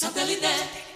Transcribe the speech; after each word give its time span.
Satellite. 0.00 0.89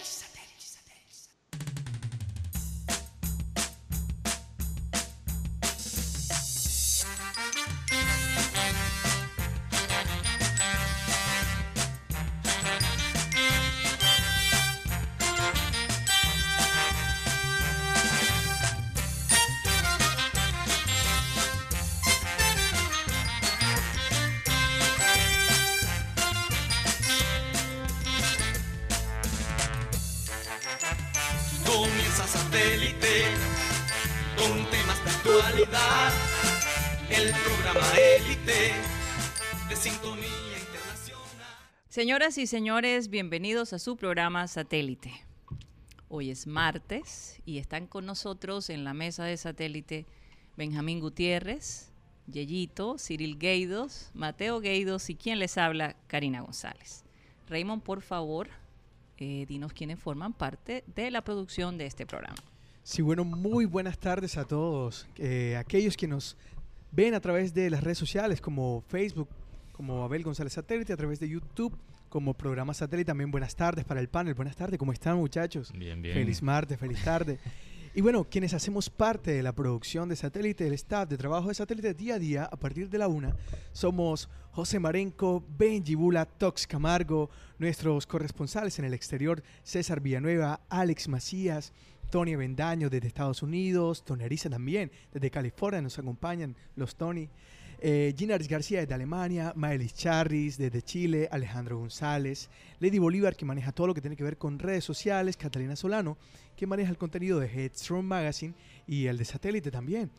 Señoras 41.95 42.37
y 42.37 42.45
señores, 42.45 43.09
bienvenidos 43.09 43.71
a 43.71 43.79
su 43.79 43.95
programa 43.95 44.49
Satélite. 44.49 45.13
Hoy 46.09 46.29
es 46.29 46.45
martes 46.45 47.41
y 47.45 47.57
están 47.57 47.87
con 47.87 48.05
nosotros 48.05 48.69
en 48.69 48.83
la 48.83 48.93
mesa 48.93 49.23
de 49.23 49.37
satélite 49.37 50.05
Benjamín 50.57 50.99
Gutiérrez, 50.99 51.93
Yeyito, 52.27 52.97
Cyril 52.99 53.39
Gueidos, 53.39 54.11
Mateo 54.13 54.59
Gueidos 54.59 55.09
y 55.09 55.15
quien 55.15 55.39
les 55.39 55.57
habla, 55.57 55.95
Karina 56.07 56.41
González. 56.41 57.05
Raymond, 57.47 57.81
por 57.81 58.01
favor, 58.01 58.49
eh, 59.17 59.45
dinos 59.47 59.71
quiénes 59.71 59.97
forman 59.97 60.33
parte 60.33 60.83
de 60.97 61.09
la 61.11 61.23
producción 61.23 61.77
de 61.77 61.85
este 61.85 62.05
programa. 62.05 62.43
Sí, 62.83 63.03
bueno, 63.03 63.23
muy 63.23 63.63
buenas 63.63 63.97
tardes 63.97 64.35
a 64.35 64.43
todos. 64.43 65.07
Eh, 65.15 65.55
aquellos 65.55 65.95
que 65.95 66.09
nos 66.09 66.35
ven 66.91 67.13
a 67.13 67.21
través 67.21 67.53
de 67.53 67.69
las 67.69 67.81
redes 67.81 67.97
sociales 67.97 68.41
como 68.41 68.83
Facebook, 68.89 69.29
como 69.75 70.05
Abel 70.05 70.23
González 70.23 70.53
Satélite, 70.53 70.93
a 70.93 70.97
través 70.97 71.19
de 71.19 71.27
YouTube, 71.27 71.77
como 72.07 72.33
programa 72.33 72.73
Satélite. 72.73 73.07
También 73.07 73.29
buenas 73.29 73.57
tardes 73.57 73.83
para 73.83 73.99
el 73.99 74.07
panel. 74.07 74.33
Buenas 74.33 74.55
tardes, 74.55 74.79
¿cómo 74.79 74.93
están 74.93 75.17
muchachos? 75.17 75.73
Bien, 75.77 76.01
bien. 76.01 76.15
Feliz 76.15 76.41
martes, 76.41 76.79
feliz 76.79 77.03
tarde. 77.03 77.37
Y 77.93 77.99
bueno, 77.99 78.23
quienes 78.23 78.53
hacemos 78.53 78.89
parte 78.89 79.31
de 79.31 79.43
la 79.43 79.53
producción 79.53 80.07
de 80.07 80.15
Satélite, 80.15 80.65
el 80.65 80.73
staff 80.73 81.09
de 81.09 81.17
trabajo 81.17 81.49
de 81.49 81.55
Satélite 81.55 81.93
día 81.93 82.15
a 82.15 82.19
día, 82.19 82.43
a 82.45 82.55
partir 82.55 82.89
de 82.89 82.97
la 82.97 83.09
una, 83.09 83.35
somos 83.73 84.29
José 84.51 84.79
Marenco, 84.79 85.43
Benji 85.57 85.95
Bula, 85.95 86.25
Tox 86.25 86.67
Camargo, 86.67 87.29
nuestros 87.57 88.07
corresponsales 88.07 88.79
en 88.79 88.85
el 88.85 88.93
exterior, 88.93 89.43
César 89.63 89.99
Villanueva, 89.99 90.61
Alex 90.69 91.09
Macías, 91.09 91.73
Tony 92.09 92.35
Bendaño 92.35 92.89
desde 92.89 93.07
Estados 93.07 93.43
Unidos, 93.43 94.05
Tony 94.05 94.23
Ariza 94.23 94.49
también, 94.49 94.89
desde 95.11 95.31
California 95.31 95.81
nos 95.81 95.99
acompañan 95.99 96.55
los 96.75 96.95
Tony. 96.95 97.29
Eh, 97.79 98.13
Gina 98.17 98.35
Aris 98.35 98.47
García 98.47 98.79
desde 98.81 98.93
Alemania, 98.93 99.53
Maelis 99.55 99.93
Charris 99.93 100.57
desde 100.57 100.81
Chile, 100.81 101.27
Alejandro 101.31 101.77
González, 101.77 102.49
Lady 102.79 102.99
Bolívar 102.99 103.35
que 103.35 103.45
maneja 103.45 103.71
todo 103.71 103.87
lo 103.87 103.93
que 103.93 104.01
tiene 104.01 104.15
que 104.15 104.23
ver 104.23 104.37
con 104.37 104.59
redes 104.59 104.83
sociales, 104.83 105.37
Catalina 105.37 105.75
Solano 105.75 106.17
que 106.55 106.67
maneja 106.67 106.89
el 106.89 106.97
contenido 106.97 107.39
de 107.39 107.47
Headstrong 107.47 108.05
Magazine 108.05 108.53
y 108.87 109.07
el 109.07 109.17
de 109.17 109.25
Satélite 109.25 109.71
también. 109.71 110.09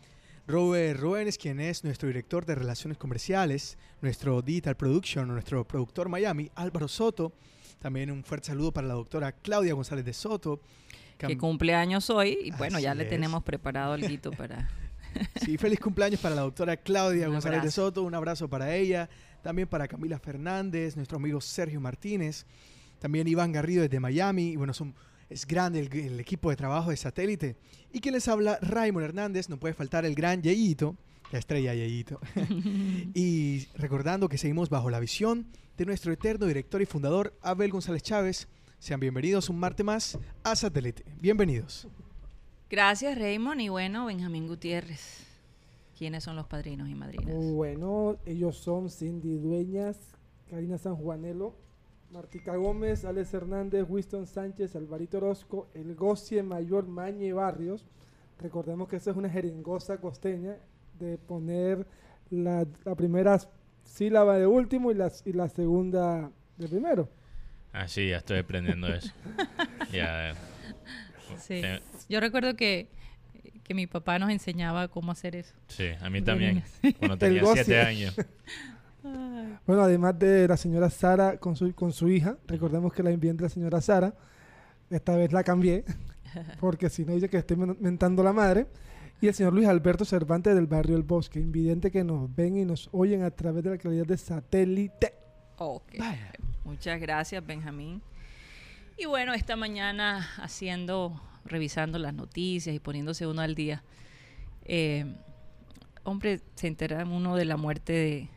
Robert 0.46 1.00
Roenes, 1.00 1.38
quien 1.38 1.58
es 1.58 1.82
nuestro 1.82 2.06
director 2.06 2.46
de 2.46 2.54
relaciones 2.54 2.98
comerciales, 2.98 3.78
nuestro 4.00 4.42
digital 4.42 4.76
production, 4.76 5.26
nuestro 5.26 5.66
productor 5.66 6.08
Miami, 6.08 6.50
Álvaro 6.54 6.86
Soto, 6.86 7.32
también 7.80 8.10
un 8.10 8.22
fuerte 8.22 8.48
saludo 8.48 8.72
para 8.72 8.86
la 8.86 8.94
doctora 8.94 9.32
Claudia 9.32 9.74
González 9.74 10.04
de 10.04 10.12
Soto. 10.12 10.60
Que 11.18 11.36
cumple 11.36 11.74
años 11.74 12.10
hoy 12.10 12.38
y 12.44 12.50
bueno, 12.52 12.78
ya 12.78 12.94
le 12.94 13.04
es. 13.04 13.08
tenemos 13.08 13.42
preparado 13.42 13.94
el 13.94 14.06
guito 14.06 14.30
para... 14.30 14.68
Sí, 15.44 15.56
feliz 15.56 15.80
cumpleaños 15.80 16.20
para 16.20 16.34
la 16.34 16.42
doctora 16.42 16.76
Claudia 16.76 17.28
González 17.28 17.62
de. 17.62 17.70
Soto, 17.70 18.02
un 18.02 18.14
abrazo 18.14 18.48
para 18.48 18.74
ella, 18.74 19.08
también 19.42 19.68
para 19.68 19.88
Camila 19.88 20.18
Fernández, 20.18 20.96
nuestro 20.96 21.16
amigo 21.16 21.40
Sergio 21.40 21.80
Martínez, 21.80 22.46
también 22.98 23.28
Iván 23.28 23.52
Garrido 23.52 23.82
desde 23.82 24.00
Miami, 24.00 24.50
y 24.50 24.56
bueno, 24.56 24.74
son, 24.74 24.94
es 25.28 25.46
grande 25.46 25.80
el, 25.80 25.92
el 25.92 26.20
equipo 26.20 26.50
de 26.50 26.56
trabajo 26.56 26.90
de 26.90 26.96
satélite. 26.96 27.56
Y 27.92 28.00
quien 28.00 28.14
les 28.14 28.28
habla, 28.28 28.58
Raymond 28.60 29.04
Hernández, 29.04 29.48
no 29.48 29.58
puede 29.58 29.74
faltar 29.74 30.04
el 30.04 30.14
gran 30.14 30.42
Yeyito, 30.42 30.96
la 31.32 31.38
estrella 31.38 31.74
Yeyito. 31.74 32.20
y 33.14 33.66
recordando 33.76 34.28
que 34.28 34.38
seguimos 34.38 34.68
bajo 34.68 34.90
la 34.90 35.00
visión 35.00 35.46
de 35.76 35.86
nuestro 35.86 36.12
eterno 36.12 36.46
director 36.46 36.80
y 36.80 36.86
fundador, 36.86 37.36
Abel 37.42 37.70
González 37.70 38.02
Chávez. 38.02 38.48
Sean 38.78 39.00
bienvenidos 39.00 39.48
un 39.48 39.58
martes 39.58 39.84
más 39.84 40.18
a 40.44 40.54
Satélite. 40.54 41.04
Bienvenidos. 41.20 41.88
Gracias, 42.68 43.16
Raymond. 43.18 43.60
Y 43.60 43.68
bueno, 43.68 44.06
Benjamín 44.06 44.48
Gutiérrez. 44.48 45.24
¿Quiénes 45.96 46.24
son 46.24 46.36
los 46.36 46.46
padrinos 46.46 46.88
y 46.88 46.94
madrinas? 46.94 47.34
Bueno, 47.34 48.16
ellos 48.26 48.58
son 48.58 48.90
Cindy 48.90 49.36
Dueñas, 49.36 49.98
Karina 50.50 50.76
Sanjuanelo, 50.76 51.54
Martica 52.10 52.54
Gómez, 52.56 53.04
Alex 53.04 53.32
Hernández, 53.32 53.86
Winston 53.88 54.26
Sánchez, 54.26 54.76
Alvarito 54.76 55.18
Orozco, 55.18 55.68
El 55.74 55.94
Gocie 55.94 56.42
Mayor 56.42 56.86
Mañe 56.86 57.32
Barrios. 57.32 57.86
Recordemos 58.38 58.88
que 58.88 58.96
esa 58.96 59.12
es 59.12 59.16
una 59.16 59.30
jeringosa 59.30 59.96
costeña 59.98 60.58
de 60.98 61.16
poner 61.16 61.86
la, 62.30 62.66
la 62.84 62.94
primera 62.94 63.38
sílaba 63.84 64.36
de 64.36 64.46
último 64.46 64.90
y 64.90 64.94
la, 64.94 65.10
y 65.24 65.32
la 65.32 65.48
segunda 65.48 66.30
de 66.58 66.68
primero. 66.68 67.08
Ah, 67.72 67.88
sí, 67.88 68.10
ya 68.10 68.18
estoy 68.18 68.38
aprendiendo 68.38 68.88
eso. 68.88 69.12
ya. 69.92 70.34
Sí. 71.38 71.54
eh, 71.64 71.80
Yo 72.08 72.20
recuerdo 72.20 72.54
que, 72.56 72.88
que 73.64 73.74
mi 73.74 73.86
papá 73.86 74.18
nos 74.18 74.30
enseñaba 74.30 74.88
cómo 74.88 75.12
hacer 75.12 75.36
eso. 75.36 75.54
sí, 75.68 75.88
a 76.00 76.08
mí 76.10 76.22
también. 76.22 76.62
Cuando 76.98 77.18
tenía 77.18 77.44
siete 77.54 77.80
años. 77.80 78.14
Bueno, 79.66 79.82
además 79.82 80.18
de 80.18 80.48
la 80.48 80.56
señora 80.56 80.90
Sara 80.90 81.36
con 81.38 81.54
su, 81.56 81.72
con 81.74 81.92
su 81.92 82.08
hija, 82.08 82.36
recordemos 82.48 82.92
que 82.92 83.02
la 83.02 83.10
envié 83.10 83.32
la 83.34 83.48
señora 83.48 83.80
Sara. 83.80 84.14
Esta 84.90 85.16
vez 85.16 85.32
la 85.32 85.42
cambié, 85.44 85.84
porque 86.60 86.90
si 86.90 87.04
no 87.04 87.12
dice 87.14 87.28
que 87.28 87.36
estoy 87.38 87.56
men- 87.56 87.76
mentando 87.80 88.22
la 88.22 88.32
madre. 88.32 88.66
Y 89.20 89.28
el 89.28 89.34
señor 89.34 89.54
Luis 89.54 89.66
Alberto 89.66 90.04
Cervantes 90.04 90.54
del 90.54 90.66
barrio 90.66 90.94
El 90.96 91.02
Bosque, 91.02 91.40
invidente 91.40 91.90
que 91.90 92.04
nos 92.04 92.34
ven 92.36 92.56
y 92.58 92.64
nos 92.66 92.88
oyen 92.92 93.22
a 93.22 93.30
través 93.30 93.64
de 93.64 93.70
la 93.70 93.78
calidad 93.78 94.04
de 94.06 94.16
satélite. 94.18 95.14
Ok. 95.58 95.94
Muchas 96.64 97.00
gracias, 97.00 97.44
Benjamín. 97.46 98.02
Y 98.98 99.04
bueno, 99.04 99.34
esta 99.34 99.56
mañana 99.56 100.26
haciendo, 100.38 101.20
revisando 101.44 101.98
las 101.98 102.14
noticias 102.14 102.74
y 102.74 102.78
poniéndose 102.78 103.26
uno 103.26 103.42
al 103.42 103.54
día, 103.54 103.82
eh, 104.64 105.04
hombre, 106.02 106.40
se 106.54 106.66
entera 106.66 107.04
uno 107.04 107.36
de 107.36 107.44
la 107.44 107.58
muerte 107.58 107.92
de, 107.92 108.28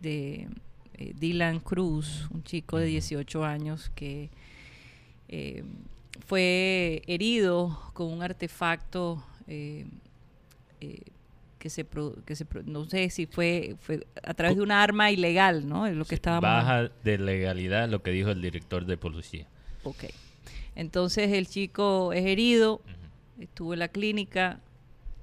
de, 0.00 0.48
eh, 0.94 1.12
Dylan 1.14 1.60
Cruz, 1.60 2.26
un 2.30 2.42
chico 2.42 2.78
de 2.78 2.86
18 2.86 3.44
años 3.44 3.90
que 3.94 4.30
eh, 5.28 5.62
fue 6.26 7.02
herido 7.06 7.78
con 7.92 8.10
un 8.10 8.22
artefacto 8.22 9.22
que 11.58 11.70
se, 11.70 11.86
que 12.24 12.34
se 12.34 12.46
no 12.64 12.86
sé 12.86 13.10
si 13.10 13.26
fue, 13.26 13.76
fue 13.80 14.06
a 14.22 14.32
través 14.32 14.56
de 14.56 14.62
una 14.62 14.82
arma 14.82 15.10
ilegal, 15.10 15.68
¿no? 15.68 15.86
Es 15.86 15.94
lo 15.94 16.04
que 16.06 16.14
estábamos 16.14 16.42
Baja 16.42 16.90
de 17.04 17.18
legalidad 17.18 17.88
lo 17.88 18.02
que 18.02 18.10
dijo 18.10 18.30
el 18.30 18.40
director 18.40 18.86
de 18.86 18.96
policía. 18.96 19.46
Ok. 19.84 20.04
Entonces 20.74 21.32
el 21.32 21.48
chico 21.48 22.12
es 22.12 22.24
herido, 22.24 22.80
estuvo 23.40 23.72
en 23.72 23.80
la 23.80 23.88
clínica, 23.88 24.60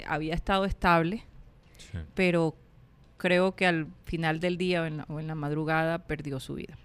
había 0.07 0.33
estado 0.33 0.65
estable, 0.65 1.23
Sí. 1.77 1.97
pero 2.13 2.55
creo 3.17 3.55
que 3.55 3.65
al 3.65 3.87
final 4.05 4.39
del 4.39 4.57
día 4.57 4.81
o 4.81 4.85
en 4.85 4.97
la, 4.97 5.05
o 5.09 5.19
en 5.19 5.27
la 5.27 5.35
madrugada 5.35 5.99
perdió 5.99 6.39
su 6.39 6.55
vida. 6.55 6.77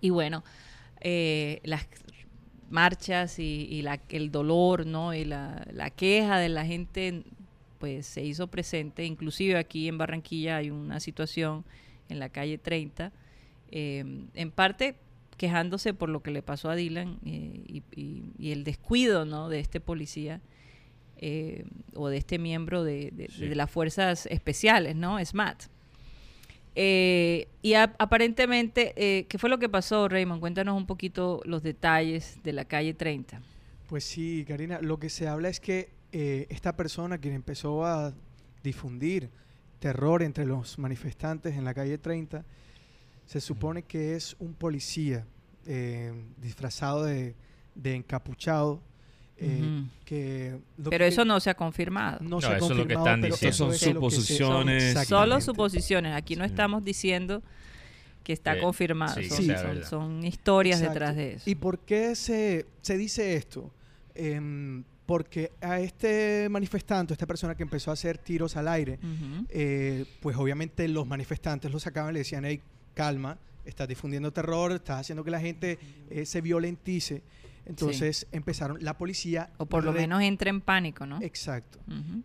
Y 0.00 0.10
bueno, 0.10 0.44
eh, 1.00 1.60
las 1.64 1.86
marchas 2.70 3.38
y, 3.38 3.66
y 3.70 3.82
la- 3.82 4.00
el 4.08 4.30
dolor, 4.30 4.86
¿no? 4.86 5.14
Y 5.14 5.24
la, 5.24 5.66
la 5.72 5.90
queja 5.90 6.38
de 6.38 6.48
la 6.48 6.64
gente, 6.66 7.22
pues 7.78 8.06
se 8.06 8.24
hizo 8.24 8.46
presente. 8.48 9.04
Inclusive 9.04 9.56
aquí 9.56 9.88
en 9.88 9.98
Barranquilla 9.98 10.56
hay 10.58 10.70
una 10.70 11.00
situación 11.00 11.64
en 12.08 12.18
la 12.18 12.28
calle 12.28 12.58
30, 12.58 13.12
eh, 13.70 14.04
en 14.34 14.50
parte 14.50 14.94
quejándose 15.36 15.92
por 15.94 16.08
lo 16.08 16.22
que 16.22 16.30
le 16.30 16.42
pasó 16.42 16.70
a 16.70 16.74
Dylan 16.76 17.18
eh, 17.24 17.62
y, 17.66 17.82
y- 17.94 18.32
y 18.38 18.52
el 18.52 18.64
descuido, 18.64 19.24
¿no? 19.24 19.48
De 19.48 19.60
este 19.60 19.80
policía 19.80 20.40
eh, 21.18 21.64
o 21.94 22.08
de 22.08 22.16
este 22.18 22.38
miembro 22.38 22.84
de, 22.84 23.10
de- 23.12 23.28
Sí. 23.28 23.46
de 23.46 23.54
las 23.54 23.70
fuerzas 23.70 24.26
especiales, 24.26 24.96
¿no? 24.96 25.18
SMAT. 25.24 25.64
Eh, 26.74 27.48
y 27.62 27.74
a- 27.74 27.94
aparentemente, 27.98 28.92
eh, 28.96 29.24
¿qué 29.28 29.38
fue 29.38 29.48
lo 29.48 29.58
que 29.58 29.68
pasó, 29.68 30.08
Raymond? 30.08 30.40
Cuéntanos 30.40 30.76
un 30.76 30.86
poquito 30.86 31.40
los 31.44 31.62
detalles 31.62 32.38
de 32.42 32.52
la 32.52 32.66
calle 32.66 32.92
30. 32.92 33.40
Pues 33.88 34.04
sí, 34.04 34.44
Karina, 34.46 34.80
lo 34.82 34.98
que 34.98 35.08
se 35.08 35.26
habla 35.28 35.48
es 35.48 35.60
que 35.60 35.94
esta 36.12 36.76
persona 36.76 37.18
quien 37.18 37.34
empezó 37.34 37.84
a 37.84 38.14
difundir 38.62 39.28
terror 39.80 40.22
entre 40.22 40.46
los 40.46 40.78
manifestantes 40.78 41.56
en 41.56 41.64
la 41.64 41.74
calle 41.74 41.98
30, 41.98 42.44
se 43.26 43.40
supone 43.40 43.82
que 43.82 44.14
es 44.16 44.36
un 44.38 44.54
policía 44.54 45.26
eh, 45.66 46.12
disfrazado 46.40 47.04
de, 47.04 47.34
de 47.74 47.94
encapuchado. 47.96 48.80
eh, 49.38 49.84
que 50.06 50.58
lo 50.78 50.88
Pero 50.88 51.04
que- 51.04 51.08
eso 51.08 51.24
no 51.26 51.38
se 51.40 51.50
ha 51.50 51.54
confirmado. 51.54 52.20
no 52.22 52.40
se 52.40 52.46
ha 52.46 52.56
eso 52.56 52.70
es 52.70 52.70
lo 52.70 52.86
que 52.86 52.94
confirmado, 52.94 53.06
están 53.08 53.20
pero 53.20 53.34
diciendo. 53.34 53.70
eso 53.72 53.78
Son 53.84 53.94
suposiciones. 53.94 55.06
Solo 55.08 55.40
suposiciones. 55.42 56.14
Aquí 56.14 56.36
no 56.36 56.44
Sí. 56.44 56.50
estamos 56.50 56.82
diciendo 56.84 57.42
que 58.24 58.32
está 58.32 58.56
Eh, 58.56 58.60
confirmado. 58.60 59.14
sí, 59.20 59.28
son, 59.84 60.24
historias 60.24 60.78
Exacto. 60.80 60.94
detrás 60.94 61.16
de 61.16 61.32
eso. 61.34 61.50
¿Y 61.50 61.54
por 61.54 61.80
qué 61.80 62.14
se, 62.16 62.64
se 62.80 62.96
dice 62.96 63.36
esto? 63.36 63.70
Em, 64.14 64.84
porque 65.04 65.52
a 65.60 65.80
este 65.80 66.48
manifestante, 66.48 67.12
esta 67.12 67.26
persona 67.26 67.54
que 67.54 67.62
empezó 67.62 67.90
a 67.90 67.94
hacer 67.94 68.16
tiros 68.18 68.56
al 68.56 68.66
aire, 68.68 68.98
eh, 69.50 70.06
pues 70.20 70.34
obviamente 70.36 70.88
los 70.88 71.06
manifestantes 71.06 71.70
lo 71.70 71.78
sacaban 71.78 72.10
y 72.10 72.14
le 72.14 72.18
decían, 72.20 72.44
hey, 72.46 72.62
calma, 72.96 73.38
estás 73.66 73.86
difundiendo 73.86 74.32
terror, 74.32 74.72
estás 74.72 75.00
haciendo 75.02 75.22
que 75.22 75.30
la 75.30 75.38
gente 75.38 75.78
eh, 76.10 76.24
se 76.24 76.40
violentice. 76.40 77.22
Entonces 77.66 78.26
empezaron, 78.32 78.82
la 78.82 78.96
policía... 78.96 79.50
O 79.58 79.66
por 79.66 79.84
lo 79.84 79.92
menos 79.92 80.22
entra 80.22 80.50
en 80.50 80.60
pánico, 80.60 81.04
¿no? 81.04 81.20
Exacto. 81.20 81.78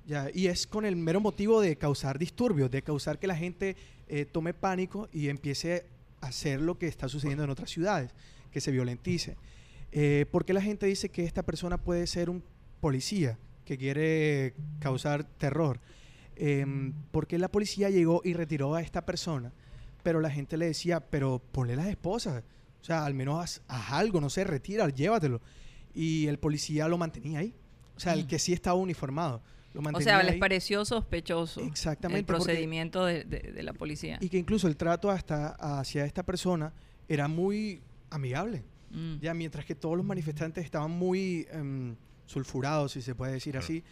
Ya, 0.06 0.30
y 0.34 0.48
es 0.48 0.68
con 0.68 0.86
el 0.86 0.96
mero 0.96 1.20
motivo 1.20 1.62
de 1.62 1.76
causar 1.78 2.20
disturbios, 2.20 2.70
de 2.70 2.84
causar 2.84 3.18
que 3.20 3.28
la 3.28 3.36
gente 3.36 3.76
eh, 4.08 4.26
tome 4.26 4.54
pánico 4.54 5.10
y 5.12 5.30
empiece 5.30 5.84
a 6.22 6.28
hacer 6.28 6.62
lo 6.62 6.78
que 6.78 6.88
está 6.88 7.10
sucediendo 7.10 7.44
en 7.44 7.50
otras 7.50 7.72
ciudades, 7.72 8.12
que 8.52 8.62
se 8.62 8.72
violentice. 8.72 9.36
Eh, 9.92 10.26
¿Por 10.32 10.46
qué 10.46 10.54
la 10.54 10.62
gente 10.62 10.86
dice 10.86 11.10
que 11.10 11.26
esta 11.26 11.44
persona 11.44 11.78
puede 11.78 12.06
ser 12.06 12.30
un 12.30 12.44
policía 12.80 13.38
que 13.66 13.80
quiere 13.80 14.54
causar 14.80 15.24
terror? 15.24 15.80
Em, 16.36 16.94
porque 17.12 17.38
la 17.40 17.50
policía 17.50 17.90
llegó 17.90 18.22
y 18.24 18.34
retiró 18.34 18.76
a 18.76 18.82
esta 18.82 19.06
persona, 19.06 19.52
pero 20.04 20.20
la 20.22 20.30
gente 20.30 20.58
le 20.58 20.66
decía, 20.68 21.00
pero 21.00 21.40
ponle 21.52 21.76
las 21.76 21.88
esposas, 21.88 22.44
o 22.82 22.84
sea, 22.84 23.06
al 23.06 23.14
menos 23.14 23.44
haz, 23.44 23.62
haz 23.68 23.92
algo, 23.94 24.20
no 24.22 24.30
sé, 24.30 24.44
retira, 24.44 24.88
llévatelo. 24.90 25.42
Y 25.94 26.28
el 26.28 26.40
policía 26.40 26.88
lo 26.88 26.98
mantenía 26.98 27.40
ahí. 27.40 27.54
O 27.96 28.00
sea, 28.00 28.14
el 28.14 28.26
que 28.26 28.40
sí 28.40 28.54
estaba 28.54 28.76
uniformado. 28.76 29.42
Lo 29.74 29.82
O 29.94 30.02
sea, 30.02 30.22
les 30.24 30.36
pareció 30.38 30.84
sospechoso 30.84 31.62
Exactamente, 31.62 32.20
el 32.20 32.26
porque- 32.26 32.44
procedimiento 32.46 33.06
de, 33.06 33.24
de- 33.24 33.52
de 33.54 33.64
la 33.64 33.74
policía. 33.74 34.18
Y 34.20 34.28
que 34.30 34.38
incluso 34.38 34.68
el 34.68 34.76
trato 34.76 35.10
hasta 35.12 35.50
hacia 35.80 36.04
esta 36.06 36.24
persona 36.24 36.74
era 37.08 37.28
muy 37.28 37.82
amigable. 38.10 38.64
Mm. 38.90 39.20
Ya 39.22 39.34
mientras 39.34 39.64
que 39.66 39.76
todos 39.76 39.96
los 39.96 40.06
manifestantes 40.06 40.66
estaban 40.66 40.92
muy 40.92 41.48
em, 41.52 41.96
sulfurados, 42.26 42.92
si 42.94 43.02
se 43.02 43.16
puede 43.16 43.34
decir 43.34 43.52
Claro. 43.54 43.64
así, 43.64 43.84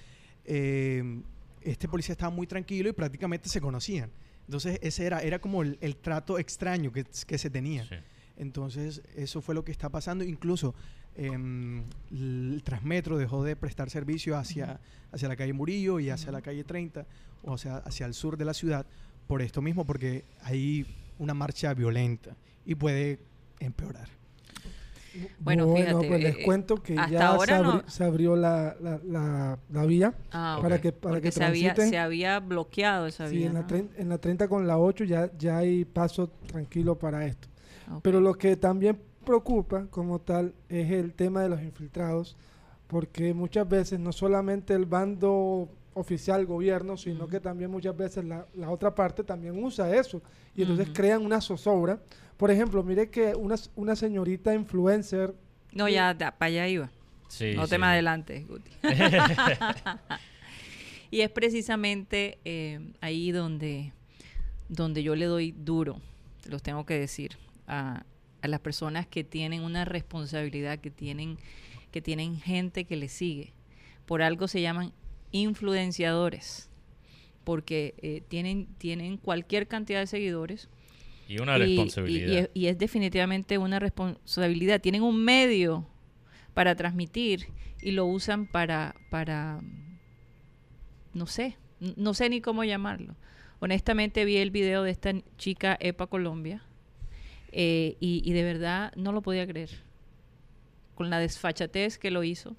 em, 0.46 1.24
este 1.62 1.88
policía 1.88 2.14
estaba 2.14 2.30
muy 2.34 2.48
tranquilo 2.48 2.90
y 2.90 2.94
prácticamente 2.94 3.48
se 3.50 3.62
conocían. 3.62 4.10
Entonces 4.50 4.80
ese 4.82 5.06
era, 5.06 5.22
era 5.22 5.38
como 5.38 5.62
el, 5.62 5.78
el 5.80 5.96
trato 5.96 6.40
extraño 6.40 6.92
que, 6.92 7.06
que 7.28 7.38
se 7.38 7.52
tenía. 7.52 7.86
Sí. 7.86 7.96
Entonces, 8.36 9.04
eso 9.16 9.42
fue 9.42 9.54
lo 9.54 9.64
que 9.64 9.72
está 9.72 9.90
pasando. 9.90 10.24
Incluso 10.24 10.74
em, 11.16 11.84
el 12.10 12.62
Transmetro 12.64 13.20
dejó 13.20 13.44
de 13.44 13.56
prestar 13.56 13.92
servicio 13.92 14.36
hacia, 14.36 14.80
hacia 15.12 15.28
la 15.28 15.36
calle 15.36 15.54
Murillo 15.54 16.00
y 16.00 16.10
hacia 16.10 16.32
la 16.32 16.42
calle 16.42 16.64
30, 16.64 17.06
o 17.44 17.58
sea, 17.60 17.78
hacia 17.78 18.08
el 18.08 18.16
sur 18.16 18.38
de 18.38 18.46
la 18.46 18.56
ciudad, 18.56 18.88
por 19.28 19.44
esto 19.44 19.62
mismo, 19.62 19.86
porque 19.86 20.24
hay 20.42 20.88
una 21.20 21.36
marcha 21.36 21.74
violenta 21.76 22.36
y 22.66 22.74
puede 22.74 23.20
empeorar. 23.60 24.10
Bueno, 25.40 25.74
fíjate, 25.76 26.08
pues 26.08 26.22
les 26.24 26.36
eh, 26.38 26.42
cuento 26.44 26.76
que 26.76 26.94
hasta 26.98 27.12
ya 27.12 27.28
ahora 27.28 27.46
se, 27.58 27.64
abri- 27.64 27.84
no- 27.84 27.90
se 27.90 28.04
abrió 28.04 28.36
la, 28.36 28.76
la, 28.82 29.00
la, 29.06 29.60
la 29.70 29.86
vía 29.86 30.14
Ah, 30.32 30.60
para 30.62 30.80
que, 30.80 30.92
para 30.92 31.16
Porque 31.16 31.30
que 31.30 31.32
se 31.32 31.44
había, 31.44 31.76
se 31.76 31.98
había 31.98 32.40
bloqueado 32.40 33.08
esa 33.08 33.28
Sí, 33.30 33.38
vía. 33.38 33.48
en, 33.48 33.54
la 33.54 33.62
¿no? 33.62 33.68
tren- 33.68 33.90
en 33.98 34.10
la 34.10 34.18
30 34.18 34.48
con 34.48 34.68
la 34.68 34.78
8 34.78 35.04
ya, 35.06 35.32
ya 35.38 35.58
hay 35.58 35.86
paso 35.86 36.28
tranquilo 36.48 36.98
para 36.98 37.26
esto. 37.26 37.48
Pero 38.04 38.22
lo 38.22 38.34
que 38.36 38.56
también 38.56 39.00
preocupa 39.26 39.88
como 39.90 40.20
tal 40.20 40.54
es 40.70 40.92
el 40.92 41.14
tema 41.14 41.42
de 41.42 41.50
los 41.50 41.62
infiltrados, 41.62 42.38
porque 42.88 43.34
muchas 43.34 43.68
veces 43.68 44.00
no 44.00 44.12
solamente 44.12 44.74
el 44.74 44.86
bando 44.86 45.70
oficial, 45.94 46.46
gobierno, 46.46 46.98
sino 46.98 47.28
que 47.28 47.40
también 47.40 47.72
muchas 47.72 47.96
veces 47.96 48.26
la, 48.26 48.46
la 48.56 48.70
otra 48.70 48.94
parte 48.94 49.24
también 49.24 49.62
usa 49.64 49.96
eso 49.96 50.22
y 50.56 50.62
entonces 50.62 50.90
crean 50.94 51.26
una 51.26 51.42
zozobra. 51.42 52.02
Por 52.38 52.52
ejemplo, 52.52 52.84
mire 52.84 53.10
que 53.10 53.36
una, 53.36 53.56
una 53.76 53.96
señorita 53.96 54.54
influencer 54.54 55.34
No, 55.74 55.90
ya, 55.90 56.16
para 56.18 56.46
allá 56.46 56.68
iba. 56.68 56.90
Sí, 57.28 57.54
no 57.56 57.68
te 57.68 57.76
sí. 57.76 57.82
me 57.82 57.88
adelantes, 57.88 58.48
Guti. 58.48 58.72
y 61.12 61.22
es 61.22 61.30
precisamente 61.30 62.40
eh, 62.46 62.80
ahí 63.02 63.32
donde, 63.32 63.94
donde 64.68 65.04
yo 65.04 65.16
le 65.16 65.26
doy 65.26 65.52
duro, 65.52 66.02
te 66.42 66.50
los 66.50 66.64
tengo 66.64 66.86
que 66.86 66.98
decir, 66.98 67.38
a, 67.68 68.04
a 68.42 68.48
las 68.48 68.60
personas 68.60 69.06
que 69.06 69.24
tienen 69.24 69.64
una 69.64 69.86
responsabilidad, 69.86 70.80
que 70.80 70.92
tienen, 70.92 71.38
que 71.92 72.02
tienen 72.02 72.40
gente 72.40 72.86
que 72.86 72.96
les 72.96 73.12
sigue. 73.12 73.54
Por 74.06 74.22
algo 74.22 74.48
se 74.48 74.62
llaman 74.62 74.94
influenciadores, 75.32 76.70
porque 77.44 77.96
eh, 78.02 78.22
tienen, 78.28 78.68
tienen 78.78 79.18
cualquier 79.18 79.68
cantidad 79.68 80.00
de 80.00 80.08
seguidores 80.08 80.70
Y 81.28 81.40
una 81.40 81.58
y- 81.58 81.62
responsabilidad. 81.62 82.32
Y, 82.32 82.38
es, 82.38 82.50
y 82.54 82.66
es 82.68 82.78
definitivamente 82.78 83.58
una 83.58 83.80
responsabilidad. 83.80 84.82
Tienen 84.82 85.04
un 85.04 85.24
medio 85.24 85.88
para 86.54 86.76
transmitir 86.76 87.48
y 87.82 87.92
lo 87.92 88.06
usan 88.06 88.46
para, 88.48 88.96
para 89.10 89.62
no 91.14 91.26
sé, 91.28 91.58
no 91.96 92.14
sé 92.14 92.30
ni 92.30 92.42
cómo 92.42 92.64
llamarlo. 92.64 93.16
Honestamente 93.62 94.26
vi 94.26 94.38
el 94.38 94.52
video 94.52 94.84
de 94.84 94.92
esta 94.92 95.14
chica 95.38 95.78
Epa 95.80 96.08
Colombia 96.08 96.64
eh, 97.52 97.98
y 98.00 98.32
de 98.32 98.44
verdad 98.44 98.94
no 98.96 99.12
lo 99.12 99.22
podía 99.22 99.46
creer. 99.48 99.70
Con 100.96 101.10
la 101.10 101.20
desfachatez 101.20 101.98
que 101.98 102.12
lo 102.12 102.24
hizo. 102.24 102.56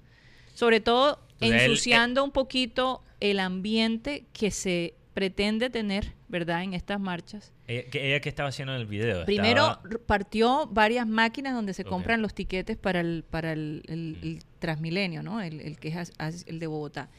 Sobre 0.53 0.79
todo 0.79 1.19
Entonces, 1.39 1.61
él- 1.63 1.71
ensuciando 1.71 2.23
un 2.23 2.31
poquito 2.31 3.01
el 3.19 3.39
ambiente 3.39 4.25
que 4.33 4.51
se 4.51 4.93
pretende 5.13 5.69
tener, 5.69 6.13
¿verdad? 6.29 6.63
En 6.63 6.73
estas 6.73 6.99
marchas. 6.99 7.51
Ella, 7.67 7.89
que, 7.89 8.07
ella 8.07 8.21
estaba 8.23 8.49
haciendo 8.49 8.73
en 8.73 8.79
el 8.81 8.87
video. 8.87 9.25
Primero 9.25 9.71
Estaba- 9.71 9.81
partió 10.05 10.67
varias 10.67 11.05
máquinas 11.07 11.53
donde 11.53 11.73
se 11.73 11.83
compran 11.83 12.21
los 12.21 12.33
tiquetes 12.33 12.77
para 12.77 13.01
el, 13.01 13.23
para 13.29 13.51
el, 13.53 13.83
el- 13.87 14.17
el 14.21 14.39
Transmilenio, 14.59 15.21
¿no? 15.23 15.41
El, 15.41 15.59
el 15.61 15.77
que 15.79 15.89
es 15.89 16.13
el 16.47 16.59
de 16.59 16.67
Bogotá. 16.67 17.09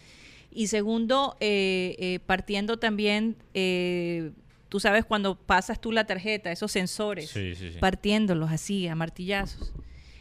Y 0.51 0.67
segundo, 0.69 1.37
eh, 1.41 1.97
eh, 1.99 2.19
partiendo 2.25 2.79
también, 2.79 3.37
eh, 3.55 4.33
tú 4.69 4.81
sabes 4.81 5.05
cuando 5.05 5.35
pasas 5.35 5.81
tú 5.81 5.93
la 5.93 6.05
tarjeta, 6.07 6.51
esos 6.53 6.71
sensores, 6.73 7.31
Sí, 7.31 7.55
sí, 7.55 7.73
sí. 7.73 7.79
partiéndolos 7.79 8.51
así, 8.51 8.87
a 8.89 8.95
martillazos. 8.95 9.73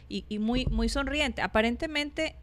Y, 0.08 0.24
y 0.28 0.38
muy, 0.38 0.66
muy 0.66 0.88
sonriente. 0.90 1.40
Aparentemente 1.42 2.34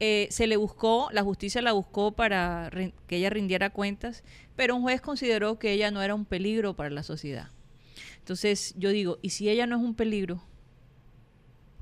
eh, 0.00 0.28
se 0.30 0.46
le 0.46 0.56
buscó, 0.56 1.08
la 1.12 1.22
justicia 1.22 1.62
la 1.62 1.72
buscó 1.72 2.12
para 2.12 2.70
que 3.06 3.16
ella 3.16 3.30
rindiera 3.30 3.70
cuentas, 3.70 4.24
pero 4.56 4.74
un 4.74 4.82
juez 4.82 5.00
consideró 5.00 5.58
que 5.58 5.72
ella 5.72 5.90
no 5.90 6.02
era 6.02 6.14
un 6.14 6.24
peligro 6.24 6.74
para 6.74 6.90
la 6.90 7.02
sociedad. 7.02 7.50
Entonces 8.18 8.74
yo 8.76 8.90
digo, 8.90 9.18
¿y 9.22 9.30
si 9.30 9.48
ella 9.48 9.66
no 9.66 9.76
es 9.76 9.82
un 9.82 9.94
peligro? 9.94 10.42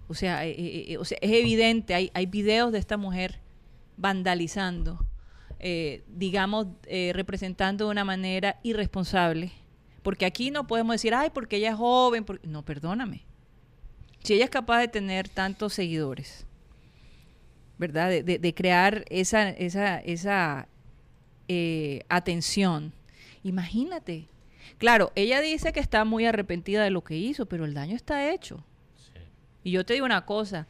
O 0.08 0.14
sea, 0.14 0.46
eh, 0.46 0.50
eh, 0.50 0.84
eh, 0.88 0.98
o 0.98 1.04
sea 1.04 1.18
es 1.20 1.30
evidente, 1.30 1.94
hay, 1.94 2.10
hay 2.14 2.26
videos 2.26 2.72
de 2.72 2.78
esta 2.78 2.96
mujer 2.96 3.40
vandalizando, 3.96 5.04
digamos, 6.06 6.68
representando 7.12 7.86
de 7.86 7.90
una 7.90 8.04
manera 8.04 8.60
irresponsable. 8.62 9.52
Porque 10.02 10.24
aquí 10.24 10.50
no 10.50 10.66
podemos 10.66 10.94
decir, 10.94 11.14
ay, 11.14 11.30
porque 11.34 11.56
ella 11.56 11.70
es 11.70 11.76
joven. 11.76 12.24
porque-". 12.24 12.46
No, 12.46 12.64
perdóname. 12.64 13.24
Si 14.22 14.34
ella 14.34 14.44
es 14.44 14.50
capaz 14.50 14.80
de 14.80 14.88
tener 14.88 15.28
tantos 15.28 15.74
seguidores, 15.74 16.46
¿verdad? 17.78 18.08
De, 18.10 18.22
de- 18.22 18.38
de 18.38 18.54
crear 18.54 19.04
esa, 19.08 19.50
esa, 19.50 19.98
esa 20.00 20.68
eh, 21.48 22.02
atención. 22.08 22.92
Imagínate. 23.42 24.28
Claro, 24.78 25.12
ella 25.14 25.40
dice 25.40 25.72
que 25.72 25.80
está 25.80 26.04
muy 26.04 26.26
arrepentida 26.26 26.82
de 26.84 26.90
lo 26.90 27.02
que 27.02 27.16
hizo, 27.16 27.46
pero 27.46 27.64
el 27.64 27.74
daño 27.74 27.96
está 27.96 28.30
hecho. 28.32 28.64
Sí. 28.96 29.18
Y 29.64 29.70
yo 29.72 29.84
te 29.86 29.94
digo 29.94 30.06
una 30.06 30.26
cosa, 30.26 30.66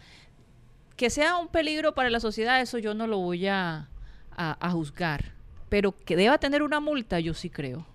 que 0.97 1.11
sea 1.11 1.37
un 1.37 1.49
peligro 1.49 1.95
para 1.95 2.11
la 2.11 2.21
sociedad, 2.21 2.61
eso 2.61 2.79
yo 2.79 2.95
no 2.95 3.07
lo 3.07 3.19
voy 3.19 3.47
a, 3.49 3.89
a- 4.31 4.57
a 4.67 4.71
juzgar. 4.71 5.33
Pero 5.69 5.93
que 5.97 6.17
deba 6.17 6.39
tener 6.39 6.63
una 6.63 6.81
multa, 6.81 7.21
yo 7.21 7.35
sí 7.35 7.51
creo. 7.51 7.87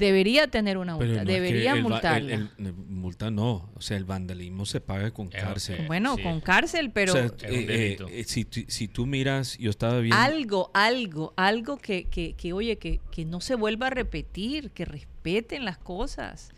Debería 0.00 0.48
tener 0.48 0.78
una 0.78 0.96
multa, 0.96 1.06
no 1.14 1.20
es 1.20 1.26
que 1.26 1.32
debería 1.32 1.72
el 1.74 1.82
multarla. 1.82 2.34
el- 2.34 2.50
el- 2.58 2.66
el- 2.66 2.72
multa 2.74 3.30
no, 3.30 3.70
o 3.76 3.80
sea, 3.80 3.96
el 3.96 4.04
vandalismo 4.04 4.66
se 4.66 4.80
paga 4.80 5.12
con 5.12 5.28
cárcel. 5.28 5.82
eh, 5.82 5.84
bueno, 5.86 6.16
sí. 6.16 6.22
con 6.22 6.40
cárcel, 6.40 6.90
pero 6.90 7.12
o 7.12 7.16
sea, 7.16 7.26
eh, 7.26 7.30
eh, 7.42 7.98
eh, 8.10 8.24
si, 8.24 8.44
tú- 8.44 8.64
si 8.66 8.88
tú 8.88 9.06
miras, 9.06 9.56
yo 9.58 9.70
estaba 9.70 10.00
viendo... 10.00 10.16
algo, 10.16 10.70
algo, 10.74 11.32
algo 11.36 11.76
que, 11.78 12.04
que, 12.04 12.32
que, 12.32 12.52
oye, 12.52 12.76
que, 12.78 13.00
que 13.12 13.24
no 13.24 13.40
se 13.40 13.54
vuelva 13.54 13.86
a 13.86 13.90
repetir, 13.90 14.70
que 14.72 14.84
respeten 14.84 15.64
las 15.64 15.78
cosas. 15.78 16.50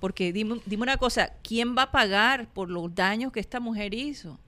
Porque 0.00 0.32
dime, 0.32 0.60
dime 0.66 0.82
una 0.84 0.96
cosa, 0.96 1.32
¿quién 1.42 1.76
va 1.76 1.82
a 1.82 1.90
pagar 1.90 2.48
por 2.52 2.70
los 2.70 2.94
daños 2.94 3.32
que 3.32 3.40
esta 3.40 3.60
mujer 3.60 3.94
hizo? 3.94 4.38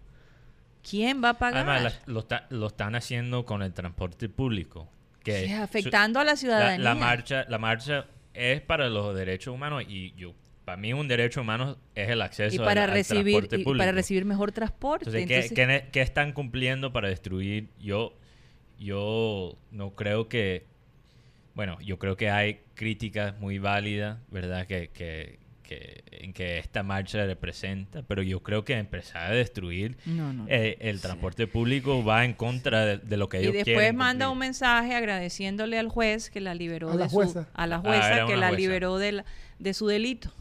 ¿Quién 0.88 1.22
va 1.22 1.30
a 1.30 1.38
pagar? 1.38 1.68
Además, 1.68 1.82
la- 2.06 2.12
lo, 2.12 2.20
está- 2.20 2.46
lo 2.50 2.68
están 2.68 2.94
haciendo 2.94 3.44
con 3.44 3.62
el 3.62 3.72
transporte 3.72 4.28
público. 4.28 4.88
Que 5.22 5.46
Sí, 5.46 5.54
su- 5.54 5.62
afectando 5.62 6.18
a 6.18 6.24
la 6.24 6.30
la, 6.32 6.36
ciudadanía. 6.36 6.78
la 6.84 6.94
marcha, 6.94 7.44
la 7.48 7.58
marcha 7.58 8.06
es 8.34 8.60
para 8.60 8.88
los 8.88 9.14
derechos 9.14 9.54
humanos 9.54 9.84
y 9.88 10.12
yo 10.16 10.34
para 10.64 10.76
mí 10.76 10.92
un 10.92 11.08
derecho 11.08 11.40
humano 11.40 11.78
es 11.94 12.10
el 12.10 12.22
acceso 12.22 12.54
y 12.54 12.58
para 12.58 12.84
al, 12.84 12.90
al 12.90 12.94
recibir 12.96 13.24
transporte 13.24 13.56
y 13.56 13.64
público. 13.64 13.78
para 13.80 13.92
recibir 13.92 14.24
mejor 14.24 14.52
transporte. 14.52 15.06
Entonces, 15.06 15.26
¿qué, 15.26 15.34
Entonces, 15.34 15.56
qué 15.56 15.66
ne- 15.66 15.88
qué 15.90 16.00
están 16.02 16.32
cumpliendo 16.32 16.92
para 16.92 17.08
destruir? 17.08 17.70
Yo, 17.80 18.14
yo 18.78 19.58
no 19.72 19.94
creo 19.96 20.28
que, 20.28 20.66
bueno, 21.54 21.78
yo 21.80 21.98
creo 21.98 22.16
que 22.16 22.30
hay 22.30 22.60
críticas 22.74 23.36
muy 23.40 23.58
válidas, 23.58 24.18
¿verdad? 24.30 24.66
Que, 24.66 24.88
que, 24.90 25.39
que- 25.70 26.02
en 26.10 26.32
que 26.32 26.58
esta 26.58 26.82
marcha 26.82 27.24
representa, 27.24 28.02
pero 28.02 28.22
yo 28.22 28.42
creo 28.42 28.64
que 28.64 28.74
empezar 28.74 29.30
a 29.30 29.34
destruir 29.34 29.96
no, 30.04 30.32
no. 30.32 30.46
eh, 30.48 30.76
el 30.80 31.00
transporte 31.00 31.46
público 31.46 32.04
va 32.04 32.24
en 32.24 32.34
contra 32.34 32.84
de, 32.84 32.98
de 32.98 33.16
lo 33.16 33.28
que 33.28 33.38
y 33.38 33.42
ellos 33.42 33.52
después 33.54 33.76
quieren 33.76 33.96
manda 33.96 34.28
un 34.30 34.38
mensaje 34.38 34.94
agradeciéndole 34.96 35.78
al 35.78 35.88
juez 35.88 36.28
que 36.28 36.40
la 36.40 36.54
liberó 36.54 36.88
A 36.90 36.92
de 36.94 36.98
la 36.98 37.08
su- 37.08 37.14
jueza. 37.14 37.48
a 37.54 37.66
la 37.68 37.76
Ah, 37.76 37.80
jueza 37.80 38.26
que 38.26 38.36
la 38.36 38.48
jueza. 38.48 38.60
liberó 38.60 38.98
de, 38.98 39.12
la- 39.12 39.24
de 39.60 39.72
su 39.74 39.86
delito 39.86 40.32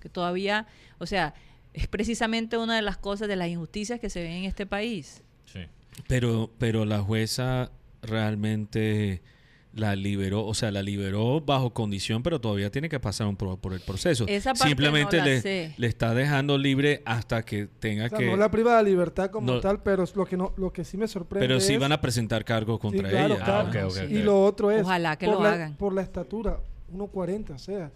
que 0.00 0.08
todavía 0.08 0.66
o 0.98 1.06
sea 1.06 1.32
es 1.74 1.86
precisamente 1.86 2.58
una 2.58 2.74
de 2.76 2.82
las 2.82 2.96
cosas 2.98 3.28
de 3.28 3.36
las 3.36 3.48
injusticias 3.48 4.00
que 4.00 4.10
se 4.10 4.20
ven 4.22 4.32
en 4.32 4.44
este 4.44 4.66
país 4.66 5.22
Sí. 5.46 5.60
Pero, 6.08 6.50
pero 6.58 6.84
la 6.84 7.00
jueza 7.00 7.70
realmente 8.26 9.22
la 9.74 9.96
liberó, 9.96 10.44
o 10.44 10.52
sea, 10.54 10.70
la 10.70 10.82
liberó 10.82 11.40
bajo 11.40 11.72
condición, 11.72 12.22
pero 12.22 12.40
todavía 12.40 12.70
tiene 12.70 12.88
que 12.90 13.00
pasar 13.00 13.26
un 13.26 13.36
pro- 13.36 13.56
por 13.56 13.72
el 13.72 13.80
proceso. 13.80 14.26
Esa 14.28 14.52
parte 14.52 14.68
Simplemente 14.68 15.16
no 15.16 15.24
la 15.24 15.30
le, 15.30 15.40
sé. 15.40 15.74
le 15.78 15.86
está 15.86 16.12
dejando 16.14 16.58
libre 16.58 17.02
hasta 17.06 17.42
que 17.42 17.68
tenga 17.78 18.04
O 18.06 18.08
sea, 18.10 18.18
que... 18.18 18.26
no 18.26 18.36
la 18.36 18.50
priva 18.50 18.76
de 18.76 18.84
libertad 18.84 19.30
como 19.30 19.46
No. 19.50 19.60
tal, 19.60 19.82
pero 19.82 20.04
lo 20.14 20.26
que 20.26 20.36
no, 20.36 20.52
lo 20.58 20.72
que 20.72 20.84
sí 20.84 20.96
me 20.98 21.08
sorprende 21.08 21.46
pero 21.48 21.58
sí 21.58 21.74
es- 21.74 21.80
van 21.80 21.92
a 21.92 22.00
presentar 22.00 22.44
cargos 22.44 22.78
contra 22.78 23.08
claro, 23.08 23.34
ella. 23.34 23.44
claro. 23.44 23.68
Ah, 23.72 23.86
ok, 23.86 23.90
ok, 23.90 23.96
Sí. 23.96 24.04
ok. 24.04 24.10
Y 24.10 24.22
lo 24.22 24.44
otro 24.44 24.70
es 24.70 24.82
Ojalá 24.82 25.16
que 25.16 25.24
por 25.26 25.36
lo 25.36 25.42
la, 25.42 25.52
hagan. 25.52 25.76
por 25.76 25.94
la 25.94 26.02
estatura, 26.02 26.60
1.40, 26.92 27.54
o 27.54 27.58
sea, 27.58 27.90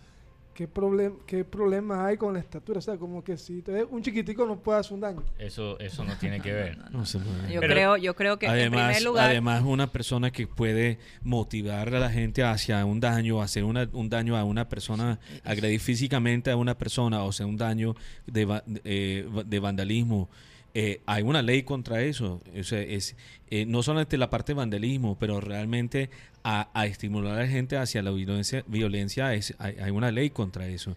¿qué, 0.57 0.67
problem, 0.67 1.19
¿qué 1.27 1.45
problema 1.45 2.07
hay 2.07 2.17
con 2.17 2.33
la 2.33 2.41
estatura? 2.41 2.79
O 2.79 2.83
sea, 2.83 2.97
como 2.97 3.23
que 3.23 3.37
si 3.37 3.61
te- 3.61 3.85
un 3.85 4.03
chiquitico 4.03 4.47
no 4.47 4.59
puede 4.59 4.81
hacer 4.81 4.95
un 4.95 5.01
daño. 5.01 5.23
Eso, 5.39 5.79
eso 5.79 6.03
no 6.03 6.17
tiene 6.17 6.41
que 6.41 6.51
ver. 6.53 6.79
No 6.91 7.05
se 7.05 7.19
puede. 7.19 7.53
yo 7.53 7.61
Pero- 7.61 7.75
creo 7.75 7.97
yo 7.99 8.15
creo 8.17 8.39
que 8.39 8.47
en 8.47 8.53
además, 8.53 8.87
primer 8.87 9.03
lugar 9.05 9.31
además 9.31 9.63
una 9.65 9.93
persona 9.93 10.31
que 10.31 10.47
puede 10.47 10.99
motivar 11.23 11.95
a 11.95 12.01
la 12.01 12.11
gente 12.11 12.43
hacia 12.43 12.85
un 12.87 13.01
daño, 13.01 13.43
hacer 13.43 13.65
una- 13.65 13.89
un 13.93 14.09
daño 14.09 14.37
a 14.37 14.45
una 14.45 14.69
persona, 14.69 15.19
agredir 15.45 15.79
físicamente 15.81 16.51
a 16.51 16.57
una 16.57 16.77
persona, 16.79 17.23
o 17.25 17.33
sea, 17.33 17.45
un 17.47 17.59
daño 17.59 17.95
de, 18.27 18.63
eh, 18.85 19.29
de 19.45 19.59
vandalismo. 19.61 20.31
Eh, 20.79 21.01
hay 21.07 21.23
una 21.23 21.41
ley 21.41 21.63
contra 21.63 22.03
eso. 22.03 22.43
O 22.55 22.63
sea, 22.63 22.83
es, 22.83 23.17
eh, 23.49 23.65
no 23.65 23.83
solamente 23.83 24.19
la 24.19 24.29
parte 24.29 24.53
de 24.53 24.59
vandalismo, 24.59 25.19
pero 25.19 25.41
realmente 25.41 26.11
a, 26.45 26.69
a 26.75 26.85
estimular 26.85 27.39
a 27.39 27.41
la 27.45 27.47
gente 27.49 27.79
hacia 27.79 28.03
la 28.03 28.11
violencia, 28.11 28.63
violencia 28.67 29.33
es, 29.33 29.55
hay, 29.59 29.77
hay 29.83 29.91
una 29.91 30.11
ley 30.11 30.29
contra 30.29 30.67
eso. 30.67 30.95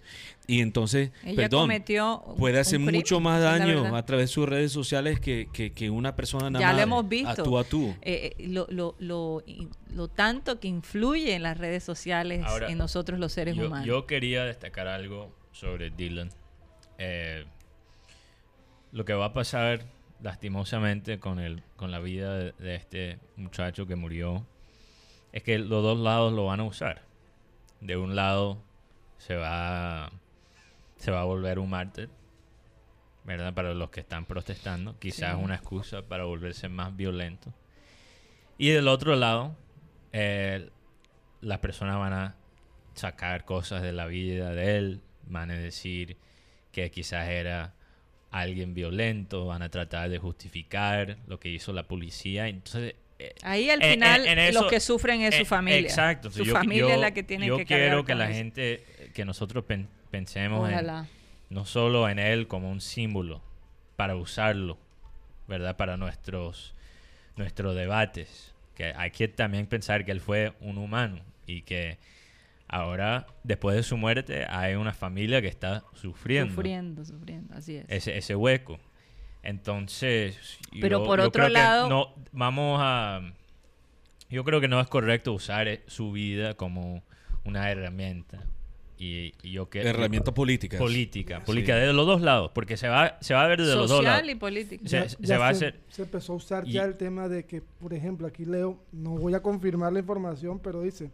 Y 0.48 0.60
entonces, 0.60 1.12
ella 1.24 1.36
perdón, 1.38 1.72
puede 2.38 2.60
hacer 2.60 2.80
mucho 2.80 3.22
más 3.22 3.42
daño 3.42 3.96
a 3.96 4.06
través 4.06 4.26
de 4.30 4.34
sus 4.34 4.50
redes 4.50 4.74
sociales 4.74 5.22
que, 5.22 5.48
que, 5.54 5.72
que 5.72 5.90
una 5.90 6.14
persona 6.14 6.50
nada 6.50 6.60
Ya 6.60 6.72
lo 6.72 6.76
más 6.76 6.84
hemos 6.84 7.08
visto. 7.08 7.30
a 7.30 7.36
tú 7.46 7.58
a 7.58 7.64
tú. 7.64 7.96
Eh, 8.02 8.36
eh, 8.38 8.48
lo, 8.50 8.68
lo, 8.70 8.96
lo, 9.00 10.08
tanto 10.10 10.60
que 10.60 10.68
influye 10.68 11.36
en 11.36 11.44
las 11.44 11.58
redes 11.58 11.86
sociales 11.86 12.44
Ahora, 12.46 12.70
en 12.70 12.78
nosotros 12.78 13.18
los 13.18 13.32
seres 13.32 13.56
yo, 13.56 13.68
humanos. 13.68 13.88
yo 13.88 14.06
quería 14.06 14.44
destacar 14.44 14.90
algo 14.90 15.34
sobre 15.54 15.90
Dylan. 15.90 16.32
Eh, 16.98 17.46
lo 18.92 19.06
que 19.06 19.14
va 19.14 19.26
a 19.26 19.34
pasar 19.34 19.82
lastimosamente 20.22 21.20
con, 21.20 21.40
el, 21.40 21.64
con 21.76 21.92
la 21.92 22.00
vida 22.00 22.34
de, 22.36 22.52
de 22.54 22.76
este 22.76 23.20
muchacho 23.38 23.86
que 23.86 23.96
murió 23.96 24.46
es 25.32 25.44
que 25.44 25.60
los 25.60 25.84
dos 25.84 26.00
lados 26.00 26.34
lo 26.34 26.46
van 26.46 26.60
a 26.60 26.64
usar. 26.64 27.04
De 27.82 27.96
un 27.98 28.16
lado 28.16 28.62
se 29.18 29.36
va, 29.36 30.12
se 30.98 31.12
va 31.12 31.22
a 31.22 31.26
volver 31.26 31.60
un 31.60 31.70
mártir, 31.70 32.10
¿verdad? 33.24 33.54
Para 33.54 33.74
los 33.74 33.90
que 33.92 34.00
están 34.02 34.26
protestando. 34.26 34.98
Quizás 35.00 35.36
Sí. 35.38 35.44
una 35.44 35.56
excusa 35.56 36.02
para 36.02 36.24
volverse 36.26 36.68
más 36.68 36.96
violento. 36.96 37.54
Y 38.58 38.70
del 38.70 38.88
otro 38.88 39.16
lado, 39.16 39.56
eh, 40.12 40.70
las 41.42 41.60
personas 41.60 41.98
van 41.98 42.14
a 42.14 42.36
sacar 42.96 43.46
cosas 43.46 43.82
de 43.82 43.94
la 43.94 44.08
vida 44.08 44.52
de 44.52 44.78
él, 44.78 45.02
van 45.28 45.52
a 45.52 45.54
decir 45.54 46.18
que 46.74 46.92
quizás 46.92 47.30
era 47.30 47.74
alguien 48.32 48.74
violento, 48.74 49.46
van 49.48 49.62
a 49.62 49.70
tratar 49.70 50.10
de 50.10 50.18
justificar 50.20 51.18
lo 51.28 51.40
que 51.40 51.50
hizo 51.50 51.74
la 51.74 51.84
policía. 51.84 52.48
Entonces, 52.48 52.96
eh, 53.18 53.34
Ahí 53.42 53.70
al 53.70 53.82
en- 53.82 53.92
final 53.94 54.26
en- 54.26 54.38
en 54.38 54.40
eso- 54.40 54.62
los 54.62 54.70
que 54.72 54.80
sufren 54.80 55.22
es 55.22 55.36
eh, 55.36 55.40
su 55.40 55.46
familia. 55.46 55.80
Exacto. 55.82 56.30
Su 56.32 56.44
Yo- 56.44 56.54
familia 56.54 56.88
yo- 56.88 56.94
es 56.94 57.00
la 57.00 57.12
que 57.12 57.24
tiene 57.24 57.48
yo 57.48 57.58
que 57.58 57.66
cargar 57.66 57.88
quiero 57.88 58.06
que 58.06 58.16
la 58.16 58.26
eso. 58.26 58.34
gente, 58.34 58.84
que 59.14 59.26
nosotros 59.26 59.64
pen- 59.66 59.88
pensemos 60.12 60.70
en, 60.72 60.88
no 61.50 61.66
solo 61.66 62.08
en 62.10 62.20
él 62.20 62.48
como 62.48 62.70
un 62.72 62.82
símbolo 62.82 63.42
para 63.96 64.16
usarlo, 64.16 64.78
¿verdad? 65.48 65.76
Para 65.76 65.98
nuestros, 65.98 66.76
nuestros 67.36 67.76
debates. 67.76 68.54
Que 68.76 68.94
hay 68.96 69.12
que 69.12 69.28
también 69.28 69.66
pensar 69.66 70.06
que 70.06 70.12
él 70.12 70.22
fue 70.22 70.54
un 70.62 70.78
humano 70.78 71.20
y 71.46 71.64
que 71.64 71.98
ahora, 72.70 73.28
después 73.44 73.76
de 73.76 73.84
su 73.84 73.98
muerte, 73.98 74.46
hay 74.48 74.76
una 74.76 74.94
familia 74.94 75.42
que 75.42 75.48
está 75.48 75.84
sufriendo, 75.94 76.54
Sufriendo, 76.54 77.04
sufriendo, 77.04 77.54
así 77.56 77.76
es. 77.78 77.86
Ese, 77.90 78.18
ese 78.18 78.36
hueco. 78.36 78.80
Entonces, 79.44 80.38
Pero 80.80 81.00
yo- 81.00 81.06
por 81.06 81.20
yo 81.20 81.28
otro 81.28 81.44
creo 81.44 81.48
que 81.48 81.54
lado- 81.54 81.90
no, 81.90 82.14
vamos 82.32 82.80
a... 82.82 83.22
Yo 84.30 84.44
creo 84.44 84.62
que 84.62 84.68
no 84.68 84.80
es 84.80 84.88
correcto 84.88 85.34
usar 85.34 85.68
eh, 85.68 85.82
su 85.88 86.12
vida 86.12 86.54
como 86.54 87.04
una 87.46 87.72
herramienta. 87.72 88.46
Y, 89.00 89.34
y 89.42 89.52
yo 89.54 89.70
que 89.70 89.80
Herramientas 89.82 90.34
políticas. 90.34 90.78
política, 90.80 91.38
Sí. 91.40 91.46
política 91.46 91.78
de 91.78 91.94
los 91.94 92.06
dos 92.06 92.22
lados, 92.22 92.52
porque 92.54 92.76
se 92.78 92.90
va, 92.90 93.18
se 93.22 93.34
va 93.34 93.44
a 93.46 93.48
ver 93.48 93.62
de 93.62 93.74
los 93.76 93.90
dos 93.90 94.04
lados. 94.04 94.20
Social 94.20 94.30
y 94.30 94.36
político. 94.36 94.84
Se- 94.88 94.98
Ya- 95.00 95.10
se 95.10 95.18
ya 95.22 95.38
va 95.40 95.48
a 95.48 95.50
hacer- 95.52 95.80
se 95.88 96.02
empezó 96.04 96.34
a 96.34 96.36
usar 96.36 96.68
y- 96.68 96.74
ya 96.74 96.84
el 96.84 96.96
tema 96.98 97.30
de 97.30 97.46
que, 97.46 97.62
por 97.62 97.94
ejemplo, 97.94 98.28
aquí 98.28 98.44
leo, 98.46 98.78
no 98.92 99.12
voy 99.12 99.34
a 99.34 99.42
confirmar 99.42 99.94
la 99.94 100.00
información, 100.00 100.60
pero 100.60 100.82
dice, 100.82 101.10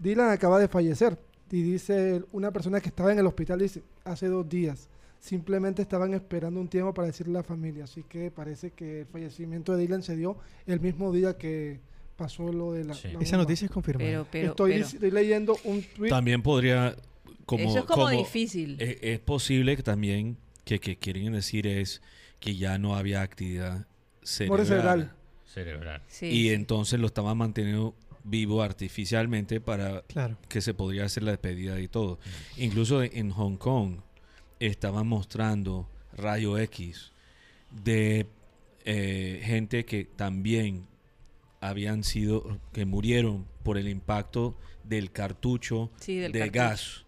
Dylan 0.00 0.30
acaba 0.30 0.58
de 0.58 0.68
fallecer. 0.68 1.18
Y 1.52 1.62
dice 1.62 2.22
una 2.32 2.52
persona 2.52 2.80
que 2.80 2.88
estaba 2.88 3.12
en 3.12 3.18
el 3.18 3.26
hospital, 3.26 3.58
dice, 3.58 3.82
hace 4.04 4.28
dos 4.28 4.48
días. 4.48 4.88
Simplemente 5.18 5.82
estaban 5.82 6.14
esperando 6.14 6.60
un 6.60 6.68
tiempo 6.68 6.94
para 6.94 7.06
decirle 7.08 7.34
a 7.38 7.40
la 7.40 7.42
familia. 7.42 7.84
Así 7.84 8.04
que 8.08 8.30
parece 8.30 8.70
que 8.70 9.00
el 9.00 9.06
fallecimiento 9.06 9.76
de 9.76 9.82
Dylan 9.82 10.02
se 10.02 10.16
dio 10.16 10.38
el 10.66 10.80
mismo 10.80 11.12
día 11.12 11.36
que 11.36 11.80
pasó 12.16 12.52
lo 12.52 12.72
de 12.72 12.84
la... 12.84 12.94
Sí. 12.94 13.08
la 13.12 13.20
Esa 13.20 13.36
noticia 13.36 13.64
es 13.66 13.70
confirmada. 13.70 14.08
pero, 14.10 14.26
pero, 14.30 14.50
estoy, 14.50 14.72
pero 14.72 14.86
dic- 14.86 14.94
estoy 14.94 15.10
leyendo 15.10 15.56
un 15.64 15.82
tweet. 15.82 16.08
También 16.08 16.40
podría, 16.42 16.96
como, 17.44 17.68
eso 17.68 17.78
es 17.80 17.84
como, 17.84 18.04
como- 18.04 18.16
difícil. 18.16 18.76
Es, 18.80 18.96
es 19.02 19.18
posible 19.18 19.76
que 19.76 19.82
también 19.82 20.36
que, 20.64 20.78
que 20.78 20.96
quieren 20.96 21.32
decir 21.32 21.66
es 21.66 22.00
que 22.38 22.56
ya 22.56 22.78
no 22.78 22.94
había 22.94 23.20
actividad 23.22 23.86
cerebral. 24.22 24.66
cerebral. 24.66 25.12
Cerebral. 25.46 26.02
sí, 26.06 26.26
Y 26.26 26.50
entonces 26.50 27.00
lo 27.00 27.06
estaban 27.08 27.36
manteniendo 27.36 27.94
vivo 28.24 28.62
artificialmente 28.62 29.60
para 29.60 30.02
Claro. 30.02 30.36
que 30.48 30.60
se 30.60 30.74
podría 30.74 31.04
hacer 31.04 31.22
la 31.22 31.30
despedida 31.32 31.80
y 31.80 31.88
todo. 31.88 32.18
Incluso 32.56 33.02
en 33.02 33.30
Hong 33.30 33.56
Kong 33.56 34.00
estaban 34.58 35.06
mostrando 35.06 35.88
rayo 36.12 36.58
X 36.58 37.12
de 37.70 38.26
eh, 38.84 39.40
gente 39.44 39.84
que 39.84 40.04
también 40.04 40.86
habían 41.60 42.04
sido, 42.04 42.58
que 42.72 42.84
murieron 42.86 43.46
por 43.62 43.76
el 43.78 43.88
impacto 43.88 44.58
del 44.84 45.12
cartucho 45.12 45.90
Sí, 46.00 46.16
del 46.18 46.32
de 46.32 46.38
cartucho. 46.40 46.58
gas 46.58 47.04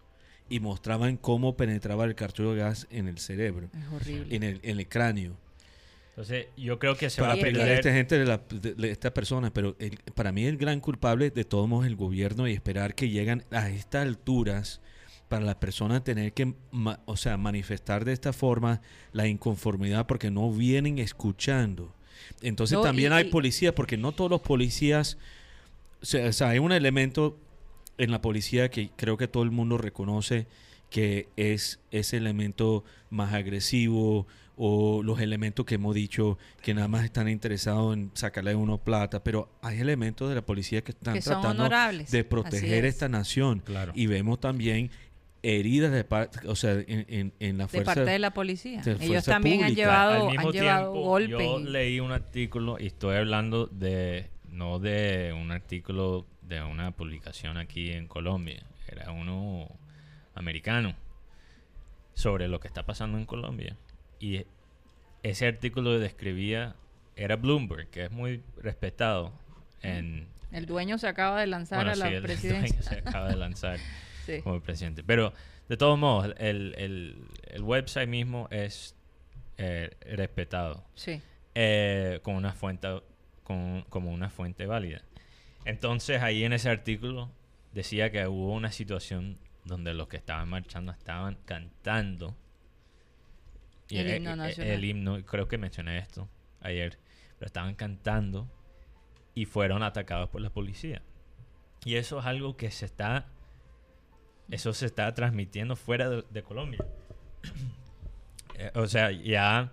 y 0.49 0.59
mostraban 0.59 1.17
cómo 1.17 1.57
penetraba 1.57 2.05
el 2.05 2.13
cartucho 2.15 2.53
de 2.53 2.59
gas 2.59 2.87
en 2.91 3.07
el 3.07 3.17
cerebro, 3.17 3.69
Es 3.73 3.91
horrible. 3.93 4.35
en 4.35 4.43
el, 4.43 4.59
en 4.63 4.79
el 4.79 4.87
cráneo. 4.87 5.37
Entonces, 6.15 6.45
yo 6.55 6.77
creo 6.77 6.95
que 6.95 7.09
se 7.09 7.21
Para 7.21 7.33
va 7.33 7.39
a 7.39 7.41
pegar 7.43 7.67
a 7.67 7.73
esta 7.73 7.83
perder. 7.83 7.93
gente, 7.97 8.19
de, 8.19 8.25
la- 8.25 8.37
de- 8.37 8.75
de 8.75 8.91
estas 8.91 9.11
personas, 9.13 9.49
pero 9.51 9.75
el- 9.79 9.97
para 10.13 10.31
mí 10.31 10.45
el 10.45 10.57
gran 10.57 10.79
culpable 10.79 11.31
de 11.31 11.43
todos 11.43 11.67
modos 11.67 11.85
es 11.85 11.89
el 11.89 11.95
gobierno 11.95 12.47
y 12.47 12.53
esperar 12.53 12.93
que 12.93 13.09
llegan 13.09 13.43
a 13.49 13.69
estas 13.69 14.03
alturas 14.03 14.79
para 15.27 15.43
las 15.43 15.55
personas 15.55 16.03
tener 16.03 16.31
que, 16.33 16.53
ma- 16.71 16.99
o 17.05 17.17
sea, 17.17 17.35
manifestar 17.37 18.05
de 18.05 18.13
esta 18.13 18.31
forma 18.31 18.81
la 19.11 19.27
inconformidad 19.27 20.05
porque 20.05 20.29
no 20.29 20.51
vienen 20.51 20.99
escuchando. 20.99 21.95
Entonces 22.43 22.77
No, 22.77 22.83
también 22.83 23.11
y- 23.11 23.15
hay 23.15 23.23
policías, 23.25 23.73
porque 23.73 23.97
no 23.97 24.11
todos 24.11 24.29
los 24.29 24.41
policías, 24.41 25.17
o 26.01 26.05
sea, 26.05 26.27
o 26.29 26.33
sea, 26.33 26.49
hay 26.49 26.59
un 26.59 26.71
elemento 26.73 27.39
en 27.97 28.11
la 28.11 28.21
policía 28.21 28.69
que 28.69 28.91
creo 28.95 29.17
que 29.17 29.27
todo 29.27 29.41
el 29.41 29.49
mundo 29.51 29.79
reconoce 29.79 30.45
que 30.91 31.27
es 31.37 31.79
ese 31.89 32.17
elemento 32.17 32.83
más 33.09 33.33
agresivo 33.33 34.27
o 34.57 35.01
los 35.03 35.19
elementos 35.19 35.65
que 35.65 35.75
hemos 35.75 35.95
dicho 35.95 36.37
que 36.61 36.73
nada 36.73 36.87
más 36.87 37.03
están 37.03 37.27
interesados 37.27 37.95
en 37.95 38.11
sacarle 38.13 38.51
a 38.51 38.57
uno 38.57 38.77
plata, 38.77 39.23
pero 39.23 39.49
hay 39.61 39.79
elementos 39.79 40.29
de 40.29 40.35
la 40.35 40.41
policía 40.45 40.83
que 40.83 40.91
están 40.91 41.15
que 41.15 41.21
tratando 41.21 41.63
honorables. 41.63 42.11
de 42.11 42.23
proteger 42.23 42.85
es. 42.85 42.93
esta 42.95 43.09
nación 43.09 43.59
Claro. 43.59 43.91
y 43.95 44.05
vemos 44.05 44.39
también 44.39 44.91
heridas 45.41 45.91
de 45.91 46.03
parte, 46.03 46.47
o 46.47 46.55
sea, 46.55 46.73
en, 46.73 47.05
en, 47.09 47.33
en 47.39 47.57
la 47.57 47.65
de 47.65 47.67
fuerza 47.69 47.95
parte 47.95 48.09
de 48.11 48.19
la 48.19 48.31
policía. 48.33 48.81
de 48.81 48.97
Ellos 49.03 49.25
también 49.25 49.63
han 49.63 49.75
llevado, 49.75 50.27
Al 50.27 50.31
mismo 50.31 50.47
han 50.49 50.53
llevado 50.53 50.91
tiempo, 50.93 51.09
golpes. 51.09 51.39
yo 51.39 51.59
leí 51.59 51.99
un 51.99 52.11
artículo 52.11 52.77
y 52.79 52.85
estoy 52.87 53.17
hablando 53.17 53.65
de 53.67 54.29
no 54.49 54.77
de 54.79 55.33
un 55.35 55.51
artículo 55.51 56.25
de 56.43 56.61
una 56.61 56.91
publicación 56.91 57.57
aquí 57.57 57.89
en 57.91 58.07
Colombia, 58.07 58.63
era 58.87 59.11
uno 59.11 59.67
americano 60.35 60.95
sobre 62.13 62.47
lo 62.47 62.59
que 62.59 62.67
está 62.67 62.85
pasando 62.85 63.17
en 63.17 63.25
Colombia. 63.25 63.75
Y 64.23 64.45
ese 65.21 65.47
artículo 65.47 65.99
describía, 65.99 66.75
era 67.17 67.35
Bloomberg, 67.35 67.89
que 67.89 68.05
es 68.05 68.11
muy 68.11 68.41
respetado 68.57 69.33
en... 69.81 70.27
El 70.53 70.65
dueño 70.65 70.97
se 70.97 71.07
acaba 71.07 71.41
de 71.41 71.47
lanzar 71.47 71.79
bueno, 71.79 71.91
a 71.91 71.95
la 71.95 72.07
sí, 72.07 72.13
el 72.13 72.21
presidencia. 72.23 72.77
dueño 72.79 72.83
se 72.89 72.95
acaba 73.09 73.27
de 73.27 73.35
lanzar 73.35 73.77
Sí. 74.25 74.39
como 74.41 74.61
presidente. 74.61 75.03
Pero 75.03 75.33
de 75.67 75.75
todos 75.75 75.99
modos, 75.99 76.33
el, 76.37 76.73
el- 76.77 77.17
el 77.47 77.61
website 77.63 78.07
mismo 78.07 78.47
es 78.49 78.95
eh, 79.57 79.91
respetado 80.09 80.85
Sí. 80.95 81.21
eh, 81.55 82.19
con 82.23 82.35
una 82.35 82.53
fuente 82.53 82.87
con- 83.43 83.81
como 83.89 84.11
una 84.13 84.29
fuente 84.29 84.65
válida. 84.67 85.01
Entonces 85.65 86.21
ahí 86.21 86.45
en 86.45 86.53
ese 86.53 86.69
artículo 86.69 87.29
decía 87.73 88.09
que 88.09 88.25
hubo 88.27 88.53
una 88.53 88.71
situación 88.71 89.37
donde 89.65 89.93
los 89.93 90.07
que 90.07 90.15
estaban 90.17 90.47
marchando 90.47 90.93
estaban 90.93 91.37
cantando 91.45 92.37
y 93.93 93.99
El 93.99 94.07
eh, 94.07 94.17
himno 94.17 94.35
nacional. 94.35 94.73
el 94.73 94.85
himno, 94.85 95.17
y 95.19 95.23
creo 95.23 95.47
que 95.47 95.57
mencioné 95.57 95.97
esto 95.97 96.29
ayer, 96.61 96.97
pero 97.37 97.47
estaban 97.47 97.75
cantando 97.75 98.49
y 99.35 99.45
fueron 99.45 99.83
atacados 99.83 100.29
por 100.29 100.41
la 100.41 100.49
policía. 100.49 101.01
Y 101.85 101.95
eso 101.95 102.19
es 102.19 102.25
algo 102.25 102.55
que 102.55 102.71
se 102.71 102.85
está 102.85 103.27
eso 104.49 104.73
se 104.73 104.85
está 104.85 105.13
transmitiendo 105.13 105.75
fuera 105.75 106.09
de, 106.09 106.23
de 106.29 106.43
Colombia. 106.43 106.85
Eh, 108.55 108.69
o 108.75 108.85
sea, 108.85 109.09
ya 109.09 109.71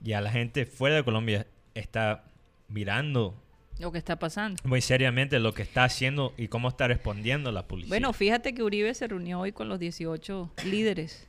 ya 0.00 0.20
la 0.20 0.30
gente 0.30 0.66
fuera 0.66 0.96
de 0.96 1.04
Colombia 1.04 1.46
está 1.74 2.24
mirando 2.68 3.34
Lo 3.78 3.92
que 3.92 3.98
está 3.98 4.18
pasando. 4.18 4.62
muy 4.64 4.80
seriamente 4.80 5.38
lo 5.38 5.52
que 5.52 5.62
está 5.62 5.84
haciendo 5.84 6.34
y 6.36 6.48
cómo 6.48 6.68
está 6.68 6.88
respondiendo 6.88 7.52
la 7.52 7.66
policía. 7.66 7.90
Bueno, 7.90 8.12
fíjate 8.12 8.54
que 8.54 8.62
Uribe 8.62 8.94
se 8.94 9.06
reunió 9.06 9.40
hoy 9.40 9.52
con 9.52 9.68
los 9.68 9.78
18 9.78 10.52
líderes. 10.64 11.28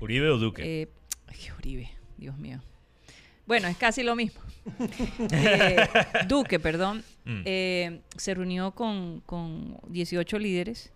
Uribe 0.00 0.28
o 0.30 0.38
Duque. 0.38 0.82
Eh, 0.82 0.88
ay, 1.26 1.36
Uribe, 1.58 1.90
Dios 2.16 2.36
mío. 2.38 2.60
Bueno, 3.46 3.68
es 3.68 3.76
casi 3.76 4.02
lo 4.02 4.16
mismo. 4.16 4.40
Eh, 5.32 5.76
Duque, 6.26 6.58
perdón, 6.58 7.04
Mm. 7.26 7.42
eh, 7.46 8.00
se 8.16 8.34
reunió 8.34 8.72
con, 8.72 9.20
con 9.26 9.78
18 9.88 10.38
líderes, 10.38 10.92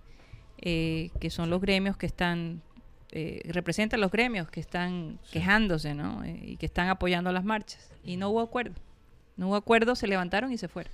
eh, 0.60 1.10
que 1.20 1.30
son 1.30 1.48
los 1.50 1.60
gremios 1.60 1.96
que 1.96 2.06
están, 2.06 2.62
representan 3.44 4.00
los 4.02 4.10
gremios 4.10 4.50
que 4.50 4.60
están 4.60 5.18
quejándose, 5.32 5.94
¿no? 5.94 6.22
Y 6.26 6.56
que 6.58 6.66
están 6.66 6.88
apoyando 6.90 7.32
las 7.32 7.44
marchas. 7.44 7.90
Y 8.04 8.16
no 8.18 8.28
hubo 8.30 8.40
acuerdo. 8.40 8.74
No 9.36 9.48
hubo 9.48 9.56
acuerdo, 9.56 9.94
se 9.96 10.06
levantaron 10.06 10.52
y 10.52 10.58
se 10.58 10.68
fueron. 10.68 10.92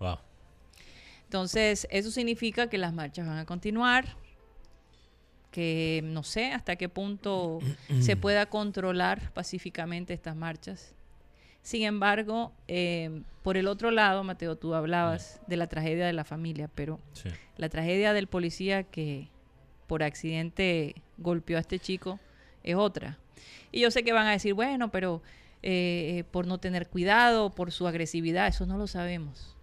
Wow. 0.00 0.18
Entonces, 1.24 1.86
eso 1.90 2.10
significa 2.10 2.68
que 2.68 2.78
las 2.78 2.92
marchas 2.92 3.26
van 3.26 3.38
a 3.38 3.44
continuar, 3.44 4.16
que 5.54 6.00
no 6.02 6.24
sé 6.24 6.50
hasta 6.50 6.74
qué 6.74 6.88
punto 6.88 7.60
se 8.00 8.16
pueda 8.16 8.46
controlar 8.46 9.30
pacíficamente 9.32 10.12
estas 10.12 10.34
marchas. 10.34 10.96
Sin 11.62 11.84
embargo, 11.84 12.52
eh, 12.66 13.22
por 13.44 13.56
el 13.56 13.68
otro 13.68 13.92
lado, 13.92 14.24
Mateo, 14.24 14.56
tú 14.56 14.74
hablabas 14.74 15.40
de 15.46 15.56
la 15.56 15.68
tragedia 15.68 16.06
de 16.06 16.12
la 16.12 16.24
familia, 16.24 16.68
pero 16.74 16.98
Sí. 17.12 17.28
la 17.56 17.68
tragedia 17.68 18.12
del 18.12 18.26
policía 18.26 18.82
que 18.82 19.28
por 19.86 20.02
accidente 20.02 20.96
golpeó 21.18 21.56
a 21.56 21.60
este 21.60 21.78
chico 21.78 22.18
es 22.64 22.74
otra. 22.74 23.18
Y 23.70 23.80
yo 23.80 23.92
sé 23.92 24.02
que 24.02 24.12
van 24.12 24.26
a 24.26 24.32
decir, 24.32 24.54
bueno, 24.54 24.90
pero 24.90 25.22
eh, 25.62 26.24
por 26.32 26.46
no 26.48 26.58
tener 26.58 26.88
cuidado, 26.88 27.50
por 27.54 27.70
su 27.70 27.86
agresividad, 27.86 28.48
eso 28.48 28.66
no 28.66 28.76
lo 28.76 28.86
sabemos. 28.88 29.53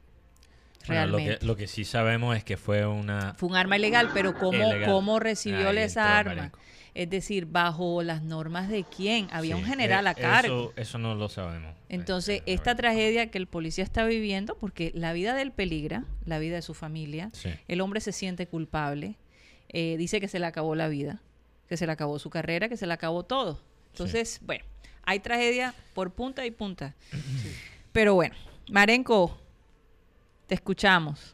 Bueno, 0.88 1.06
lo, 1.08 1.18
que, 1.18 1.38
lo 1.42 1.56
que 1.56 1.68
sí 1.68 1.86
sabemos 1.86 2.36
es 2.38 2.44
que 2.44 2.58
fue 2.58 2.86
una... 2.86 3.34
Fue 3.36 3.50
un 3.50 3.56
arma 3.56 3.78
ilegal, 3.78 4.10
pero 4.14 4.34
¿cómo, 4.38 4.70
Ilegal. 4.70 4.90
cómo 4.90 5.20
recibió 5.20 5.70
Ahí 5.70 5.78
esa 5.80 6.18
arma? 6.18 6.52
Es 6.94 7.10
decir, 7.10 7.46
bajo 7.46 8.04
las 8.04 8.22
normas 8.22 8.68
de 8.68 8.84
quién? 8.84 9.28
Había 9.32 9.56
Sí, 9.56 9.62
un 9.62 9.68
general 9.68 10.08
eh, 10.08 10.10
a 10.10 10.14
cargo. 10.14 10.72
Eso, 10.72 10.82
eso 10.82 10.98
no 10.98 11.16
lo 11.16 11.30
sabemos. 11.30 11.74
Entonces, 11.88 12.40
Este, 12.40 12.54
esta 12.54 12.76
tragedia 12.76 13.32
que 13.32 13.38
el 13.38 13.48
policía 13.48 13.84
está 13.86 14.04
viviendo, 14.06 14.58
porque 14.58 14.92
la 14.94 15.14
vida 15.14 15.34
de 15.34 15.42
él 15.44 15.52
peligra, 15.54 16.04
la 16.26 16.38
vida 16.40 16.56
de 16.56 16.62
su 16.62 16.74
familia, 16.74 17.30
Sí. 17.34 17.50
el 17.70 17.80
hombre 17.80 18.02
se 18.02 18.12
siente 18.12 18.46
culpable, 18.48 19.16
eh, 19.70 19.96
dice 19.98 20.20
que 20.20 20.28
se 20.28 20.40
le 20.40 20.46
acabó 20.46 20.76
la 20.76 20.90
vida, 20.90 21.22
que 21.70 21.78
se 21.78 21.86
le 21.86 21.94
acabó 21.94 22.20
su 22.20 22.30
carrera, 22.30 22.68
que 22.68 22.76
se 22.76 22.86
le 22.86 22.94
acabó 22.94 23.24
todo. 23.24 23.62
Entonces, 23.94 24.40
bueno, 24.44 24.66
hay 25.04 25.20
tragedia 25.22 25.74
por 25.94 26.12
punta 26.12 26.46
y 26.46 26.52
punta. 26.52 26.94
Pero 27.94 28.16
bueno, 28.16 28.36
Marenco, 28.70 29.41
te 30.52 30.56
escuchamos. 30.56 31.34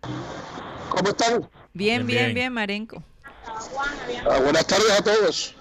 ¿Cómo 0.00 1.10
están? 1.10 1.48
Bien, 1.72 2.04
Bien, 2.04 2.06
bien, 2.06 2.34
bien. 2.34 2.52
Marenco. 2.52 3.04
Ah, 4.28 4.40
buenas 4.42 4.66
tardes 4.66 4.90
a 4.90 5.04
todos. 5.04 5.54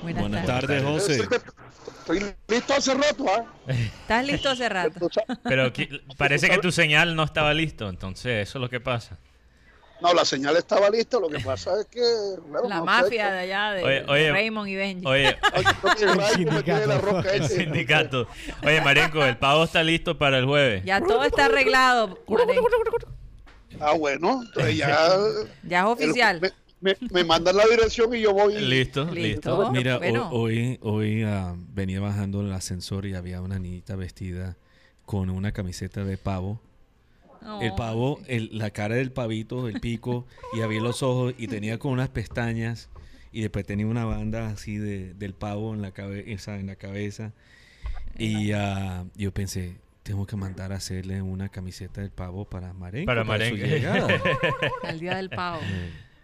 Buenas, 0.00 0.22
Buenas 0.22 0.46
tardes. 0.46 0.82
tardes, 0.82 0.82
José. 0.82 1.28
Estoy 1.98 2.34
listo 2.48 2.72
hace 2.72 2.94
rato, 2.94 3.26
¿ah? 3.28 3.44
¿Estás 3.68 4.26
listo 4.26 4.48
hace 4.48 4.66
rato? 4.70 5.10
Pero 5.42 5.70
parece 6.16 6.48
que 6.48 6.56
tu 6.56 6.72
señal 6.72 7.16
no 7.16 7.24
estaba 7.24 7.52
listo, 7.52 7.90
entonces 7.90 8.48
eso 8.48 8.56
es 8.56 8.62
lo 8.62 8.70
que 8.70 8.80
pasa. 8.80 9.18
No, 10.02 10.12
la 10.12 10.24
señal 10.24 10.56
estaba 10.56 10.90
lista, 10.90 11.18
lo 11.20 11.28
que 11.28 11.38
pasa 11.40 11.80
es 11.80 11.86
que... 11.86 12.00
bueno, 12.48 12.68
La 12.68 12.78
no 12.78 12.84
mafia 12.84 13.30
de 13.30 13.38
allá 13.38 13.70
de, 13.72 13.82
Oye, 13.84 13.94
de 14.00 14.04
oye, 14.08 14.32
Raymond 14.32 14.68
y 14.68 14.74
Benji. 14.76 15.06
Oye, 15.06 15.28
el 17.34 17.42
ese. 17.42 17.56
sindicato. 17.56 18.26
Oye, 18.64 18.80
Marenco, 18.80 19.24
el 19.24 19.36
pavo 19.38 19.64
está 19.64 19.82
listo 19.82 20.18
para 20.18 20.38
el 20.38 20.46
jueves. 20.46 20.84
ya 20.84 21.00
todo 21.00 21.24
está 21.24 21.46
arreglado. 21.46 22.18
Marenco. 22.28 22.66
Ah, 23.80 23.92
bueno, 23.92 24.42
entonces 24.44 24.76
ya... 24.76 25.08
Ya 25.64 25.80
es 25.80 25.86
oficial. 25.86 26.40
Me, 26.40 26.50
me- 26.80 26.96
me 27.12 27.24
mandan 27.24 27.56
la 27.56 27.64
dirección 27.66 28.14
y 28.14 28.20
yo 28.20 28.32
voy... 28.32 28.54
Listo, 28.58 29.04
Listo. 29.04 29.14
listo. 29.14 29.70
Mira, 29.70 29.98
Bueno. 29.98 30.28
hoy, 30.32 30.78
hoy 30.82 31.22
ah, 31.22 31.54
venía 31.56 32.00
bajando 32.00 32.40
el 32.40 32.52
ascensor 32.52 33.06
y 33.06 33.14
había 33.14 33.40
una 33.40 33.58
niñita 33.58 33.94
vestida 33.96 34.56
con 35.06 35.30
una 35.30 35.52
camiseta 35.52 36.04
de 36.04 36.18
pavo. 36.18 36.60
El 37.60 37.74
pavo, 37.74 38.20
el- 38.26 38.50
la 38.56 38.70
cara 38.70 38.94
del 38.96 39.12
pavito, 39.12 39.68
el 39.68 39.80
pico, 39.80 40.26
y 40.56 40.60
había 40.60 40.80
los 40.80 41.02
ojos 41.02 41.34
y 41.38 41.48
tenía 41.48 41.78
con 41.78 41.92
unas 41.92 42.08
pestañas 42.08 42.88
y 43.32 43.40
después 43.42 43.64
tenía 43.66 43.86
una 43.86 44.04
banda 44.04 44.48
así 44.48 44.76
de, 44.76 45.14
del 45.14 45.34
pavo 45.34 45.74
en 45.74 45.82
la, 45.82 45.92
cabeza 45.92 46.56
en 46.56 46.66
la 46.66 46.76
cabeza. 46.76 47.32
Y 48.18 48.52
ah, 48.52 49.04
yo 49.16 49.32
pensé, 49.32 49.76
tengo 50.02 50.26
que 50.26 50.36
mandar 50.36 50.72
a 50.72 50.76
hacerle 50.76 51.22
una 51.22 51.48
camiseta 51.48 52.00
del 52.00 52.10
pavo 52.10 52.44
para 52.44 52.72
Marenco. 52.72 53.06
Para 53.06 53.22
su 53.22 53.28
Marenco. 53.28 53.56
llegada. 53.64 54.08
Al 54.82 55.00
día 55.00 55.16
del 55.16 55.30
pavo. 55.30 55.60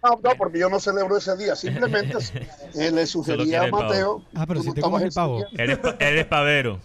No, 0.03 0.21
no, 0.23 0.31
porque 0.37 0.59
yo 0.59 0.69
no 0.69 0.79
celebro 0.79 1.17
ese 1.17 1.37
día. 1.37 1.57
Simplemente 1.57 2.17
eh, 2.75 2.91
le 2.93 3.07
sugería 3.07 3.63
a. 3.63 3.69
Mateo... 3.69 4.23
Ah, 4.35 4.47
pero 4.47 4.63
si 4.63 4.73
te 4.73 4.81
comes 4.81 5.03
el 5.03 5.13
pavo. 5.13 5.45
Eres, 5.57 5.79
eres 5.99 6.27
pavero. 6.27 6.81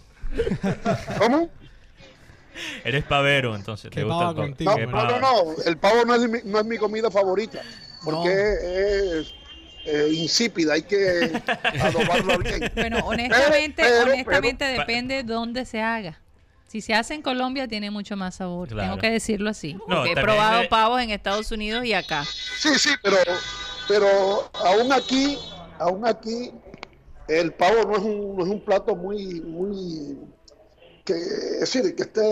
¿Cómo? 1.18 1.48
Eres 2.84 3.04
pavero, 3.04 3.54
entonces. 3.54 3.90
¿Te 3.90 4.02
gusta 4.04 4.30
el 4.30 4.34
pavo? 4.34 4.36
contigo. 4.48 4.78
No, 4.78 4.86
no, 4.86 5.04
no, 5.04 5.20
no. 5.20 5.62
El 5.64 5.76
pavo 5.78 6.04
no 6.04 6.14
es 6.14 6.28
mi, 6.28 6.38
no 6.44 6.60
es 6.60 6.64
mi 6.66 6.76
comida 6.78 7.10
favorita. 7.10 7.60
Porque 8.04 8.30
es 8.30 9.34
eh, 9.86 10.08
insípida. 10.12 10.74
Hay 10.74 10.82
que 10.82 11.40
adobarla 11.82 12.36
bien. 12.38 12.70
Bueno, 12.74 12.98
honestamente, 13.04 13.82
pero- 13.82 14.12
honestamente 14.12 14.64
pero- 14.66 14.78
depende 14.80 15.14
de 15.16 15.22
dónde 15.24 15.64
se 15.64 15.80
haga. 15.80 16.20
Si 16.66 16.80
se 16.80 16.92
hace 16.92 17.14
en 17.14 17.22
Colombia 17.22 17.68
tiene 17.68 17.90
mucho 17.90 18.16
más 18.16 18.34
sabor. 18.36 18.68
Claro. 18.68 18.88
Tengo 18.88 19.00
que 19.00 19.10
decirlo 19.10 19.48
así. 19.50 19.74
No, 19.74 19.84
porque 19.86 20.12
he 20.12 20.14
probado 20.16 20.68
pavos 20.68 21.00
en 21.00 21.10
Estados 21.10 21.52
Unidos 21.52 21.84
y 21.84 21.92
acá. 21.92 22.24
Sí, 22.24 22.70
sí, 22.78 22.90
pero, 23.00 23.16
pero 23.86 24.50
aún 24.54 24.92
aquí, 24.92 25.38
aún 25.78 26.04
aquí, 26.04 26.50
el 27.28 27.52
pavo 27.52 27.84
no 27.86 27.92
es 27.96 28.02
un, 28.02 28.36
no 28.36 28.42
es 28.44 28.50
un 28.50 28.60
plato 28.64 28.96
muy, 28.96 29.40
muy, 29.42 30.18
que, 31.04 31.12
es 31.14 31.60
decir, 31.60 31.94
que 31.94 32.02
esté 32.04 32.22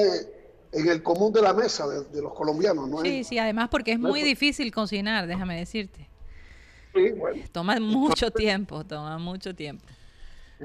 en 0.72 0.88
el 0.88 1.02
común 1.02 1.32
de 1.32 1.42
la 1.42 1.52
mesa 1.54 1.87
de, 1.88 2.04
de 2.04 2.22
los 2.22 2.35
colombianos, 2.35 2.88
¿no? 2.88 3.02
Sí, 3.02 3.08
es- 3.20 3.28
sí, 3.28 3.38
además 3.38 3.68
porque 3.70 3.92
es 3.92 3.98
No, 4.00 4.08
muy 4.08 4.22
difícil 4.22 4.72
cocinar, 4.72 5.26
déjame 5.26 5.58
decirte. 5.58 6.08
sí, 6.94 7.12
bueno, 7.12 7.42
Toma 7.52 7.78
mucho 7.80 8.30
tiempo, 8.30 8.85
toma 8.85 9.18
mucho 9.18 9.54
tiempo. 9.54 9.85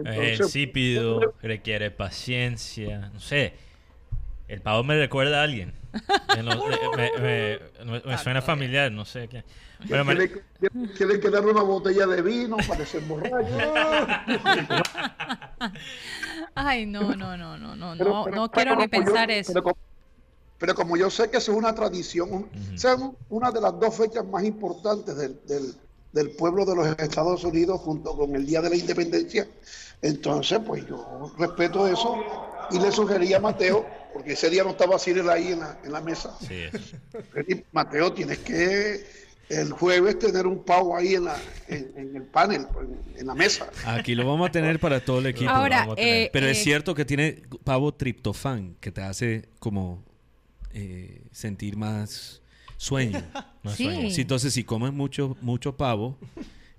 Es 0.03 0.39
entonces, 0.39 0.39
insípido, 0.41 1.35
requiere 1.41 1.91
paciencia, 1.91 3.09
no 3.13 3.19
sé. 3.19 3.53
El 4.47 4.61
pavo 4.61 4.83
me 4.83 4.97
recuerda 4.97 5.41
a 5.41 5.43
alguien. 5.43 5.73
Me, 6.35 6.43
lo- 6.43 6.67
me- 6.67 6.77
me- 6.95 7.59
me- 7.85 8.01
me 8.05 8.17
suena 8.19 8.41
familiar, 8.41 8.91
no 8.91 9.03
sé 9.03 9.27
qué. 9.27 9.43
Bueno, 9.87 10.05
Mar- 10.05 10.17
que- 10.17 11.29
darle 11.31 11.51
una 11.51 11.63
botella 11.63 12.05
de 12.05 12.21
vino 12.21 12.57
para 12.67 12.85
ser 12.85 13.01
borracho. 13.01 13.47
Ay, 16.55 16.85
no, 16.85 17.15
no, 17.15 17.37
no, 17.37 17.57
no, 17.57 17.75
no, 17.75 17.95
Pero- 17.97 18.13
no, 18.13 18.23
pero- 18.25 18.35
no 18.35 18.51
pero 18.51 18.53
quiero 18.63 18.75
ni 18.75 18.83
yo- 18.83 18.89
pensar 18.89 19.31
eso. 19.31 19.53
Pero 19.53 19.63
como, 19.63 19.77
pero 20.59 20.75
como 20.75 20.97
yo 20.97 21.09
sé 21.09 21.29
que 21.29 21.37
eso 21.37 21.51
es 21.51 21.57
una 21.57 21.73
tradición, 21.73 22.49
o 22.73 22.77
sea, 22.77 22.95
un- 22.95 23.15
una 23.29 23.51
de 23.51 23.61
las 23.61 23.79
dos 23.79 23.95
fechas 23.95 24.25
más 24.25 24.43
importantes 24.43 25.15
del, 25.17 25.39
del- 25.47 25.75
del 26.13 26.31
pueblo 26.31 26.65
de 26.65 26.75
los 26.75 26.87
Estados 26.99 27.43
Unidos 27.43 27.81
junto 27.81 28.15
con 28.15 28.35
el 28.35 28.45
Día 28.45 28.61
de 28.61 28.69
la 28.69 28.75
Independencia, 28.75 29.47
entonces 30.01 30.59
pues 30.65 30.85
yo 30.87 31.31
respeto 31.37 31.87
eso 31.87 32.15
y 32.71 32.79
le 32.79 32.91
sugería 32.91 33.37
a 33.37 33.39
Mateo, 33.39 33.85
porque 34.13 34.33
ese 34.33 34.49
día 34.49 34.63
no 34.63 34.71
estaba 34.71 34.97
Cyril 34.99 35.29
ahí 35.29 35.51
en 35.51 35.59
la, 35.59 35.77
en 35.83 35.91
la 35.91 36.01
mesa, 36.01 36.35
sí, 36.39 36.63
Mateo 37.71 38.13
tienes 38.13 38.39
que 38.39 39.05
el 39.49 39.71
jueves 39.71 40.19
tener 40.19 40.45
un 40.45 40.63
pavo 40.63 40.97
ahí 40.97 41.15
en, 41.15 41.23
la, 41.25 41.37
en, 41.69 41.91
en 41.95 42.15
el 42.17 42.23
panel, 42.23 42.67
en, 42.81 43.19
en 43.21 43.27
la 43.27 43.33
mesa. 43.33 43.69
Aquí 43.85 44.13
lo 44.13 44.27
vamos 44.27 44.49
a 44.49 44.51
tener 44.51 44.77
para 44.77 44.99
todo 44.99 45.19
el 45.19 45.27
equipo. 45.27 45.49
Ahora, 45.49 45.79
vamos 45.81 45.93
a 45.93 45.95
tener. 45.95 46.13
eh, 46.23 46.29
Pero 46.33 46.47
es 46.47 46.57
eh, 46.59 46.63
cierto 46.63 46.93
que 46.93 47.05
tiene 47.05 47.43
pavo 47.63 47.93
triptofán, 47.93 48.75
que 48.81 48.91
te 48.91 49.01
hace 49.01 49.47
como 49.59 50.03
eh, 50.73 51.21
sentir 51.31 51.77
más 51.77 52.41
sueño. 52.75 53.21
Sí. 53.75 53.83
sueño. 53.83 54.09
Sí, 54.11 54.21
entonces, 54.21 54.53
si 54.53 54.63
comes 54.63 54.93
mucho, 54.93 55.35
mucho 55.41 55.75
pavo, 55.75 56.17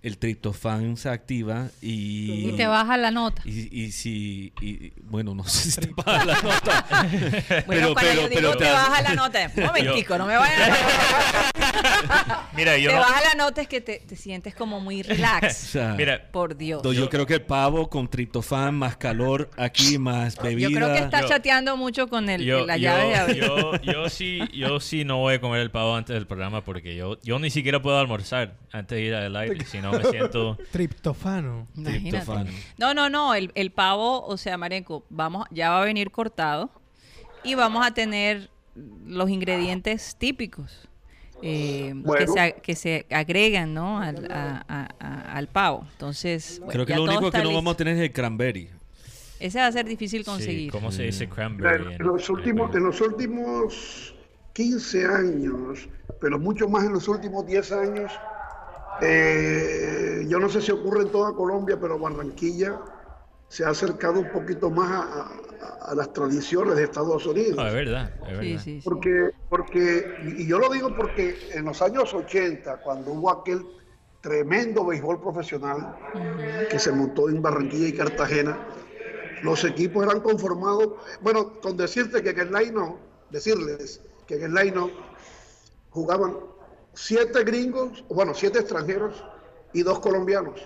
el 0.09 0.19
triptofán 0.19 0.97
se 0.97 1.09
activa 1.09 1.69
y... 1.81 2.49
Y 2.51 2.53
te 2.57 2.67
baja 2.67 2.97
la 2.97 3.11
nota. 3.11 3.43
Y, 3.45 3.69
y 3.85 3.93
si, 3.93 4.53
y- 4.61 4.93
bueno, 5.03 5.35
no 5.35 5.45
sé 5.45 5.71
si 5.71 5.81
te 5.81 5.93
baja 5.95 6.25
la 6.25 6.35
nota. 6.43 6.87
Bueno, 7.67 7.93
pero, 7.93 7.93
cuando 7.95 8.01
pero, 8.11 8.15
yo 8.23 8.29
digo 8.29 8.41
pero 8.41 8.57
te 8.57 8.65
baja 8.71 9.03
la 9.03 9.15
nota, 9.15 9.51
un 9.57 9.63
momentico, 9.67 10.19
no 10.19 10.27
me 10.27 10.37
vayan 10.37 10.73
a... 10.73 12.49
Mira, 12.57 12.77
yo 12.79 12.91
te 12.91 12.97
no- 12.97 13.01
baja 13.03 13.21
la 13.23 13.35
nota 13.45 13.61
es 13.63 13.69
que 13.69 13.81
te, 13.81 13.99
te 14.01 14.17
sientes 14.17 14.55
como 14.55 14.81
muy 14.81 15.01
O 15.01 15.05
relax. 15.05 15.57
sea, 15.57 15.95
Mira, 15.95 16.29
Por 16.31 16.57
Dios. 16.57 16.83
yo, 16.83 16.93
yo 16.93 17.09
creo 17.09 17.27
que 17.27 17.35
el 17.35 17.43
pavo 17.43 17.89
con 17.89 18.09
triptofán, 18.09 18.75
más 18.75 18.97
calor 18.97 19.51
aquí, 19.57 19.99
más 19.99 20.37
bebida. 20.37 20.69
Yo 20.69 20.75
creo 20.77 20.93
que 20.93 20.99
está 20.99 21.21
Yo- 21.23 21.29
chateando 21.29 21.77
mucho 21.77 22.09
con 22.09 22.29
el, 22.29 22.43
yo, 22.45 22.67
la 22.67 22.77
yo- 22.77 22.83
llave 22.91 23.09
de 23.09 23.17
abril. 23.17 23.41
yo, 23.43 23.73
yo 23.83 24.09
sí, 24.09 24.41
yo 24.55 24.81
sí 24.81 25.05
no 25.05 25.19
voy 25.19 25.35
a 25.35 25.41
comer 25.41 25.61
el 25.61 25.71
pavo 25.71 25.95
antes 25.95 26.15
del 26.15 26.27
programa 26.27 26.65
porque 26.65 26.97
yo, 26.97 27.19
yo 27.23 27.39
ni 27.39 27.51
siquiera 27.51 27.81
puedo 27.83 27.99
almorzar 27.99 28.55
antes 28.73 28.97
de 28.97 29.03
ir 29.05 29.15
al 29.15 29.33
live, 29.33 29.65
si 29.65 29.79
no 29.81 29.98
me 30.05 30.11
siento 30.11 30.59
Triptofano. 30.73 31.67
Imagínate. 31.77 32.11
Triptofano. 32.11 32.51
No, 32.79 32.95
no, 32.95 33.09
no, 33.11 33.35
el, 33.35 33.53
el 33.55 33.71
pavo, 33.71 34.25
o 34.25 34.37
sea, 34.37 34.57
Marenco, 34.59 35.05
vamos, 35.11 35.47
ya 35.51 35.71
va 35.71 35.83
a 35.83 35.85
venir 35.85 36.11
cortado 36.11 36.71
y 37.45 37.55
vamos 37.55 37.87
a 37.87 37.93
tener 37.93 38.51
los 39.07 39.29
ingredientes 39.31 40.17
típicos 40.17 40.89
eh, 41.43 41.95
que, 42.19 42.27
se, 42.27 42.55
que 42.63 42.75
se 42.75 43.07
agregan, 43.11 43.73
¿no? 43.75 44.01
Al, 44.01 44.31
a- 44.31 44.65
a- 44.69 44.89
a- 44.99 45.33
al 45.37 45.47
pavo. 45.49 45.87
Entonces, 45.93 46.59
bueno, 46.59 46.73
Creo 46.73 46.87
que 46.87 46.95
lo 46.97 47.05
único 47.05 47.31
que 47.31 47.39
no 47.39 47.45
listo. 47.45 47.57
vamos 47.57 47.75
a 47.75 47.77
tener 47.77 47.97
es 47.97 48.03
el 48.03 48.13
cranberry. 48.13 48.71
Ese 49.41 49.61
va 49.61 49.67
a 49.69 49.73
ser 49.73 49.87
difícil 49.87 50.23
sí, 50.23 50.25
conseguir. 50.25 50.73
¿cómo 50.73 50.91
se 50.91 51.05
dice 51.05 51.25
Mira, 51.27 51.35
cranberry? 51.37 51.95
En 51.95 52.03
los 52.07 52.29
últimos, 52.29 52.75
en 52.75 52.83
los 52.85 53.01
últimos 53.01 54.15
15 54.53 55.07
años, 55.07 55.89
pero 56.21 56.41
mucho 56.41 56.69
más 56.69 56.85
en 56.85 56.93
los 56.93 57.07
últimos 57.07 57.47
10 57.47 57.71
años, 57.73 58.11
eh, 59.01 60.25
yo 60.29 60.39
no 60.39 60.49
sé 60.49 60.61
si 60.61 60.73
ocurre 60.73 61.03
en 61.03 61.11
toda 61.11 61.35
Colombia, 61.35 61.79
pero 61.81 61.99
Barranquilla 61.99 62.81
se 63.49 63.65
ha 63.65 63.71
acercado 63.71 64.21
un 64.21 64.31
poquito 64.31 64.71
más 64.71 64.91
a, 64.91 65.03
a- 65.23 65.91
a 65.91 65.95
las 65.95 66.13
tradiciones 66.13 66.77
de 66.77 66.85
Estados 66.85 67.27
Unidos. 67.27 67.57
No, 67.57 67.67
es 67.67 67.75
verdad, 67.75 68.13
es 68.21 68.39
verdad. 68.39 68.43
Sí, 68.43 68.59
sí, 68.59 68.81
sí. 68.81 68.89
Porque, 68.89 69.31
porque, 69.49 70.17
y 70.23 70.47
yo 70.47 70.59
lo 70.59 70.69
digo 70.71 70.95
porque 70.95 71.49
en 71.53 71.65
los 71.65 71.81
años 71.83 72.13
80, 72.13 72.79
cuando 72.79 73.13
hubo 73.13 73.31
aquel 73.31 73.65
tremendo 74.21 74.85
béisbol 74.85 75.21
profesional 75.21 75.97
que 76.69 76.79
se 76.79 76.93
montó 76.93 77.29
en 77.29 77.41
Barranquilla 77.41 77.89
y 77.89 77.93
Cartagena, 77.95 78.59
los 79.43 79.65
equipos 79.65 80.05
eran 80.05 80.21
conformados, 80.21 80.95
bueno, 81.23 81.61
con 81.61 81.77
decirte 81.77 82.23
que 82.23 82.31
en 82.31 82.41
el 82.41 82.57
decirles 83.31 84.03
que 84.27 84.35
en 84.37 84.43
el 84.59 84.59
jugaban 85.91 86.37
siete 86.99 87.45
gringos, 87.45 88.05
bueno, 88.09 88.35
siete 88.35 88.59
extranjeros 88.59 89.25
y 89.73 89.83
dos 89.83 90.01
colombianos. 90.01 90.61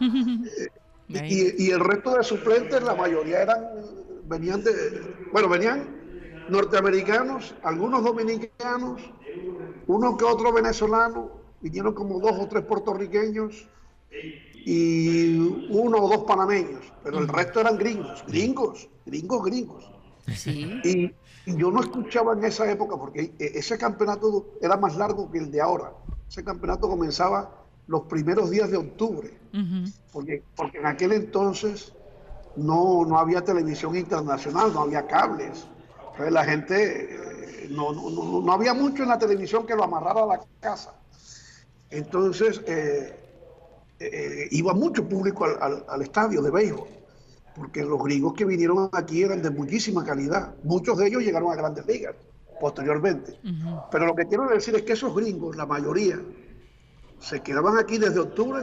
Eh, 1.10 1.54
y, 1.58 1.68
y 1.68 1.70
el 1.70 1.80
resto 1.80 2.14
de 2.14 2.22
suplentes, 2.22 2.82
la 2.82 2.94
mayoría 2.94 3.40
eran, 3.40 3.64
venían 4.24 4.62
de, 4.62 4.70
bueno, 5.32 5.48
venían 5.48 6.44
norteamericanos, 6.50 7.54
algunos 7.62 8.04
dominicanos, 8.04 9.00
uno 9.86 10.18
que 10.18 10.26
otro 10.26 10.52
venezolano, 10.52 11.30
vinieron 11.62 11.94
como 11.94 12.20
dos 12.20 12.32
o 12.38 12.46
tres 12.46 12.62
puertorriqueños 12.66 13.66
y 14.66 15.38
uno 15.70 15.96
o 15.96 16.08
dos 16.10 16.24
panameños, 16.26 16.84
pero 17.02 17.20
el 17.20 17.28
resto 17.28 17.60
eran 17.60 17.78
gringos, 17.78 18.22
gringos, 18.26 18.86
gringos, 19.06 19.44
gringos. 19.44 19.90
Sí. 20.36 20.78
Y, 20.84 21.14
yo 21.56 21.70
no 21.70 21.80
escuchaba 21.80 22.32
en 22.34 22.44
esa 22.44 22.70
época, 22.70 22.96
porque 22.96 23.32
e- 23.38 23.52
ese 23.58 23.78
campeonato 23.78 24.46
era 24.60 24.76
más 24.76 24.96
largo 24.96 25.30
que 25.30 25.38
el 25.38 25.50
de 25.50 25.60
ahora. 25.60 25.92
Ese 26.28 26.44
campeonato 26.44 26.88
comenzaba 26.88 27.50
los 27.86 28.02
primeros 28.02 28.50
días 28.50 28.70
de 28.70 28.76
octubre, 28.76 29.30
porque, 30.12 30.42
porque 30.56 30.78
en 30.78 30.86
aquel 30.86 31.12
entonces 31.12 31.92
no, 32.56 33.04
no 33.06 33.18
había 33.18 33.42
televisión 33.42 33.96
internacional, 33.96 34.72
no 34.74 34.80
había 34.82 35.06
cables. 35.06 35.66
Entonces 36.10 36.32
la 36.32 36.44
gente, 36.44 37.14
eh, 37.14 37.68
no, 37.70 37.92
no, 37.92 38.10
no- 38.10 38.40
no 38.42 38.52
había 38.52 38.74
mucho 38.74 39.02
en 39.04 39.08
la 39.10 39.18
televisión 39.18 39.66
que 39.66 39.74
lo 39.76 39.84
amarrara 39.84 40.22
a 40.24 40.26
la 40.26 40.40
casa. 40.60 40.92
Entonces 41.90 42.60
eh, 42.66 43.14
eh, 44.00 44.48
iba 44.50 44.74
mucho 44.74 45.08
público 45.08 45.44
al, 45.44 45.56
al- 45.62 45.84
al 45.88 46.02
estadio 46.02 46.42
de 46.42 46.50
béisbol, 46.50 46.88
porque 47.58 47.84
los 47.84 48.02
gringos 48.02 48.34
que 48.34 48.44
vinieron 48.44 48.88
aquí 48.92 49.22
eran 49.22 49.42
de 49.42 49.50
muchísima 49.50 50.04
calidad. 50.04 50.54
Muchos 50.62 50.96
de 50.98 51.08
ellos 51.08 51.22
llegaron 51.22 51.50
a 51.52 51.56
grandes 51.56 51.86
ligas 51.86 52.14
posteriormente. 52.60 53.38
Pero 53.90 54.06
lo 54.06 54.14
que 54.14 54.26
quiero 54.26 54.48
decir 54.48 54.74
es 54.74 54.82
que 54.82 54.92
esos 54.94 55.14
gringos, 55.14 55.56
la 55.56 55.66
mayoría, 55.66 56.18
se 57.20 57.40
quedaban 57.40 57.78
aquí 57.78 57.98
desde 57.98 58.18
octubre 58.20 58.62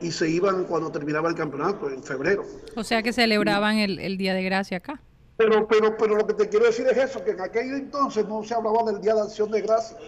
y 0.00 0.10
se 0.10 0.28
iban 0.28 0.64
cuando 0.64 0.90
terminaba 0.90 1.28
el 1.28 1.34
campeonato, 1.34 1.88
en 1.90 2.02
febrero. 2.02 2.44
O 2.76 2.84
sea 2.84 3.02
que 3.02 3.12
celebraban 3.12 3.78
el, 3.78 3.98
el 3.98 4.16
Día 4.18 4.34
de 4.34 4.42
Gracia 4.42 4.78
acá. 4.78 5.00
Pero, 5.36 5.68
pero, 5.68 5.96
pero 5.98 6.16
lo 6.16 6.26
que 6.26 6.32
te 6.34 6.48
quiero 6.48 6.64
decir 6.64 6.86
es 6.90 6.96
eso, 6.96 7.22
que 7.22 7.32
en 7.32 7.40
aquel 7.42 7.74
entonces 7.74 8.26
no 8.26 8.42
se 8.42 8.54
hablaba 8.54 8.90
del 8.90 9.00
Día 9.02 9.14
de 9.14 9.20
Acción 9.20 9.50
de 9.50 9.60
Gracias. 9.60 10.00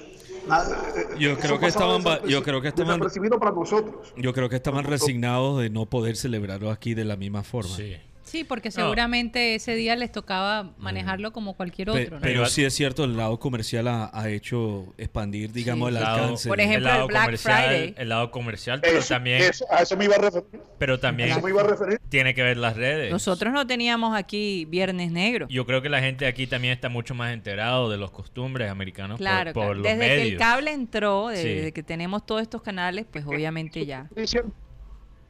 Nada, 0.48 0.82
eh, 0.96 1.06
Yo 1.18 1.36
creo 1.38 1.58
que 1.58 1.66
estaban 1.66 2.02
yo 2.26 2.42
creo 2.42 2.62
que 2.62 2.68
estaban- 2.68 2.98
para 3.38 3.52
nosotros. 3.52 4.14
Yo 4.16 4.32
creo 4.32 4.48
que 4.48 4.56
estaban 4.56 4.84
resignados 4.84 5.60
de 5.60 5.68
no 5.68 5.84
poder 5.86 6.16
celebrarlo 6.16 6.70
aquí 6.70 6.94
de 6.94 7.04
la 7.04 7.16
misma 7.16 7.42
forma. 7.42 7.76
Sí. 7.76 7.96
Sí, 8.28 8.44
porque 8.44 8.68
No. 8.68 8.72
seguramente 8.74 9.54
ese 9.54 9.74
día 9.74 9.96
les 9.96 10.12
tocaba 10.12 10.74
manejarlo 10.78 11.32
como 11.32 11.54
cualquier 11.54 11.90
Pe- 11.90 12.02
otro. 12.04 12.16
¿no? 12.16 12.22
pero 12.22 12.46
sí 12.46 12.64
es 12.64 12.74
cierto, 12.74 13.04
el 13.04 13.16
lado 13.16 13.38
comercial 13.38 13.88
ha, 13.88 14.10
ha 14.12 14.28
hecho 14.28 14.92
expandir, 14.98 15.52
digamos, 15.52 15.88
Sí. 15.88 15.96
el 15.96 15.96
El 15.96 16.02
lado- 16.04 16.22
alcance. 16.24 16.48
Por 16.48 16.60
ejemplo, 16.60 16.78
el 16.78 16.84
lado 16.84 17.02
el 17.02 17.08
Black 17.08 17.24
comercial, 17.24 17.64
Friday. 17.66 17.94
el 17.96 18.08
lado 18.08 18.30
comercial, 18.30 18.80
pero 18.82 18.98
Eso- 18.98 19.08
también, 19.14 19.42
eso- 19.42 19.64
a 19.70 19.82
eso 19.82 19.96
me 19.96 20.04
iba 20.04 20.16
a 20.16 20.18
referir. 20.18 20.46
pero 20.78 21.00
también 21.00 21.30
eso 21.30 21.40
me 21.40 21.50
iba 21.50 21.62
a 21.62 21.66
referir. 21.66 22.00
tiene 22.08 22.34
que 22.34 22.42
ver 22.42 22.56
las 22.56 22.76
redes. 22.76 23.10
Nosotros 23.10 23.52
no 23.52 23.66
teníamos 23.66 24.16
aquí 24.16 24.66
Viernes 24.66 25.10
Negro. 25.10 25.46
Yo 25.48 25.64
creo 25.66 25.80
que 25.82 25.88
la 25.88 26.00
gente 26.00 26.26
aquí 26.26 26.46
también 26.46 26.72
está 26.74 26.88
mucho 26.88 27.14
más 27.14 27.32
enterado 27.32 27.90
de 27.90 27.96
los 27.96 28.10
costumbres 28.10 28.70
americanos 28.70 29.18
por- 29.18 29.26
Claro, 29.26 29.52
por, 29.52 29.62
claro. 29.62 29.74
los 29.74 29.82
desde 29.84 29.96
medios. 29.98 30.22
que 30.26 30.28
el 30.32 30.38
cable 30.38 30.72
entró, 30.72 31.28
desde, 31.28 31.42
Sí. 31.42 31.48
desde 31.54 31.72
que 31.72 31.82
tenemos 31.82 32.26
todos 32.26 32.42
estos 32.42 32.62
canales, 32.62 33.06
pues 33.10 33.24
obviamente 33.26 33.86
ya. 33.86 34.08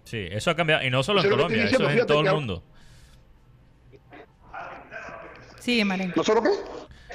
Sí, 0.05 0.27
eso 0.31 0.51
ha 0.51 0.57
cambiado. 0.57 0.85
Y 0.85 0.91
no 0.91 1.03
solo 1.03 1.23
en 1.23 1.29
Colombia, 1.31 1.65
eso 1.65 1.89
es 1.89 2.01
en 2.01 2.07
todo 2.07 2.21
el 2.27 2.33
mundo. 2.35 2.63
Marenco. 5.85 6.15
¿No 6.17 6.25
solo 6.25 6.43
qué? 6.43 6.51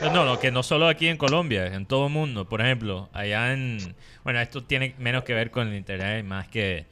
No, 0.01 0.25
no, 0.25 0.39
que 0.39 0.51
no 0.51 0.63
solo 0.63 0.87
aquí 0.87 1.07
en 1.07 1.17
Colombia, 1.17 1.67
en 1.67 1.85
todo 1.85 2.07
el 2.07 2.13
mundo. 2.13 2.47
Por 2.49 2.61
ejemplo, 2.61 3.09
allá 3.13 3.53
en... 3.53 3.95
Bueno, 4.23 4.39
esto 4.39 4.63
tiene 4.63 4.95
menos 4.97 5.23
que 5.23 5.33
ver 5.33 5.51
con 5.51 5.67
el 5.67 5.75
internet, 5.75 6.25
más 6.25 6.47
que 6.47 6.85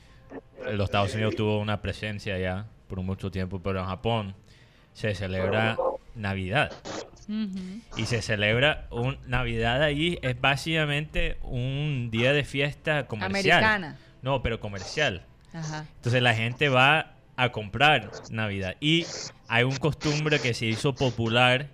los 0.72 0.86
Estados 0.86 1.14
Unidos 1.16 1.36
tuvo 1.36 1.60
una 1.60 1.82
presencia 1.82 2.36
allá 2.36 2.66
por 2.88 3.02
mucho 3.02 3.32
tiempo, 3.32 3.60
pero 3.62 3.80
en 3.80 3.86
Japón 3.88 4.36
se 4.94 5.16
celebra 5.16 5.78
Navidad. 6.16 6.72
Y 7.98 8.06
se 8.06 8.22
celebra 8.22 8.88
un 8.92 9.18
Navidad 9.26 9.82
allí, 9.82 10.20
es 10.22 10.40
básicamente 10.40 11.38
un 11.44 12.10
día 12.12 12.34
de 12.34 12.44
fiesta 12.44 13.08
comercial. 13.08 13.64
Americana. 13.64 13.98
No, 14.22 14.42
pero 14.44 14.60
comercial. 14.60 15.26
Ajá. 15.54 15.86
Entonces 15.96 16.22
la 16.22 16.34
gente 16.34 16.70
va 16.70 17.14
a 17.38 17.52
comprar 17.52 18.12
Navidad. 18.30 18.76
Y 18.82 19.06
hay 19.54 19.64
un 19.66 19.76
costumbre 19.76 20.40
que 20.40 20.54
se 20.54 20.66
hizo 20.66 20.96
popular 20.96 21.68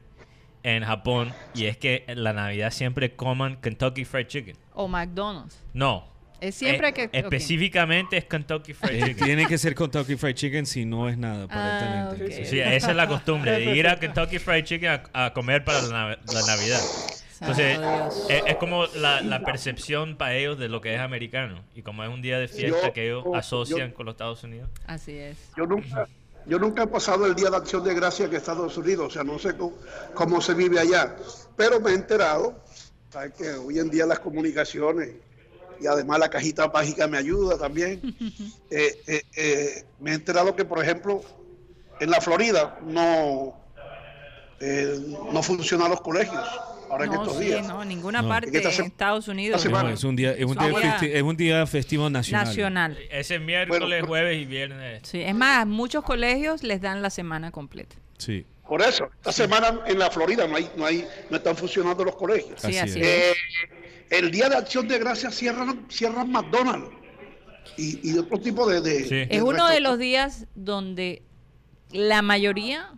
en 0.63 0.83
Japón 0.83 1.31
y 1.53 1.65
es 1.65 1.77
que 1.77 2.03
en 2.07 2.23
la 2.23 2.33
Navidad 2.33 2.71
siempre 2.71 3.15
coman 3.15 3.57
Kentucky 3.61 4.03
Fried 4.03 4.27
Chicken. 4.27 4.57
O 4.73 4.87
McDonald's. 4.87 5.63
No. 5.73 6.07
Es 6.41 6.55
siempre 6.55 6.89
Eh, 6.89 6.93
que... 6.93 7.09
Específicamente 7.13 8.17
es 8.17 8.25
Kentucky 8.25 8.73
Fried 8.73 8.95
Eh, 9.03 9.05
Chicken. 9.09 9.25
tiene 9.25 9.45
que 9.47 9.57
ser 9.57 9.75
Kentucky 9.75 10.15
Fried 10.15 10.35
Chicken 10.35 10.65
si 10.65 10.85
no 10.85 11.07
es 11.07 11.17
nada, 11.17 11.45
Ah, 11.49 11.77
aparentemente. 11.79 12.41
ok. 12.41 12.45
Sí, 12.47 12.59
esa 12.59 12.89
es 12.91 12.95
la 12.95 13.07
costumbre, 13.07 13.51
de 13.51 13.75
ir 13.75 13.87
a 13.87 13.99
Kentucky 13.99 14.39
Fried 14.39 14.63
Chicken 14.63 14.89
a, 15.13 15.25
a 15.25 15.33
comer 15.33 15.63
para 15.63 15.81
la, 15.83 16.09
la 16.31 16.41
Navidad. 16.47 16.79
Entonces, 17.39 17.77
Dios. 17.79 18.25
es, 18.29 18.43
es 18.47 18.55
como 18.55 18.87
la, 18.95 19.21
la 19.21 19.41
percepción 19.43 20.15
para 20.17 20.33
ellos 20.35 20.57
de 20.57 20.69
lo 20.69 20.81
que 20.81 20.95
es 20.95 20.99
americano. 20.99 21.63
Y 21.75 21.83
como 21.83 22.03
es 22.03 22.09
un 22.09 22.23
día 22.23 22.39
de 22.39 22.47
fiesta 22.47 22.87
Yo- 22.87 22.93
que 22.93 23.05
ellos 23.05 23.23
yo- 23.25 23.35
asocian 23.35 23.91
con 23.91 24.07
los 24.07 24.13
Estados 24.13 24.43
Unidos. 24.43 24.69
Así 24.87 25.15
es. 25.17 25.51
Yo 25.55 25.65
nunca, 25.67 26.07
yo 26.47 26.59
nunca 26.59 26.83
he 26.83 26.87
pasado 26.87 27.25
el 27.25 27.35
Día 27.35 27.49
de 27.49 27.57
Acción 27.57 27.83
de 27.83 27.93
Gracia 27.93 28.29
que 28.29 28.37
Estados 28.37 28.77
Unidos, 28.77 29.07
o 29.07 29.09
sea, 29.09 29.23
no 29.23 29.37
sé 29.37 29.55
cómo, 29.55 29.73
cómo 30.13 30.41
se 30.41 30.53
vive 30.53 30.79
allá, 30.79 31.15
pero 31.55 31.79
me 31.79 31.91
he 31.91 31.93
enterado, 31.93 32.55
sabes 33.11 33.33
que 33.33 33.49
hoy 33.51 33.79
en 33.79 33.89
día 33.89 34.05
las 34.05 34.19
comunicaciones 34.19 35.11
y 35.79 35.87
además 35.87 36.19
la 36.19 36.29
cajita 36.29 36.67
mágica 36.67 37.07
me 37.07 37.17
ayuda 37.17 37.57
también. 37.57 38.01
Eh, 38.69 39.01
eh, 39.07 39.21
eh, 39.37 39.85
me 40.01 40.11
he 40.11 40.13
enterado 40.13 40.53
que, 40.53 40.65
por 40.65 40.83
ejemplo, 40.83 41.21
en 42.01 42.11
la 42.11 42.19
Florida 42.19 42.77
no, 42.85 43.55
eh, 44.59 45.15
no 45.31 45.41
funcionan 45.41 45.89
los 45.89 46.01
colegios. 46.01 46.45
Ahora 46.89 47.05
en 47.05 47.11
No, 47.11 47.23
estos 47.23 47.37
sí, 47.37 47.45
días. 47.45 47.67
no, 47.67 47.83
ninguna 47.85 48.21
No. 48.21 48.29
parte 48.29 48.51
de 48.51 48.59
Estados 48.59 49.27
Unidos 49.27 49.65
No, 49.65 49.89
es 49.89 50.03
un 50.03 50.15
día, 50.15 50.31
es 50.31 50.45
un 50.45 50.57
día, 50.57 50.71
festi- 50.73 51.11
es 51.13 51.21
un 51.23 51.37
día 51.37 51.65
festivo 51.67 52.09
nacional. 52.09 52.45
nacional. 52.47 52.97
Ese 53.11 53.39
miércoles, 53.39 53.81
Bueno, 54.01 54.07
jueves 54.07 54.41
y 54.41 54.45
viernes. 54.45 55.01
Sí, 55.03 55.21
es 55.21 55.35
más, 55.35 55.65
muchos 55.67 56.03
colegios 56.03 56.63
les 56.63 56.81
dan 56.81 57.01
la 57.01 57.09
semana 57.09 57.51
completa. 57.51 57.95
Sí. 58.17 58.45
Por 58.67 58.81
eso, 58.81 59.09
esta 59.15 59.31
semana 59.31 59.79
en 59.87 59.97
la 59.99 60.11
Florida 60.11 60.45
no 60.47 60.55
hay, 60.57 60.69
no 60.75 60.85
hay, 60.85 61.05
no 61.29 61.37
están 61.37 61.55
funcionando 61.55 62.03
los 62.03 62.15
colegios. 62.15 62.59
Sí, 62.61 62.77
Así 62.77 62.99
es. 62.99 63.05
Eh, 63.05 63.33
el 64.09 64.29
día 64.31 64.49
de 64.49 64.57
Acción 64.57 64.87
de 64.87 64.99
Gracias 64.99 65.35
cierran, 65.35 65.85
cierran 65.89 66.29
McDonald's 66.31 66.89
y, 67.77 68.11
y 68.11 68.17
otro 68.17 68.39
tipo 68.39 68.67
de, 68.67 68.81
de- 68.81 69.03
Sí. 69.05 69.15
de 69.15 69.27
Es 69.31 69.41
uno 69.41 69.67
de 69.69 69.79
los 69.79 69.97
días 69.99 70.47
donde 70.55 71.21
la 71.91 72.21
mayoría, 72.21 72.89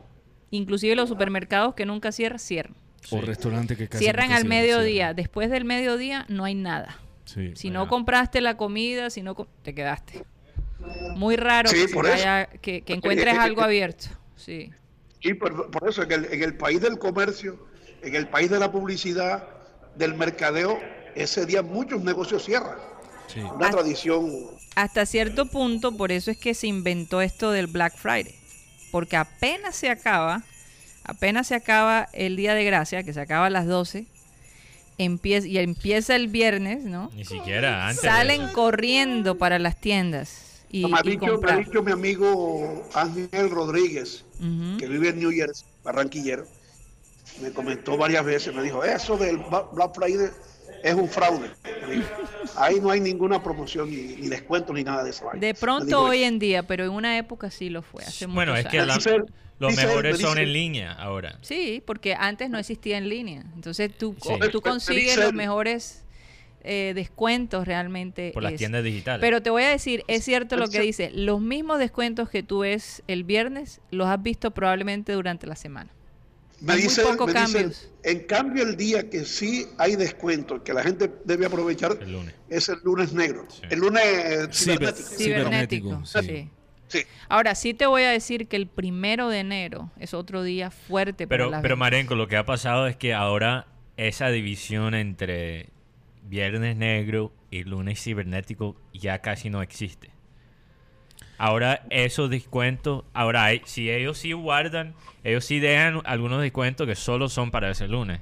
inclusive 0.49 0.95
los 0.95 1.09
supermercados 1.09 1.75
que 1.75 1.85
nunca 1.85 2.11
cierran, 2.11 2.39
cierran. 2.39 2.75
O 3.11 3.21
restaurantes 3.21 3.77
que 3.77 3.87
casi 3.87 4.03
Cierran 4.03 4.31
al 4.31 4.45
mediodía. 4.45 4.93
cierran. 5.07 5.15
Después 5.15 5.49
del 5.49 5.65
mediodía 5.65 6.25
no 6.29 6.43
hay 6.45 6.55
nada. 6.55 6.97
Sí. 7.25 7.51
Si 7.55 7.69
no 7.69 7.87
compraste 7.87 8.41
la 8.41 8.57
comida, 8.57 9.09
si 9.09 9.21
no 9.21 9.35
te 9.63 9.73
quedaste. 9.75 10.23
Muy 11.15 11.35
raro 11.35 11.69
Sí, 11.69 11.85
que, 11.87 11.93
por 11.93 12.07
vaya- 12.07 12.45
que, 12.61 12.81
que 12.81 12.93
encuentres 12.93 13.37
algo 13.37 13.61
abierto. 13.61 14.07
Sí. 14.35 14.71
Y 15.21 15.33
por, 15.33 15.69
por 15.71 15.89
eso, 15.89 16.03
en 16.03 16.11
el, 16.11 16.25
en 16.25 16.43
el 16.43 16.55
país 16.55 16.79
del 16.81 16.97
comercio, 16.97 17.67
en 18.01 18.15
el 18.15 18.27
país 18.27 18.49
de 18.49 18.59
la 18.59 18.71
publicidad, 18.71 19.47
del 19.95 20.13
mercadeo, 20.13 20.79
ese 21.15 21.45
día 21.45 21.61
muchos 21.61 22.01
negocios 22.03 22.45
cierran. 22.45 22.77
Sí. 23.27 23.41
Una 23.41 23.69
tradición. 23.69 24.31
Hasta 24.75 25.05
cierto 25.05 25.45
punto, 25.47 25.95
por 25.97 26.11
eso 26.11 26.31
es 26.31 26.37
que 26.37 26.53
se 26.53 26.67
inventó 26.67 27.21
esto 27.21 27.51
del 27.51 27.67
Black 27.67 27.95
Friday. 27.97 28.33
Porque 28.91 29.17
apenas 29.17 29.75
se 29.75 29.89
acaba, 29.89 30.41
apenas 31.09 31.47
se 31.47 31.55
acaba 31.55 32.07
el 32.13 32.35
día 32.35 32.53
de 32.53 32.63
gracia, 32.63 33.03
que 33.03 33.13
se 33.13 33.21
acaba 33.21 33.47
a 33.47 33.49
las 33.49 33.67
12, 33.67 34.05
empieza, 34.97 35.47
y 35.47 35.57
empieza 35.57 36.15
el 36.15 36.27
viernes, 36.27 36.83
¿no? 36.83 37.09
Ni 37.15 37.25
siquiera 37.25 37.87
antes. 37.87 38.03
Salen 38.03 38.47
corriendo 38.53 39.37
para 39.37 39.59
las 39.59 39.79
tiendas 39.79 40.63
y, 40.69 40.85
me, 40.85 40.97
ha 40.97 41.01
y 41.03 41.11
dicho, 41.11 41.39
me 41.39 41.51
ha 41.51 41.55
dicho 41.57 41.83
mi 41.83 41.91
amigo 41.91 42.87
Ángel 42.93 43.49
Rodríguez, 43.49 44.25
Ujú. 44.39 44.77
que 44.77 44.87
vive 44.87 45.09
en 45.09 45.19
New 45.19 45.31
Jersey, 45.31 45.67
barranquillero, 45.83 46.45
me 47.41 47.51
comentó 47.51 47.97
varias 47.97 48.25
veces, 48.25 48.53
me 48.53 48.63
dijo, 48.63 48.83
eso 48.83 49.17
del 49.17 49.37
Black 49.37 49.95
Friday 49.95 50.29
es 50.83 50.93
un 50.93 51.07
fraude. 51.09 51.49
Ahí 52.55 52.79
no 52.79 52.89
hay 52.89 52.99
ninguna 52.99 53.41
promoción, 53.41 53.89
ni, 53.89 54.15
ni 54.15 54.27
descuento, 54.27 54.73
ni 54.73 54.83
nada 54.83 55.03
de 55.03 55.11
eso. 55.11 55.25
De 55.33 55.53
pronto 55.53 56.01
hoy 56.03 56.23
en 56.23 56.39
día, 56.39 56.63
pero 56.63 56.83
en 56.85 56.91
una 56.91 57.17
época 57.17 57.49
sí 57.51 57.69
lo 57.69 57.81
fue. 57.81 58.03
Hace 58.03 58.25
Bueno, 58.25 58.55
es 58.55 58.65
muchos 58.65 58.71
que 58.71 58.85
la- 58.85 59.25
los 59.59 59.75
mejores 59.75 60.17
me 60.17 60.23
son 60.23 60.37
en 60.37 60.53
línea 60.53 60.93
ahora. 60.93 61.37
Sí, 61.41 61.83
porque 61.85 62.13
antes 62.15 62.49
no 62.49 62.57
existía 62.57 62.97
en 62.97 63.09
línea. 63.09 63.43
Entonces 63.55 63.91
tú, 63.97 64.15
Sí. 64.21 64.29
tú 64.51 64.61
consigues 64.61 65.03
Dice 65.15 65.23
los 65.23 65.33
mejores 65.33 66.03
eh, 66.63 66.91
descuentos 66.93 67.65
realmente. 67.65 68.31
Por 68.33 68.43
las 68.43 68.51
es- 68.53 68.57
tiendas 68.57 68.83
digitales. 68.83 69.21
Pero 69.21 69.41
te 69.41 69.49
voy 69.49 69.63
a 69.63 69.69
decir, 69.69 70.03
es 70.07 70.25
cierto 70.25 70.57
lo 70.57 70.67
que 70.67 70.81
Dice- 70.81 71.07
dice, 71.09 71.17
los 71.17 71.39
mismos 71.39 71.79
descuentos 71.79 72.29
que 72.29 72.43
tú 72.43 72.59
ves 72.59 73.01
el 73.07 73.23
viernes, 73.23 73.79
los 73.91 74.07
has 74.07 74.21
visto 74.21 74.51
probablemente 74.51 75.13
durante 75.13 75.47
la 75.47 75.55
semana. 75.55 75.89
Me 76.61 76.73
Hay 76.73 76.79
muy 76.79 76.87
dice, 76.89 77.01
pocos 77.03 77.33
me 77.33 77.39
dice, 77.41 77.71
en 78.03 78.19
cambio 78.25 78.63
el 78.63 78.75
día 78.75 79.09
que 79.09 79.23
sí 79.25 79.67
hay 79.77 79.95
descuento, 79.95 80.63
que 80.63 80.73
la 80.73 80.83
gente 80.83 81.09
debe 81.23 81.45
aprovechar, 81.45 81.97
El 82.01 82.11
lunes. 82.11 82.35
es 82.49 82.67
el 82.69 82.79
lunes 82.83 83.13
negro. 83.13 83.45
Sí. 83.49 83.61
El 83.69 83.79
lunes 83.79 84.03
eh, 84.05 84.47
Ciber- 84.49 84.93
cibernético. 84.93 85.15
Cibernético. 85.17 86.05
Cibernético, 86.05 86.49
sí. 86.89 86.99
Ahora 87.29 87.55
sí 87.55 87.73
te 87.73 87.85
voy 87.85 88.01
a 88.03 88.09
decir 88.09 88.47
que 88.47 88.55
el 88.57 88.67
primero 88.67 89.29
de 89.29 89.39
enero 89.39 89.91
es 89.99 90.13
otro 90.13 90.43
día 90.43 90.69
fuerte 90.71 91.27
para 91.27 91.37
Pero, 91.37 91.49
las 91.51 91.61
pero 91.61 91.75
ventas. 91.75 91.79
Marenco, 91.79 92.15
lo 92.15 92.27
que 92.27 92.35
ha 92.37 92.45
pasado 92.45 92.87
es 92.87 92.95
que 92.97 93.13
ahora 93.13 93.67
esa 93.95 94.29
división 94.29 94.95
entre 94.95 95.69
viernes 96.27 96.75
negro 96.77 97.31
y 97.51 97.63
lunes 97.63 98.01
cibernético 98.03 98.75
ya 98.93 99.19
casi 99.19 99.49
no 99.49 99.61
existe. 99.61 100.09
Ahora 101.39 101.85
esos 101.89 102.29
descuentos, 102.29 103.05
ahora 103.13 103.45
hay, 103.45 103.61
si 103.65 103.89
ellos 103.89 104.17
sí 104.17 104.33
guardan, 104.33 104.93
ellos 105.23 105.45
sí 105.45 105.59
dejan 105.59 106.01
algunos 106.03 106.41
descuentos 106.41 106.85
que 106.85 106.95
solo 106.95 107.29
son 107.29 107.49
para 107.49 107.71
ese 107.71 107.87
lunes. 107.87 108.19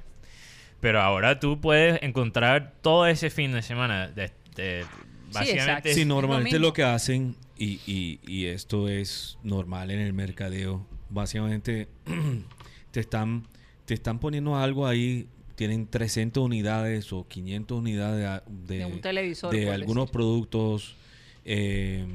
Pero 0.79 1.01
ahora 1.01 1.39
tú 1.39 1.59
puedes 1.59 2.01
encontrar 2.03 2.75
todo 2.83 3.07
ese 3.07 3.31
fin 3.31 3.51
de 3.53 3.63
semana. 3.63 4.07
De, 4.09 4.31
de- 4.55 4.85
básicamente 5.33 5.93
Sí, 5.95 6.01
lo 6.05 6.15
normalmente 6.15 6.59
lo, 6.59 6.73
que 6.73 6.83
hacen, 6.83 7.35
y, 7.57 7.79
y- 7.87 8.19
y 8.27 8.45
esto 8.45 8.87
es 8.87 9.39
normal 9.41 9.89
en 9.89 9.99
el 9.99 10.13
mercadeo, 10.13 10.85
básicamente 11.09 11.87
te 12.91 12.99
están, 12.99 13.47
te 13.85 13.95
están 13.95 14.19
poniendo 14.19 14.55
algo 14.55 14.85
ahí, 14.85 15.27
tienen 15.55 15.87
300 15.87 16.43
unidades 16.43 17.11
o 17.11 17.27
500 17.27 17.79
unidades 17.79 18.43
de, 18.47 18.77
De 18.77 18.85
un 18.85 19.01
televisor, 19.01 19.51
de 19.51 19.71
algunos 19.71 20.03
decir. 20.05 20.13
productos 20.13 20.95
eh, 21.45 22.05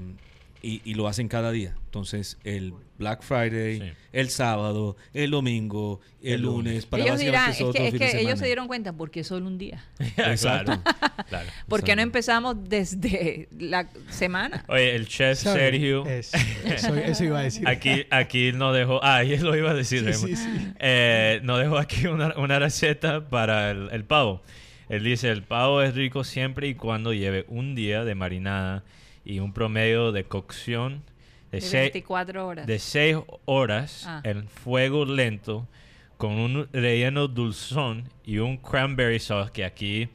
y, 0.63 0.81
y 0.85 0.95
lo 0.95 1.09
hacen 1.09 1.29
cada 1.29 1.51
día. 1.51 1.75
Entonces, 1.87 2.39
el 2.45 2.73
Black 2.99 3.23
Friday, 3.23 3.81
Sí. 3.81 3.93
el 4.13 4.31
sábado, 4.31 4.97
el 5.13 5.33
domingo, 5.33 6.01
el, 6.23 6.35
El 6.35 6.43
lunes, 6.43 6.65
lunes. 6.67 6.87
para 6.87 7.03
ellos 7.03 7.19
dirán, 7.19 7.51
es 7.51 7.57
que, 7.59 7.89
es 7.89 7.95
que 7.95 8.21
ellos 8.21 8.39
se 8.39 8.47
dieron 8.47 8.69
cuenta 8.69 8.93
porque 8.93 9.25
solo 9.25 9.47
un 9.49 9.59
día. 9.59 9.85
Exacto. 10.17 10.73
Claro, 10.93 11.29
claro. 11.29 11.51
¿Por 11.69 11.83
qué 11.83 11.95
no 11.97 12.03
empezamos 12.03 12.57
desde 12.69 13.49
la 13.59 13.89
semana? 14.09 14.65
Oye, 14.69 14.95
el 14.97 15.07
chef 15.07 15.39
¿Sabe? 15.39 15.59
Sergio. 15.61 16.07
Es- 16.07 16.33
eso, 16.65 16.95
eso 16.95 17.25
iba 17.25 17.39
a 17.41 17.43
decir. 17.43 17.67
Aquí, 17.69 18.07
aquí 18.11 18.53
nos 18.53 18.75
dejó. 18.75 19.03
Ah, 19.05 19.17
ahí 19.17 19.37
lo 19.39 19.57
iba 19.57 19.71
a 19.71 19.75
decir. 19.75 20.05
Sí, 20.15 20.29
sí, 20.29 20.37
sí. 20.37 20.49
Eh, 20.79 21.41
nos 21.43 21.59
dejó 21.61 21.79
aquí 21.79 22.07
una, 22.07 22.35
una 22.37 22.59
receta 22.59 23.29
para 23.29 23.71
el, 23.71 23.89
el 23.93 24.05
pavo. 24.05 24.43
Él 24.89 25.05
dice: 25.05 25.31
el 25.31 25.43
pavo 25.43 25.83
es 25.83 25.95
rico 25.95 26.25
siempre 26.25 26.69
y 26.69 26.75
cuando 26.75 27.13
lleve 27.13 27.45
un 27.49 27.75
día 27.75 28.05
de 28.05 28.15
marinada 28.15 28.83
y 29.25 29.39
un 29.41 29.53
promedio 29.53 30.13
de 30.13 30.25
cocción 30.25 31.03
de, 31.51 31.59
De 31.59 31.61
se- 31.61 31.81
24 31.81 32.47
horas. 32.47 32.67
de 32.67 32.79
6 32.79 33.17
horas 33.45 34.05
Ah. 34.07 34.21
en 34.25 34.49
fuego 34.49 35.05
lento 35.05 35.69
con 36.17 36.33
un 36.33 36.69
relleno 36.73 37.29
dulzón 37.29 38.09
y 38.25 38.39
un 38.39 38.57
cranberry 38.57 39.19
sauce 39.19 39.51
que 39.53 39.65
aquí 39.65 40.09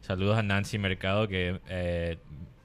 saludos 0.00 0.36
a 0.38 0.42
Nancy 0.42 0.78
Mercado 0.78 1.28
que 1.28 1.60
eh, 1.68 2.18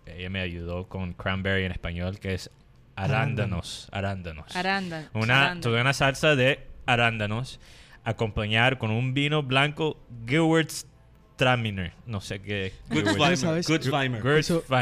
ella 0.06 0.30
me 0.30 0.42
ayudó 0.42 0.88
con 0.88 1.14
cranberry 1.14 1.64
en 1.66 1.72
español 1.72 2.20
que 2.20 2.34
es 2.34 2.50
arándanos 2.96 3.88
arándanos 3.92 4.56
Arándano. 4.56 5.08
una, 5.14 5.42
arándano. 5.42 5.62
tuve 5.62 5.82
una 5.82 5.94
salsa 5.94 6.36
de 6.36 6.60
arándanos 6.86 7.60
acompañar 8.04 8.78
con 8.78 8.90
un 8.92 9.14
vino 9.14 9.44
blanco 9.44 10.00
Gewürztraminer 11.38 11.94
no 12.08 12.20
sé 12.22 12.40
qué 12.42 12.74
Gutzweimer. 12.90 14.24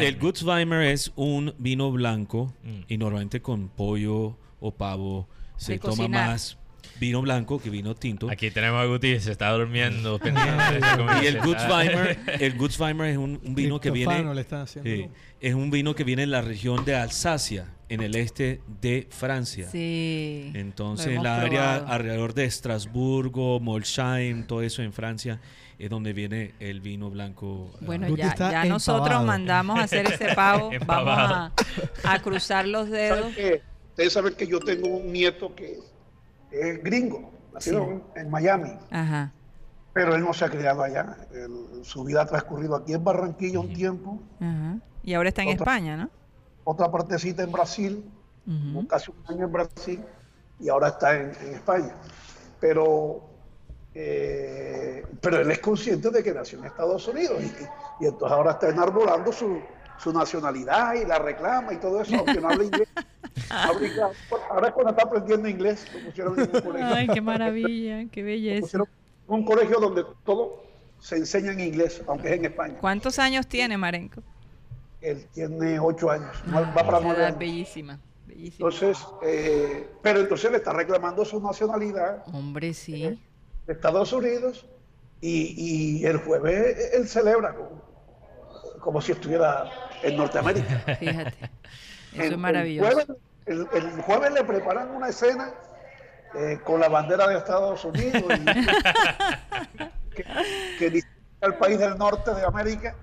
El 0.02 0.18
Gutzweimer 0.18 0.82
es 0.84 1.12
un 1.16 1.54
vino 1.58 1.92
blanco 1.92 2.54
Mm. 2.64 2.82
y 2.88 2.98
normalmente 2.98 3.42
con 3.42 3.68
pollo 3.70 4.38
o 4.60 4.72
pavo 4.72 5.28
se 5.58 5.74
De 5.74 5.80
toma 5.80 5.96
cocinar. 5.98 6.30
más 6.30 6.58
vino 7.00 7.22
blanco 7.22 7.60
que 7.60 7.70
vino 7.70 7.94
tinto. 7.96 8.30
aquí 8.32 8.52
tenemos 8.52 8.82
a 8.82 8.86
Guti 8.86 9.20
se 9.20 9.32
está 9.34 9.52
durmiendo. 9.52 10.20
Y 11.22 11.26
el 11.28 11.42
Gutzweimer, 11.42 12.18
el 12.40 12.58
Gutzweimer 12.58 13.10
es 13.10 13.18
un, 13.18 13.40
un 13.44 13.56
vino 13.56 13.80
que 13.82 13.92
viene 13.92 14.34
le 14.34 14.42
están 14.42 14.62
haciendo. 14.62 14.90
sí, 14.90 15.10
es 15.42 15.54
un 15.54 15.70
vino 15.72 15.94
que 15.94 16.04
viene 16.04 16.24
en 16.24 16.32
la 16.32 16.42
región 16.42 16.86
de 16.86 16.96
Alsacia, 16.96 17.68
en 17.90 18.02
el 18.02 18.16
este 18.16 18.62
de 18.82 19.08
Francia. 19.12 19.68
Sí. 19.70 20.52
Entonces, 20.54 21.22
la 21.22 21.42
área 21.42 21.76
alrededor 21.76 22.34
de 22.34 22.46
Estrasburgo, 22.46 23.60
Molsheim, 23.60 24.48
todo 24.48 24.62
eso 24.62 24.82
en 24.82 24.94
Francia, 24.94 25.40
es 25.78 25.90
donde 25.90 26.14
viene 26.14 26.54
el 26.60 26.82
vino 26.82 27.10
blanco. 27.10 27.70
ah, 27.74 27.78
Bueno, 27.82 28.08
ya, 28.16 28.66
nosotros 28.66 29.24
mandamos 29.26 29.78
a 29.80 29.84
hacer 29.84 30.06
ese 30.12 30.34
pavo. 30.36 30.70
Vamos 30.86 31.18
a, 31.18 31.52
a 32.04 32.22
cruzar 32.22 32.68
los 32.68 32.90
dedos. 32.90 33.20
¿Saben 33.20 33.36
que- 33.36 33.62
Ustedes 33.90 34.12
saben 34.12 34.34
que 34.36 34.46
yo 34.46 34.60
tengo 34.60 34.90
un 34.90 35.14
nieto 35.14 35.56
que 35.56 35.80
es 36.52 36.84
gringo, 36.84 37.32
nacido 37.54 38.12
en 38.18 38.30
Miami, 38.30 38.72
Ajá. 38.92 39.32
pero 39.94 40.16
él 40.16 40.22
no 40.22 40.34
se 40.34 40.44
ha 40.44 40.50
criado 40.50 40.84
allá. 40.84 41.16
Él- 41.34 41.84
su 41.86 42.04
vida 42.04 42.24
ha 42.24 42.26
transcurrido 42.26 42.76
aquí 42.76 42.92
en 42.94 43.02
Barranquilla 43.06 43.60
un 43.62 43.74
tiempo, 43.74 44.20
Ajá. 44.42 44.80
Y 45.02 45.14
ahora 45.14 45.30
está 45.30 45.44
en 45.44 45.50
Otra- 45.50 45.58
España, 45.76 45.96
¿no? 45.98 46.10
otra 46.66 46.92
partecita 46.92 47.44
en 47.44 47.52
Brasil, 47.54 48.04
Ujú. 48.46 48.86
casi 48.88 49.12
un 49.12 49.34
año 49.34 49.46
en 49.46 49.52
Brasil, 49.54 50.02
y 50.60 50.68
ahora 50.68 50.90
está 50.90 51.16
en, 51.16 51.32
en 51.42 51.54
España. 51.54 51.94
Pero, 52.60 53.30
eh, 53.96 55.04
pero 55.22 55.40
él 55.40 55.50
es 55.52 55.60
consciente 55.60 56.10
de 56.10 56.22
que 56.22 56.34
nació 56.34 56.60
en 56.60 56.66
Estados 56.66 57.08
Unidos 57.08 57.42
y, 57.42 58.04
y 58.04 58.08
entonces 58.08 58.32
ahora 58.32 58.52
está 58.52 58.70
enarbolando 58.70 59.32
su, 59.32 59.60
su 59.98 60.12
nacionalidad 60.14 60.94
y 60.96 61.06
la 61.06 61.18
reclama 61.20 61.74
y 61.74 61.78
todo 61.78 62.02
eso, 62.02 62.16
aunque 62.18 62.40
no 62.42 62.50
habla 62.50 62.66
inglés. 62.66 62.90
Ahora 64.50 64.68
es 64.68 64.74
cuando 64.74 64.92
está 64.92 65.04
aprendiendo 65.04 65.48
inglés. 65.50 65.86
Ay, 66.84 67.08
qué 67.08 67.22
maravilla, 67.22 68.06
qué 68.12 68.24
belleza. 68.24 68.80
un 69.28 69.44
colegio 69.46 69.80
donde 69.80 70.06
todo 70.24 70.64
se 71.00 71.18
enseña 71.18 71.52
en 71.52 71.60
inglés, 71.60 72.02
aunque 72.08 72.30
es 72.30 72.34
en 72.36 72.46
España. 72.46 72.76
¿Cuántos 72.80 73.20
años 73.20 73.46
tiene 73.48 73.78
Marenco? 73.78 74.22
Él 75.02 75.28
tiene 75.34 75.80
ocho 75.80 76.10
años, 76.10 76.32
va 76.54 76.74
para 76.74 76.98
Esa 76.98 77.06
nueve 77.06 77.26
años. 77.26 77.38
bellísima, 77.40 78.00
bellísima. 78.26 78.70
Entonces, 78.70 79.06
eh, 79.22 79.88
pero 80.02 80.20
entonces 80.22 80.50
le 80.52 80.58
está 80.58 80.74
reclamando 80.74 81.24
su 81.26 81.40
nacionalidad 81.40 82.24
Hombre, 82.34 82.74
sí. 82.74 83.20
De 83.68 83.74
Estados 83.74 84.14
Unidos 84.14 84.66
y, 85.22 86.00
y 86.02 86.06
el 86.06 86.18
jueves 86.18 86.94
él 86.94 87.08
celebra 87.08 87.56
como, 87.56 87.82
como 88.82 89.02
si 89.02 89.12
estuviera 89.14 89.70
en 90.04 90.18
Norteamérica. 90.18 90.80
Fíjate. 91.00 91.34
El- 92.14 92.20
Eso 92.20 92.24
es 92.24 92.32
el 92.32 92.38
maravilloso. 92.38 92.92
jueves- 92.92 93.08
El, 93.46 93.68
el 93.74 94.02
jueves 94.02 94.32
le 94.34 94.44
preparan 94.44 94.90
una 94.92 95.10
escena 95.10 95.54
eh, 96.36 96.60
con 96.64 96.80
la 96.80 96.90
bandera 96.90 97.28
de 97.28 97.38
Estados 97.38 97.84
Unidos 97.86 98.24
y 98.24 98.46
que, 100.16 100.26
que 100.80 100.90
dice 100.90 101.08
el 101.42 101.54
país 101.56 101.78
del 101.80 101.98
norte 101.98 102.34
de 102.34 102.44
América 102.46 102.96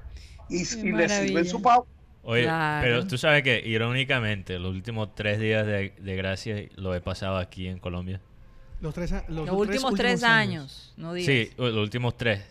y, 0.48 0.62
y 0.62 0.92
le 0.92 1.08
sirven 1.08 1.44
su 1.46 1.62
pavo. 1.62 1.86
Oye, 2.24 2.44
Claro. 2.44 2.82
pero 2.84 3.06
tú 3.06 3.18
sabes 3.18 3.42
que 3.42 3.60
irónicamente 3.64 4.58
los 4.58 4.70
últimos 4.72 5.14
tres 5.14 5.38
días 5.40 5.66
de, 5.66 5.92
de 5.98 6.16
gracia 6.16 6.56
lo 6.76 6.94
he 6.94 7.00
pasado 7.00 7.36
aquí 7.38 7.66
en 7.68 7.78
Colombia. 7.78 8.20
Los, 8.82 8.92
tres, 8.94 9.12
los 9.28 9.46
Los 9.46 9.56
últimos 9.56 9.94
tres 9.94 10.22
años, 10.24 10.92
no 10.98 11.14
digas. 11.14 11.26
Sí, 11.48 11.50
los 11.56 11.74
últimos 11.76 12.16
tres. 12.16 12.42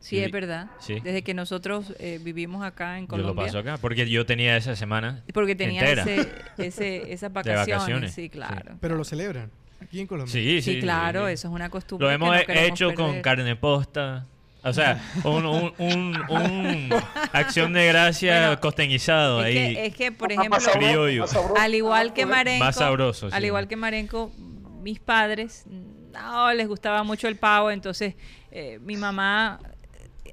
Sí, 0.00 0.18
es 0.18 0.26
Sí. 0.26 0.30
verdad. 0.32 0.66
Sí. 0.80 1.00
Desde 1.00 1.22
que 1.22 1.34
nosotros 1.34 1.92
eh, 1.98 2.20
vivimos 2.22 2.64
acá 2.64 2.98
en 2.98 3.06
Yo 3.08 3.16
lo 3.16 3.22
Colombia. 3.22 3.44
paso 3.46 3.58
acá 3.58 3.78
porque 3.78 4.08
yo 4.08 4.24
tenía 4.26 4.56
esa 4.56 4.76
semana 4.76 5.24
Porque 5.32 5.54
tenía 5.56 5.80
entera. 5.88 6.02
ese, 6.04 6.28
ese, 6.58 7.12
esas 7.12 7.32
vacaciones. 7.32 7.68
vacaciones, 7.68 8.14
Sí, 8.14 8.28
claro. 8.28 8.76
Pero 8.80 8.96
lo 8.96 9.04
celebran 9.04 9.50
aquí 9.82 10.00
en 10.00 10.06
Colombia. 10.06 10.32
Sí, 10.32 10.62
Sí, 10.62 10.74
sí, 10.74 10.80
claro, 10.80 11.26
sí. 11.26 11.32
eso 11.32 11.48
es 11.48 11.54
una 11.54 11.68
costumbre. 11.70 12.04
Lo 12.06 12.10
que 12.10 12.14
hemos 12.14 12.28
no 12.28 12.34
he- 12.36 12.46
queremos 12.46 12.70
hecho 12.70 12.94
con 12.94 13.06
perder. 13.06 13.22
carne 13.22 13.56
posta. 13.56 14.26
O 14.64 14.72
sea, 14.72 15.00
un, 15.24 15.46
un, 15.46 15.72
un, 15.78 16.16
un 16.28 16.90
acción 17.32 17.72
de 17.72 17.86
gracia 17.86 18.40
Bueno, 18.48 18.60
costeñizado 18.60 19.40
Es 19.44 19.46
ahí. 19.46 19.74
que, 19.74 19.86
es 19.86 19.94
que, 19.96 20.12
por 20.12 20.32
ejemplo, 20.32 20.58
criollo. 20.74 21.24
al 21.58 21.74
igual 21.76 22.12
que 22.12 22.26
Marenco, 22.26 22.64
Más 22.64 22.74
sabroso, 22.76 23.30
sí. 23.30 23.36
al 23.36 23.44
igual 23.44 23.68
que 23.68 23.76
Marenco, 23.76 24.32
mis 24.80 24.98
padres 25.00 25.64
no 26.12 26.52
les 26.54 26.66
gustaba 26.68 27.02
mucho 27.02 27.28
el 27.28 27.36
pavo, 27.36 27.70
entonces 27.70 28.14
eh, 28.50 28.78
mi 28.80 28.96
mamá 28.96 29.60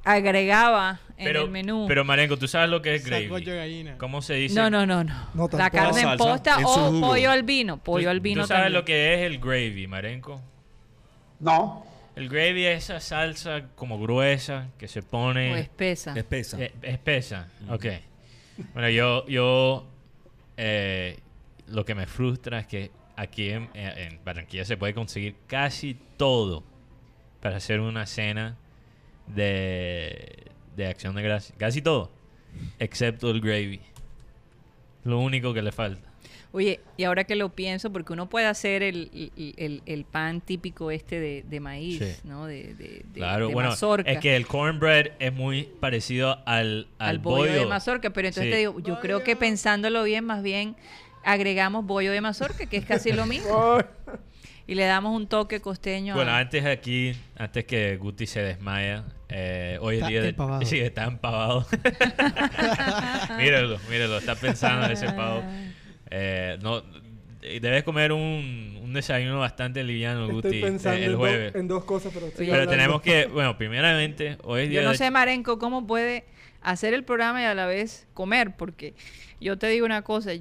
agregaba 0.04 1.00
en 1.18 1.36
el 1.36 1.50
menú. 1.50 1.86
pero 1.88 2.04
Marenco, 2.06 2.38
¿tú 2.38 2.48
sabes 2.48 2.70
lo 2.70 2.82
que 2.82 2.96
es 2.96 3.04
Sancocho 3.04 3.28
gravy? 3.30 3.46
de 3.46 3.56
gallina. 3.56 3.98
¿Cómo 3.98 4.22
se 4.22 4.36
dice? 4.36 4.56
no, 4.56 4.70
no, 4.70 4.86
no, 4.86 5.04
no. 5.04 5.28
No 5.34 5.50
La 5.58 5.70
carne 5.70 6.02
en 6.02 6.18
posta 6.18 6.58
o 6.64 7.00
pollo 7.02 7.32
al 7.32 7.44
vino, 7.44 7.78
pollo 7.78 8.06
¿Tú- 8.06 8.10
al 8.12 8.20
vino 8.20 8.42
¿Tú 8.44 8.48
sabes 8.48 8.64
también. 8.66 8.74
lo 8.82 8.86
que 8.86 9.14
es 9.16 9.22
el 9.22 9.40
gravy, 9.40 9.88
Marenco? 9.88 10.42
No, 11.40 11.86
El 12.16 12.30
gravy 12.30 12.66
es 12.66 12.86
esa 12.86 13.00
salsa 13.00 13.64
como 13.76 14.00
gruesa 14.00 14.68
que 14.78 14.88
se 14.88 15.02
pone... 15.02 15.54
O 15.54 15.56
espesa. 15.58 16.14
Espesa. 16.16 16.62
Eh, 16.62 16.74
espesa, 16.82 17.48
ok. 17.70 17.86
Bueno, 18.74 18.90
yo, 18.90 19.26
yo 19.28 19.86
eh, 20.56 21.20
lo 21.68 21.84
que 21.84 21.94
me 21.96 22.06
frustra 22.06 22.60
es 22.60 22.68
que 22.68 22.92
aquí 23.16 23.50
en, 23.50 23.70
eh, 23.74 24.10
en 24.12 24.20
Barranquilla 24.24 24.66
se 24.66 24.78
puede 24.78 24.94
conseguir 24.94 25.36
casi 25.48 25.98
todo 26.18 26.64
para 27.42 27.58
hacer 27.58 27.80
una 27.80 28.06
cena 28.06 28.58
de, 29.28 30.44
de 30.76 30.88
acción 30.88 31.16
de 31.16 31.22
gracia. 31.24 31.56
Casi 31.58 31.82
todo, 31.82 32.12
excepto 32.80 33.30
el 33.32 33.42
gravy. 33.42 33.82
Lo 35.04 35.20
único 35.20 35.54
que 35.54 35.62
le 35.62 35.72
falta. 35.72 36.10
Oye, 36.52 36.80
y 36.96 37.04
ahora 37.04 37.26
que 37.26 37.36
lo 37.36 37.50
pienso, 37.50 37.92
porque 37.92 38.14
uno 38.14 38.30
puede 38.30 38.46
hacer 38.46 38.82
el, 38.82 39.12
el- 39.36 39.54
el- 39.58 39.82
el 39.86 40.06
pan 40.06 40.40
típico 40.40 40.90
este 40.90 41.20
de, 41.20 41.44
de 41.44 41.60
maíz, 41.60 42.00
Sí. 42.00 42.22
¿no? 42.28 42.46
De, 42.46 42.74
de, 42.76 42.88
de- 43.04 43.12
Claro, 43.14 43.50
de 43.50 43.54
bueno, 43.54 43.72
mazorca. 43.72 44.10
es 44.10 44.20
que 44.20 44.38
el 44.38 44.48
cornbread 44.48 45.08
es 45.20 45.34
muy 45.34 45.64
parecido 45.82 46.40
al, 46.46 46.88
al, 46.98 47.10
al 47.10 47.20
bollo, 47.20 47.52
de 47.52 47.66
mazorca, 47.66 48.12
pero 48.12 48.30
entonces 48.30 48.46
Sí. 48.46 48.52
te 48.52 48.58
digo, 48.60 48.80
yo 48.80 49.02
creo 49.02 49.22
que 49.22 49.36
pensándolo 49.36 50.04
bien, 50.06 50.24
más 50.24 50.42
bien 50.44 50.78
agregamos 51.26 51.86
bollo 51.86 52.12
de 52.12 52.22
mazorca, 52.22 52.66
que 52.68 52.78
es 52.78 52.86
casi 52.86 53.12
lo 53.12 53.26
mismo, 53.26 53.78
y 54.68 54.76
le 54.76 54.86
damos 54.86 55.16
un 55.16 55.28
toque 55.28 55.60
costeño. 55.60 56.14
a- 56.14 56.16
Bueno, 56.18 56.32
antes 56.32 56.66
aquí, 56.66 57.14
antes 57.36 57.66
que 57.66 57.98
Guti 57.98 58.26
se 58.28 58.42
desmaya, 58.42 59.04
eh, 59.30 59.78
hoy 59.82 59.96
es 59.96 60.02
Está 60.02 60.10
día 60.10 60.22
de... 60.22 60.30
empavado. 60.30 60.62
Sí, 60.66 60.80
está 60.80 61.04
empavado. 61.06 61.66
míralo, 63.38 63.78
míralo, 63.90 64.18
está 64.18 64.36
pensando 64.36 64.86
en 64.86 64.92
ese 64.92 65.08
pavo. 65.12 65.44
Eh, 66.10 66.58
no, 66.62 66.84
debes 67.42 67.84
comer 67.84 68.12
un, 68.12 68.80
un 68.82 68.94
desayuno 68.94 69.40
bastante 69.40 69.84
liviano, 69.84 70.28
Guti, 70.28 70.48
Estoy 70.48 70.62
pensando 70.62 70.98
eh, 70.98 71.00
en, 71.00 71.06
el 71.06 71.12
do- 71.14 71.18
jueves. 71.18 71.56
en 71.56 71.68
dos 71.68 71.84
cosas, 71.86 72.12
pero 72.14 72.28
estoy 72.28 72.46
Oye, 72.46 72.52
Pero 72.52 72.64
hablando- 72.64 72.72
tenemos 72.84 73.02
que, 73.02 73.26
bueno, 73.28 73.58
primeramente, 73.58 74.38
hoy 74.44 74.64
es 74.64 74.70
día 74.70 74.82
Yo 74.82 74.86
no 74.86 74.92
de... 74.92 74.98
sé, 74.98 75.12
Marenco, 75.12 75.60
cómo 75.60 75.86
puede 75.88 76.26
hacer 76.62 76.94
el 76.94 77.04
programa 77.04 77.42
y 77.42 77.46
a 77.46 77.54
la 77.54 77.66
vez 77.68 78.08
comer, 78.14 78.56
porque 78.56 78.94
yo 79.40 79.58
te 79.58 79.68
digo 79.68 79.86
una 79.86 80.02
cosa, 80.04 80.32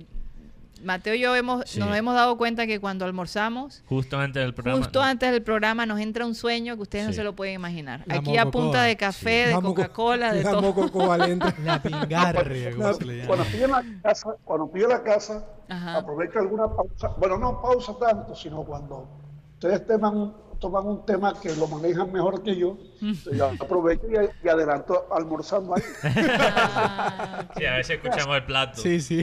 Mateo 0.84 1.14
y 1.14 1.20
yo 1.20 1.34
hemos, 1.34 1.68
Sí. 1.68 1.80
nos 1.80 1.94
hemos 1.96 2.14
dado 2.14 2.36
cuenta 2.36 2.66
que 2.66 2.78
cuando 2.80 3.04
almorzamos, 3.04 3.82
Justo 3.86 4.18
antes 4.18 4.42
del 4.42 4.54
programa. 4.54 4.78
justo 4.82 5.00
¿no? 5.00 5.04
antes 5.06 5.32
del 5.32 5.42
programa 5.42 5.86
nos 5.86 5.98
entra 6.00 6.24
un 6.26 6.34
sueño 6.34 6.76
que 6.76 6.82
ustedes 6.82 7.06
no 7.06 7.12
se 7.12 7.24
lo 7.24 7.34
pueden 7.34 7.54
imaginar. 7.54 8.02
La 8.06 8.16
Aquí 8.16 8.36
a 8.38 8.50
punta 8.50 8.82
de 8.82 8.96
café, 8.96 9.46
de 9.48 9.52
La 9.52 9.60
Coca-Cola, 9.60 10.32
de 10.32 10.42
la 10.42 10.50
todo. 10.50 10.62
moco 10.62 10.90
covalente. 10.92 11.46
La 11.64 11.82
pingarria, 11.82 12.74
como 12.76 12.92
se 12.94 13.04
le 13.04 13.26
cuando 13.26 13.44
llama. 13.44 13.44
estoy 13.44 13.62
en 13.64 13.70
la 13.70 14.02
casa, 14.02 14.36
cuando 14.44 14.70
en 14.74 14.88
la 14.88 15.02
casa, 15.02 15.44
Ajá. 15.68 15.96
aprovecho 15.96 16.38
alguna 16.38 16.68
pausa, 16.68 17.08
bueno, 17.18 17.38
no 17.38 17.60
pausa 17.62 17.94
tanto, 17.98 18.34
sino 18.34 18.62
cuando 18.64 19.08
ustedes 19.54 19.86
toman, 19.86 20.34
toman 20.64 20.86
un 20.86 21.04
tema 21.04 21.38
que 21.38 21.54
lo 21.56 21.68
manejan 21.68 22.10
mejor 22.10 22.42
que 22.42 22.56
yo, 22.56 22.78
entonces 23.02 23.36
yo 23.36 23.50
aprovecho 23.60 24.06
y, 24.10 24.46
y 24.46 24.48
adelanto 24.48 25.06
almorzando 25.14 25.74
ahí. 25.76 25.82
Ah, 26.06 27.44
Sí, 27.56 27.64
a 27.66 27.74
veces 27.76 28.00
escuchamos 28.02 28.34
el 28.36 28.44
plato. 28.44 28.80
Sí, 28.80 29.00
sí. 29.00 29.20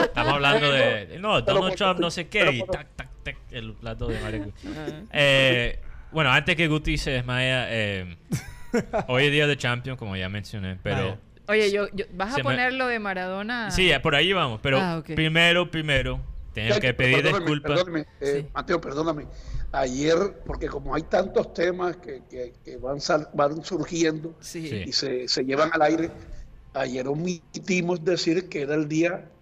Estamos 0.00 0.32
hablando 0.34 0.70
de. 0.72 1.18
No, 1.20 1.40
Donald 1.42 1.74
Trump, 1.76 2.00
no 2.00 2.10
sé 2.10 2.28
qué. 2.28 2.50
Y 2.50 2.62
tac, 2.66 2.88
tac, 2.96 3.08
tac, 3.22 3.36
el 3.50 3.74
plato 3.74 4.06
de 4.06 4.18
Marenco. 4.20 4.50
Eh, 5.12 5.78
bueno, 6.12 6.30
antes 6.30 6.56
que 6.56 6.66
Guti 6.68 6.96
se 6.96 7.10
desmaya, 7.10 7.66
eh, 7.70 8.16
hoy 9.08 9.26
es 9.26 9.32
día 9.32 9.46
de 9.46 9.56
Champions, 9.58 9.98
como 9.98 10.16
ya 10.16 10.28
mencioné, 10.28 10.78
pero. 10.82 11.18
Oye, 11.48 11.70
yo, 11.70 11.88
yo- 11.92 12.06
¿vas 12.14 12.32
a 12.34 12.38
me- 12.38 12.42
poner 12.42 12.72
lo 12.72 12.86
de 12.86 12.98
Maradona? 12.98 13.70
Sí, 13.70 13.90
por 14.02 14.14
ahí 14.14 14.32
vamos, 14.32 14.60
pero 14.62 14.78
Ah, 14.80 15.02
primero, 15.04 15.70
primero, 15.70 16.20
tengo 16.54 16.74
Ya, 16.74 16.80
que 16.80 16.94
pedir 16.94 17.16
perdóname, 17.16 17.38
disculpas. 17.40 17.70
Perdóname, 17.72 18.06
eh, 18.20 18.40
Sí. 18.42 18.48
Mateo, 18.54 18.80
perdóname. 18.80 19.26
Ayer, 19.76 20.42
porque 20.46 20.68
como 20.68 20.94
hay 20.94 21.02
tantos 21.02 21.52
temas 21.52 21.96
que, 21.96 22.22
que- 22.30 22.54
que 22.64 22.76
van, 22.76 23.00
sal- 23.00 23.28
van 23.34 23.64
surgiendo 23.64 24.36
Sí. 24.40 24.84
Y 24.86 24.92
se, 24.92 25.26
se 25.26 25.44
llevan 25.44 25.70
al 25.72 25.82
aire, 25.82 26.10
ayer 26.74 27.08
omitimos 27.08 28.04
decir 28.04 28.48
que 28.48 28.62
era 28.62 28.74
el 28.74 28.86
Día 28.88 29.32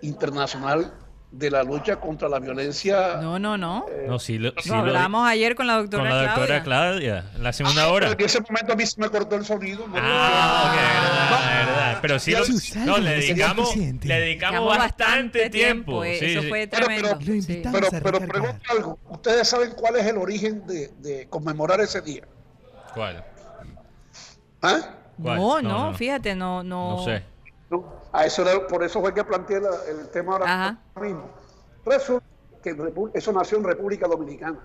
Internacional 0.00 0.94
de 1.32 1.48
la 1.50 1.62
Lucha 1.62 1.96
contra 1.96 2.28
la 2.28 2.40
Violencia. 2.40 3.18
No, 3.22 3.38
no, 3.38 3.56
no. 3.56 3.86
No, 4.08 4.18
sí, 4.18 4.36
lo, 4.38 4.52
sí 4.58 4.68
Lo 4.68 4.76
lo 4.76 4.80
hablamos 4.82 5.28
ayer 5.28 5.54
con 5.54 5.66
la 5.68 5.76
doctora 5.76 6.02
con 6.02 6.08
la 6.10 6.22
doctora 6.22 6.62
Claudia. 6.62 7.22
Claudia, 7.22 7.36
en 7.36 7.42
la 7.44 7.52
segunda 7.52 7.84
Ah, 7.84 7.88
hora. 7.92 8.06
pero 8.08 8.18
En 8.20 8.26
ese 8.26 8.40
momento 8.40 8.72
a 8.72 8.76
mí 8.76 8.84
se 8.86 9.00
me 9.00 9.08
cortó 9.08 9.36
el 9.36 9.44
sonido. 9.44 9.86
no 9.86 9.94
Ah, 9.96 10.64
ok, 10.66 10.74
verdad, 10.74 11.66
verdad. 11.66 11.98
Pero 12.02 12.18
sí, 12.18 12.32
lo, 12.32 12.44
Susana, 12.44 12.84
no, 12.86 12.98
le 12.98 13.10
dedicamos, 13.10 13.76
le 13.76 14.20
dedicamos 14.20 14.76
bastante 14.76 15.50
tiempo. 15.50 16.02
eh, 16.02 16.16
Sí, 16.18 16.24
Eso 16.26 16.42
sí. 16.42 16.48
fue 16.48 16.66
Pero- 16.66 16.86
tremendo. 16.86 17.18
pero-. 17.18 17.70
Pero, 17.72 17.88
pero 17.90 18.18
recargar. 18.18 18.28
pregunto 18.28 18.72
algo. 18.72 18.98
¿Ustedes 19.10 19.48
saben 19.48 19.70
cuál 19.76 19.96
es 19.96 20.06
el 20.06 20.16
origen 20.16 20.66
de, 20.66 20.88
de 20.98 21.26
conmemorar 21.28 21.80
ese 21.80 22.00
día? 22.00 22.22
¿Cuál? 22.94 23.24
¿Ah? 24.62 24.80
¿Cuál? 25.22 25.36
No, 25.38 25.60
No, 25.62 25.68
no, 25.68 25.90
no. 25.92 25.94
fíjate, 25.96 26.34
no, 26.34 26.62
no. 26.62 26.96
No 26.96 27.04
sé. 27.04 27.22
No, 27.70 27.84
a 28.12 28.26
eso 28.26 28.42
era- 28.42 28.66
por 28.66 28.82
eso 28.82 29.00
fue 29.00 29.14
que 29.14 29.22
planteé 29.24 29.60
la- 29.60 29.70
el 29.88 30.08
tema 30.08 30.32
ahora 30.32 30.44
Ajá. 30.46 30.78
mismo. 31.00 31.30
Resulta 31.86 32.26
que 32.62 32.76
eso 33.14 33.32
nació 33.32 33.58
en 33.58 33.64
República 33.64 34.06
Dominicana. 34.08 34.58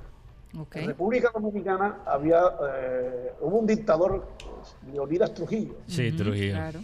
En 0.73 0.87
República 0.87 1.29
Dominicana 1.33 1.97
había 2.05 2.41
eh, 2.77 3.33
hubo 3.41 3.57
un 3.59 3.67
dictador, 3.67 4.25
Leonidas 4.91 5.33
Trujillo, 5.33 5.75
Sí, 5.85 6.11
Trujillo. 6.13 6.53
Claro. 6.55 6.79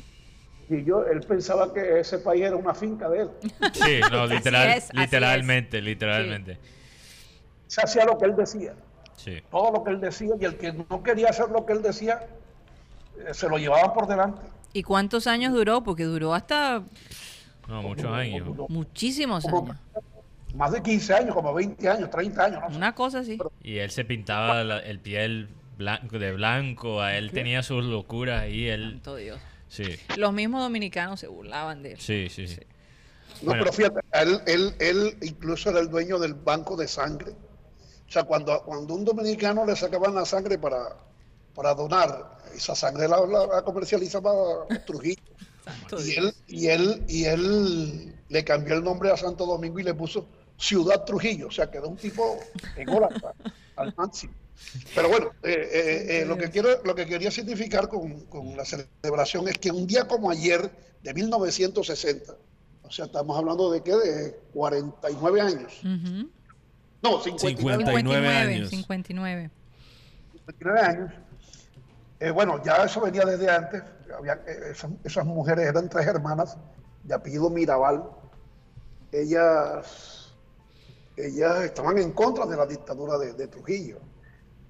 y 0.69 0.84
yo 0.84 1.05
él 1.05 1.21
pensaba 1.21 1.73
que 1.73 1.99
ese 2.01 2.19
país 2.19 2.43
era 2.43 2.55
una 2.55 2.73
finca 2.73 3.10
de 3.10 3.21
él. 3.21 3.29
Sí, 3.73 3.99
no, 4.12 4.25
literal, 4.27 4.69
es, 4.77 4.89
así 4.89 4.97
literalmente, 4.97 5.81
literalmente. 5.81 6.60
Se 7.67 7.81
hacía 7.81 8.05
lo 8.05 8.17
que 8.17 8.25
él 8.25 8.36
decía, 8.36 8.73
Sí. 9.15 9.41
todo 9.49 9.71
lo 9.71 9.84
que 9.84 9.91
él 9.91 10.01
decía, 10.01 10.34
y 10.39 10.45
el 10.45 10.57
que 10.57 10.73
no 10.73 11.01
quería 11.03 11.29
hacer 11.29 11.49
lo 11.49 11.65
que 11.65 11.73
él 11.73 11.81
decía, 11.81 12.27
eh, 13.25 13.34
se 13.34 13.47
lo 13.49 13.57
llevaban 13.57 13.93
por 13.93 14.05
delante. 14.07 14.41
¿Y 14.73 14.84
cuántos 14.84 15.27
años 15.27 15.54
duró? 15.54 15.83
Porque 15.83 16.04
duró 16.04 16.33
hasta 16.33 16.83
No, 17.67 17.81
muchos 17.81 18.06
años. 18.12 18.48
muchísimos 18.69 19.46
años. 19.46 19.75
más 20.56 20.71
de 20.71 20.81
15 20.81 21.13
años, 21.13 21.33
como 21.35 21.54
20 21.54 21.87
años, 21.89 22.10
30 22.10 22.43
años, 22.46 22.62
no 22.62 22.69
sé. 22.69 22.75
Una 22.77 22.93
cosa 22.96 23.19
así. 23.19 23.37
Y 23.63 23.77
él 23.77 23.89
se 23.91 24.04
pintaba 24.06 24.63
la- 24.63 24.79
el 24.79 25.00
piel 25.00 25.50
blanco, 25.77 26.19
de 26.19 26.33
blanco, 26.33 27.02
a 27.02 27.15
él 27.17 27.31
tenía 27.31 27.63
sus 27.63 27.83
locuras 27.85 28.48
y 28.50 28.67
él... 28.67 28.91
Santo 28.96 29.15
Dios. 29.15 29.39
Sí, 29.69 29.83
Los 30.17 30.33
mismos 30.33 30.62
dominicanos 30.62 31.19
se 31.21 31.27
burlaban 31.27 31.81
de 31.81 31.93
él. 31.93 32.00
sí, 32.00 32.27
sí. 32.29 32.48
sí. 32.48 32.60
No, 33.41 33.48
Bueno. 33.52 33.63
pero 33.63 33.73
fíjate, 33.73 34.00
él, 34.12 34.41
él, 34.46 34.75
él 34.79 35.17
incluso 35.21 35.69
era 35.69 35.79
el 35.79 35.89
dueño 35.89 36.19
del 36.19 36.33
banco 36.33 36.75
de 36.75 36.87
sangre. 36.87 37.31
O 37.31 38.12
sea, 38.12 38.23
cuando, 38.25 38.62
cuando 38.63 38.93
un 38.93 39.06
dominicano 39.06 39.65
le 39.65 39.73
sacaban 39.77 40.13
la 40.13 40.25
sangre 40.25 40.58
para, 40.60 40.98
para 41.54 41.73
donar, 41.73 42.37
esa 42.56 42.75
sangre 42.75 43.08
la, 43.08 43.19
la- 43.25 43.47
la 43.47 43.62
comercializaba 43.63 44.67
Trujillo. 44.85 45.21
Y 46.04 46.15
él, 46.17 46.33
y, 46.47 46.67
él, 46.67 47.04
y 47.08 47.25
él 47.25 48.15
le 48.29 48.43
cambió 48.43 48.73
el 48.73 48.83
nombre 48.83 49.12
a 49.12 49.15
Santo 49.17 49.45
Domingo 49.45 49.79
y 49.79 49.83
le 49.83 49.93
puso 49.93 50.25
Ciudad 50.58 51.04
Trujillo. 51.06 51.47
O 51.47 51.52
sea, 51.52 51.69
quedó 51.69 51.87
un 51.87 51.97
tipo 51.97 52.39
ególatra. 52.75 53.33
al 53.75 53.93
máximo. 53.95 54.33
Pero 54.95 55.10
bueno, 55.10 55.27
eh, 55.43 55.69
eh, 55.71 56.06
eh, 56.21 56.25
lo, 56.25 56.35
que 56.37 56.49
quiero, 56.49 56.81
lo 56.83 56.95
que 56.95 57.06
quería 57.06 57.29
significar 57.29 57.87
con, 57.89 58.25
con 58.25 58.58
la 58.58 58.65
celebración 58.65 59.47
es 59.49 59.58
que 59.60 59.69
un 59.71 59.85
día 59.85 60.08
como 60.08 60.31
ayer, 60.31 60.69
de 61.04 61.13
1960, 61.13 62.33
o 62.83 62.91
sea, 62.91 63.06
estamos 63.06 63.37
hablando 63.37 63.71
de 63.71 63.81
qué, 63.83 63.95
de 63.95 64.39
49 64.54 65.41
años. 65.41 65.73
Ujú. 65.81 66.29
No, 67.04 67.21
59, 67.23 67.83
59 67.85 68.27
años. 68.27 68.69
59. 68.71 69.52
59 70.47 70.79
años. 70.81 71.13
Eh, 72.22 72.30
bueno, 72.32 72.62
ya 72.63 72.78
eso 72.86 73.02
venía 73.02 73.26
desde 73.26 73.50
antes. 73.50 73.84
Había, 74.17 74.34
eh, 74.46 74.72
esas, 74.72 74.92
esas 75.04 75.26
mujeres 75.26 75.67
eran 75.67 75.90
tres 75.90 76.06
hermanas 76.08 76.56
de 77.04 77.13
apellido 77.15 77.50
Mirabal. 77.50 78.04
Ellas, 79.12 80.34
ellas 81.17 81.62
estaban 81.63 81.98
en 81.98 82.12
contra 82.12 82.46
de 82.46 82.56
la 82.56 82.65
dictadura 82.65 83.17
de, 83.17 83.34
de 83.34 83.48
Trujillo. 83.48 84.00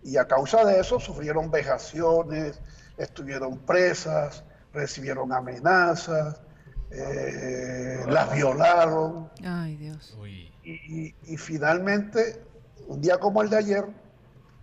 Y 0.04 0.18
a 0.18 0.26
causa 0.28 0.66
de 0.66 0.80
eso 0.80 1.00
sufrieron 1.00 1.52
vejaciones, 1.52 2.60
estuvieron 2.98 3.60
presas, 3.60 4.44
recibieron 4.74 5.32
amenazas, 5.32 6.42
eh, 6.90 8.04
las 8.08 8.34
violaron. 8.34 9.30
Ay, 9.44 9.76
Dios. 9.78 10.16
Y, 10.64 10.72
y- 11.08 11.16
y 11.24 11.38
finalmente, 11.38 12.42
un 12.88 13.02
día 13.02 13.20
como 13.20 13.42
el 13.44 13.50
de 13.50 13.58
ayer, 13.58 13.86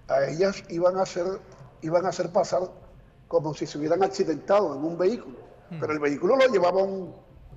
a 0.09 0.25
ellas 0.25 0.65
iban 0.71 0.97
a 0.99 1.03
hacer, 1.03 1.25
iban 1.83 2.07
a 2.07 2.09
hacer 2.11 2.31
pasar 2.31 2.63
como 3.27 3.55
si 3.55 3.67
se 3.67 3.79
hubieran 3.79 4.03
accidentado 4.03 4.75
en 4.75 4.85
un 4.85 4.97
vehículo. 4.97 5.37
Pero 5.69 5.93
el 5.93 5.99
vehículo 5.99 6.37
lo 6.37 6.47
llevaba 6.47 6.83
un, 6.83 7.15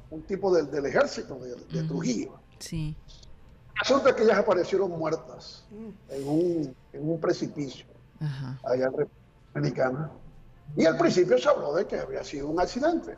un 0.10 0.22
tipo 0.24 0.54
del, 0.54 0.70
del 0.70 0.86
ejército 0.86 1.36
de, 1.40 1.56
de 1.56 1.88
Trujillo. 1.88 2.40
Sí. 2.60 2.98
Resulta 3.80 4.14
que 4.16 4.24
ellas 4.24 4.38
aparecieron 4.38 4.92
muertas 4.92 5.66
en 6.10 6.28
un, 6.28 6.76
en 6.94 7.10
un 7.10 7.20
precipicio 7.20 7.86
Ajá. 8.20 8.60
allá 8.64 8.88
en 8.88 8.92
República 8.92 9.12
Dominicana. 9.54 10.12
Y 10.76 10.86
al 10.86 10.98
principio 10.98 11.38
se 11.38 11.50
habló 11.50 11.74
de 11.74 11.88
que 11.88 12.00
había 12.00 12.24
sido 12.24 12.48
un 12.50 12.60
accidente. 12.60 13.16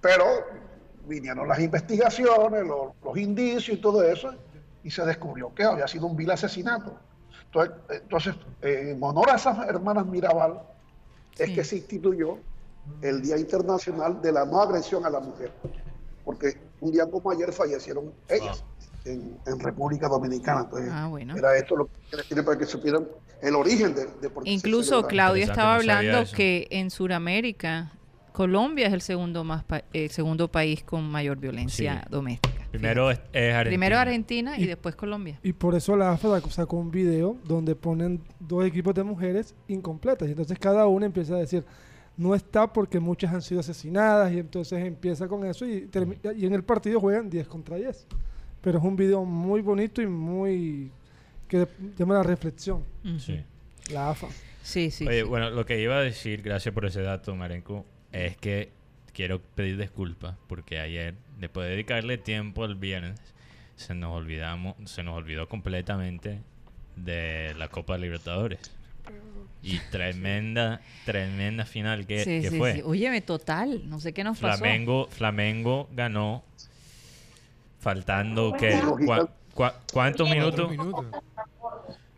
Pero 0.00 0.24
vinieron 1.06 1.46
las 1.46 1.58
investigaciones, 1.60 2.66
los, 2.66 2.92
los 3.02 3.16
indicios 3.18 3.78
y 3.78 3.80
todo 3.80 4.02
eso, 4.02 4.34
y 4.82 4.90
se 4.90 5.04
descubrió 5.04 5.54
que 5.54 5.64
había 5.64 5.86
sido 5.86 6.06
un 6.06 6.16
vil 6.16 6.30
asesinato. 6.30 6.98
Entonces, 7.54 8.00
entonces, 8.02 8.34
eh, 8.62 8.90
en 8.96 9.02
honor 9.02 9.30
a 9.30 9.36
esas 9.36 9.58
hermanas 9.68 10.06
Mirabal, 10.06 10.60
es 11.38 11.50
que 11.50 11.64
se 11.64 11.76
instituyó 11.76 12.38
el 13.00 13.22
Día 13.22 13.36
Internacional 13.38 14.20
de 14.20 14.32
la 14.32 14.44
No 14.44 14.60
Agresión 14.60 15.04
a 15.06 15.10
la 15.10 15.20
Mujer. 15.20 15.52
Porque 16.24 16.56
un 16.80 16.92
día 16.92 17.06
como 17.10 17.30
ayer 17.30 17.52
fallecieron 17.52 18.12
ellas 18.28 18.64
en, 19.04 19.36
en 19.46 19.60
República 19.60 20.08
Dominicana. 20.08 20.62
Entonces, 20.62 20.90
Ah, 20.92 21.06
bueno. 21.08 21.36
era 21.36 21.56
esto 21.56 21.76
lo 21.76 21.86
que 21.86 22.22
tiene 22.28 22.42
para 22.42 22.58
que 22.58 22.66
supieran 22.66 23.06
el 23.42 23.54
origen 23.56 23.94
de, 23.94 24.06
de 24.20 24.30
por 24.30 24.44
qué 24.44 24.50
se 24.50 24.54
Incluso. 24.56 25.06
Claudia 25.06 25.44
estaba 25.44 25.76
hablando 25.76 26.20
eso. 26.20 26.34
que 26.36 26.66
en 26.70 26.90
Sudamérica 26.90 27.92
Colombia 28.32 28.88
es 28.88 28.92
el 28.94 29.00
segundo 29.02 29.44
más 29.44 29.62
pa- 29.64 29.84
el 29.92 30.10
segundo 30.10 30.48
país 30.48 30.82
con 30.82 31.04
mayor 31.08 31.36
violencia 31.38 32.00
Sí. 32.04 32.10
doméstica. 32.10 32.63
Primero 32.78 33.10
es, 33.10 33.20
es 33.32 33.54
Argentina. 33.54 33.70
Primero 33.70 33.98
Argentina 33.98 34.58
y 34.58 34.66
después 34.66 34.96
Colombia. 34.96 35.38
Y 35.44 35.52
por 35.52 35.76
eso 35.76 35.96
la 35.96 36.10
AFA 36.10 36.40
sacó 36.50 36.76
un 36.76 36.90
video 36.90 37.38
donde 37.44 37.76
ponen 37.76 38.20
dos 38.40 38.64
equipos 38.66 38.94
de 38.94 39.04
mujeres 39.04 39.54
incompletas. 39.68 40.26
Y 40.26 40.32
entonces 40.32 40.58
cada 40.58 40.86
una 40.88 41.06
empieza 41.06 41.36
a 41.36 41.38
decir, 41.38 41.64
no 42.16 42.34
está 42.34 42.72
porque 42.72 42.98
muchas 42.98 43.32
han 43.32 43.42
sido 43.42 43.60
asesinadas. 43.60 44.32
Y 44.32 44.40
entonces 44.40 44.84
empieza 44.84 45.28
con 45.28 45.46
eso 45.46 45.64
y, 45.64 45.88
y 46.36 46.46
en 46.46 46.52
el 46.52 46.64
partido 46.64 46.98
juegan 46.98 47.30
10 47.30 47.46
contra 47.46 47.76
10. 47.76 48.08
Pero 48.60 48.78
es 48.78 48.84
un 48.84 48.96
video 48.96 49.24
muy 49.24 49.60
bonito 49.60 50.02
y 50.02 50.06
muy... 50.08 50.90
que 51.46 51.68
llama 51.96 52.14
la 52.14 52.22
reflexión. 52.24 52.82
Sí. 53.18 53.40
La 53.92 54.10
AFA. 54.10 54.26
Sí, 54.62 54.90
sí. 54.90 55.06
Oye, 55.06 55.20
sí. 55.20 55.28
bueno, 55.28 55.50
lo 55.50 55.64
que 55.64 55.80
iba 55.80 55.98
a 55.98 56.02
decir, 56.02 56.42
gracias 56.42 56.74
por 56.74 56.86
ese 56.86 57.02
dato, 57.02 57.36
Marenco, 57.36 57.86
es 58.10 58.36
que 58.36 58.72
quiero 59.12 59.40
pedir 59.40 59.78
disculpas 59.78 60.36
porque 60.48 60.80
ayer, 60.80 61.14
después 61.38 61.66
de 61.66 61.72
dedicarle 61.72 62.18
tiempo 62.18 62.64
al 62.64 62.74
viernes, 62.74 63.20
se 63.76 63.94
nos 63.94 64.12
olvidamos, 64.12 64.74
se 64.84 65.02
nos 65.02 65.16
olvidó 65.16 65.48
completamente 65.48 66.40
de 66.96 67.54
la 67.58 67.68
Copa 67.68 67.98
Libertadores. 67.98 68.60
Y 69.62 69.78
tremenda, 69.90 70.82
tremenda 71.06 71.64
final 71.64 72.06
que, 72.06 72.18
Sí, 72.22 72.42
que 72.42 72.50
sí, 72.50 72.58
fue. 72.58 72.74
sí. 72.74 72.82
Óyeme, 72.84 73.22
total. 73.22 73.88
No 73.88 73.98
sé 73.98 74.12
qué 74.12 74.22
nos 74.22 74.38
pasó. 74.38 74.58
Flamengo, 74.58 75.08
Flamengo 75.10 75.88
ganó 75.92 76.44
faltando 77.80 78.52
que. 78.52 78.78
¿cuántos 79.92 80.28
minutos? 80.28 80.70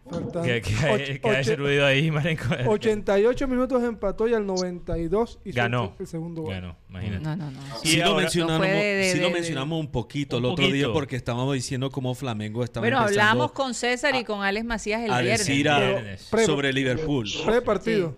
Faltan 0.08 0.44
¿Qué, 0.44 0.62
qué, 0.62 0.74
och- 0.74 1.20
qué 1.20 1.28
hay 1.28 1.40
ese 1.40 1.56
ruido 1.56 1.84
ahí, 1.84 2.10
Marenco? 2.10 2.44
88 2.66 3.48
minutos 3.48 3.82
empató 3.82 4.28
y 4.28 4.34
al 4.34 4.46
92 4.46 5.38
hizo 5.44 5.56
Ganó. 5.56 5.94
el 5.98 6.06
segundo 6.06 6.42
gol. 6.42 6.54
Ganó, 6.54 6.76
imagínate. 6.88 7.24
No, 7.24 7.36
no, 7.36 7.50
no. 7.50 7.60
Y 7.82 7.88
Sí, 7.88 7.96
lo 7.98 8.14
mencionamos, 8.14 8.58
No 8.66 8.72
de- 8.72 8.72
de- 8.72 9.12
sí 9.12 9.18
lo 9.18 9.26
de- 9.28 9.32
mencionamos 9.34 9.80
un 9.80 9.90
poquito 9.90 10.38
el 10.38 10.44
Un 10.44 10.52
otro 10.52 10.64
día 10.66 10.72
poquito. 10.84 10.92
porque 10.92 11.16
estábamos 11.16 11.54
diciendo 11.54 11.90
cómo 11.90 12.14
Flamengo 12.14 12.62
estaba 12.62 12.82
Bueno, 12.82 12.98
hablamos 13.00 13.52
con 13.52 13.74
César 13.74 14.14
y 14.14 14.24
con 14.24 14.42
Alex 14.42 14.64
Macías 14.64 15.02
el 15.02 15.10
a 15.10 15.20
viernes. 15.20 15.46
decir 15.46 15.68
a- 15.68 16.16
sobre 16.46 16.72
Liverpool. 16.72 17.26
Pre-partido. 17.44 18.14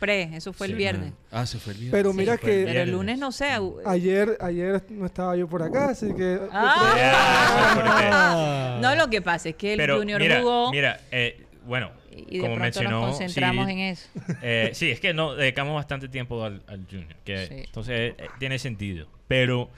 Pre, 0.00 0.30
eso 0.34 0.52
fue 0.52 0.66
el 0.66 0.74
viernes. 0.74 1.12
Ah, 1.30 1.46
se 1.46 1.58
fue 1.58 1.74
el 1.74 1.78
viernes. 1.78 1.98
Pero 1.98 2.10
Sí, 2.12 2.16
mira 2.18 2.38
fue 2.38 2.50
el 2.50 2.56
que 2.58 2.64
Pero 2.72 2.82
el 2.82 2.90
lunes 2.90 3.18
no 3.18 3.30
sé. 3.32 3.48
ayer, 3.86 4.36
ayer 4.40 4.82
no 4.88 5.06
estaba 5.06 5.36
yo 5.36 5.46
por 5.46 5.62
acá, 5.62 5.90
así 5.90 6.12
que... 6.14 6.40
Ah. 6.50 8.78
No, 8.80 8.94
lo 8.96 9.08
que 9.10 9.22
pasa 9.22 9.50
es 9.50 9.56
que 9.56 9.72
el 9.74 9.78
Pero 9.78 9.98
Junior 9.98 10.20
mira, 10.20 10.40
jugó 10.40 10.70
mira, 10.70 11.00
eh, 11.10 11.44
bueno, 11.66 11.90
y 12.10 12.38
de 12.38 12.40
como 12.40 12.54
pronto 12.56 12.62
mencionó, 12.62 13.00
nos 13.02 13.16
concentramos 13.18 13.66
sí, 13.66 13.72
en 13.72 13.78
eso. 13.78 14.08
eh, 14.42 14.70
sí, 14.74 14.90
es 14.90 15.00
que 15.00 15.14
no 15.14 15.34
dedicamos 15.34 15.74
bastante 15.74 16.08
tiempo 16.08 16.42
al, 16.44 16.62
al 16.66 16.84
Junior, 16.90 17.14
que 17.24 17.46
Sí. 17.46 17.54
entonces 17.66 18.14
eh, 18.18 18.28
tiene 18.38 18.58
sentido. 18.58 19.06
Pero 19.28 19.70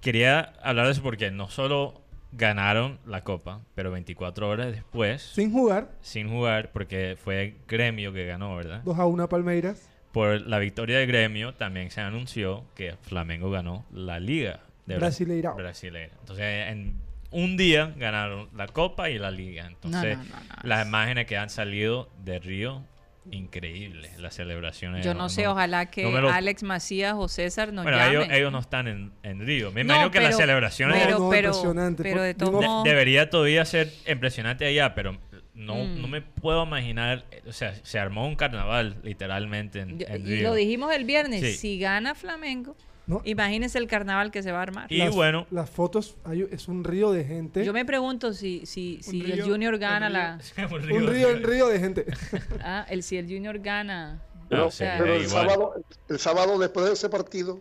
quería 0.00 0.52
hablar 0.62 0.86
de 0.86 0.92
eso 0.92 1.02
porque 1.02 1.30
no 1.30 1.48
solo 1.48 2.02
ganaron 2.36 2.98
la 3.06 3.22
Copa, 3.22 3.60
pero 3.74 3.90
24 3.90 4.48
horas 4.48 4.72
después, 4.72 5.22
Sin 5.22 5.52
jugar, 5.52 5.90
sin 6.00 6.28
jugar, 6.28 6.70
porque 6.72 7.16
fue 7.22 7.56
Gremio 7.68 8.12
que 8.12 8.26
ganó, 8.26 8.56
¿verdad? 8.56 8.82
2 8.84 8.98
a 8.98 9.06
1 9.06 9.28
Palmeiras. 9.28 9.88
Por 10.12 10.40
la 10.46 10.58
victoria 10.58 10.98
de 10.98 11.06
Gremio 11.06 11.54
también 11.54 11.90
se 11.90 12.00
anunció 12.00 12.64
que 12.74 12.94
Flamengo 13.02 13.50
ganó 13.50 13.84
la 13.92 14.20
Liga 14.20 14.60
de 14.86 14.96
Bra- 14.96 15.00
Brasileirao. 15.00 15.56
Brasileira. 15.56 16.12
Entonces, 16.20 16.68
en 16.68 16.94
un 17.32 17.56
día 17.56 17.92
ganaron 17.96 18.48
la 18.54 18.68
Copa 18.68 19.10
y 19.10 19.18
la 19.18 19.30
Liga. 19.32 19.66
Entonces, 19.66 20.16
no, 20.18 20.24
no, 20.24 20.30
no. 20.30 20.54
las 20.62 20.86
imágenes 20.86 21.26
que 21.26 21.36
han 21.36 21.50
salido 21.50 22.08
de 22.24 22.38
Río, 22.38 22.82
increíbles. 23.30 24.18
Las 24.18 24.34
celebraciones. 24.34 25.04
Yo 25.04 25.14
no 25.14 25.28
sé, 25.28 25.46
ojalá 25.46 25.86
que 25.90 26.02
no 26.04 26.10
me 26.10 26.20
lo- 26.20 26.30
Alex 26.30 26.62
Macías 26.62 27.14
o 27.16 27.28
César 27.28 27.72
nos 27.72 27.84
Bueno, 27.84 27.98
llamen. 27.98 28.12
ellos, 28.22 28.28
ellos 28.30 28.52
no 28.52 28.58
están 28.58 28.88
en, 28.88 29.12
en 29.22 29.46
Río. 29.46 29.70
Me 29.72 29.84
No, 29.84 29.94
imagino 29.94 30.10
que 30.10 30.20
las 30.20 30.28
pero- 30.28 30.38
celebraciones 30.38 30.98
Pero, 31.02 31.18
No, 31.18 31.24
no, 31.24 31.30
pero, 31.30 31.48
impresionante. 31.48 32.02
pero 32.02 32.22
de 32.22 32.34
todos 32.34 32.60
de- 32.60 32.66
modos- 32.66 32.84
debería 32.84 33.30
todavía 33.30 33.64
ser 33.64 33.92
impresionante 34.06 34.64
allá, 34.66 34.94
pero 34.94 35.18
no, 35.54 35.74
Mm. 35.76 36.02
no 36.02 36.08
me 36.08 36.20
puedo 36.22 36.64
imaginar. 36.64 37.24
O 37.46 37.52
sea, 37.52 37.74
se 37.82 37.98
armó 37.98 38.26
un 38.26 38.36
carnaval 38.36 38.96
literalmente 39.02 39.80
en, 39.80 39.98
Yo- 39.98 40.06
en 40.08 40.22
y 40.26 40.30
Río. 40.36 40.48
lo 40.50 40.54
dijimos 40.54 40.92
el 40.94 41.04
viernes, 41.04 41.40
Sí. 41.40 41.52
si 41.54 41.78
gana 41.78 42.14
Flamengo, 42.14 42.76
¿no? 43.06 43.20
imagínense 43.24 43.78
el 43.78 43.86
carnaval 43.86 44.30
que 44.30 44.42
se 44.42 44.52
va 44.52 44.58
a 44.58 44.62
armar. 44.62 44.92
Y 44.92 44.98
Las- 44.98 45.14
bueno, 45.14 45.46
Las 45.50 45.68
fotos, 45.70 46.16
hay- 46.24 46.46
es 46.50 46.68
un 46.68 46.84
río 46.84 47.12
de 47.12 47.24
gente. 47.24 47.64
Yo 47.64 47.72
me 47.72 47.84
pregunto 47.84 48.32
si, 48.32 48.64
si, 48.66 49.02
si 49.02 49.30
el 49.30 49.42
Junior 49.42 49.74
un 49.74 49.80
gana 49.80 50.08
río- 50.08 50.66
la... 50.66 50.66
un 50.94 51.06
río 51.08 51.30
en 51.30 51.42
río 51.42 51.68
de 51.68 51.78
gente. 51.80 52.06
Ah, 52.60 52.86
el, 52.88 53.02
si 53.02 53.16
el 53.16 53.26
Junior 53.26 53.58
gana... 53.58 54.22
Sea, 54.70 54.96
pero 54.98 55.14
el, 55.14 55.24
igual. 55.24 55.48
sábado, 55.48 55.74
el 56.08 56.18
sábado 56.18 56.58
después 56.58 56.86
de 56.86 56.92
ese 56.92 57.08
partido, 57.08 57.60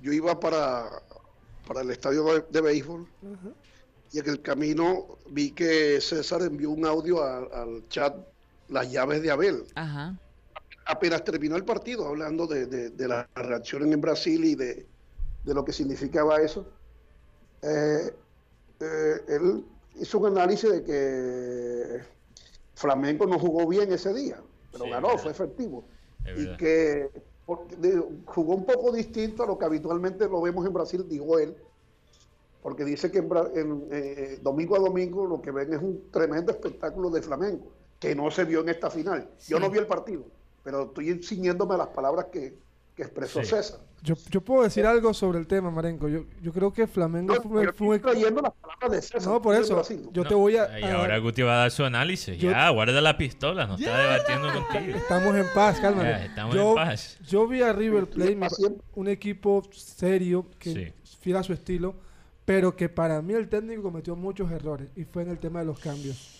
yo 0.00 0.12
iba 0.12 0.38
para, 0.38 0.88
para 1.66 1.80
el 1.80 1.90
estadio 1.90 2.24
de, 2.24 2.44
de 2.50 2.60
béisbol 2.60 3.06
y 4.12 4.18
en 4.18 4.28
el 4.28 4.40
camino 4.42 5.18
vi 5.28 5.50
que 5.50 6.00
César 6.00 6.42
envió 6.42 6.70
un 6.70 6.84
audio 6.86 7.22
a- 7.22 7.38
al 7.62 7.88
chat 7.88 8.14
Las 8.68 8.92
llaves 8.92 9.22
de 9.22 9.30
Abel. 9.32 9.64
Ajá. 9.74 10.16
Apenas 10.90 11.24
terminó 11.24 11.56
el 11.56 11.64
partido, 11.64 12.06
hablando 12.06 12.46
de, 12.46 12.66
de, 12.66 12.90
de 12.90 13.08
las 13.08 13.26
reacciones 13.34 13.92
en 13.92 14.00
Brasil 14.00 14.44
y 14.44 14.54
de, 14.54 14.86
de 15.44 15.54
lo 15.54 15.64
que 15.64 15.72
significaba 15.72 16.40
eso, 16.40 16.66
eh, 17.62 18.12
eh, 18.80 19.14
él 19.28 19.64
hizo 19.96 20.18
un 20.18 20.26
análisis 20.26 20.70
de 20.70 20.84
que 20.84 22.00
Flamengo 22.74 23.26
no 23.26 23.38
jugó 23.38 23.66
bien 23.66 23.92
ese 23.92 24.12
día, 24.14 24.40
pero 24.72 24.84
Sí, 24.84 24.90
ganó, 24.90 25.18
fue 25.18 25.30
efectivo. 25.30 25.84
Y 26.36 26.56
que 26.56 27.10
jugó 28.26 28.54
un 28.54 28.64
poco 28.64 28.92
distinto 28.92 29.42
a 29.42 29.46
lo 29.46 29.58
que 29.58 29.64
habitualmente 29.64 30.28
lo 30.28 30.40
vemos 30.40 30.66
en 30.66 30.72
Brasil, 30.72 31.04
dijo 31.08 31.38
él, 31.38 31.56
porque 32.62 32.84
dice 32.84 33.10
que 33.10 33.18
en, 33.18 33.88
eh, 33.90 34.38
domingo 34.42 34.76
a 34.76 34.78
domingo 34.78 35.26
lo 35.26 35.40
que 35.40 35.50
ven 35.50 35.72
es 35.72 35.82
un 35.82 36.10
tremendo 36.10 36.52
espectáculo 36.52 37.10
de 37.10 37.22
Flamengo, 37.22 37.72
que 37.98 38.14
no 38.14 38.30
se 38.30 38.44
vio 38.44 38.60
en 38.60 38.68
esta 38.68 38.90
final. 38.90 39.28
Yo 39.48 39.58
no 39.58 39.70
vi 39.70 39.78
el 39.78 39.86
partido, 39.86 40.24
pero 40.62 40.84
estoy 40.84 41.22
ciñéndome 41.22 41.74
a 41.74 41.78
las 41.78 41.88
palabras 41.88 42.26
que, 42.32 42.54
que 42.94 43.02
expresó 43.02 43.40
Sí. 43.42 43.46
César. 43.50 43.80
Yo, 44.02 44.14
yo 44.30 44.40
puedo 44.40 44.62
decir 44.62 44.86
algo 44.86 45.12
sobre 45.12 45.38
el 45.38 45.46
tema, 45.46 45.70
Marenco. 45.70 46.08
Yo, 46.08 46.24
yo 46.40 46.52
creo 46.54 46.72
que 46.72 46.86
Flamengo 46.86 47.34
No, 47.34 47.42
fue, 47.42 47.70
fue 47.74 47.98
las 48.00 48.14
palabras 48.54 48.90
de 48.90 49.02
César. 49.02 49.30
No, 49.30 49.42
por 49.42 49.54
eso. 49.54 49.82
Yo 50.10 50.22
No, 50.22 50.28
te 50.28 50.34
voy 50.34 50.56
a. 50.56 50.78
Y 50.80 50.84
a- 50.84 50.94
ahora 50.96 51.18
Guti 51.18 51.42
va 51.42 51.52
a 51.52 51.58
dar 51.58 51.70
su 51.70 51.84
análisis. 51.84 52.38
Yo- 52.38 52.50
ya, 52.50 52.70
guarda 52.70 52.98
la 53.02 53.18
pistola, 53.18 53.66
no 53.66 53.74
está 53.74 53.98
debatiendo 53.98 54.48
contigo. 54.54 54.96
Estamos 54.96 55.34
en 55.36 55.46
paz, 55.54 55.78
cálmate. 55.80 56.08
Ya, 56.08 56.24
estamos 56.24 56.54
yo, 56.54 56.70
en 56.70 56.74
paz. 56.76 57.18
yo 57.28 57.46
vi 57.46 57.60
a 57.60 57.74
River 57.74 58.08
Plate, 58.08 58.38
un 58.94 59.08
equipo 59.08 59.62
serio, 59.70 60.46
que 60.58 60.72
Sí. 61.04 61.16
fiel 61.20 61.36
a 61.36 61.42
su 61.42 61.52
estilo, 61.52 61.94
pero 62.46 62.74
que 62.74 62.88
para 62.88 63.20
mí 63.20 63.34
el 63.34 63.50
técnico 63.50 63.82
cometió 63.82 64.16
muchos 64.16 64.50
errores 64.50 64.88
y 64.96 65.04
fue 65.04 65.24
en 65.24 65.28
el 65.28 65.38
tema 65.38 65.60
de 65.60 65.66
los 65.66 65.78
cambios. 65.78 66.39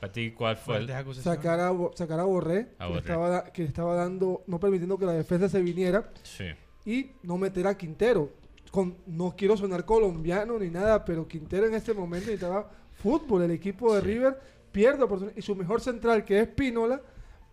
Para 0.00 0.12
ti, 0.12 0.30
¿cuál 0.32 0.56
fue 0.56 0.78
el...? 0.78 0.88
Sacar 1.14 1.60
a, 1.60 1.72
sacar 1.94 2.20
a 2.20 2.24
Borré, 2.24 2.68
A 2.78 2.84
que, 2.86 2.92
Borré. 2.92 2.98
Estaba, 3.00 3.28
da- 3.28 3.44
que 3.52 3.64
estaba 3.64 3.94
dando, 3.94 4.42
no 4.46 4.58
permitiendo 4.58 4.96
que 4.98 5.04
la 5.06 5.12
defensa 5.12 5.48
se 5.48 5.60
viniera 5.60 6.10
Sí. 6.22 6.46
y 6.86 7.10
no 7.22 7.36
meter 7.36 7.66
a 7.66 7.76
Quintero. 7.76 8.30
Con, 8.70 8.96
no 9.06 9.34
quiero 9.36 9.56
sonar 9.56 9.84
colombiano 9.84 10.58
ni 10.58 10.70
nada, 10.70 11.04
pero 11.04 11.26
Quintero 11.28 11.66
en 11.66 11.74
este 11.74 11.92
momento 11.92 12.26
necesitaba 12.26 12.70
fútbol. 13.02 13.42
El 13.42 13.50
equipo 13.50 13.94
de 13.94 14.00
Sí. 14.00 14.06
River 14.06 14.40
pierde 14.72 15.02
oportunidad. 15.02 15.36
Y 15.36 15.42
su 15.42 15.54
mejor 15.54 15.80
central, 15.80 16.24
que 16.24 16.40
es 16.40 16.48
Pínola, 16.48 17.00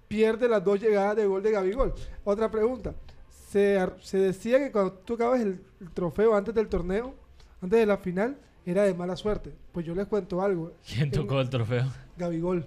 pierde 0.07 0.47
las 0.47 0.63
dos 0.63 0.79
llegadas 0.79 1.15
de 1.17 1.25
gol 1.25 1.43
de 1.43 1.51
Gabigol. 1.51 1.93
Otra 2.23 2.49
pregunta. 2.49 2.93
Se, 3.49 3.79
decía 4.13 4.59
que 4.59 4.71
cuando 4.71 4.93
tú 4.93 5.15
acabas 5.15 5.41
el, 5.41 5.59
el 5.81 5.91
trofeo 5.91 6.35
antes 6.35 6.53
del 6.53 6.67
torneo, 6.67 7.13
antes 7.61 7.79
de 7.79 7.85
la 7.85 7.97
final, 7.97 8.37
era 8.65 8.83
de 8.83 8.93
mala 8.93 9.15
suerte. 9.15 9.53
Pues 9.71 9.85
yo 9.85 9.95
les 9.95 10.05
cuento 10.07 10.41
algo. 10.41 10.73
¿Quién 10.87 11.09
tocó 11.11 11.39
el 11.41 11.49
trofeo? 11.49 11.85
Gabigol. 12.18 12.65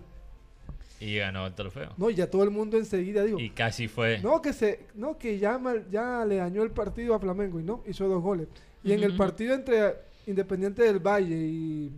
Y 1.00 1.16
ganó 1.16 1.46
el 1.46 1.54
trofeo. 1.54 1.94
No, 1.96 2.10
y 2.10 2.14
ya 2.14 2.30
todo 2.30 2.44
el 2.44 2.50
mundo 2.50 2.76
enseguida 2.76 3.24
dijo. 3.24 3.38
Y 3.40 3.50
casi 3.50 3.88
fue... 3.88 4.20
No, 4.20 4.42
que 4.42 4.52
se, 4.52 4.80
no, 4.94 5.16
que 5.16 5.38
ya, 5.38 5.56
mal- 5.58 5.86
ya 5.90 6.24
le 6.26 6.36
dañó 6.36 6.62
el 6.62 6.70
partido 6.72 7.14
a 7.14 7.18
Flamengo 7.18 7.58
y 7.58 7.62
no, 7.62 7.82
hizo 7.86 8.06
dos 8.06 8.22
goles. 8.22 8.48
Y 8.84 8.92
en 8.92 9.02
el 9.02 9.16
partido 9.16 9.54
entre 9.54 9.94
Independiente 10.26 10.82
del 10.82 10.98
Valle 10.98 11.36
y, 11.36 11.90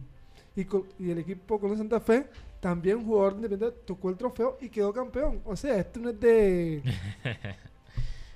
y, 0.55 1.11
el 1.11 1.19
equipo 1.19 1.59
con 1.59 1.77
Santa 1.77 1.99
Fe, 2.01 2.27
también 2.61 2.99
un 2.99 3.07
jugador 3.07 3.33
de 3.33 3.39
Independiente 3.39 3.77
tocó 3.85 4.09
el 4.09 4.17
trofeo 4.17 4.57
y 4.61 4.69
quedó 4.69 4.93
campeón. 4.93 5.41
O 5.45 5.57
sea, 5.57 5.77
esto 5.79 5.99
no 5.99 6.11
es 6.11 6.21
de, 6.21 6.81
de 7.25 7.57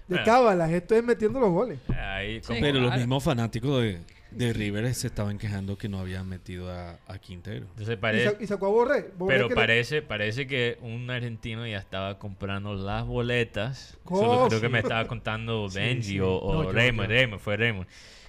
Bueno. 0.09 0.25
cábalas, 0.25 0.71
esto 0.73 0.97
es 0.97 1.05
metiendo 1.05 1.39
los 1.39 1.51
goles. 1.51 1.79
Ahí, 1.97 2.41
Pero 2.49 2.81
los 2.81 2.95
mismos 2.97 3.23
fanáticos 3.23 3.83
de, 3.83 4.01
de 4.31 4.53
River 4.53 4.93
se 4.95 5.07
estaban 5.07 5.39
quejando 5.39 5.79
que 5.79 5.89
no 5.89 5.99
habían 5.99 6.29
metido 6.29 6.71
a, 6.71 6.99
a 7.07 7.19
Quintero. 7.19 7.67
Entonces 7.71 7.95
Y, 7.95 7.97
parece... 7.97 8.31
sa- 8.31 8.43
y 8.43 8.47
sacó 8.47 8.67
a 8.67 8.69
Borré. 8.71 9.11
Borré 9.17 9.35
Pero 9.37 9.49
que 9.49 9.55
le- 9.55 9.61
parece, 9.61 10.03
parece 10.03 10.47
que 10.47 10.79
un 10.83 11.11
argentino 11.11 11.67
ya 11.67 11.79
estaba 11.79 12.19
comprando 12.19 12.75
las 12.75 13.07
boletas. 13.07 13.97
¿Cómo? 14.05 14.21
Solo 14.21 14.49
creo 14.49 14.61
que 14.61 14.69
me 14.69 14.81
estaba 14.81 15.07
contando 15.07 15.69
Benji 15.75 16.13
sí. 16.15 16.21
o, 16.21 16.37
o 16.37 16.55
No, 16.55 16.65
yo- 16.65 16.73
Raymond. 16.73 17.09
Raymond, 17.11 17.41
fue 17.41 17.57
Raymond. 17.57 17.87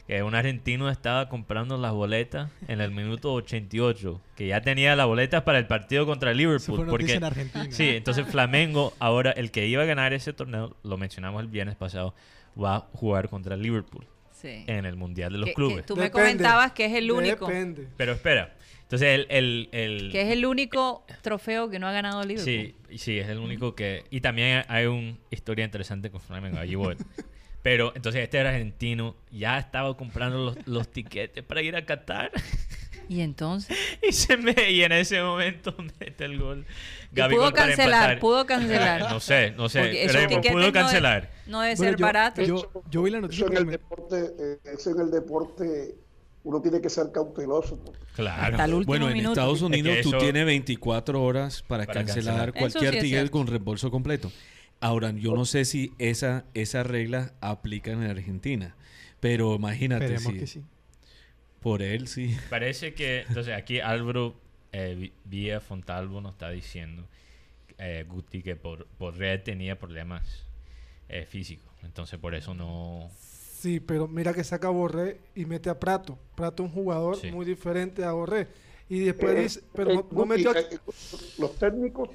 Que 0.08 0.24
un 0.24 0.36
argentino 0.36 0.90
estaba 0.90 1.28
comprando 1.28 1.76
las 1.78 1.92
boletas 1.92 2.50
en 2.70 2.80
el 2.80 2.92
minuto 2.92 3.34
88. 3.34 4.22
Que 4.38 4.48
ya 4.48 4.62
tenía 4.62 4.96
las 4.96 5.06
boletas 5.06 5.44
para 5.44 5.58
el 5.58 5.68
partido 5.68 6.06
contra 6.06 6.34
Liverpool. 6.34 6.86
Porque, 6.90 7.16
en 7.16 7.26
Argentina. 7.26 7.68
sí, 7.72 7.90
entonces 7.90 8.26
Flamengo, 8.26 8.94
ahora 9.00 9.32
el 9.32 9.52
que 9.52 9.68
iba 9.68 9.84
a 9.84 9.86
ganar 9.86 10.14
ese 10.14 10.32
torneo, 10.32 10.78
lo 10.84 10.98
mencionamos 10.98 11.42
el 11.42 11.50
viernes 11.50 11.76
pasado, 11.76 12.14
va 12.58 12.76
a 12.78 12.80
jugar 12.94 13.28
contra 13.28 13.58
Liverpool 13.58 14.06
Sí. 14.40 14.64
en 14.68 14.86
el 14.86 14.96
Mundial 14.96 15.32
de 15.34 15.40
los 15.40 15.46
Que- 15.46 15.52
que 15.52 15.56
Clubes. 15.56 15.86
tú 15.86 15.96
me 15.96 16.12
comentabas 16.12 16.72
que 16.74 16.86
es 16.86 16.94
el 16.94 17.12
único. 17.12 17.48
Depende. 17.48 17.88
Pero 17.98 18.14
espera. 18.14 18.54
Entonces 18.84 19.08
el... 19.20 19.28
el, 19.30 19.70
el- 19.72 20.12
Que 20.12 20.22
es 20.22 20.30
el 20.32 20.46
único 20.46 21.06
trofeo 21.22 21.70
que 21.70 21.80
no 21.80 21.88
ha 21.88 21.92
ganado 21.92 22.22
Liverpool. 22.24 22.46
Sí, 22.46 22.76
sí, 22.98 23.18
es 23.20 23.28
el 23.28 23.40
único 23.40 23.76
que... 23.76 24.04
Y 24.12 24.22
también 24.22 24.64
hay 24.68 24.86
una 24.86 25.18
historia 25.32 25.66
interesante 25.66 26.10
con 26.12 26.22
Flamengo, 26.22 26.58
allí 26.60 26.76
voy. 26.76 26.96
Pero 27.64 27.92
entonces 27.96 28.22
este 28.22 28.38
era 28.38 28.52
argentino, 28.52 29.16
ya 29.32 29.58
estaba 29.60 29.98
comprando 29.98 30.38
los, 30.38 30.68
los 30.68 30.88
tiquetes 30.90 31.44
para 31.44 31.62
ir 31.62 31.76
a 31.76 31.86
Qatar 31.86 32.32
Y 33.10 33.22
entonces. 33.22 33.78
y, 34.08 34.12
se 34.12 34.38
me, 34.38 34.54
y 34.72 34.84
en 34.84 34.92
ese 34.92 35.22
momento 35.22 35.74
mete 36.00 36.26
el 36.26 36.40
gol. 36.40 36.66
Y 37.12 37.16
Gabigol 37.16 37.46
pudo 37.46 37.54
para 37.54 37.68
cancelar, 37.68 38.02
empatar. 38.04 38.20
pudo 38.20 38.46
cancelar. 38.46 39.02
No 39.12 39.20
sé, 39.20 39.52
no 39.52 39.70
sé. 39.70 40.08
Tiquetes 40.08 40.52
pudo 40.52 40.72
cancelar. 40.74 41.32
No 41.48 41.62
debe 41.62 41.76
Bueno, 41.76 41.92
ser 41.92 42.00
yo- 42.00 42.06
barato. 42.06 42.42
Yo, 42.44 42.72
yo 42.90 43.04
vi 43.04 43.12
la 43.12 43.22
noticia. 43.22 43.46
Eso 43.46 43.52
en 43.54 43.58
el 43.58 43.66
me- 43.66 43.72
deporte, 43.72 44.26
eh, 44.40 44.58
eso 44.74 44.90
en 44.92 45.00
el 45.02 45.12
deporte, 45.12 45.96
uno 46.44 46.62
tiene 46.62 46.82
que 46.82 46.90
ser 46.90 47.12
cauteloso. 47.14 47.80
Claro. 48.16 48.44
Hasta 48.44 48.66
el 48.66 48.74
último 48.74 48.88
Bueno, 48.92 49.08
en 49.08 49.14
minuto. 49.14 49.32
Estados 49.34 49.60
que 49.60 49.66
Unidos 49.66 49.98
tú 50.04 50.10
eso- 50.10 50.18
tienes 50.18 50.46
24 50.46 51.24
horas 51.24 51.64
para, 51.68 51.86
Para 51.86 52.04
cancelar, 52.04 52.52
cancelar. 52.52 52.54
Cualquier 52.54 52.92
sí 52.94 52.98
es 52.98 53.04
ticket 53.04 53.30
con 53.30 53.48
reembolso 53.48 53.90
completo. 53.92 54.32
Ahora, 54.80 55.12
yo 55.12 55.34
no 55.34 55.46
sé 55.46 55.66
si 55.66 55.92
esa, 55.98 56.46
esas 56.54 56.86
reglas 56.86 57.34
aplican 57.42 58.04
en 58.04 58.12
Argentina, 58.12 58.76
pero 59.20 59.56
imagínate 59.56 60.06
Esperemos 60.14 60.34
si 60.34 60.40
que 60.40 60.48
sí. 60.48 60.62
Por 61.68 61.82
él 61.82 62.08
sí. 62.08 62.36
Parece 62.50 62.94
que, 62.94 63.22
entonces 63.28 63.54
aquí 63.54 63.80
Álvaro 63.80 64.34
eh, 64.72 65.12
Vía 65.26 65.60
Fontalvo 65.60 66.22
nos 66.22 66.34
está 66.34 66.50
diciendo, 66.50 67.04
eh, 67.78 68.06
Guti, 68.08 68.42
que 68.42 68.56
por, 68.56 68.86
por 68.98 69.18
red 69.18 69.42
tenía 69.44 69.78
problemas 69.78 70.24
eh, 71.10 71.26
físicos. 71.26 71.72
Entonces 71.84 72.18
por 72.20 72.36
eso 72.36 72.54
no... 72.54 73.10
Sí, 73.60 73.80
pero 73.80 74.08
mira 74.08 74.34
que 74.34 74.44
saca 74.44 74.68
a 74.68 74.72
Borré 74.72 75.18
y 75.36 75.46
mete 75.46 75.70
a 75.70 75.80
Prato. 75.80 76.18
Prato 76.36 76.64
es 76.64 76.70
un 76.70 76.76
jugador 76.76 77.18
Sí. 77.18 77.32
muy 77.32 77.46
diferente 77.46 78.04
a 78.04 78.12
Borré. 78.12 78.48
Y 78.88 79.00
después 79.00 79.36
Eh, 79.36 79.42
dice, 79.42 79.62
pero 79.74 79.92
eh, 79.92 79.96
no, 79.96 80.02
no 80.02 80.08
Guti, 80.10 80.30
metió 80.30 80.52
a- 80.52 80.60
eh, 80.60 80.80
los 81.40 81.56
técnicos 81.58 82.10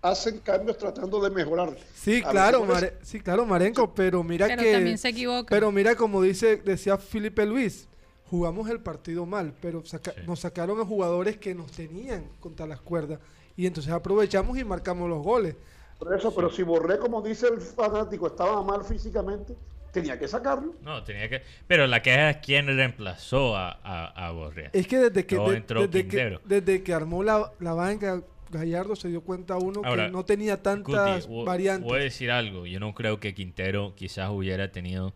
hacen 0.00 0.38
cambios 0.38 0.78
tratando 0.78 1.20
de 1.20 1.28
mejorar. 1.30 1.76
Sí, 1.94 2.22
A 2.24 2.30
claro, 2.30 2.64
Mare- 2.64 2.94
sí, 3.02 3.20
claro, 3.20 3.44
Marenco, 3.44 3.92
pero 3.94 4.22
mira 4.24 4.46
Pero 4.46 4.62
que 4.62 4.72
también 4.72 4.96
se 4.96 5.08
equivoca. 5.10 5.50
pero 5.50 5.70
mira 5.70 5.94
como 5.96 6.22
dice 6.22 6.56
decía 6.56 6.96
Felipe 6.96 7.44
Luis, 7.44 7.86
jugamos 8.30 8.70
el 8.70 8.80
partido 8.80 9.26
mal, 9.26 9.52
pero 9.60 9.84
saca- 9.84 10.12
Sí. 10.14 10.20
nos 10.26 10.40
sacaron 10.40 10.80
a 10.80 10.84
jugadores 10.84 11.36
que 11.36 11.54
nos 11.54 11.72
tenían 11.72 12.24
contra 12.40 12.66
las 12.66 12.80
cuerdas 12.80 13.18
y 13.56 13.66
entonces 13.66 13.92
aprovechamos 13.92 14.56
y 14.58 14.64
marcamos 14.64 15.08
los 15.08 15.22
goles. 15.22 15.56
Por 15.98 16.16
eso, 16.16 16.34
pero 16.34 16.48
si 16.50 16.62
Borré, 16.62 16.98
como 16.98 17.20
dice 17.20 17.48
el 17.48 17.60
fanático, 17.60 18.28
estaba 18.28 18.62
mal 18.62 18.84
físicamente, 18.84 19.54
tenía 19.92 20.18
que 20.18 20.28
sacarlo. 20.28 20.74
No, 20.82 21.02
tenía 21.02 21.28
que... 21.28 21.42
Pero 21.66 21.86
la 21.86 22.00
queja 22.00 22.30
es 22.30 22.36
quién 22.38 22.66
reemplazó 22.68 23.56
a, 23.56 23.72
a, 23.82 24.28
a 24.28 24.30
Borré. 24.30 24.70
Es 24.72 24.86
que 24.86 24.98
desde 24.98 25.26
que 25.26 25.36
de- 25.36 25.56
entró 25.56 25.80
desde, 25.80 25.90
que 25.92 26.08
Quintero. 26.08 26.40
desde 26.44 26.82
que 26.82 26.94
armó 26.94 27.22
la, 27.22 27.52
la 27.58 27.74
banca 27.74 28.22
Gallardo 28.50 28.96
se 28.96 29.08
dio 29.08 29.20
cuenta 29.20 29.56
uno 29.58 29.82
Ahora, 29.84 30.06
que 30.06 30.12
no 30.12 30.24
tenía 30.24 30.54
Guti, 30.56 30.62
tantas 30.64 31.28
vo- 31.28 31.44
variantes. 31.44 31.84
Voy 31.88 32.00
a 32.00 32.02
decir 32.04 32.30
algo. 32.30 32.64
Yo 32.66 32.80
no 32.80 32.94
creo 32.94 33.20
que 33.20 33.34
Quintero 33.34 33.94
quizás 33.94 34.30
hubiera 34.30 34.72
tenido 34.72 35.12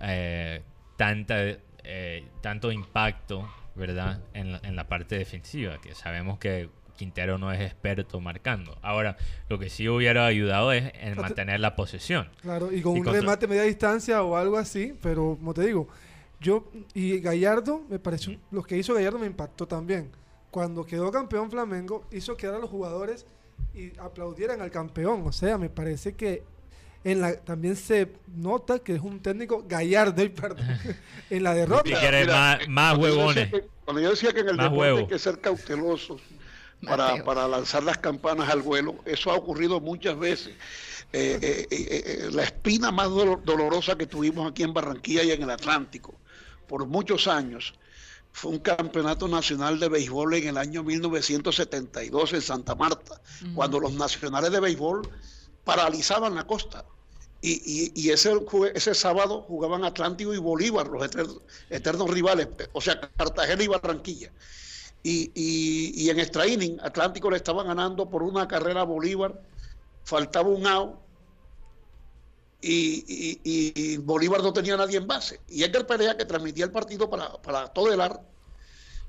eh, 0.00 0.62
tanta, 0.96 1.36
eh, 1.84 2.26
tanto 2.40 2.72
impacto, 2.72 3.48
¿verdad? 3.74 4.20
En 4.32 4.52
la, 4.52 4.60
en 4.62 4.76
la 4.76 4.88
parte 4.88 5.16
defensiva, 5.16 5.80
que 5.80 5.94
sabemos 5.94 6.38
que 6.38 6.68
Quintero 6.96 7.38
no 7.38 7.52
es 7.52 7.60
experto 7.60 8.20
marcando. 8.20 8.78
Ahora, 8.82 9.16
lo 9.48 9.58
que 9.58 9.68
sí 9.68 9.88
hubiera 9.88 10.26
ayudado 10.26 10.72
es 10.72 10.92
en 10.94 11.16
mantener 11.16 11.60
la 11.60 11.76
posesión. 11.76 12.28
Claro, 12.40 12.72
y 12.72 12.80
con 12.80 12.96
Y 12.96 13.00
un 13.00 13.06
remate 13.06 13.46
media 13.46 13.62
distancia 13.62 14.22
o 14.22 14.36
algo 14.36 14.56
así, 14.56 14.96
pero 15.02 15.36
como 15.38 15.54
te 15.54 15.62
digo, 15.62 15.88
yo 16.40 16.70
y 16.92 17.20
Gallardo, 17.20 17.82
me 17.88 17.98
pareció, 17.98 18.38
lo 18.50 18.62
que 18.62 18.76
hizo 18.76 18.94
Gallardo 18.94 19.18
me 19.18 19.26
impactó 19.26 19.66
también. 19.66 20.10
Cuando 20.50 20.84
quedó 20.84 21.10
campeón 21.10 21.50
Flamengo, 21.50 22.04
hizo 22.12 22.36
quedar 22.36 22.54
a 22.54 22.58
los 22.58 22.70
jugadores 22.70 23.26
y 23.74 23.98
aplaudieran 23.98 24.60
al 24.60 24.70
campeón. 24.70 25.22
O 25.26 25.32
sea, 25.32 25.58
me 25.58 25.68
parece 25.68 26.12
que 26.12 26.44
en 27.04 27.20
la 27.20 27.36
también 27.36 27.76
se 27.76 28.12
nota 28.34 28.78
que 28.78 28.94
es 28.94 29.00
un 29.02 29.20
técnico 29.20 29.64
Gallardo, 29.68 30.22
y 30.22 30.30
perdón, 30.30 30.66
en 31.30 31.42
la 31.42 31.54
derrota. 31.54 31.88
Y 31.88 31.92
que 31.94 32.06
eres 32.06 32.26
más, 32.26 32.68
más 32.68 32.90
cuando 32.98 33.08
yo 33.08 33.14
huevones. 33.16 33.34
decía 33.50 33.60
que- 33.60 33.68
Cuando 33.84 34.00
yo 34.02 34.10
decía 34.10 34.32
que 34.32 34.40
en 34.40 34.48
el 34.48 34.56
Más 34.56 34.64
deporte 34.64 34.80
huevo. 34.80 34.98
hay 35.00 35.06
que 35.06 35.18
ser 35.18 35.40
cautelosos 35.40 36.22
para, 36.86 37.22
para 37.24 37.46
lanzar 37.46 37.82
las 37.82 37.98
campanas 37.98 38.48
al 38.48 38.62
vuelo, 38.62 38.96
eso 39.04 39.30
ha 39.30 39.34
ocurrido 39.34 39.78
muchas 39.80 40.18
veces. 40.18 40.54
Eh, 41.12 41.38
eh, 41.42 41.66
eh, 41.70 42.28
la 42.32 42.42
espina 42.44 42.90
más 42.90 43.08
dolo- 43.08 43.40
dolorosa 43.44 43.96
que 43.96 44.06
tuvimos 44.06 44.50
aquí 44.50 44.62
en 44.64 44.72
Barranquilla 44.74 45.22
y 45.22 45.30
en 45.32 45.42
el 45.42 45.50
Atlántico 45.50 46.14
por 46.66 46.86
muchos 46.86 47.28
años 47.28 47.74
fue 48.32 48.50
un 48.50 48.58
campeonato 48.58 49.28
nacional 49.28 49.78
de 49.78 49.88
béisbol 49.88 50.34
en 50.34 50.48
el 50.48 50.56
año 50.58 50.82
1972 50.82 52.32
en 52.32 52.40
Santa 52.42 52.74
Marta, 52.74 53.20
cuando 53.54 53.78
los 53.78 53.92
nacionales 53.92 54.50
de 54.50 54.58
béisbol 54.60 55.08
paralizaban 55.62 56.34
la 56.34 56.44
costa. 56.46 56.84
Y, 57.46 58.10
ese, 58.10 58.32
ese 58.72 58.94
sábado 58.94 59.42
jugaban 59.42 59.84
Atlántico 59.84 60.32
y 60.32 60.38
Bolívar, 60.38 60.86
los 60.88 61.04
eternos, 61.68 62.10
rivales, 62.10 62.48
o 62.72 62.80
sea, 62.80 62.98
Cartagena 62.98 63.62
y 63.62 63.66
Barranquilla. 63.66 64.32
Y, 65.02 66.08
en 66.08 66.20
extra 66.20 66.46
inning, 66.46 66.78
Atlántico 66.80 67.30
le 67.30 67.36
estaba 67.36 67.62
ganando 67.62 68.08
por 68.08 68.22
una 68.22 68.48
carrera 68.48 68.80
a 68.80 68.84
Bolívar, 68.84 69.42
faltaba 70.04 70.48
un 70.48 70.66
out, 70.66 70.96
y, 72.62 73.98
Bolívar 73.98 74.42
no 74.42 74.54
tenía 74.54 74.78
nadie 74.78 74.96
en 74.96 75.06
base. 75.06 75.38
Y 75.46 75.64
Edgar 75.64 75.86
Perea, 75.86 76.16
que 76.16 76.24
transmitía 76.24 76.64
el 76.64 76.72
partido 76.72 77.10
para, 77.10 77.30
para 77.42 77.68
todo 77.68 77.92
el 77.92 78.00
ar, 78.00 78.22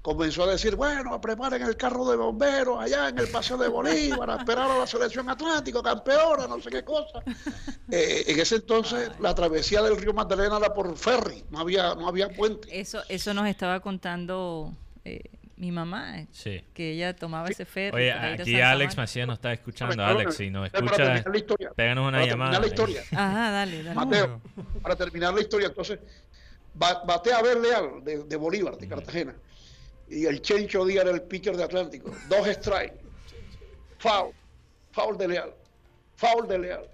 comenzó 0.05 0.43
a 0.43 0.51
decir, 0.51 0.75
bueno, 0.75 1.19
preparen 1.19 1.63
el 1.63 1.75
carro 1.75 2.07
de 2.07 2.15
bomberos 2.15 2.79
allá 2.79 3.09
en 3.09 3.17
el 3.17 3.27
Paseo 3.27 3.57
de 3.57 3.67
Bolívar, 3.67 4.29
a 4.29 4.35
esperar 4.35 4.69
a 4.69 4.77
la 4.77 4.85
selección 4.85 5.27
Atlántico, 5.27 5.81
campeona, 5.81 6.45
no 6.45 6.61
sé 6.61 6.69
qué 6.69 6.83
cosa. 6.83 7.23
Eh, 7.89 8.23
en 8.27 8.39
ese 8.39 8.57
entonces 8.57 9.09
la 9.19 9.33
travesía 9.33 9.81
del 9.81 9.97
río 9.97 10.13
Magdalena 10.13 10.57
era 10.57 10.71
por 10.75 10.95
ferry, 10.95 11.43
no 11.49 11.57
había, 11.59 11.95
no 11.95 12.07
había 12.07 12.29
puente. 12.29 12.67
Eso, 12.79 13.01
eso 13.09 13.33
nos 13.33 13.47
estaba 13.47 13.79
contando 13.79 14.71
eh, 15.05 15.21
mi 15.57 15.71
mamá, 15.71 16.19
eh, 16.19 16.27
Sí. 16.31 16.61
que 16.75 16.91
ella 16.91 17.15
tomaba 17.15 17.47
ese 17.49 17.65
ferry. 17.65 17.95
Oye, 17.97 18.11
aquí 18.13 18.61
Alex. 18.61 18.95
Macías 18.97 19.25
nos 19.25 19.37
está 19.39 19.53
escuchando. 19.53 20.05
Alex, 20.05 20.35
si 20.35 20.51
nos 20.51 20.69
para 20.69 20.85
escucha, 20.85 21.03
terminar 21.03 21.31
la 21.31 21.37
historia, 21.39 21.71
péganos 21.75 22.07
una 22.07 22.17
para 22.19 22.31
llamada. 22.31 22.51
terminar 22.51 22.61
la 22.61 22.67
historia. 22.67 23.01
Ajá, 23.19 23.49
dale, 23.49 23.81
dale. 23.81 23.95
Mateo, 23.95 24.41
para 24.83 24.95
terminar 24.95 25.33
la 25.33 25.41
historia, 25.41 25.67
entonces, 25.69 25.97
ba- 26.75 27.01
batea 27.07 27.37
a 27.37 27.41
ver 27.41 27.57
Leal 27.59 28.03
de, 28.03 28.23
de 28.25 28.35
Bolívar, 28.35 28.77
de 28.77 28.87
Cartagena. 28.87 29.33
Y 30.07 30.25
el 30.25 30.41
Chencho 30.41 30.85
Díaz 30.85 31.05
era 31.05 31.15
el 31.15 31.21
pitcher 31.23 31.57
de 31.57 31.63
Atlántico. 31.63 32.11
Dos 32.29 32.47
strikes. 32.47 32.99
Foul. 33.99 34.33
Foul 34.91 35.17
de 35.17 35.27
Leal. 35.27 35.53
Foul 36.15 36.47
de 36.47 36.59
Leal. 36.59 36.89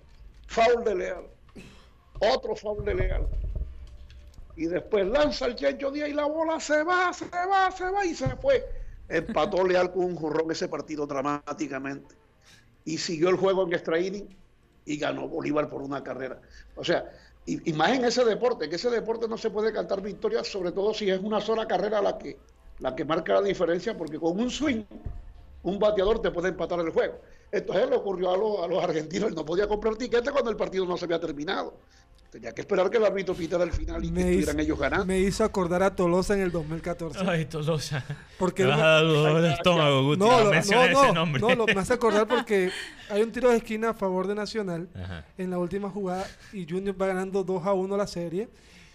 Foul 0.47 0.83
de 0.83 0.95
Leal. 0.95 1.27
Otro 2.19 2.55
foul 2.55 2.85
de 2.85 2.95
Leal. 2.95 3.27
Y 4.55 4.65
después 4.65 5.07
lanza 5.07 5.47
el 5.47 5.55
Chencho 5.55 5.91
Díaz 5.91 6.09
y 6.09 6.13
la 6.13 6.25
bola 6.25 6.59
se 6.59 6.83
va, 6.83 7.11
se 7.13 7.25
va, 7.29 7.71
se 7.71 7.89
va 7.89 8.05
y 8.05 8.15
se 8.15 8.35
fue. 8.37 8.65
Empató 9.09 9.65
Leal 9.65 9.91
con 9.91 10.05
un 10.05 10.15
jorrón 10.15 10.51
ese 10.51 10.67
partido 10.67 11.05
dramáticamente. 11.05 12.15
Y 12.85 12.97
siguió 12.97 13.29
el 13.29 13.35
juego 13.35 13.65
en 13.67 13.73
extra 13.73 13.99
inning 13.99 14.27
y 14.85 14.97
ganó 14.97 15.27
Bolívar 15.27 15.69
por 15.69 15.81
una 15.81 16.03
carrera. 16.03 16.39
O 16.75 16.83
sea, 16.83 17.11
y, 17.45 17.59
ese 18.05 18.23
deporte, 18.23 18.69
que 18.69 18.75
ese 18.75 18.89
deporte 18.89 19.27
no 19.27 19.37
se 19.37 19.49
puede 19.49 19.73
cantar 19.73 20.01
victoria, 20.01 20.43
sobre 20.43 20.71
todo 20.71 20.93
si 20.93 21.09
es 21.09 21.19
una 21.19 21.41
sola 21.41 21.67
carrera 21.67 22.01
la 22.01 22.17
que, 22.17 22.37
la 22.81 22.95
que 22.95 23.05
marca 23.05 23.33
la 23.35 23.41
diferencia, 23.41 23.95
porque 23.97 24.19
con 24.19 24.37
un 24.39 24.49
swing, 24.49 24.83
un 25.63 25.79
bateador 25.79 26.21
te 26.21 26.31
puede 26.31 26.49
empatar 26.49 26.79
el 26.79 26.89
juego. 26.89 27.21
Entonces 27.51 27.89
le 27.89 27.95
ocurrió 27.95 28.31
a, 28.31 28.37
los- 28.37 28.59
a 28.63 28.67
los 28.67 28.83
argentinos, 28.83 29.29
él 29.29 29.35
no 29.35 29.45
podía 29.45 29.67
comprar 29.67 29.95
tiquete 29.95 30.31
cuando 30.31 30.49
el 30.49 30.57
partido 30.57 30.85
no 30.85 30.97
se 30.97 31.05
había 31.05 31.19
terminado. 31.19 31.73
Tenía 32.31 32.53
que 32.53 32.61
esperar 32.61 32.89
que 32.89 32.95
el 32.97 33.03
árbitro 33.03 33.33
pitara 33.35 33.65
el 33.65 33.73
final 33.73 34.01
y 34.05 34.07
que 34.07 34.13
Me 34.13 34.21
estuvieran 34.21 34.55
hizo, 34.55 34.63
ellos 34.63 34.79
ganando. 34.79 35.05
me 35.05 35.19
hizo 35.19 35.43
acordar 35.43 35.83
a 35.83 35.93
Tolosa 35.93 36.33
en 36.33 36.39
el 36.39 36.49
2014. 36.51 37.19
Ay, 37.27 37.43
Tolosa. 37.43 38.05
Porque 38.39 38.63
Me 38.63 38.69
vas 38.69 38.79
a 38.79 38.85
dar 38.85 39.03
dolor 39.03 39.41
de 39.41 39.51
estómago, 39.51 40.03
Guti. 40.05 40.19
no, 40.19 40.27
No, 40.31 40.39
lo- 40.45 40.45
no, 40.45 40.53
ese 40.53 40.73
no, 40.93 41.13
nombre. 41.13 41.41
no, 41.41 41.55
lo 41.55 41.65
me 41.65 41.73
hace 41.73 41.93
acordar 41.93 42.27
porque 42.29 42.71
hay 43.09 43.21
un 43.21 43.33
tiro 43.33 43.49
de 43.49 43.57
esquina 43.57 43.89
a 43.89 43.93
favor 43.93 44.27
de 44.27 44.35
Nacional 44.35 44.87
Ajá. 44.95 45.25
en 45.37 45.49
la 45.51 45.59
última 45.59 45.89
jugada 45.89 46.25
y 46.53 46.65
Junior 46.67 46.95
va 46.99 47.07
ganando 47.07 47.43
2 47.43 47.65
a 47.65 47.73
1 47.73 47.97
la 47.97 48.07
serie 48.07 48.47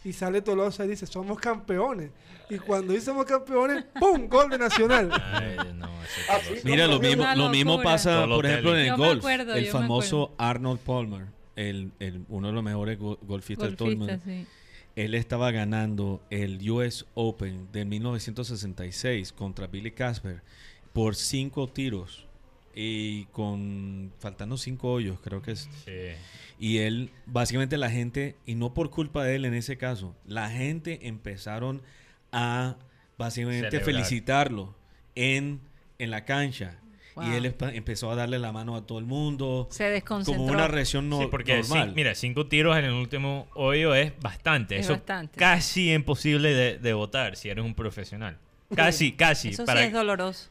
y 0.08 0.12
sale 0.12 0.40
Tolosa 0.42 0.84
y 0.84 0.88
dice, 0.88 1.06
somos 1.06 1.38
campeones. 1.38 2.10
Y 2.48 2.58
cuando 2.58 2.92
dice 2.92 3.06
somos 3.06 3.24
campeones, 3.24 3.84
¡pum! 3.98 4.28
Gol 4.28 4.48
de 4.50 4.58
Nacional. 4.58 5.10
Ay, 5.32 5.56
no. 5.74 5.88
Mira, 6.64 6.86
lo 6.86 7.00
mismo, 7.00 7.24
lo 7.34 7.48
mismo 7.48 7.82
pasa, 7.82 8.24
por 8.26 8.46
ejemplo, 8.46 8.78
en 8.78 8.86
el 8.86 8.96
golf. 8.96 9.18
acuerdo, 9.18 9.54
el 9.54 9.66
famoso 9.66 10.34
Arnold 10.38 10.78
Palmer, 10.80 11.26
el, 11.56 11.90
el- 11.98 12.24
uno 12.28 12.46
de 12.48 12.52
los 12.52 12.62
mejores 12.62 12.98
go- 12.98 13.18
golfistas 13.22 13.70
de 13.70 13.76
todo 13.76 13.88
el 13.88 13.96
Golfista, 13.96 14.24
mundo. 14.26 14.44
sí. 14.44 14.52
Él 14.94 15.14
estaba 15.14 15.50
ganando 15.50 16.22
el 16.30 16.70
US 16.70 17.04
Open 17.14 17.70
de 17.72 17.84
1966 17.84 19.32
contra 19.32 19.66
Billy 19.66 19.90
Casper 19.90 20.42
por 20.92 21.14
cinco 21.16 21.66
tiros 21.68 22.26
y 22.74 23.24
con 23.26 24.12
faltando 24.18 24.56
cinco 24.56 24.92
hoyos, 24.92 25.18
creo 25.20 25.42
que 25.42 25.52
es. 25.52 25.68
Sí. 25.84 25.92
Y 26.58 26.78
él, 26.78 27.10
básicamente 27.26 27.76
la 27.76 27.90
gente, 27.90 28.36
y 28.46 28.54
no 28.54 28.72
por 28.74 28.90
culpa 28.90 29.24
de 29.24 29.36
él 29.36 29.44
en 29.44 29.54
ese 29.54 29.76
caso, 29.76 30.14
la 30.26 30.48
gente 30.50 31.06
empezaron 31.08 31.82
a 32.32 32.76
básicamente 33.18 33.70
Celebrar. 33.70 33.84
felicitarlo 33.84 34.74
en, 35.14 35.60
en 35.98 36.10
la 36.10 36.24
cancha. 36.24 36.78
Wow. 37.14 37.24
Y 37.24 37.34
él 37.34 37.44
empe- 37.56 37.74
empezó 37.74 38.10
a 38.10 38.14
darle 38.14 38.38
la 38.38 38.52
mano 38.52 38.76
a 38.76 38.86
todo 38.86 38.98
el 38.98 39.06
mundo. 39.06 39.68
Se 39.70 39.84
desconcentró. 39.84 40.42
Como 40.42 40.52
una 40.52 40.68
reacción 40.68 41.08
no, 41.08 41.20
Sí, 41.20 41.28
porque 41.30 41.56
normal. 41.58 41.92
mira, 41.96 42.14
cinco 42.14 42.46
tiros 42.46 42.76
en 42.76 42.84
el 42.84 42.92
último 42.92 43.48
hoyo 43.54 43.94
es 43.94 44.12
bastante. 44.20 44.76
Es 44.76 44.82
Eso 44.86 44.94
bastante. 44.94 45.38
casi 45.38 45.92
imposible 45.94 46.52
de, 46.52 46.78
de 46.78 46.92
votar 46.92 47.36
si 47.36 47.48
eres 47.48 47.64
un 47.64 47.74
profesional. 47.74 48.36
Casi, 48.74 49.12
casi. 49.12 49.48
Eso 49.50 49.64
para- 49.64 49.80
sí 49.80 49.86
es 49.86 49.92
doloroso. 49.94 50.50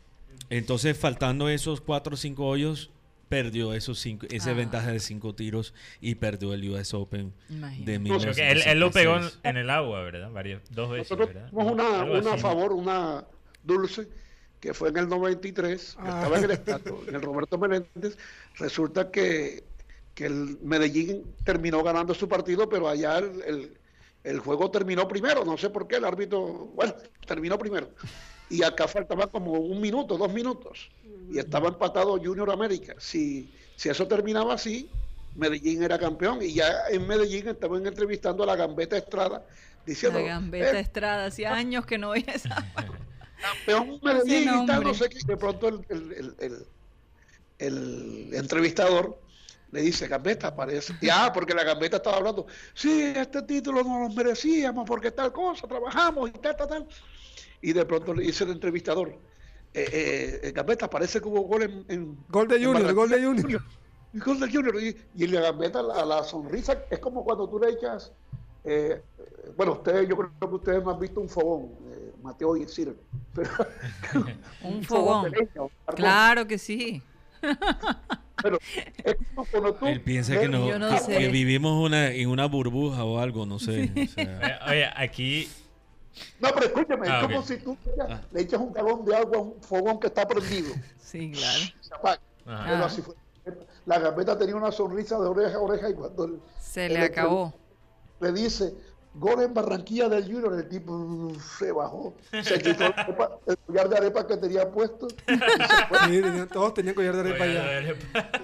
Entonces, 0.49 0.97
faltando 0.97 1.49
esos 1.49 1.81
cuatro 1.81 2.13
o 2.15 2.17
cinco 2.17 2.45
hoyos, 2.47 2.89
perdió 3.29 3.73
esos 3.73 3.99
cinco, 3.99 4.25
ese 4.29 4.51
Ah. 4.51 4.53
ventaja 4.53 4.91
de 4.91 4.99
cinco 4.99 5.33
tiros 5.35 5.73
y 6.01 6.15
perdió 6.15 6.53
el 6.53 6.69
US 6.69 6.93
Open 6.93 7.33
Imagínate. 7.49 7.91
de 7.91 7.99
No, 7.99 8.19
Creo 8.19 8.33
que 8.35 8.51
él, 8.51 8.61
él 8.65 8.79
lo 8.79 8.91
pegó 8.91 9.13
en, 9.13 9.21
1966. 9.21 9.39
en 9.43 9.57
el 9.57 9.69
agua, 9.69 10.01
¿verdad? 10.03 10.31
Varias, 10.31 10.61
dos 10.71 10.89
veces, 10.91 11.09
Nosotros 11.11 11.33
¿verdad? 11.33 11.49
tuvimos 11.49 11.71
una, 11.73 12.03
una 12.03 12.37
favor, 12.37 12.73
una 12.73 13.25
dulce, 13.63 14.07
que 14.59 14.73
fue 14.73 14.89
en 14.89 14.97
el 14.97 15.07
93, 15.09 15.95
que 15.95 16.01
Ah. 16.07 16.17
estaba 16.21 16.37
en 16.37 16.43
el 16.45 16.51
estadio, 16.51 17.01
en 17.07 17.15
el 17.15 17.21
Roberto 17.21 17.57
Meléndez. 17.57 18.17
Resulta 18.55 19.11
que, 19.11 19.63
que 20.13 20.25
el 20.27 20.57
Medellín 20.61 21.23
terminó 21.43 21.83
ganando 21.83 22.13
su 22.13 22.27
partido, 22.29 22.69
pero 22.69 22.87
allá 22.87 23.17
el, 23.19 23.41
el- 23.47 23.77
el 24.23 24.39
juego 24.39 24.71
terminó 24.71 25.07
primero. 25.07 25.45
No 25.45 25.55
sé 25.55 25.69
por 25.69 25.87
qué, 25.87 25.97
el 25.97 26.05
árbitro, 26.05 26.41
bueno, 26.73 26.95
terminó 27.27 27.59
primero. 27.59 27.89
Y 28.49 28.63
acá 28.63 28.87
faltaba 28.87 29.27
como 29.27 29.53
un 29.53 29.81
minuto, 29.81 30.17
dos 30.17 30.31
minutos. 30.31 30.89
Y 31.31 31.39
estaba 31.39 31.69
empatado 31.69 32.17
Junior 32.17 32.51
América. 32.51 32.95
Si, 32.99 33.51
si 33.75 33.89
eso 33.89 34.07
terminaba 34.07 34.53
así, 34.53 34.89
Medellín 35.35 35.81
era 35.83 35.97
campeón. 35.97 36.39
Y 36.41 36.53
ya 36.53 36.71
en 36.89 37.07
Medellín 37.07 37.47
estaban 37.47 37.85
entrevistando 37.85 38.43
a 38.43 38.45
la 38.45 38.55
Gambeta 38.55 38.97
Estrada 38.97 39.45
diciendo. 39.85 40.19
La 40.19 40.25
gambeta 40.25 40.77
"Eh, 40.77 40.81
Estrada, 40.81 41.25
hacía 41.25 41.53
años 41.53 41.85
que 41.85 41.97
no 41.97 42.11
veía 42.11 42.33
esa. 42.33 42.55
campeón 43.41 43.99
Medellín 44.01 44.49
y 44.63 44.65
tal, 44.65 44.83
no 44.83 44.93
sé 44.93 45.09
qué. 45.09 45.17
De 45.25 45.37
pronto 45.37 45.67
el, 45.67 45.85
el, 45.89 46.11
el, 46.13 46.35
el- 46.39 46.67
el 47.57 48.33
entrevistador 48.33 49.19
le 49.71 49.81
dice, 49.81 50.07
Gambetta, 50.07 50.55
parece. 50.55 50.93
Y, 51.01 51.09
ah, 51.09 51.31
porque 51.33 51.53
la 51.53 51.63
Gambetta 51.63 51.97
estaba 51.97 52.17
hablando, 52.17 52.45
sí, 52.73 53.13
este 53.15 53.41
título 53.43 53.83
no 53.83 54.01
lo 54.01 54.09
merecíamos 54.09 54.85
porque 54.87 55.11
tal 55.11 55.31
cosa, 55.31 55.67
trabajamos 55.67 56.29
y 56.29 56.33
tal, 56.33 56.55
tal, 56.55 56.67
tal. 56.67 56.87
Y 57.65 57.73
de 57.73 57.83
pronto 57.85 58.13
le 58.13 58.23
dice 58.23 58.43
el 58.43 58.51
entrevistador, 58.51 59.09
eh, 59.73 60.39
eh, 60.43 60.51
Gambetta, 60.53 60.87
parece 60.89 61.19
que 61.19 61.27
hubo 61.27 61.41
gol 61.41 61.63
en... 61.63 61.85
en- 61.89 62.17
Gol 62.29 62.47
de 62.47 62.57
en 62.57 62.63
Junior, 62.65 62.93
gol 62.93 63.09
de 63.09 63.17
Barranquilla". 63.17 63.43
Junior. 63.59 63.61
Y 64.13 64.19
gol 64.19 64.39
de 64.39 64.49
Junior. 64.51 64.75
Y, 64.81 64.95
y 65.15 65.27
la 65.27 65.41
Gambetta, 65.41 65.81
la, 65.81 66.05
la 66.05 66.23
sonrisa, 66.23 66.77
es 66.89 66.99
como 66.99 67.23
cuando 67.25 67.49
tú 67.49 67.59
le 67.59 67.71
echas... 67.71 68.11
eh, 68.63 69.01
bueno, 69.57 69.73
ustedes, 69.73 70.07
yo 70.07 70.15
creo 70.15 70.31
que 70.39 70.45
ustedes 70.55 70.83
no 70.83 70.91
han 70.91 70.99
visto 70.99 71.19
un 71.19 71.27
fogón, 71.27 71.71
eh, 71.91 72.11
Mateo 72.21 72.55
y. 72.55 72.65
Pero, 73.33 73.49
Un 74.63 74.83
fogón. 74.83 75.31
leña, 75.31 75.49
un 75.63 75.69
carbón. 75.85 75.95
Claro 75.95 76.47
que 76.47 76.57
sí. 76.59 77.01
Pero 78.41 78.57
es 79.03 79.15
como 79.33 79.45
cuando 79.49 79.73
tú 79.73 79.85
Él 79.87 80.01
piensa 80.01 80.39
que, 80.39 80.47
no, 80.47 80.77
no 80.79 80.89
que, 81.07 81.27
vivimos 81.29 81.83
una, 81.83 82.11
en 82.11 82.29
una 82.29 82.45
burbuja 82.45 83.03
o 83.03 83.19
algo, 83.19 83.45
no 83.45 83.59
sé. 83.59 83.91
o 83.95 84.07
sea. 84.13 84.59
Oye, 84.67 84.71
oye, 84.71 84.89
aquí 84.95 85.47
No, 86.39 86.49
pero 86.53 86.65
escúchame, 86.67 87.07
Ah, 87.09 87.19
es 87.21 87.27
como 87.27 87.41
si 87.43 87.57
tú 87.57 87.77
le 87.85 87.91
echas- 87.93 88.07
Ah. 88.09 88.21
le 88.31 88.41
echas 88.41 88.59
un 88.61 88.71
galón 88.73 89.05
de 89.05 89.15
agua 89.15 89.37
a 89.37 89.41
un 89.41 89.61
fogón 89.61 89.99
que 89.99 90.07
está 90.07 90.27
prendido. 90.27 90.73
Sí, 90.99 91.31
claro. 91.31 91.59
Se 91.81 91.93
apaga. 91.93 92.21
Ajá. 92.45 92.63
Pero 92.69 92.83
Ah. 92.83 92.85
así 92.87 93.01
fue. 93.01 93.15
La 93.85 93.99
gambeta 93.99 94.37
tenía 94.37 94.55
una 94.55 94.71
sonrisa 94.71 95.19
de 95.19 95.27
oreja 95.27 95.55
a 95.57 95.59
oreja 95.61 95.89
y 95.89 95.93
cuando 95.93 96.39
Se 96.59 96.87
el 96.87 96.93
le 96.93 97.01
acabó. 97.03 97.53
le 98.19 98.31
dice 98.31 98.73
gol 99.17 99.41
en 99.43 99.53
Barranquilla 99.53 100.09
del 100.09 100.25
Junior, 100.25 100.53
el 100.55 100.67
tipo 100.67 100.91
uh, 100.93 101.35
se 101.57 101.71
bajó, 101.71 102.15
se 102.43 102.57
quitó 102.61 102.85
el, 102.85 102.93
arepa- 102.93 103.37
el 103.47 103.57
collar 103.65 103.89
de 103.89 103.97
arepa 103.97 104.27
que 104.27 104.37
tenía 104.37 104.69
puesto 104.69 105.07
y 105.07 105.31
se 105.37 105.37
fue. 105.87 105.97
Sí, 106.09 106.21
tenían- 106.21 106.47
todos 106.49 106.73
tenían 106.73 106.95
collar 106.95 107.15
de 107.15 107.21
arepa 107.21 107.43
Oye, 107.45 107.77
oye, 107.77 107.95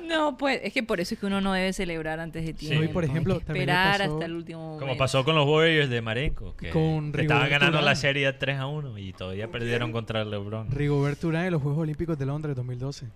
No, 0.07 0.37
pues 0.37 0.61
es 0.63 0.71
que 0.73 0.81
por 0.83 0.99
eso 1.01 1.13
es 1.13 1.19
que 1.19 1.25
uno 1.25 1.41
no 1.41 1.53
debe 1.53 1.73
celebrar 1.73 2.19
antes 2.19 2.45
de 2.45 2.53
tiempo. 2.53 2.79
No, 2.79 2.83
y 2.89 2.93
por 2.93 3.03
ejemplo, 3.03 3.33
hay 3.35 3.39
que 3.41 3.45
esperar 3.47 3.99
pasó- 3.99 4.13
hasta 4.13 4.25
el 4.25 4.33
último 4.35 4.59
momento. 4.61 4.85
Como 4.85 4.97
pasó 4.97 5.23
con 5.25 5.35
los 5.35 5.47
Warriors 5.47 5.89
de 5.89 6.01
Marenco, 6.01 6.55
que 6.55 6.69
Con 6.69 7.11
que 7.11 7.21
estaban 7.21 7.49
ganando 7.49 7.81
la 7.81 7.95
serie 7.95 8.31
3 8.31 8.57
a 8.59 8.67
1 8.67 8.97
y 8.97 9.13
todavía 9.13 9.49
perdieron 9.51 9.91
contra 9.91 10.21
el 10.21 10.31
LeBron. 10.31 10.71
Rigoberto 10.71 11.27
Urán 11.27 11.45
en 11.45 11.51
los 11.51 11.61
Juegos 11.61 11.79
Olímpicos 11.81 12.17
de 12.17 12.25
Londres 12.25 12.55
2012. 12.55 13.07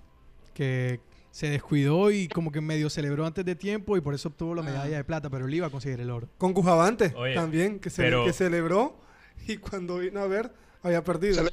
Que 0.53 0.99
se 1.35 1.49
descuidó 1.49 2.11
y 2.11 2.29
como 2.29 2.49
que 2.49 2.61
medio 2.61 2.89
celebró 2.89 3.25
antes 3.25 3.43
de 3.43 3.55
tiempo 3.55 3.97
y 3.97 4.01
por 4.01 4.13
eso 4.13 4.29
obtuvo 4.29 4.55
la 4.55 4.61
Ah. 4.61 4.65
medalla 4.65 4.95
de 4.95 5.03
plata, 5.03 5.29
pero 5.29 5.47
él 5.47 5.53
iba 5.53 5.67
a 5.67 5.69
conseguir 5.69 5.99
el 5.99 6.09
oro. 6.09 6.29
Con 6.37 6.53
Cujavante 6.53 7.11
Oye, 7.17 7.33
también, 7.33 7.79
que, 7.81 7.89
se, 7.89 8.03
pero- 8.03 8.23
que 8.23 8.31
celebró 8.31 9.01
y 9.45 9.57
cuando 9.57 9.97
vino 9.97 10.21
a 10.21 10.27
ver 10.27 10.49
había 10.81 11.03
perdido. 11.03 11.43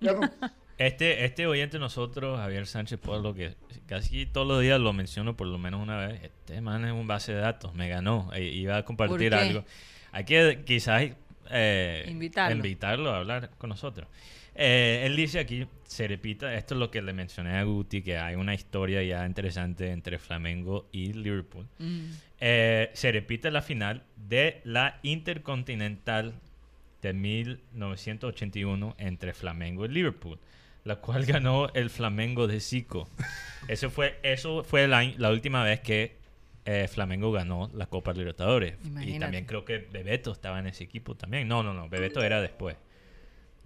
Este, 0.78 1.24
este 1.24 1.46
oyente 1.46 1.78
nosotros, 1.78 2.38
Javier 2.38 2.66
Sánchez 2.66 2.98
Pueblo, 3.00 3.32
que 3.34 3.54
casi 3.86 4.26
todos 4.26 4.46
los 4.46 4.60
días 4.60 4.78
lo 4.78 4.92
menciono 4.92 5.34
por 5.34 5.46
lo 5.46 5.56
menos 5.56 5.82
una 5.82 6.06
vez, 6.06 6.22
este 6.22 6.60
man 6.60 6.84
es 6.84 6.92
un 6.92 7.06
base 7.06 7.32
de 7.32 7.38
datos, 7.40 7.74
me 7.74 7.88
ganó, 7.88 8.30
e 8.34 8.42
iba 8.44 8.76
a 8.76 8.84
compartir 8.84 9.34
algo. 9.34 9.64
Hay 10.12 10.24
que 10.24 10.64
quizás 10.66 11.02
eh, 11.50 12.04
Invitarlo. 12.08 12.56
invitarlo 12.56 13.10
a 13.10 13.18
hablar 13.18 13.50
con 13.56 13.70
nosotros. 13.70 14.06
Eh, 14.54 15.02
él 15.06 15.16
dice 15.16 15.38
aquí, 15.38 15.66
se 15.86 16.08
repita, 16.08 16.54
esto 16.54 16.74
es 16.74 16.80
lo 16.80 16.90
que 16.90 17.00
le 17.02 17.12
mencioné 17.12 17.56
a 17.56 17.62
Guti, 17.62 18.02
que 18.02 18.18
hay 18.18 18.34
una 18.34 18.54
historia 18.54 19.02
ya 19.02 19.24
interesante 19.24 19.90
entre 19.90 20.18
Flamengo 20.18 20.88
y 20.92 21.12
Liverpool. 21.12 21.66
Mm. 21.78 22.04
Eh, 22.40 22.90
se 22.92 23.12
repite 23.12 23.50
la 23.50 23.62
final 23.62 24.02
de 24.16 24.60
la 24.64 24.98
Intercontinental 25.02 26.34
de 27.02 27.12
1981 27.12 28.94
entre 28.98 29.32
Flamengo 29.32 29.84
y 29.84 29.88
Liverpool, 29.88 30.38
la 30.84 30.96
cual 30.96 31.24
ganó 31.26 31.68
el 31.74 31.90
Flamengo 31.90 32.46
de 32.46 32.60
Zico. 32.60 33.08
Eso 33.68 33.90
fue, 33.90 34.18
eso 34.22 34.64
fue 34.64 34.88
la, 34.88 35.04
la 35.16 35.30
última 35.30 35.62
vez 35.62 35.80
que 35.80 36.16
eh, 36.64 36.88
Flamengo 36.88 37.30
ganó 37.30 37.70
la 37.74 37.86
Copa 37.86 38.12
Libertadores. 38.12 38.74
Y 38.82 38.88
Imagínate. 38.88 39.20
también 39.20 39.44
creo 39.44 39.64
que 39.64 39.78
Bebeto 39.78 40.32
estaba 40.32 40.58
en 40.58 40.66
ese 40.66 40.82
equipo 40.82 41.14
también. 41.14 41.46
No, 41.46 41.62
no, 41.62 41.72
no, 41.72 41.88
Bebeto 41.88 42.22
era 42.24 42.40
después. 42.40 42.76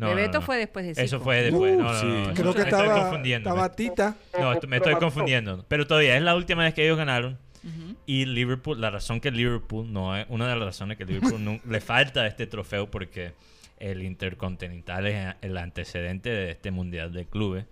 No, 0.01 0.15
Bebeto 0.15 0.41
no. 0.41 0.47
fue 0.47 0.57
después 0.59 0.85
de 0.87 0.93
Eso 0.93 1.17
Zico. 1.19 1.25
fue 1.25 1.43
después. 1.43 1.75
Uh, 1.77 1.79
no, 1.81 1.93
no, 1.93 2.01
sí. 2.01 2.07
no, 2.07 2.27
no, 2.29 2.35
Creo 2.35 2.53
que 2.55 2.59
me 2.61 2.65
estoy 2.65 2.81
estaba, 2.81 3.01
confundiendo. 3.03 3.49
estaba 3.51 3.73
Tita. 3.77 4.17
no, 4.39 4.61
me 4.69 4.77
estoy 4.79 4.95
confundiendo. 4.97 5.65
Pero 5.69 5.87
todavía 5.87 6.17
es 6.17 6.23
la 6.23 6.35
última 6.35 6.63
vez 6.65 6.75
que 6.75 6.85
ellos 6.85 6.97
ganaron. 6.99 7.39
Y 8.07 8.25
Liverpool, 8.25 8.81
la 8.81 8.91
razón 8.91 9.21
que 9.21 9.31
Liverpool 9.31 9.93
no 9.93 10.17
es, 10.17 10.25
una 10.31 10.49
de 10.49 10.57
las 10.57 10.65
razones 10.65 10.97
que 10.97 11.05
Liverpool 11.05 11.45
no- 11.45 11.61
le 11.69 11.81
falta 11.81 12.27
este 12.27 12.47
trofeo 12.47 12.91
porque 12.91 13.33
el 13.79 14.03
Intercontinental 14.03 15.07
es 15.07 15.35
el 15.43 15.57
antecedente 15.59 16.31
de 16.31 16.51
este 16.53 16.71
Mundial 16.71 17.13
de 17.13 17.27
Clubes. 17.27 17.67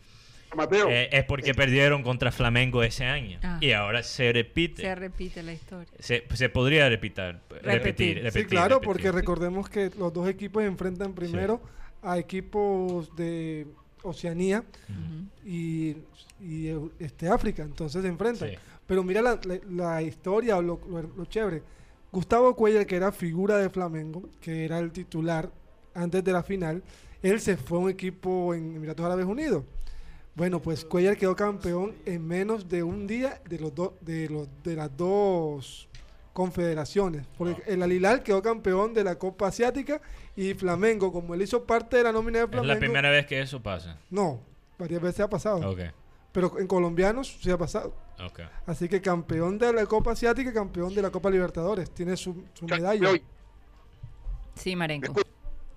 Mateo, 0.57 0.89
eh, 0.89 1.09
es 1.13 1.25
porque 1.25 1.55
perdieron 1.55 2.03
contra 2.03 2.33
Flamengo 2.33 2.83
ese 2.83 3.05
año. 3.05 3.39
Ah. 3.43 3.59
Y 3.61 3.73
ahora 3.73 4.03
se 4.03 4.33
repite. 4.33 4.83
Se 4.83 4.95
repite 4.95 5.43
la 5.43 5.53
historia. 5.53 5.93
Se, 5.99 6.25
se 6.35 6.49
podría 6.49 6.89
repitar, 6.89 7.41
repetir, 7.63 8.23
repetir. 8.23 8.33
Sí, 8.33 8.45
claro, 8.49 8.77
repetir. 8.77 8.87
porque 8.87 9.13
recordemos 9.13 9.69
que 9.69 9.91
los 9.99 10.13
dos 10.13 10.29
equipos 10.29 10.63
enfrentan 10.65 11.13
primero 11.15 11.61
a 12.03 12.19
equipos 12.19 13.15
de 13.17 13.67
Oceanía 14.03 14.65
y, 15.45 15.97
y, 16.41 16.69
este, 16.99 17.29
África, 17.29 17.63
entonces 17.63 18.03
se 18.03 18.09
enfrentan. 18.09 18.51
Sí. 18.51 18.55
Pero 18.87 19.03
mira 19.05 19.21
la, 19.23 19.39
la- 19.45 19.61
la 19.69 20.03
historia 20.03 20.57
o 20.57 20.63
lo, 20.63 20.81
lo- 20.89 21.03
lo 21.03 21.25
chévere. 21.27 21.63
Gustavo 22.11 22.55
Cuellar, 22.55 22.87
que 22.87 22.97
era 22.97 23.13
figura 23.13 23.59
de 23.59 23.69
Flamengo, 23.69 24.23
que 24.41 24.65
era 24.65 24.79
el 24.79 24.93
titular 24.93 25.51
antes 25.95 26.25
de 26.25 26.33
la 26.33 26.43
final, 26.43 26.83
él 27.23 27.41
se 27.41 27.57
fue 27.57 27.79
a 27.79 27.81
un 27.83 27.91
equipo 27.91 28.55
en 28.55 28.77
Emiratos 28.77 29.05
Árabes 29.05 29.27
Unidos. 29.27 29.65
Bueno, 30.35 30.63
pues 30.63 30.85
Cuellar 30.85 31.17
quedó 31.17 31.35
campeón 31.35 31.95
en 32.07 32.25
menos 32.27 32.69
de 32.69 32.83
un 32.85 33.07
día 33.09 33.43
de 33.49 33.59
los 33.59 33.75
dos 33.75 33.93
de 34.01 34.29
los 34.29 34.49
de 34.63 34.77
las 34.77 34.97
dos 34.97 35.88
confederaciones. 36.39 37.27
Porque 37.37 37.61
el 37.67 37.83
Alilal 37.83 38.23
quedó 38.23 38.41
campeón 38.41 38.95
de 38.95 39.03
la 39.03 39.17
Copa 39.19 39.49
Asiática 39.49 40.01
y 40.37 40.55
Flamengo, 40.55 41.13
como 41.13 41.35
él 41.35 41.43
hizo 41.43 41.65
parte 41.65 41.97
de 41.97 42.05
la 42.05 42.13
nómina 42.13 42.39
de 42.39 42.45
Es 42.45 42.51
Flamengo. 42.51 42.75
la 42.75 42.79
primera 42.79 43.11
vez 43.11 43.27
que 43.27 43.41
eso 43.41 43.61
pasa. 43.61 43.99
No, 44.09 44.41
varias 44.79 45.03
veces 45.03 45.21
ha 45.21 45.29
pasado. 45.29 45.69
Ok, 45.69 45.81
Pero 46.31 46.57
en 46.61 46.69
colombianos 46.69 47.39
sí 47.43 47.51
ha 47.51 47.59
pasado. 47.59 47.93
ok. 48.25 48.41
Así 48.67 48.89
que 48.89 49.01
campeón 49.03 49.59
de 49.59 49.73
la 49.73 49.85
Copa 49.87 50.13
Asiática, 50.13 50.53
campeón 50.53 50.95
de 50.95 51.03
la 51.03 51.11
Copa 51.11 51.29
Libertadores. 51.29 51.91
Tiene 51.91 52.17
su, 52.17 52.45
su 52.55 52.67
medalla. 52.67 53.11
Sí, 54.55 54.77
Marenco. 54.77 55.13
¿Me 55.15 55.23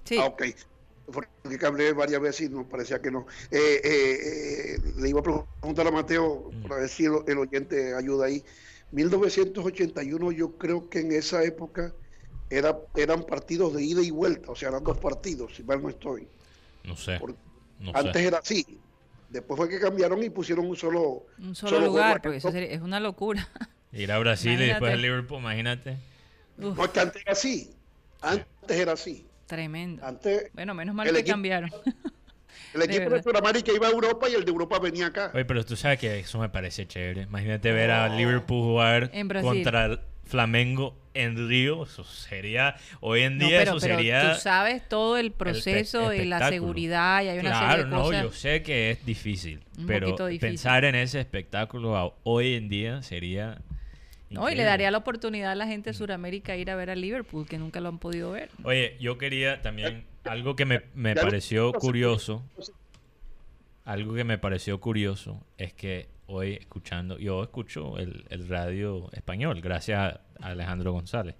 Sí. 0.04 0.18
Ah, 0.20 0.26
ok. 0.26 0.44
Porque 1.12 1.58
que 1.60 1.66
hablé 1.66 1.92
varias 1.94 2.22
veces 2.22 2.48
y 2.48 2.50
no 2.54 2.68
parecía 2.70 3.02
que 3.02 3.10
no. 3.12 3.26
Eh, 3.50 3.82
eh, 3.84 4.76
eh, 4.76 4.78
le 4.98 5.10
iba 5.10 5.20
a 5.20 5.24
preguntar 5.24 5.88
a 5.88 5.92
Mateo, 5.92 6.50
Mm. 6.54 6.62
para 6.64 6.76
ver 6.82 6.90
si 6.90 7.06
el, 7.06 7.16
el 7.28 7.38
oyente 7.40 7.96
ayuda 7.96 8.28
ahí. 8.28 8.44
1981, 8.92 10.32
yo 10.32 10.58
creo 10.58 10.90
que 10.90 11.00
en 11.00 11.12
esa 11.12 11.44
época 11.44 11.94
era, 12.50 12.78
eran 12.96 13.24
partidos 13.24 13.74
de 13.74 13.84
ida 13.84 14.02
y 14.02 14.12
vuelta, 14.12 14.52
o 14.52 14.56
sea, 14.56 14.70
eran 14.70 14.84
dos 14.84 14.98
partidos, 14.98 15.56
si 15.56 15.64
mal 15.64 15.82
no 15.82 15.90
estoy. 15.90 16.28
No 16.84 16.96
sé. 16.96 17.20
No 17.80 17.92
Antes 17.96 18.14
sé. 18.22 18.26
era 18.28 18.38
así. 18.40 18.80
Después 19.30 19.58
fue 19.58 19.70
que 19.70 19.80
cambiaron 19.80 20.22
y 20.24 20.30
pusieron 20.30 20.66
un 20.66 20.76
solo. 20.76 21.26
Un 21.40 21.56
solo, 21.56 21.78
solo 21.78 21.86
lugar, 21.88 22.22
porque 22.22 22.38
eso 22.38 22.52
sería- 22.52 22.70
es 22.72 22.82
una 22.82 23.00
locura. 23.00 23.48
Ir 23.94 24.12
a 24.12 24.20
Brasil 24.20 24.62
y 24.62 24.66
después 24.68 24.94
a. 24.94 24.96
Liverpool, 24.98 25.40
imagínate. 25.40 25.98
Uf, 26.58 26.78
No, 26.78 26.86
es 26.86 26.92
que 26.92 27.00
antes 27.00 27.22
era 27.22 27.32
así. 27.32 27.74
Antes 28.22 28.78
era 28.78 28.92
así. 28.94 29.26
tremendo. 29.48 30.06
Antes 30.06 30.52
Bueno, 30.54 30.74
menos 30.74 30.94
mal 30.96 31.10
que 31.12 31.20
equipo- 31.20 31.34
cambiaron. 31.34 31.72
el 32.74 32.82
equipo 32.84 33.04
de 33.04 33.10
verdad. 33.10 33.24
Sudamérica 33.24 33.72
iba 33.74 33.88
a 33.88 33.92
Europa 33.92 34.30
y 34.30 34.34
el 34.34 34.46
de 34.46 34.52
Europa 34.52 34.80
venía 34.80 35.08
acá. 35.08 35.32
Oye, 35.34 35.46
pero 35.46 35.66
tú 35.66 35.76
sabes 35.76 36.00
que 36.00 36.20
eso 36.20 36.40
me 36.40 36.50
parece 36.50 36.88
chévere. 36.88 37.24
Imagínate 37.24 37.72
ver 37.72 37.92
a 37.92 38.08
Liverpool 38.10 38.64
jugar 38.64 39.12
contra 39.42 39.86
el 39.86 40.00
Flamengo 40.26 40.98
en 41.14 41.50
Río. 41.50 41.84
Eso 41.84 42.04
sería. 42.06 42.76
Hoy 43.02 43.22
en 43.22 43.38
No, 43.38 43.48
día 43.48 43.58
pero, 43.60 43.72
eso 43.72 43.80
pero 43.86 43.96
sería. 43.98 44.34
tú 44.34 44.40
sabes 44.40 44.88
todo 44.88 45.18
el 45.18 45.32
proceso 45.32 46.14
y 46.14 46.26
la 46.26 46.50
seguridad 46.50 47.24
y 47.24 47.28
hay 47.28 47.40
una 47.40 47.50
claro, 47.50 47.68
serie 47.70 47.84
de 47.86 47.90
no, 47.92 48.04
cosas. 48.04 48.24
yo 48.24 48.32
sé 48.32 48.64
que 48.64 48.92
es 48.92 49.06
difícil. 49.06 49.62
Un 49.78 49.86
pero 49.88 50.08
poquito 50.08 50.28
difícil. 50.28 50.50
pensar 50.50 50.86
en 50.86 50.96
ese 50.96 51.20
espectáculo 51.20 51.98
a- 51.98 52.14
hoy 52.24 52.56
en 52.56 52.70
día 52.70 53.02
sería. 53.04 53.60
No, 54.30 54.50
y 54.50 54.56
le 54.56 54.64
daría 54.64 54.90
la 54.92 55.00
oportunidad 55.00 55.52
a 55.52 55.56
la 55.56 55.68
gente 55.68 55.90
de 55.90 55.94
Sudamérica 55.94 56.56
ir 56.56 56.72
a 56.72 56.76
ver 56.78 56.90
a 56.90 56.96
Liverpool, 56.96 57.46
que 57.46 57.58
nunca 57.58 57.82
lo 57.82 57.90
han 57.90 58.00
podido 58.00 58.32
ver. 58.32 58.50
Oye, 58.64 58.96
yo 59.02 59.18
quería 59.18 59.62
también. 59.62 60.06
Algo 60.26 60.56
que 60.56 60.66
me, 60.66 60.82
me 60.94 61.16
pareció 61.16 61.72
curioso. 61.74 62.44
Algo 63.86 64.14
que 64.14 64.24
me 64.24 64.38
pareció 64.38 64.80
curioso 64.80 65.44
es 65.58 65.74
que 65.74 66.08
hoy 66.28 66.54
escuchando, 66.54 67.18
yo 67.18 67.42
escucho 67.44 67.98
el, 67.98 68.26
el 68.30 68.48
radio 68.48 69.10
español, 69.14 69.60
gracias 69.62 70.20
a 70.40 70.48
Alejandro 70.48 70.92
González. 70.94 71.36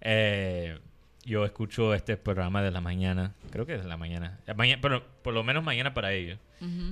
Eh, 0.00 0.78
yo 1.24 1.44
escucho 1.44 1.94
este 1.94 2.16
programa 2.16 2.62
de 2.62 2.70
la 2.70 2.80
mañana, 2.80 3.34
creo 3.50 3.64
que 3.64 3.74
es 3.76 3.82
de 3.82 3.88
la 3.88 3.96
mañana, 3.96 4.38
eh, 4.46 4.54
maña- 4.54 4.78
pero 4.82 5.02
por 5.22 5.32
lo 5.32 5.42
menos 5.44 5.64
mañana 5.64 5.94
para 5.94 6.12
ellos, 6.12 6.38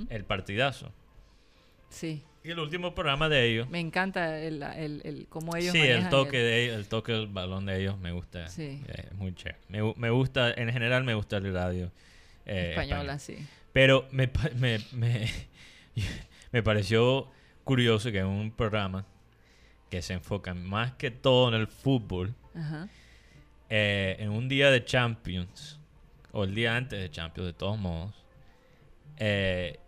el 0.08 0.24
partidazo. 0.24 0.90
Sí, 1.90 2.24
Y 2.42 2.50
el 2.52 2.58
último 2.58 2.94
programa 2.94 3.28
de 3.28 3.44
ellos, 3.50 3.68
me 3.68 3.80
encanta 3.80 4.38
el, 4.40 4.62
el, 4.62 5.02
el- 5.04 5.26
cómo 5.28 5.56
ellos 5.56 5.72
sí, 5.72 5.80
el 5.80 6.08
toque 6.08 6.38
el- 6.38 6.42
de 6.46 6.64
ellos, 6.64 6.76
el 6.76 6.88
toque 6.88 7.12
del 7.12 7.26
balón 7.26 7.66
de 7.66 7.80
ellos 7.80 7.98
me 7.98 8.12
gusta, 8.12 8.48
Sí. 8.48 8.82
eh, 8.88 9.08
es 9.10 9.14
muy 9.14 9.34
chévere. 9.34 9.58
Me, 9.68 9.82
gu- 9.82 9.94
me 9.96 10.08
gusta, 10.10 10.52
en 10.52 10.72
general 10.72 11.04
me 11.04 11.12
gusta 11.14 11.36
el 11.36 11.52
radio 11.52 11.92
eh, 12.46 12.70
española, 12.70 13.14
español. 13.16 13.20
sí. 13.20 13.46
Pero 13.74 14.08
me, 14.10 14.30
me, 14.56 14.78
me, 14.92 15.26
me 16.52 16.62
pareció 16.62 17.28
curioso 17.64 18.10
que 18.10 18.18
en 18.20 18.26
un 18.26 18.50
programa 18.52 19.04
que 19.90 20.00
se 20.02 20.14
enfoca 20.14 20.54
más 20.54 20.92
que 20.92 21.10
todo 21.10 21.48
en 21.48 21.54
el 21.60 21.66
fútbol, 21.66 22.34
Ajá. 22.54 22.88
eh, 23.68 24.16
en 24.18 24.30
un 24.30 24.48
día 24.48 24.70
de 24.70 24.82
Champions, 24.84 25.78
o 26.32 26.44
el 26.44 26.54
día 26.54 26.74
antes 26.76 26.98
de 27.00 27.10
Champions, 27.10 27.48
de 27.48 27.52
todos 27.52 27.78
modos, 27.78 28.14
eh, 29.18 29.78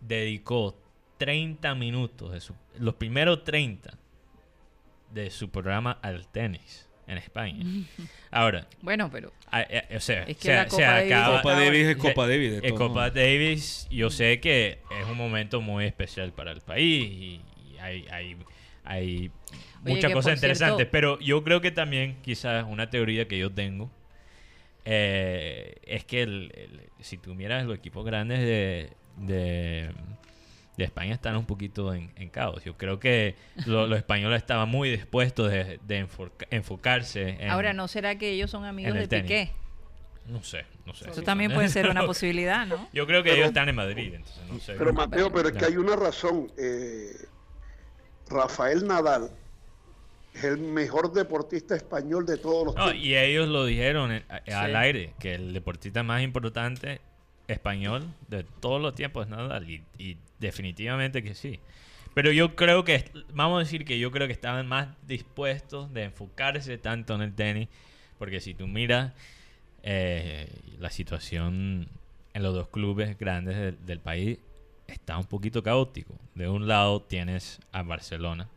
dedicó 0.00 0.78
30 1.20 1.74
minutos, 1.74 2.32
de 2.32 2.40
su, 2.40 2.54
los 2.78 2.94
primeros 2.94 3.44
30 3.44 3.92
de 5.12 5.30
su 5.30 5.50
programa 5.50 5.98
al 6.02 6.26
tenis 6.28 6.88
en 7.06 7.18
España. 7.18 7.64
Ahora, 8.30 8.66
Bueno, 8.80 9.10
pero 9.12 9.32
a- 9.50 9.58
a- 9.60 9.96
o 9.96 10.00
sea, 10.00 10.22
Es 10.22 10.36
que 10.38 10.42
se, 10.44 10.54
la 10.54 10.64
se 10.64 10.70
Copa 10.70 10.84
Davis 10.94 11.12
acaba... 11.12 11.42
Copa 11.42 11.52
Davis 11.60 11.86
es 11.86 11.96
Copa 11.96 12.26
Davis. 12.28 12.62
de 12.62 12.70
Copa 12.74 13.12
yo 13.90 14.10
sé 14.10 14.40
que 14.40 14.78
es 15.00 15.06
un 15.10 15.16
momento 15.18 15.60
muy 15.60 15.84
especial 15.84 16.32
para 16.32 16.52
el 16.52 16.60
país 16.62 17.04
y, 17.04 17.40
y 17.74 17.78
hay, 17.80 18.06
hay, 18.10 18.36
hay 18.84 19.30
Oye, 19.84 19.94
muchas 19.94 20.12
cosas 20.12 20.24
cierto- 20.24 20.46
interesantes, 20.46 20.86
pero 20.90 21.18
yo 21.20 21.42
creo 21.44 21.60
que 21.60 21.70
también 21.70 22.16
quizás 22.22 22.64
una 22.68 22.88
teoría 22.90 23.28
que 23.28 23.36
yo 23.38 23.50
tengo 23.52 23.90
eh, 24.84 25.76
es 25.84 26.04
que 26.04 26.22
el- 26.22 26.52
el- 26.54 27.04
si 27.04 27.18
tú 27.18 27.34
miras 27.34 27.64
los 27.66 27.76
equipos 27.76 28.04
grandes 28.06 28.38
de, 28.38 28.90
de, 29.18 29.90
de 30.76 30.84
España 30.84 31.12
están 31.14 31.36
un 31.36 31.44
poquito 31.46 31.92
en, 31.94 32.10
en 32.16 32.28
caos. 32.30 32.64
Yo 32.64 32.76
creo 32.76 32.98
que 33.00 33.34
lo- 33.66 33.86
los 33.86 33.98
españoles 33.98 34.38
estaban 34.38 34.68
muy 34.68 34.90
dispuestos 34.90 35.50
de, 35.50 35.78
de 35.86 35.98
enfoca- 36.06 36.46
enfocarse 36.50 37.36
en... 37.44 37.50
ahora 37.50 37.72
no 37.72 37.86
será 37.88 38.16
que 38.16 38.30
ellos 38.30 38.50
son 38.50 38.64
amigos 38.64 38.94
de 38.94 39.06
tenis. 39.08 39.22
Piqué. 39.24 39.52
No 40.26 40.42
sé, 40.42 40.64
no 40.86 40.94
sé. 40.94 41.10
Eso 41.10 41.22
también 41.22 41.52
puede 41.52 41.68
ser 41.68 41.88
una 41.90 42.06
posibilidad, 42.06 42.66
¿no? 42.66 42.88
Yo 42.92 43.06
creo 43.06 43.22
que 43.22 43.30
Pero- 43.30 43.36
ellos 43.42 43.48
están 43.48 43.68
en 43.68 43.74
Madrid, 43.76 44.14
entonces 44.14 44.42
no 44.48 44.58
sé. 44.60 44.74
Pero 44.78 44.92
Mateo, 44.92 45.32
pero 45.32 45.48
es 45.48 45.54
que 45.56 45.64
hay 45.64 45.76
una 45.76 45.96
razón. 45.96 46.50
eh, 46.58 47.10
Rafael 48.28 48.86
Nadal 48.86 49.30
es 50.34 50.44
el 50.44 50.58
mejor 50.58 51.12
deportista 51.12 51.74
español 51.74 52.24
de 52.24 52.36
todos 52.36 52.66
los 52.66 52.74
No, 52.76 52.84
tiempos. 52.84 53.04
y 53.04 53.16
ellos 53.16 53.48
lo 53.48 53.64
dijeron 53.64 54.12
a- 54.12 54.22
al 54.56 54.70
Sí. 54.70 54.76
aire, 54.76 55.14
que 55.18 55.34
el 55.34 55.52
deportista 55.52 56.02
más 56.04 56.22
importante 56.22 57.00
español 57.50 58.06
de 58.28 58.44
todos 58.44 58.80
los 58.80 58.94
tiempos 58.94 59.24
es 59.26 59.30
Nadal, 59.30 59.68
y, 59.68 59.82
y 59.98 60.16
definitivamente 60.38 61.22
que 61.22 61.34
sí. 61.34 61.60
Pero 62.14 62.32
yo 62.32 62.56
creo 62.56 62.84
que, 62.84 63.10
vamos 63.32 63.56
a 63.56 63.60
decir 63.60 63.84
que 63.84 63.98
yo 63.98 64.10
creo 64.10 64.26
que 64.26 64.32
estaban 64.32 64.66
más 64.66 64.88
dispuestos 65.06 65.92
de 65.92 66.04
enfocarse 66.04 66.76
tanto 66.78 67.14
en 67.14 67.22
el 67.22 67.34
tenis, 67.34 67.68
porque 68.18 68.40
si 68.40 68.54
tú 68.54 68.66
miras 68.66 69.12
eh, 69.82 70.48
la 70.78 70.90
situación 70.90 71.88
en 72.34 72.42
los 72.42 72.54
dos 72.54 72.68
clubes 72.68 73.16
grandes 73.18 73.56
del, 73.56 73.86
del 73.86 74.00
país, 74.00 74.38
está 74.86 75.16
un 75.18 75.24
poquito 75.24 75.62
caótico. 75.62 76.14
De 76.34 76.48
un 76.48 76.66
lado 76.66 77.02
tienes 77.02 77.60
a 77.72 77.82
Barcelona, 77.82 78.48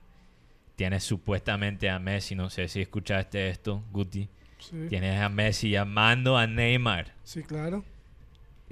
tienes 0.76 1.04
supuestamente 1.04 1.90
a 1.90 2.00
Messi, 2.00 2.36
no 2.36 2.50
sé 2.50 2.68
si 2.68 2.82
escuchaste 2.82 3.50
esto, 3.50 3.84
Guti. 3.92 4.30
Sí, 4.60 4.88
Tienes 4.88 5.20
a 5.22 5.28
Messi 5.30 5.70
llamando 5.70 6.38
a 6.38 6.48
Neymar. 6.48 7.14
sí, 7.24 7.44
claro. 7.44 7.84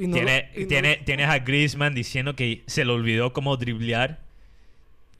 Y 0.02 0.08
no 0.08 0.14
Tiene- 0.16 0.50
lo- 0.56 0.60
y 0.60 0.64
no 0.64 0.68
tiene- 0.68 0.98
lo- 0.98 1.06
tienes 1.06 1.30
a 1.30 1.40
Griezmann 1.40 1.94
diciendo 1.94 2.36
que 2.36 2.64
se 2.66 2.84
le 2.86 2.92
olvidó 2.92 3.34
cómo 3.34 3.56
driblear. 3.58 4.20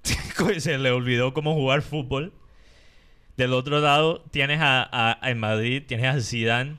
se 0.58 0.78
le 0.78 0.92
olvidó 0.92 1.34
cómo 1.34 1.54
jugar 1.54 1.82
fútbol. 1.84 2.34
Del 3.38 3.54
otro 3.54 3.80
lado 3.80 4.24
tienes 4.32 4.60
a, 4.62 4.90
a- 5.22 5.30
en 5.30 5.40
Madrid, 5.40 5.84
tienes 5.88 6.08
a 6.16 6.20
Zidane 6.22 6.78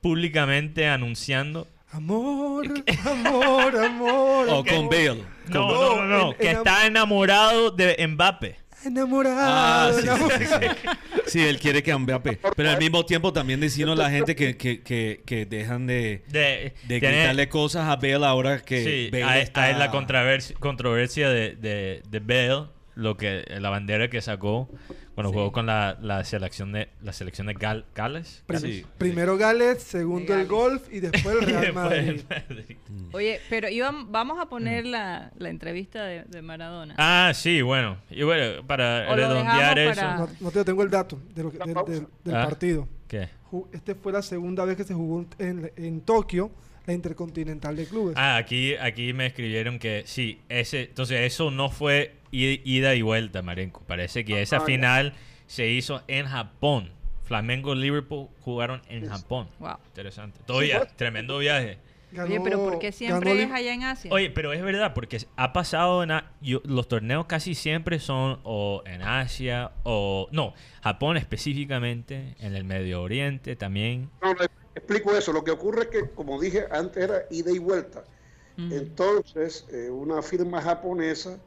públicamente 0.00 0.88
anunciando. 0.88 1.68
Amor, 1.92 2.66
amor, 3.06 3.76
amor. 3.76 4.48
O 4.50 4.64
con. 4.64 4.88
Bale. 4.88 5.22
No, 5.48 5.68
No, 5.68 5.96
no, 5.96 5.96
no, 5.96 6.18
no, 6.18 6.30
en- 6.32 6.38
que 6.38 6.50
en- 6.50 6.56
está 6.56 6.86
enamorado 6.86 7.70
de 7.70 8.06
Mbappe. 8.08 8.56
Enamorado. 8.84 9.36
Ah, 9.40 9.90
sí, 9.94 10.00
sí, 10.02 10.06
enamorado. 10.08 10.38
sí, 10.40 10.46
sí. 10.60 10.88
Sí, 11.26 11.40
él 11.40 11.58
quiere 11.58 11.82
que 11.82 11.96
Mbappé. 11.96 12.38
Pero 12.56 12.70
al 12.70 12.78
mismo 12.78 13.04
tiempo 13.06 13.32
también 13.32 13.60
decimos 13.60 13.96
la 13.96 14.10
gente 14.10 14.36
que, 14.36 14.56
que, 14.56 14.82
que, 14.82 15.22
que 15.24 15.46
dejan 15.46 15.86
de, 15.86 16.22
De, 16.28 16.74
de 16.86 17.00
tiene- 17.00 17.16
gritarle 17.16 17.48
cosas 17.48 17.88
a 17.88 17.96
Bale 17.96 18.26
ahora 18.26 18.60
que 18.60 18.84
sí, 18.84 19.08
Bale 19.10 19.24
hay, 19.24 19.42
está... 19.42 19.64
hay 19.64 19.74
la 19.74 19.90
controversia, 19.90 20.54
controversia 20.60 21.28
de, 21.30 21.56
de, 21.56 22.02
de 22.08 22.20
Bale, 22.20 22.68
lo 22.94 23.16
que, 23.16 23.44
la 23.58 23.70
bandera 23.70 24.08
que 24.10 24.20
sacó 24.20 24.68
cuando 25.14 25.30
Sí. 25.30 25.34
jugó 25.38 25.52
con 25.52 25.66
la, 25.66 25.96
la 26.00 26.24
selección 26.24 26.72
de 26.72 26.88
la 27.02 27.12
selección 27.12 27.46
de 27.46 27.54
Gal- 27.54 27.84
Gales. 27.94 28.42
Prim- 28.46 28.60
Sí. 28.60 28.86
Primero 28.98 29.36
Gales, 29.36 29.82
segundo 29.82 30.34
el 30.34 30.46
golf 30.46 30.92
y 30.92 31.00
después 31.00 31.36
el 31.36 31.40
Real 31.46 31.60
después 31.62 31.74
Madrid. 31.74 32.08
el 32.08 32.24
Madrid. 32.48 32.76
Oye, 33.12 33.40
pero 33.48 33.68
iban, 33.68 34.10
vamos 34.10 34.38
a 34.40 34.46
poner 34.46 34.86
la, 34.86 35.30
la 35.38 35.48
entrevista 35.50 36.04
de, 36.04 36.24
de 36.24 36.42
Maradona. 36.42 36.94
Ah, 36.98 37.32
sí, 37.34 37.62
bueno. 37.62 37.96
Y 38.10 38.22
bueno, 38.24 38.66
para 38.66 39.14
redondear 39.14 39.78
eso. 39.78 40.00
para- 40.00 40.16
No, 40.16 40.28
no 40.40 40.50
te 40.50 40.64
tengo 40.64 40.82
el 40.82 40.90
dato 40.90 41.20
de 41.34 41.42
lo 41.44 41.50
que- 41.52 41.58
del- 42.24 42.34
Ah. 42.34 42.44
partido. 42.44 42.88
¿Qué? 43.06 43.28
Este 43.72 43.94
fue 43.94 44.12
la 44.12 44.22
segunda 44.22 44.64
vez 44.64 44.76
que 44.76 44.82
se 44.84 44.94
jugó 44.94 45.24
en, 45.38 45.70
en 45.76 46.00
Tokio 46.00 46.50
la 46.86 46.92
Intercontinental 46.92 47.76
de 47.76 47.86
Clubes. 47.86 48.14
Ah, 48.16 48.36
aquí, 48.36 48.74
aquí 48.76 49.12
me 49.12 49.26
escribieron 49.26 49.78
que 49.78 50.02
sí, 50.06 50.40
ese, 50.48 50.82
entonces 50.82 51.20
eso 51.20 51.50
no 51.50 51.70
fue 51.70 52.14
ida 52.30 52.94
y 52.94 53.02
vuelta, 53.02 53.42
Marenco. 53.42 53.82
Parece 53.86 54.24
que 54.24 54.42
esa 54.42 54.56
Ah, 54.56 54.60
ya. 54.60 54.66
final 54.66 55.12
se 55.46 55.68
hizo 55.68 56.02
en 56.08 56.26
Japón. 56.26 56.90
Flamengo 57.22 57.74
y 57.74 57.78
Liverpool 57.78 58.28
jugaron 58.40 58.82
en 58.88 59.08
Japón. 59.08 59.48
Wow. 59.58 59.76
Interesante. 59.86 60.40
Todavía, 60.44 60.80
pues. 60.80 60.94
tremendo 60.96 61.38
viaje. 61.38 61.78
Oye, 62.22 62.38
pero 62.44 62.58
¿por 62.62 62.78
qué 62.78 62.92
siempre 62.92 63.42
es 63.42 63.50
allá 63.50 63.72
en 63.74 63.82
Asia? 63.82 64.08
Oye, 64.12 64.30
pero 64.30 64.52
es 64.52 64.62
verdad, 64.62 64.94
porque 64.94 65.18
ha 65.36 65.52
pasado 65.52 66.02
en... 66.04 66.12
a- 66.12 66.30
yo- 66.40 66.60
los 66.64 66.86
torneos 66.86 67.26
casi 67.26 67.54
siempre 67.56 67.98
son 67.98 68.38
o 68.44 68.82
en 68.86 69.02
Asia 69.02 69.72
o... 69.82 70.28
No, 70.32 70.54
Japón 70.82 71.16
específicamente, 71.16 72.34
en 72.38 72.54
el 72.54 72.62
Medio 72.64 73.02
Oriente 73.02 73.56
también. 73.56 74.10
No, 74.22 74.32
le 74.34 74.48
explico 74.74 75.14
eso. 75.16 75.32
Lo 75.32 75.44
que 75.44 75.50
ocurre 75.50 75.82
es 75.82 75.88
que, 75.88 76.10
como 76.10 76.40
dije 76.40 76.66
antes, 76.70 77.02
era 77.02 77.24
ida 77.30 77.50
y 77.50 77.58
vuelta. 77.58 78.04
Mm. 78.56 78.72
Entonces, 78.72 79.66
eh, 79.72 79.90
una 79.90 80.22
firma 80.22 80.60
japonesa 80.62 81.38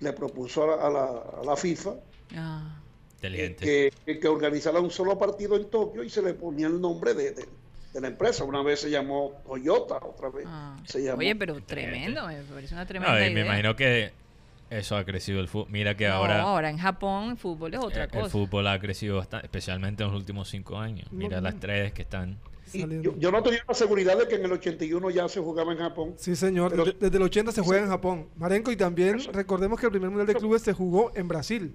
le 0.00 0.12
propuso 0.12 0.64
a 0.64 0.66
la, 0.66 0.74
a 0.86 0.90
la- 0.90 1.40
a 1.40 1.44
la 1.44 1.56
FIFA 1.56 1.94
Ah, 2.36 2.80
que, 3.20 3.92
que- 4.06 4.18
que 4.20 4.28
organizara 4.28 4.80
un 4.80 4.90
solo 4.90 5.18
partido 5.18 5.56
en 5.56 5.68
Tokio 5.68 6.02
y 6.02 6.08
se 6.08 6.22
le 6.22 6.32
ponía 6.34 6.68
el 6.68 6.80
nombre 6.80 7.12
de, 7.12 7.32
de- 7.32 7.48
de 7.92 8.00
la 8.00 8.06
empresa. 8.08 8.44
Una 8.44 8.62
vez 8.62 8.80
se 8.80 8.88
llamó 8.90 9.42
Toyota, 9.44 9.96
otra 9.96 10.30
vez 10.30 10.44
ah. 10.48 10.76
se 10.86 11.02
llamó. 11.02 11.18
Oye, 11.18 11.34
pero 11.36 11.60
tremendo, 11.64 12.26
me 12.28 12.40
parece 12.44 12.74
una 12.74 12.86
tremenda 12.86 13.12
No, 13.14 13.20
idea. 13.20 13.30
me 13.34 13.40
imagino 13.42 13.74
que 13.76 14.12
eso 14.70 14.96
ha 14.96 15.04
crecido 15.04 15.40
el 15.40 15.48
fútbol. 15.48 15.68
Mira 15.70 15.96
que 15.96 16.06
No, 16.08 16.14
ahora... 16.14 16.40
ahora 16.42 16.70
en 16.70 16.78
Japón 16.78 17.30
el 17.32 17.36
fútbol 17.36 17.74
es 17.74 17.80
otra 17.80 18.04
Eh, 18.04 18.08
El 18.12 18.20
cosa. 18.20 18.30
fútbol 18.30 18.66
ha 18.68 18.78
crecido 18.78 19.16
bastante, 19.16 19.46
especialmente 19.46 20.02
en 20.04 20.10
los 20.10 20.18
últimos 20.18 20.48
cinco 20.48 20.78
años. 20.78 21.06
Mira 21.12 21.36
No, 21.38 21.42
las 21.42 21.58
tres 21.60 21.92
que 21.92 22.02
están. 22.02 22.38
Y 22.72 22.86
yo, 23.02 23.18
yo 23.18 23.32
no 23.32 23.42
tenía 23.42 23.64
la 23.66 23.74
seguridad 23.74 24.16
de 24.16 24.28
que 24.28 24.36
en 24.36 24.44
el 24.44 24.52
81 24.52 25.10
ya 25.10 25.28
se 25.28 25.40
jugaba 25.40 25.72
en 25.72 25.78
Japón. 25.78 26.14
Sí, 26.16 26.36
señor. 26.36 26.70
Pero- 26.70 26.84
desde, 26.84 26.98
desde 27.00 27.16
el 27.16 27.22
80 27.24 27.50
se 27.50 27.62
juega 27.62 27.82
en 27.82 27.88
Japón. 27.88 28.28
Marenco, 28.36 28.70
y 28.70 28.76
también 28.76 29.18
recordemos 29.32 29.80
que 29.80 29.86
el 29.86 29.92
primer 29.92 30.08
Mundial 30.08 30.28
de 30.28 30.34
Clubes 30.36 30.62
se 30.62 30.72
jugó 30.72 31.10
en 31.16 31.26
Brasil. 31.26 31.74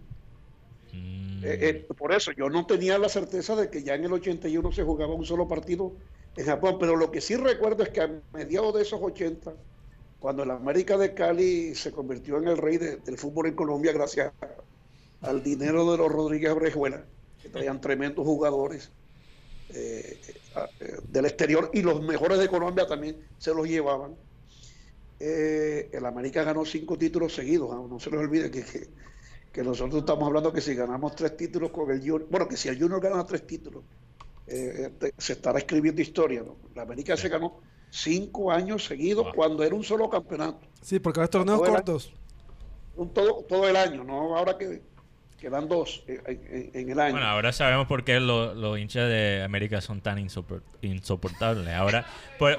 Mm, 0.93 1.43
Eh, 1.43 1.57
eh, 1.61 1.87
por 1.97 2.13
eso 2.13 2.31
yo 2.31 2.49
no 2.49 2.65
tenía 2.65 2.97
la 2.97 3.09
certeza 3.09 3.55
de 3.57 3.69
que 3.69 3.83
ya 3.83 3.95
en 3.95 4.05
el 4.05 4.13
81 4.13 4.71
se 4.71 4.83
jugaba 4.83 5.13
un 5.13 5.25
solo 5.25 5.47
partido 5.49 5.91
en 6.37 6.45
Japón, 6.45 6.77
pero 6.79 6.95
lo 6.95 7.11
que 7.11 7.19
sí 7.21 7.35
recuerdo 7.35 7.83
es 7.83 7.89
que 7.89 8.01
a 8.01 8.09
mediados 8.33 8.73
de 8.75 8.81
esos 8.83 8.99
80, 9.01 9.53
cuando 10.19 10.43
el 10.43 10.51
América 10.51 10.97
de 10.97 11.13
Cali 11.13 11.75
se 11.75 11.91
convirtió 11.91 12.37
en 12.37 12.47
el 12.47 12.57
rey 12.57 12.77
de- 12.77 12.97
del 12.97 13.17
fútbol 13.17 13.47
en 13.47 13.55
Colombia 13.55 13.91
gracias 13.91 14.33
al 15.21 15.43
dinero 15.43 15.91
de 15.91 15.97
los 15.97 16.11
Rodríguez 16.11 16.53
Brejuela, 16.55 17.03
que 17.41 17.49
traían 17.49 17.79
tremendos 17.81 18.25
jugadores 18.25 18.91
eh, 19.69 20.19
eh, 20.79 20.97
del 21.09 21.25
exterior 21.25 21.69
y 21.73 21.81
los 21.81 22.01
mejores 22.01 22.37
de 22.39 22.47
Colombia 22.47 22.85
también 22.87 23.17
se 23.39 23.53
los 23.53 23.67
llevaban. 23.67 24.15
Eh, 25.19 25.89
el 25.93 26.05
América 26.05 26.43
ganó 26.43 26.65
cinco 26.65 26.97
títulos 26.97 27.33
seguidos, 27.33 27.69
ah, 27.73 27.81
no 27.89 27.99
se 27.99 28.11
les 28.11 28.19
olvide 28.19 28.51
que- 28.51 28.87
que 29.51 29.63
nosotros 29.63 30.01
estamos 30.01 30.27
hablando 30.27 30.51
que 30.51 30.59
si 30.61 30.75
ganamos 30.75 31.15
tres 31.15 31.35
títulos 31.37 31.71
con 31.71 31.89
el 31.89 31.99
Junior, 31.99 32.27
bueno, 32.29 32.47
que 32.47 32.57
si 32.57 32.67
el 32.67 32.77
Junior 32.79 32.99
gana 33.01 33.25
tres 33.25 33.47
títulos, 33.47 33.83
eh, 34.47 34.91
se 35.17 35.33
estará 35.33 35.59
escribiendo 35.59 36.01
historia. 36.01 36.41
¿no? 36.43 36.57
La 36.75 36.81
América 36.83 37.15
se 37.17 37.29
ganó 37.29 37.59
cinco 37.95 38.51
años 38.51 38.85
seguidos 38.85 39.25
Wow. 39.25 39.33
cuando 39.35 39.63
era 39.63 39.73
un 39.75 39.83
solo 39.83 40.09
campeonato, 40.09 40.59
Sí, 40.81 40.99
porque 40.99 41.23
es 41.23 41.29
torneos 41.29 41.61
cortos. 41.61 42.11
un 42.95 43.09
todo, 43.13 43.43
todo 43.47 43.67
el 43.67 43.75
año, 43.75 44.03
no 44.03 44.35
ahora 44.37 44.57
que, 44.57 44.81
que 45.39 45.49
dan 45.49 45.67
dos 45.67 46.03
eh, 46.07 46.21
en, 46.73 46.81
en 46.81 46.89
el 46.91 46.99
año. 46.99 47.11
Bueno, 47.13 47.27
ahora 47.27 47.51
sabemos 47.51 47.87
por 47.87 48.03
qué 48.03 48.19
lo- 48.19 48.53
los 48.55 48.79
hinchas 48.79 49.07
de 49.09 49.43
América 49.43 49.81
son 49.81 50.01
tan 50.01 50.17
insopor- 50.17 50.61
insoportables. 50.81 51.67
Ahora, 51.73 52.05
por- 52.39 52.57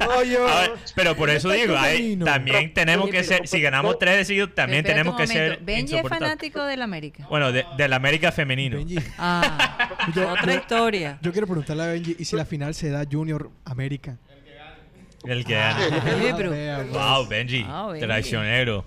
Ahora, 0.00 0.74
pero 0.94 1.16
por 1.16 1.30
eso 1.30 1.50
digo, 1.50 1.76
hay- 1.76 2.16
también 2.16 2.72
tenemos 2.74 3.04
Oye, 3.04 3.12
que 3.12 3.18
pero- 3.24 3.38
ser, 3.38 3.48
si 3.48 3.60
ganamos 3.60 3.98
tres 3.98 4.16
de 4.18 4.24
seguidos, 4.24 4.54
también 4.54 4.84
tenemos 4.84 5.16
que 5.16 5.26
ser 5.26 5.58
Benji 5.62 5.96
es 5.96 6.08
fanático 6.08 6.62
del 6.64 6.82
América. 6.82 7.26
Bueno, 7.28 7.52
de, 7.52 7.64
del 7.76 7.92
América 7.92 8.32
femenino. 8.32 8.76
Benji, 8.78 8.98
Ah, 9.18 9.88
Yo- 10.14 10.28
otra 10.30 10.52
yo- 10.54 10.58
historia. 10.60 11.18
yo 11.22 11.32
quiero 11.32 11.46
preguntarle 11.46 11.82
a 11.82 11.86
Benji, 11.86 12.16
¿y 12.18 12.24
si 12.24 12.36
la 12.36 12.44
final 12.44 12.74
se 12.74 12.90
da 12.90 13.04
Junior 13.10 13.50
América? 13.64 14.18
El 15.24 15.44
que 15.44 15.56
Ah, 15.56 15.76
pero- 16.36 16.50
pues. 16.50 16.90
Wow, 16.92 17.26
Benji, 17.28 17.62
Wow, 17.62 17.86
Benji. 17.92 18.06
traicionero. 18.06 18.84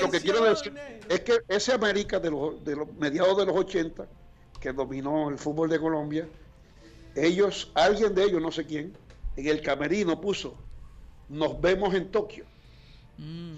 Lo 0.00 0.10
que 0.10 0.20
quiero 0.20 0.42
decir 0.44 0.72
es 1.08 1.20
que 1.20 1.38
ese 1.48 1.72
América 1.72 2.18
de 2.18 2.30
los, 2.30 2.64
de 2.64 2.76
los 2.76 2.92
mediados 2.94 3.36
de 3.36 3.46
los 3.46 3.54
80, 3.56 4.06
que 4.60 4.72
dominó 4.72 5.28
el 5.28 5.38
fútbol 5.38 5.68
de 5.68 5.78
Colombia, 5.78 6.26
ellos, 7.14 7.70
alguien 7.74 8.14
de 8.14 8.24
ellos, 8.24 8.40
no 8.40 8.50
sé 8.50 8.64
quién, 8.64 8.96
en 9.36 9.46
el 9.46 9.60
camerino 9.60 10.20
puso, 10.20 10.54
nos 11.28 11.60
vemos 11.60 11.94
en 11.94 12.10
Tokio. 12.10 12.44
Mm. 13.18 13.56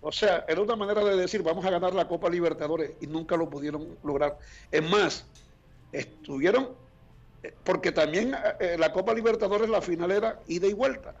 O 0.00 0.10
sea, 0.12 0.44
era 0.48 0.60
una 0.60 0.74
manera 0.76 1.04
de 1.04 1.16
decir, 1.16 1.42
vamos 1.42 1.64
a 1.64 1.70
ganar 1.70 1.94
la 1.94 2.08
Copa 2.08 2.28
Libertadores 2.28 2.92
y 3.00 3.06
nunca 3.06 3.36
lo 3.36 3.48
pudieron 3.48 3.96
lograr. 4.02 4.38
Es 4.70 4.82
más, 4.88 5.24
estuvieron, 5.92 6.70
porque 7.64 7.92
también 7.92 8.34
eh, 8.60 8.76
la 8.78 8.92
Copa 8.92 9.14
Libertadores, 9.14 9.68
la 9.68 9.82
final 9.82 10.10
era 10.10 10.40
ida 10.46 10.66
y 10.66 10.72
vuelta. 10.72 11.14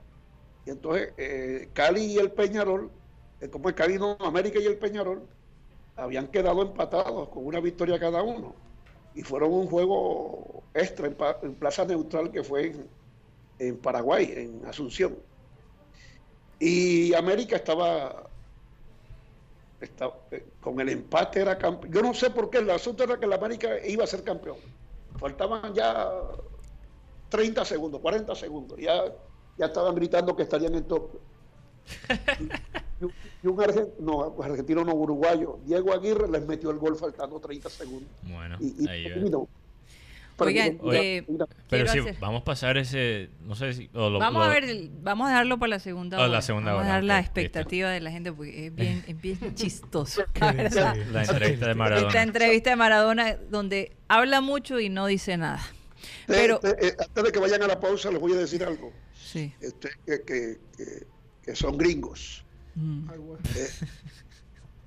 Y 0.64 0.70
entonces 0.70 1.12
eh, 1.16 1.68
Cali 1.72 2.04
y 2.04 2.18
el 2.18 2.30
Peñarol, 2.30 2.90
eh, 3.40 3.48
como 3.48 3.68
es 3.68 3.74
Cali 3.74 3.98
no, 3.98 4.16
América 4.20 4.58
y 4.60 4.66
el 4.66 4.78
Peñarol, 4.78 5.22
habían 5.96 6.28
quedado 6.28 6.62
empatados 6.62 7.28
con 7.28 7.46
una 7.46 7.60
victoria 7.60 7.98
cada 7.98 8.22
uno. 8.22 8.54
Y 9.14 9.22
fueron 9.22 9.52
un 9.52 9.66
juego 9.66 10.62
extra 10.72 11.06
en, 11.06 11.54
Plaza 11.54 11.84
Neutral 11.84 12.30
que 12.30 12.42
fue 12.42 12.74
en, 13.58 13.76
Paraguay, 13.78 14.32
en 14.34 14.64
Asunción. 14.66 15.16
Y 16.58 17.12
América 17.14 17.56
estaba, 17.56 18.30
estaba 19.80 20.16
eh, 20.30 20.46
con 20.60 20.80
el 20.80 20.88
empate 20.88 21.40
era 21.40 21.58
campeón. 21.58 21.92
Yo 21.92 22.02
no 22.02 22.14
sé 22.14 22.30
por 22.30 22.48
qué, 22.48 22.58
el 22.58 22.70
asunto 22.70 23.04
era 23.04 23.18
que 23.18 23.26
la 23.26 23.36
América 23.36 23.68
iba 23.86 24.04
a 24.04 24.06
ser 24.06 24.22
campeón. 24.22 24.56
Faltaban 25.18 25.72
ya 25.74 26.10
30 27.28 27.64
segundos, 27.64 28.00
40 28.00 28.34
segundos. 28.34 28.78
Ya, 28.78 29.04
ya 29.58 29.66
estaban 29.66 29.94
gritando 29.94 30.34
que 30.36 30.42
estarían 30.42 30.74
en 30.74 30.84
Tokio. 30.84 31.20
Y, 32.40 32.44
y- 32.44 33.48
un 33.48 33.60
argentino, 33.60 33.94
no, 34.36 34.42
argentino 34.42 34.84
no, 34.84 34.94
uruguayo, 34.94 35.58
Diego 35.64 35.92
Aguirre 35.92 36.28
les 36.28 36.46
metió 36.46 36.70
el 36.70 36.78
gol 36.78 36.96
faltando 36.96 37.40
30 37.40 37.68
segundos. 37.70 38.08
Bueno, 38.22 38.56
Y, 38.60 38.84
y 38.84 38.88
ahí 38.88 39.04
va. 39.08 39.46
Oigan, 40.46 40.78
eh, 40.92 41.24
Pero 41.68 41.90
hacer- 41.90 42.16
vamos 42.20 42.42
a 42.42 42.44
pasar 42.44 42.76
ese, 42.78 43.30
no 43.42 43.54
sé 43.54 43.72
si... 43.74 43.90
o 43.94 44.10
lo- 44.10 44.18
Vamos 44.18 44.46
a 44.46 44.48
ver, 44.50 44.64
el- 44.64 44.90
vamos 45.02 45.26
a 45.26 45.30
dejarlo 45.30 45.58
para 45.58 45.70
la 45.70 45.78
segunda 45.78 46.18
Oh, 46.18 46.22
hora. 46.22 46.32
la 46.32 46.42
segunda 46.42 46.72
vamos 46.72 46.84
hora, 46.84 46.92
a 46.92 46.96
dar 46.96 47.04
la 47.04 47.18
expectativa 47.20 47.90
de 47.90 48.00
la 48.00 48.10
gente 48.10 48.32
porque 48.32 48.66
es 48.66 48.74
bien, 48.74 49.04
es 49.06 49.20
bien 49.20 49.38
chistoso. 49.54 50.24
La 50.40 50.52
verdad. 50.52 50.94
sí. 50.94 51.00
La 51.12 51.22
entrevista 51.24 51.68
de 51.68 51.74
Maradona. 51.74 52.08
Esta 52.08 52.22
entrevista 52.22 52.70
de 52.70 52.76
Maradona 52.76 53.36
donde 53.50 53.92
habla 54.08 54.40
mucho 54.40 54.78
y 54.80 54.88
no 54.88 55.06
dice 55.06 55.36
nada. 55.36 55.60
te- 56.26 56.32
Pero, 56.34 56.58
te- 56.60 56.86
eh, 56.88 56.94
antes 56.98 57.24
de 57.24 57.32
que 57.32 57.38
vayan 57.38 57.62
a 57.62 57.66
la 57.66 57.80
pausa, 57.80 58.10
les 58.10 58.20
voy 58.20 58.32
a 58.32 58.36
decir 58.36 58.64
algo. 58.64 58.92
sí. 59.16 59.52
Este, 59.60 59.90
que, 60.06 60.22
que- 60.22 60.58
que- 60.76 61.06
que 61.44 61.56
son 61.56 61.76
gringos. 61.76 62.44
Mm. 62.74 63.08
Eh, 63.56 63.68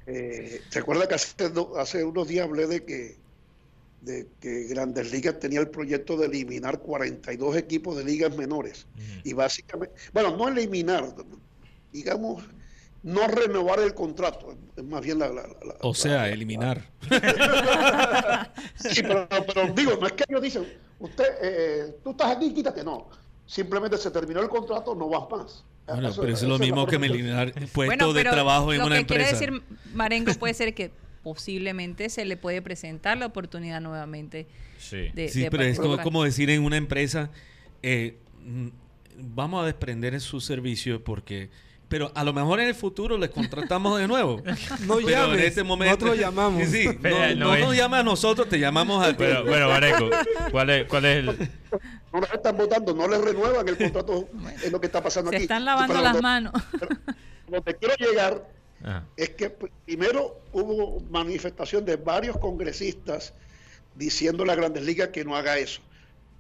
eh, 0.08 0.62
¿Se 0.70 0.80
acuerda 0.80 1.08
que 1.08 1.16
hace, 1.16 1.34
hace 1.78 2.03
unos 2.03 2.28
días 2.28 2.45
hablé 2.47 2.68
de 2.68 2.84
que, 2.86 3.18
de 4.06 4.28
que 4.39 4.64
Grandes 4.66 5.12
Ligas 5.12 5.39
tenía 5.39 5.60
el 5.60 5.70
proyecto 5.70 6.16
de 6.16 6.28
eliminar 6.28 6.80
42 6.80 7.58
equipos 7.58 7.97
de 7.97 8.03
ligas 8.06 8.36
menores? 8.38 8.86
Y 9.24 9.34
básicamente, 9.34 9.95
bueno, 10.14 10.38
no 10.38 10.47
eliminar, 10.47 11.14
digamos, 11.91 12.43
no 13.03 13.28
renovar 13.28 13.80
el 13.80 13.93
contrato, 13.93 14.56
es- 14.78 14.84
más 14.84 15.01
bien 15.01 15.20
la... 15.20 15.28
la- 15.30 15.43
la- 15.47 15.76
O 15.82 15.89
la- 15.89 15.93
sea, 15.95 16.30
eliminar. 16.30 16.84
Sí, 18.78 19.01
pero, 19.01 19.28
pero 19.30 19.74
digo, 19.74 19.97
no 19.99 20.08
es 20.08 20.14
que 20.14 20.24
ellos 20.30 20.41
dicen, 20.41 20.68
usted, 20.99 21.26
eh, 21.41 21.95
tú 22.03 22.12
estás 22.12 22.36
aquí, 22.36 22.53
quítate, 22.53 22.84
no. 22.84 23.08
Simplemente 23.45 23.97
se 23.97 24.10
terminó 24.12 24.41
el 24.41 24.49
contrato, 24.49 24.95
no 24.95 25.08
vas 25.10 25.30
más. 25.30 25.64
Bueno, 25.88 26.10
Eso- 26.10 26.22
pero 26.22 26.34
eso 26.34 26.45
es 26.45 26.49
lo 26.49 26.58
mismo 26.60 26.88
que 26.88 26.95
eliminar 26.95 27.51
puestos 27.53 27.74
Bueno, 27.97 28.14
de 28.14 28.24
trabajo 28.24 28.74
en 28.74 28.80
lo 28.80 28.86
una 28.88 28.95
que 28.95 29.01
empresa. 29.01 29.38
quiere 29.38 29.53
decir 29.60 29.78
Marengo 29.93 30.34
puede 30.34 30.53
ser 30.56 30.74
que 30.74 30.89
posiblemente 31.26 32.09
se 32.09 32.23
le 32.23 32.38
puede 32.38 32.61
presentar 32.61 33.17
la 33.17 33.26
oportunidad 33.26 33.82
nuevamente 33.82 34.45
Sí. 34.78 35.09
de, 35.15 35.28
Sí, 35.28 35.41
de 35.41 35.49
pero 35.49 35.63
es 35.63 35.80
como, 35.80 36.23
decir 36.23 36.51
en 36.51 36.61
una 36.63 36.78
empresa, 36.78 37.32
eh, 37.82 38.19
mm, 38.43 38.67
vamos 39.34 39.63
a 39.63 39.65
desprender 39.65 40.21
su 40.21 40.39
servicio 40.39 41.03
porque... 41.03 41.49
Pero 41.88 42.11
a 42.13 42.23
lo 42.23 42.32
mejor 42.34 42.59
en 42.59 42.67
el 42.67 42.76
futuro 42.76 43.17
les 43.17 43.32
contratamos 43.32 43.99
de 43.99 44.07
nuevo. 44.07 44.43
No 44.86 44.97
pero 44.97 45.09
llames, 45.09 45.39
en 45.39 45.45
este 45.47 45.63
momento... 45.63 46.05
nosotros 46.05 46.19
llamamos. 46.19 46.67
Sí, 46.67 46.86
no, 46.93 46.93
Pero 47.01 47.17
no 47.17 47.45
no 47.47 47.55
es- 47.55 47.61
nos 47.65 47.76
llama 47.76 47.99
a 47.99 48.03
nosotros, 48.03 48.47
te 48.47 48.59
llamamos 48.59 49.03
a 49.03 49.09
ti. 49.09 49.23
Bueno, 49.23 49.43
bueno, 49.45 49.67
Mareco, 49.69 50.09
¿cuál 50.51 50.69
es, 50.69 50.88
cuál 50.88 51.05
es 51.05 51.17
el...? 51.17 51.26
No 52.13 52.21
les 52.21 52.32
están 52.34 52.55
votando, 52.55 52.93
no 52.93 53.07
les 53.07 53.19
renuevan 53.19 53.67
el 53.67 53.78
contrato, 53.78 54.30
es 54.63 54.71
lo 54.71 54.80
que 54.80 54.86
está 54.86 55.01
pasando 55.01 55.32
Se 55.32 55.38
aquí. 55.38 55.43
están 55.45 55.65
lavando 55.65 55.91
Pero 55.95 56.03
las 56.03 56.21
manos. 56.21 56.53
Donde 57.49 57.76
quiero 57.76 57.95
llegar 57.95 58.47
Ah, 58.88 59.03
es 59.17 59.31
que 59.31 59.57
pr- 59.57 59.71
primero 59.86 60.41
hubo 60.53 60.99
manifestación 61.09 61.83
de 61.86 61.95
varios 61.95 62.38
congresistas 62.38 63.33
diciéndole 63.95 64.51
a 64.51 64.55
Grandes 64.55 64.83
Ligas 64.83 65.09
que 65.09 65.25
no 65.25 65.36
haga 65.36 65.57
eso, 65.57 65.81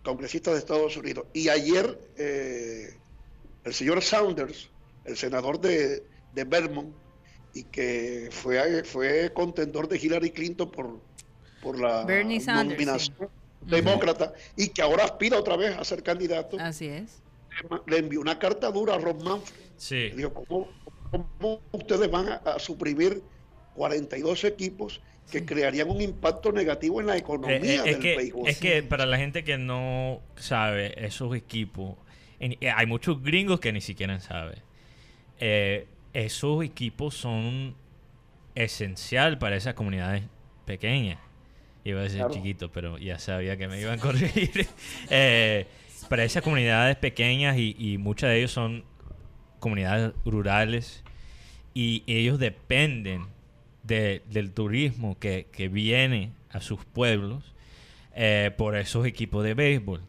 congresistas 0.03 0.53
de 0.53 0.59
Estados 0.59 0.95
Unidos. 0.95 1.25
Y 1.33 1.49
ayer 1.49 1.97
eh, 2.17 2.95
el 3.63 3.73
señor 3.73 4.01
Saunders, 4.03 4.69
el 5.05 5.17
senador 5.17 5.59
de, 5.59 6.03
de 6.33 6.43
Vermont, 6.43 6.93
y 7.53 7.63
que 7.63 8.29
fue, 8.31 8.83
fue 8.83 9.31
contendor 9.33 9.87
de 9.87 9.97
Hillary 9.97 10.29
Clinton 10.29 10.69
por, 10.69 10.99
por 11.63 11.79
la 11.79 12.03
Bernie 12.05 12.39
Sanders, 12.41 12.77
nominación 12.79 13.29
demócrata, 13.61 14.33
y 14.55 14.67
que 14.67 14.83
ahora 14.83 15.05
aspira 15.05 15.39
otra 15.39 15.55
vez 15.57 15.75
a 15.75 15.83
ser 15.83 16.03
candidato, 16.03 16.57
Así 16.59 16.85
es. 16.85 17.23
le 17.87 17.97
envió 17.97 18.21
una 18.21 18.37
carta 18.37 18.69
dura 18.69 18.93
a 18.95 18.97
Ron 18.99 19.23
Manfred. 19.23 19.55
sí. 19.77 20.09
Digo, 20.15 20.31
¿cómo, 20.33 20.67
cómo 21.39 21.61
ustedes 21.71 22.09
van 22.11 22.29
a, 22.29 22.35
a 22.35 22.59
suprimir 22.59 23.21
42 23.75 24.43
equipos 24.45 25.01
que 25.31 25.43
crearían 25.45 25.89
un 25.89 26.01
impacto 26.01 26.51
negativo 26.51 27.01
en 27.01 27.07
la 27.07 27.15
Eh, 27.15 27.19
economía 27.19 27.57
eh, 27.59 27.75
es, 27.77 27.83
del 27.85 27.99
que, 27.99 28.33
es 28.47 28.57
que 28.59 28.83
para 28.83 29.05
la 29.05 29.17
gente 29.17 29.43
que 29.43 29.57
no 29.57 30.21
sabe 30.35 30.93
esos 31.05 31.35
equipos, 31.35 31.95
en- 32.39 32.57
eh, 32.61 32.69
hay 32.69 32.85
muchos 32.85 33.21
gringos 33.23 33.59
que 33.59 33.71
ni 33.73 33.81
siquiera 33.81 34.19
saben. 34.19 34.59
Eh, 35.39 35.87
esos 36.13 36.63
equipos 36.63 37.15
son 37.15 37.75
esencial 38.53 39.37
para 39.37 39.55
esas 39.55 39.73
comunidades 39.73 40.23
pequeñas. 40.65 41.19
Iba 41.83 41.99
a 41.99 42.03
decir 42.03 42.19
Claro. 42.19 42.33
chiquito, 42.33 42.71
pero 42.71 42.97
ya 42.97 43.19
sabía 43.19 43.57
que 43.57 43.67
me 43.67 43.79
iban 43.81 43.99
a 43.99 44.01
corregir. 44.01 44.67
Eh, 45.09 45.65
para 46.09 46.23
esas 46.23 46.43
comunidades 46.43 46.95
pequeñas 46.97 47.57
y, 47.57 47.75
y 47.79 47.97
muchas 47.97 48.29
de 48.29 48.37
ellos 48.37 48.51
son 48.51 48.83
comunidades 49.59 50.13
rurales 50.23 51.03
y 51.75 52.01
ellos 52.07 52.39
dependen 52.39 53.27
de- 53.83 54.23
del 54.31 54.51
turismo 54.51 55.19
que, 55.19 55.45
que 55.51 55.67
viene 55.67 56.31
a 56.49 56.61
sus 56.61 56.83
pueblos 56.85 57.53
eh, 58.15 58.49
por 58.57 58.75
esos 58.75 59.05
equipos 59.05 59.43
de 59.43 59.53
béisbol. 59.53 60.01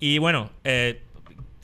Y 0.00 0.18
bueno, 0.18 0.50
eh, 0.64 1.00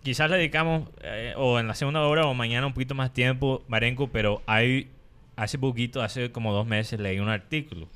quizás 0.02 0.30
le 0.30 0.38
dedicamos 0.38 0.88
eh, 1.02 1.34
o 1.36 1.58
en 1.60 1.66
la 1.66 1.74
segunda 1.74 2.00
hora 2.06 2.24
o 2.26 2.32
mañana 2.32 2.66
un 2.66 2.72
poquito 2.72 2.94
más 2.94 3.12
tiempo, 3.12 3.62
Marenco, 3.68 4.08
pero 4.08 4.42
hay 4.46 4.88
hace 5.36 5.58
poquito, 5.58 6.00
hace 6.00 6.30
como 6.32 6.52
dos 6.54 6.66
meses 6.66 7.00
leí 7.00 7.18
un 7.18 7.28
artículo 7.28 7.88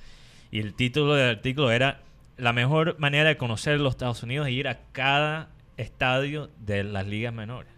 y 0.51 0.61
el 0.61 0.75
título 0.75 1.15
del 1.15 1.31
artículo 1.37 1.71
era 1.71 2.01
la 2.37 2.53
mejor 2.53 2.99
manera 2.99 3.29
de 3.29 3.37
conocer 3.37 3.79
los 3.81 3.95
Estados 3.95 4.23
Unidos 4.23 4.49
es 4.49 4.55
ir 4.55 4.67
a 4.67 4.81
cada 4.93 5.49
estadio 5.77 6.51
de 6.59 6.83
las 6.85 7.07
ligas 7.07 7.33
menores. 7.33 7.71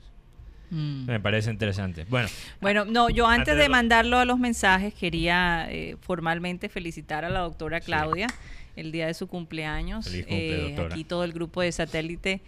Mm. 0.70 1.06
Me 1.06 1.20
parece 1.20 1.50
interesante. 1.50 2.04
Bueno, 2.08 2.28
Bueno, 2.60 2.84
no, 2.84 3.08
yo 3.08 3.26
antes, 3.26 3.40
Antes 3.40 3.54
de 3.56 3.62
de 3.62 3.68
lo- 3.68 3.72
mandarlo 3.72 4.18
a 4.18 4.24
los 4.24 4.38
mensajes 4.38 4.92
quería 4.94 5.66
eh, 5.70 5.96
formalmente 6.00 6.68
felicitar 6.68 7.24
a 7.24 7.28
la 7.28 7.40
doctora 7.40 7.80
Claudia 7.80 8.26
el 8.74 8.92
día 8.92 9.06
de 9.06 9.14
su 9.14 9.26
cumpleaños. 9.28 10.04
Feliz 10.06 10.26
cumple, 10.26 10.68
Eh. 10.74 10.88
Aquí 10.90 11.04
todo 11.04 11.24
el 11.24 11.32
grupo 11.32 11.60
de 11.62 11.70
satélite 11.72 12.40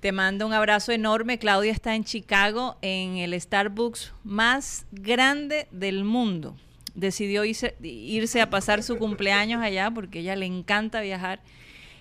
te 0.00 0.12
manda 0.12 0.44
un 0.46 0.52
abrazo 0.52 0.92
enorme. 0.92 1.38
Claudia 1.38 1.72
está 1.72 1.94
en 1.94 2.04
Chicago 2.04 2.76
en 2.82 3.16
el 3.16 3.40
Starbucks 3.40 4.12
más 4.22 4.86
grande 4.92 5.66
del 5.70 6.04
mundo. 6.04 6.54
Decidió 6.94 7.44
irse, 7.44 7.74
irse 7.82 8.40
a 8.40 8.48
pasar 8.50 8.82
su 8.82 8.96
cumpleaños 8.96 9.62
allá 9.62 9.90
porque 9.90 10.18
a 10.18 10.22
ella 10.22 10.36
le 10.36 10.46
encanta 10.46 11.00
viajar. 11.00 11.40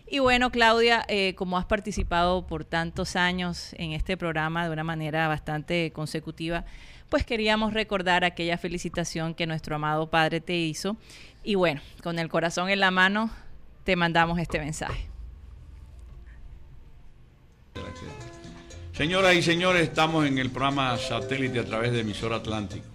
Y 0.07 0.19
bueno, 0.19 0.51
Claudia, 0.51 1.03
eh, 1.07 1.33
como 1.35 1.57
has 1.57 1.65
participado 1.65 2.45
por 2.45 2.63
tantos 2.63 3.15
años 3.15 3.73
en 3.77 3.91
este 3.91 4.17
programa 4.17 4.65
de 4.65 4.71
una 4.71 4.83
manera 4.83 5.27
bastante 5.27 5.91
consecutiva, 5.93 6.63
pues 7.09 7.25
queríamos 7.25 7.73
recordar 7.73 8.23
aquella 8.23 8.57
felicitación 8.57 9.33
que 9.33 9.47
nuestro 9.47 9.75
amado 9.75 10.09
Padre 10.09 10.41
te 10.41 10.55
hizo. 10.55 10.95
Y 11.43 11.55
bueno, 11.55 11.81
con 12.03 12.19
el 12.19 12.29
corazón 12.29 12.69
en 12.69 12.79
la 12.79 12.91
mano, 12.91 13.31
te 13.83 13.95
mandamos 13.95 14.39
este 14.39 14.59
mensaje. 14.59 15.07
Señoras 18.93 19.35
y 19.35 19.41
señores, 19.41 19.83
estamos 19.83 20.25
en 20.25 20.37
el 20.37 20.51
programa 20.51 20.97
satélite 20.97 21.59
a 21.59 21.65
través 21.65 21.91
de 21.91 22.01
emisor 22.01 22.31
Atlántico. 22.31 22.85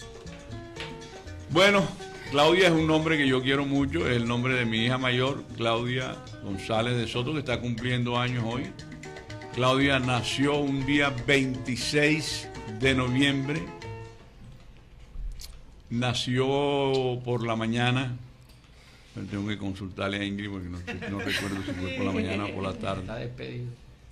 Bueno, 1.50 1.86
Claudia 2.30 2.68
es 2.68 2.72
un 2.72 2.86
nombre 2.86 3.16
que 3.16 3.26
yo 3.26 3.42
quiero 3.42 3.66
mucho, 3.66 4.08
es 4.08 4.16
el 4.16 4.28
nombre 4.28 4.54
de 4.54 4.64
mi 4.64 4.84
hija 4.84 4.98
mayor, 4.98 5.42
Claudia 5.56 6.14
González 6.44 6.96
de 6.96 7.08
Soto, 7.08 7.32
que 7.32 7.40
está 7.40 7.60
cumpliendo 7.60 8.16
años 8.18 8.44
hoy. 8.46 8.70
Claudia 9.52 9.98
nació 9.98 10.58
un 10.58 10.86
día 10.86 11.12
26 11.26 12.48
de 12.78 12.94
noviembre. 12.94 13.60
Nació 15.90 17.20
por 17.24 17.44
la 17.44 17.56
mañana. 17.56 18.16
Pero 19.12 19.26
Tengo 19.26 19.48
que 19.48 19.58
consultarle 19.58 20.18
a 20.18 20.24
Ingrid 20.24 20.50
porque 20.50 20.68
no, 20.68 20.78
no 20.78 21.18
recuerdo 21.18 21.56
si 21.64 21.72
fue 21.72 21.90
por 21.96 22.06
la 22.06 22.12
mañana 22.12 22.44
o 22.44 22.54
por 22.54 22.62
la 22.62 22.74
tarde. 22.74 23.64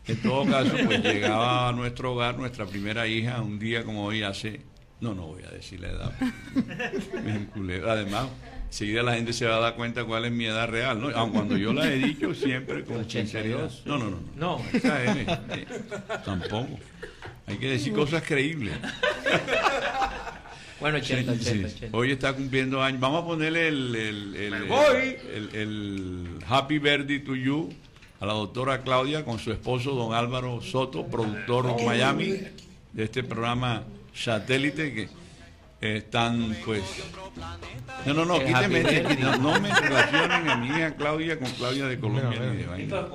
En 0.09 0.23
todo 0.23 0.45
caso, 0.45 0.75
pues 0.87 1.05
llegaba 1.05 1.69
a 1.69 1.73
nuestro 1.73 2.15
hogar 2.15 2.37
nuestra 2.37 2.67
primera 2.67 3.07
hija 3.07 3.41
un 3.43 3.61
día 3.61 3.85
como 3.85 4.07
hoy 4.07 4.25
hace... 4.25 4.61
No, 5.01 5.15
no 5.15 5.27
voy 5.29 5.43
a 5.45 5.51
decir 5.51 5.81
la 5.81 5.89
edad. 5.89 6.13
Me 7.25 7.35
enculé. 7.37 7.83
Además, 7.89 8.27
enseguida 8.67 9.03
la 9.05 9.15
gente 9.15 9.33
se 9.33 9.47
va 9.47 9.57
a 9.57 9.61
dar 9.61 9.77
cuenta 9.77 10.05
cuál 10.05 10.25
es 10.25 10.33
mi 10.33 10.47
edad 10.47 10.69
real, 10.69 11.01
¿no? 11.01 11.09
Aun 11.11 11.31
cuando 11.31 11.57
yo 11.57 11.73
la 11.73 11.87
he 11.93 11.97
dicho 11.99 12.35
siempre 12.35 12.85
con 12.85 13.09
sinceridad. 13.09 13.71
No, 13.85 13.97
no, 13.99 14.11
no. 14.11 14.19
No, 14.37 14.63
esa 14.73 15.05
es, 15.05 15.17
eh, 15.29 15.67
tampoco. 16.25 16.79
Hay 17.47 17.57
que 17.59 17.71
decir 17.71 17.93
cosas 17.93 18.23
creíbles. 18.27 18.75
Bueno, 20.81 20.99
Sí, 21.03 21.13
80, 21.13 21.35
sí, 21.35 21.41
80, 21.41 21.69
sí. 21.69 21.75
80. 21.77 21.97
Hoy 21.97 22.13
está 22.13 22.33
cumpliendo 22.35 22.83
años. 22.83 23.01
Vamos 23.01 23.23
a 23.25 23.27
ponerle 23.27 23.69
el, 23.69 23.95
el, 23.97 24.37
el, 24.37 24.55
el- 24.55 25.19
el- 25.35 25.51
el 25.55 26.29
Happy 26.49 26.79
Birthday 26.79 27.19
to 27.21 27.35
You 27.35 27.71
a 28.21 28.27
la 28.27 28.33
doctora 28.33 28.83
Claudia 28.83 29.25
con 29.25 29.39
su 29.39 29.51
esposo 29.53 29.93
don 29.95 30.15
Álvaro 30.15 30.61
Soto, 30.61 31.07
productor 31.07 31.77
de 31.77 31.85
Miami 31.87 32.35
de 32.93 33.05
este 33.05 33.23
programa 33.25 33.83
satélite 34.23 34.93
que 34.95 35.09
están 35.81 36.57
pues 36.65 36.83
no 38.05 38.15
no 38.15 38.25
no 38.25 38.39
quíteme 38.45 38.83
no, 39.21 39.37
no 39.39 39.61
me 39.61 39.73
relacionen 39.81 40.49
a 40.49 40.57
mi 40.57 40.67
hija 40.69 40.95
Claudia 40.97 41.39
con 41.39 41.49
Claudia 41.53 41.87
de 41.87 41.99
Colombia 42.01 42.41
ni 42.41 42.57
de 42.59 42.67
vaina. 42.67 43.07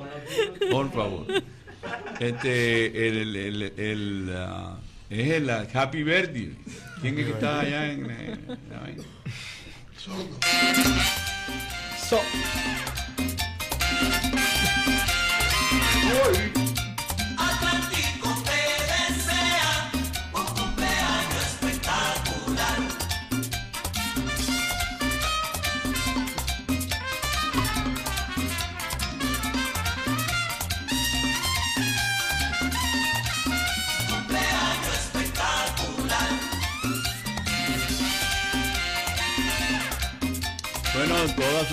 por 0.72 0.92
favor. 0.94 1.26
Este 2.20 3.08
el, 3.08 3.36
el, 3.36 3.62
el- 3.64 3.74
el, 3.80 4.34
ah, 4.38 4.78
es 5.10 5.30
el 5.32 5.50
ah, 5.50 5.68
Happy 5.74 6.04
Birthday. 6.04 6.56
Quién 7.02 7.20
es 7.20 7.26
que 7.26 7.32
está 7.32 7.60
allá 7.60 7.92
en, 7.92 8.10
eh, 8.10 8.38
la 8.72 8.80
vaina? 8.80 9.04
So, 12.10 12.20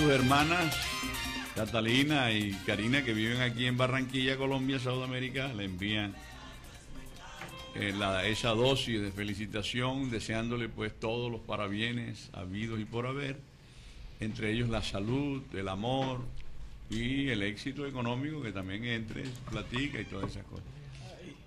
sus 0.01 0.11
hermanas, 0.11 0.75
Catalina 1.55 2.31
y 2.31 2.53
Karina, 2.65 3.03
que 3.03 3.13
viven 3.13 3.41
aquí 3.41 3.65
en 3.67 3.77
Barranquilla, 3.77 4.35
Colombia, 4.37 4.79
Sudamérica, 4.79 5.49
le 5.53 5.65
envían 5.65 6.13
eh, 7.75 7.93
la- 7.95 8.25
esa 8.25 8.49
dosis 8.49 8.99
de 9.01 9.11
felicitación, 9.11 10.09
deseándole 10.09 10.69
pues 10.69 10.97
todos 10.99 11.31
los 11.31 11.41
parabienes 11.41 12.29
habidos 12.33 12.79
y 12.79 12.85
por 12.85 13.05
haber, 13.05 13.37
entre 14.19 14.51
ellos 14.51 14.69
la 14.69 14.81
salud, 14.81 15.41
el 15.53 15.67
amor 15.67 16.21
y 16.89 17.29
el 17.29 17.43
éxito 17.43 17.85
económico 17.85 18.41
que 18.41 18.51
también 18.51 18.83
entre, 18.85 19.23
platica 19.49 20.01
y 20.01 20.05
todas 20.05 20.31
esas 20.31 20.45
cosas. 20.45 20.65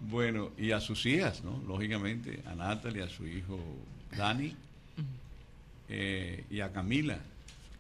Bueno, 0.01 0.51
y 0.59 0.71
a 0.71 0.81
sus 0.81 1.05
hijas, 1.07 1.43
¿no? 1.43 1.61
Lógicamente, 1.67 2.41
a 2.47 2.55
Natalie, 2.55 3.03
a 3.03 3.09
su 3.09 3.27
hijo 3.27 3.59
Dani 4.17 4.55
eh, 5.89 6.45
y 6.51 6.61
a 6.61 6.73
Camila, 6.73 7.19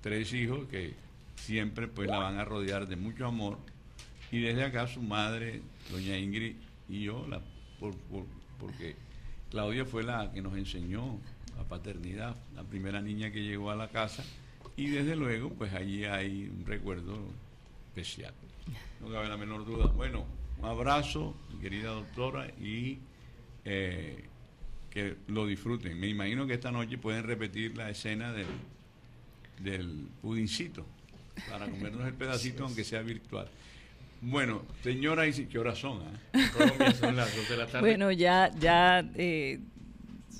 tres 0.04 0.34
hijos 0.34 0.68
que 0.68 0.92
siempre 1.36 1.88
pues 1.88 2.08
la 2.10 2.18
van 2.18 2.36
a 2.38 2.44
rodear 2.44 2.86
de 2.86 2.94
mucho 2.96 3.26
amor. 3.26 3.56
Y 4.30 4.40
desde 4.40 4.62
acá 4.64 4.86
su 4.86 5.00
madre, 5.00 5.62
doña 5.90 6.18
Ingrid, 6.18 6.56
y 6.90 7.04
yo, 7.04 7.26
la, 7.26 7.40
por- 7.80 7.96
por- 7.96 8.26
porque 8.60 8.96
Claudia 9.50 9.86
fue 9.86 10.02
la 10.02 10.30
que 10.30 10.42
nos 10.42 10.56
enseñó 10.58 11.18
la 11.56 11.64
paternidad, 11.64 12.36
la 12.54 12.64
primera 12.64 13.00
niña 13.00 13.30
que 13.32 13.42
llegó 13.42 13.70
a 13.70 13.76
la 13.76 13.88
casa. 13.88 14.22
Y 14.76 14.88
desde 14.90 15.16
luego, 15.16 15.48
pues 15.54 15.72
allí 15.72 16.04
hay 16.04 16.50
un 16.54 16.66
recuerdo 16.66 17.18
especial. 17.88 18.34
No 19.00 19.08
cabe 19.10 19.26
la 19.28 19.38
menor 19.38 19.64
duda. 19.64 19.86
Bueno, 19.86 20.26
un 20.58 20.66
abrazo, 20.66 21.34
querida 21.62 21.90
doctora, 21.92 22.48
y 22.60 22.98
eh, 23.64 24.24
que 24.90 25.16
lo 25.28 25.46
disfruten. 25.46 25.98
Me 25.98 26.08
imagino 26.08 26.46
que 26.46 26.52
esta 26.54 26.70
noche 26.72 26.98
pueden 26.98 27.22
repetir 27.24 27.74
la 27.76 27.88
escena 27.88 28.32
del, 28.32 28.46
del 29.60 30.08
pudincito 30.22 30.86
para 31.48 31.66
comernos 31.68 32.06
el 32.06 32.14
pedacito, 32.14 32.64
aunque 32.64 32.84
sea 32.84 33.02
virtual. 33.02 33.48
Bueno, 34.20 34.62
señora, 34.82 35.26
y 35.26 35.32
¿qué 35.46 35.58
horas 35.58 35.78
son? 35.78 36.00
ah? 36.02 36.18
En 36.32 36.48
Colombia 36.50 36.92
son 36.94 37.16
las 37.16 37.34
2 37.36 37.48
de 37.48 37.56
la 37.56 37.66
tarde. 37.66 37.80
Bueno, 37.80 38.10
ya, 38.10 38.50
ya 38.58 39.04
eh, 39.16 39.60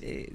eh, 0.01 0.33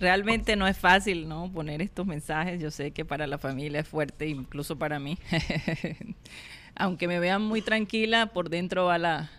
realmente 0.00 0.56
no 0.56 0.66
es 0.66 0.78
fácil, 0.78 1.28
¿no? 1.28 1.50
Poner 1.52 1.82
estos 1.82 2.06
mensajes. 2.06 2.60
Yo 2.60 2.70
sé 2.70 2.92
que 2.92 3.04
para 3.04 3.26
la 3.26 3.36
familia 3.38 3.80
es 3.80 3.88
fuerte, 3.88 4.26
incluso 4.28 4.76
para 4.78 4.98
mí. 4.98 5.18
Aunque 6.76 7.08
me 7.08 7.18
vean 7.20 7.42
muy 7.42 7.62
tranquila, 7.62 8.26
por 8.32 8.50
dentro 8.50 8.86
va 8.86 8.98
la 8.98 9.30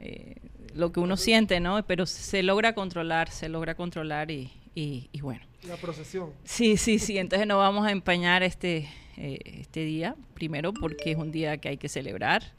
eh, 0.00 0.36
lo 0.74 0.90
que 0.92 1.00
uno 1.00 1.16
siente, 1.16 1.60
¿no? 1.60 1.84
Pero 1.86 2.04
se 2.06 2.42
logra 2.42 2.74
controlar, 2.74 3.30
se 3.30 3.48
logra 3.48 3.74
controlar 3.74 4.30
y, 4.30 4.50
y- 4.74 5.08
y 5.12 5.20
bueno. 5.20 5.42
La 5.66 5.76
procesión. 5.76 6.32
Sí, 6.44 6.76
sí, 6.76 6.98
sí. 6.98 7.18
Entonces 7.18 7.46
no 7.46 7.58
vamos 7.58 7.86
a 7.86 7.90
empañar 7.90 8.42
este, 8.42 8.88
eh, 9.16 9.38
este 9.60 9.84
día, 9.84 10.16
primero 10.34 10.72
porque 10.72 11.12
es 11.12 11.16
un 11.16 11.32
día 11.32 11.56
que 11.58 11.68
hay 11.68 11.76
que 11.76 11.88
celebrar. 11.88 12.52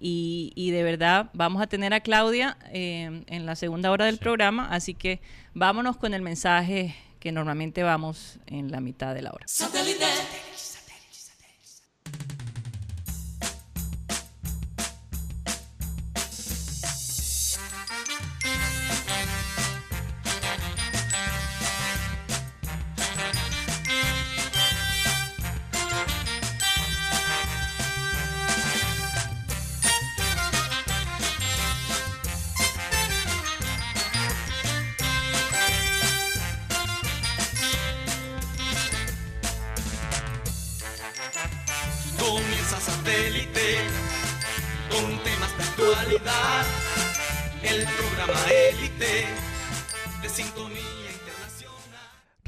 Y, 0.00 0.52
y 0.54 0.70
de 0.70 0.84
verdad 0.84 1.28
vamos 1.32 1.60
a 1.60 1.66
tener 1.66 1.92
a 1.92 2.00
Claudia 2.00 2.56
eh, 2.72 3.24
en 3.26 3.46
la 3.46 3.56
segunda 3.56 3.90
hora 3.90 4.06
del 4.06 4.18
programa, 4.18 4.68
así 4.70 4.94
que 4.94 5.20
vámonos 5.54 5.96
con 5.96 6.14
el 6.14 6.22
mensaje 6.22 6.94
que 7.18 7.32
normalmente 7.32 7.82
vamos 7.82 8.38
en 8.46 8.70
la 8.70 8.80
mitad 8.80 9.14
de 9.14 9.22
la 9.22 9.32
hora. 9.32 9.44
Satellite. 9.48 10.04
Comienza 10.04 10.78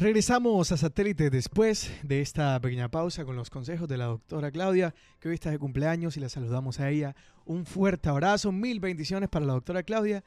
Regresamos 0.00 0.72
a 0.72 0.78
Satélite 0.78 1.28
después 1.28 1.90
de 2.02 2.22
esta 2.22 2.58
pequeña 2.58 2.90
pausa 2.90 3.26
con 3.26 3.36
los 3.36 3.50
consejos 3.50 3.86
de 3.86 3.98
la 3.98 4.06
doctora 4.06 4.50
Claudia, 4.50 4.94
que 5.20 5.28
hoy 5.28 5.34
está 5.34 5.50
de 5.50 5.58
cumpleaños 5.58 6.16
y 6.16 6.20
la 6.20 6.30
saludamos 6.30 6.80
a 6.80 6.88
ella. 6.88 7.14
Un 7.44 7.66
fuerte 7.66 8.08
abrazo, 8.08 8.50
mil 8.50 8.80
bendiciones 8.80 9.28
para 9.28 9.44
la 9.44 9.52
doctora 9.52 9.82
Claudia 9.82 10.24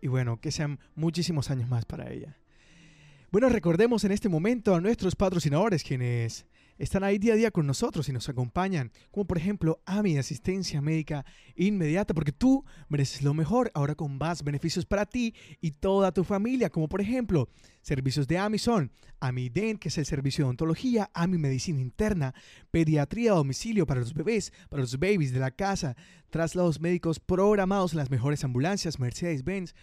y 0.00 0.06
bueno, 0.06 0.40
que 0.40 0.52
sean 0.52 0.78
muchísimos 0.94 1.50
años 1.50 1.68
más 1.68 1.84
para 1.84 2.08
ella. 2.12 2.36
Bueno, 3.32 3.48
recordemos 3.48 4.04
en 4.04 4.12
este 4.12 4.28
momento 4.28 4.76
a 4.76 4.80
nuestros 4.80 5.16
patrocinadores 5.16 5.82
quienes 5.82 6.46
están 6.78 7.04
ahí 7.04 7.18
día 7.18 7.34
a 7.34 7.36
día 7.36 7.50
con 7.50 7.66
nosotros 7.66 8.08
y 8.08 8.12
nos 8.12 8.28
acompañan, 8.28 8.92
como 9.10 9.26
por 9.26 9.38
ejemplo 9.38 9.80
AMI 9.86 10.18
Asistencia 10.18 10.80
Médica 10.80 11.24
Inmediata, 11.54 12.14
porque 12.14 12.32
tú 12.32 12.64
mereces 12.88 13.22
lo 13.22 13.34
mejor, 13.34 13.70
ahora 13.74 13.94
con 13.94 14.18
más 14.18 14.42
beneficios 14.42 14.86
para 14.86 15.06
ti 15.06 15.34
y 15.60 15.72
toda 15.72 16.12
tu 16.12 16.24
familia, 16.24 16.70
como 16.70 16.88
por 16.88 17.00
ejemplo 17.00 17.48
servicios 17.82 18.26
de 18.26 18.38
AMI 18.38 18.58
son 18.58 18.92
AMI 19.20 19.48
DEN, 19.48 19.78
que 19.78 19.88
es 19.88 19.98
el 19.98 20.06
servicio 20.06 20.42
de 20.42 20.46
odontología, 20.46 21.10
AMI 21.14 21.38
Medicina 21.38 21.80
Interna, 21.80 22.34
pediatría 22.70 23.32
a 23.32 23.36
domicilio 23.36 23.86
para 23.86 24.00
los 24.00 24.14
bebés, 24.14 24.52
para 24.68 24.82
los 24.82 24.98
babies 24.98 25.32
de 25.32 25.40
la 25.40 25.50
casa, 25.50 25.96
traslados 26.30 26.80
médicos 26.80 27.20
programados 27.20 27.92
en 27.92 27.98
las 27.98 28.10
mejores 28.10 28.44
ambulancias, 28.44 28.98
Mercedes-Benz, 28.98 29.74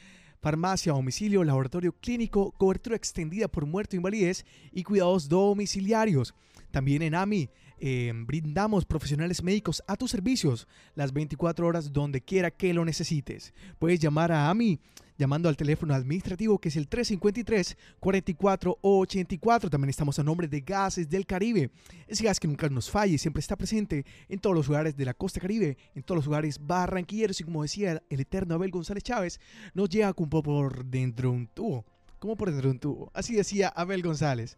farmacia 0.44 0.92
domicilio, 0.92 1.42
laboratorio 1.46 1.94
clínico, 1.94 2.52
cobertura 2.58 2.98
extendida 2.98 3.48
por 3.48 3.66
muerte 3.66 3.96
o 3.96 4.00
invalidez 4.00 4.46
y 4.74 4.84
cuidados 4.84 5.30
domiciliarios. 5.30 6.36
También 6.70 7.02
en 7.02 7.16
AMI 7.16 7.50
eh, 7.86 8.14
brindamos 8.16 8.86
profesionales 8.86 9.44
médicos 9.44 9.84
a 9.88 9.98
tus 9.98 10.10
servicios 10.10 10.70
las 10.96 11.12
24 11.12 11.68
horas 11.68 11.92
donde 11.92 12.22
quiera 12.22 12.50
que 12.50 12.74
lo 12.74 12.86
necesites. 12.86 13.54
Puedes 13.78 14.00
llamar 14.00 14.32
a 14.32 14.50
AMI 14.50 14.80
llamando 15.18 15.50
al 15.50 15.58
teléfono 15.58 15.94
administrativo 15.94 16.60
que 16.60 16.70
es 16.70 16.78
el 16.78 16.90
353-4484. 16.90 19.70
También 19.70 19.90
estamos 19.90 20.18
a 20.18 20.24
nombre 20.24 20.48
de 20.48 20.62
Gases 20.62 21.10
del 21.10 21.26
Caribe. 21.26 21.72
Ese 22.08 22.24
gas 22.24 22.40
que 22.40 22.48
nunca 22.48 22.70
nos 22.70 22.90
falla 22.90 23.16
y 23.16 23.18
siempre 23.18 23.42
está 23.42 23.58
presente 23.58 24.06
en 24.30 24.40
todos 24.40 24.56
los 24.56 24.70
lugares 24.70 24.96
de 24.96 25.04
la 25.04 25.14
costa 25.14 25.42
caribe, 25.42 25.76
en 25.94 26.04
todos 26.04 26.20
los 26.20 26.28
lugares 26.28 26.66
barranquilleros 26.66 27.42
y 27.42 27.44
como 27.44 27.64
decía 27.64 28.02
el 28.10 28.22
eterno 28.22 28.56
Abel 28.56 28.72
González 28.72 29.04
Chávez, 29.04 29.42
nos 29.74 29.90
llega 29.90 30.14
como 30.14 30.42
por 30.42 30.86
dentro 30.86 31.32
de 31.32 31.36
un 31.36 31.48
tubo. 31.48 31.84
Como 32.20 32.38
por 32.38 32.50
dentro 32.50 32.70
de 32.70 32.76
un 32.76 32.80
tubo. 32.80 33.12
Así 33.14 33.36
decía 33.36 33.68
Abel 33.68 34.04
González. 34.04 34.58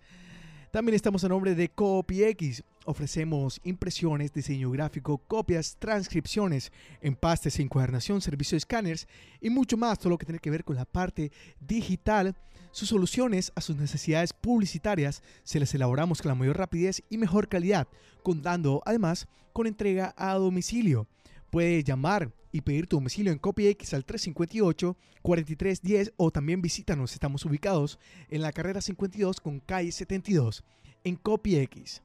También 0.76 0.98
estamos 0.98 1.24
a 1.24 1.30
nombre 1.30 1.56
de 1.56 1.70
CopyX. 1.70 2.62
Ofrecemos 2.84 3.62
impresiones, 3.64 4.34
diseño 4.34 4.70
gráfico, 4.72 5.20
copias, 5.20 5.78
transcripciones, 5.80 6.70
empastes, 7.00 7.62
encuadernación, 7.62 8.20
servicio 8.20 8.58
de 8.58 8.58
escáneres 8.58 9.08
y 9.40 9.50
mucho 9.50 9.78
más, 9.78 9.98
todo 9.98 10.10
lo 10.10 10.18
que 10.18 10.26
tiene 10.26 10.40
que 10.40 10.50
ver 10.50 10.66
con 10.66 10.76
la 10.76 10.84
parte 10.84 11.32
digital. 11.62 12.36
Sus 12.72 12.90
soluciones 12.90 13.54
a 13.56 13.62
sus 13.62 13.78
necesidades 13.78 14.34
publicitarias 14.34 15.24
se 15.46 15.62
las 15.62 15.74
elaboramos 15.74 16.22
con 16.22 16.28
la 16.28 16.36
mayor 16.36 16.58
rapidez 16.58 17.02
y 17.10 17.18
mejor 17.18 17.48
calidad, 17.48 17.88
contando 18.22 18.84
además 18.86 19.30
con 19.54 19.68
entrega 19.68 20.14
a 20.18 20.34
domicilio. 20.34 21.08
Puedes 21.50 21.84
llamar 21.84 22.32
y 22.52 22.62
pedir 22.62 22.86
tu 22.88 22.98
domicilio 22.98 23.34
en 23.34 23.40
CopyX 23.40 23.94
al 23.94 24.06
358-4310 24.06 26.14
o 26.16 26.32
también 26.32 26.62
visítanos. 26.62 27.12
Estamos 27.12 27.44
ubicados 27.46 28.00
en 28.30 28.42
la 28.42 28.54
carrera 28.54 28.80
52 28.82 29.42
con 29.42 29.60
calle 29.60 29.92
72 29.92 30.64
en 31.04 31.18
CopyX. 31.18 32.02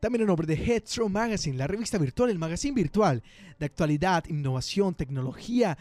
También 0.00 0.22
en 0.22 0.28
nombre 0.28 0.46
de 0.46 0.54
Headstrong 0.54 1.12
Magazine, 1.12 1.58
la 1.58 1.66
revista 1.66 1.98
virtual, 1.98 2.30
el 2.30 2.38
magazine 2.38 2.74
virtual 2.74 3.22
de 3.58 3.66
actualidad, 3.66 4.24
innovación, 4.28 4.94
tecnología, 4.94 5.76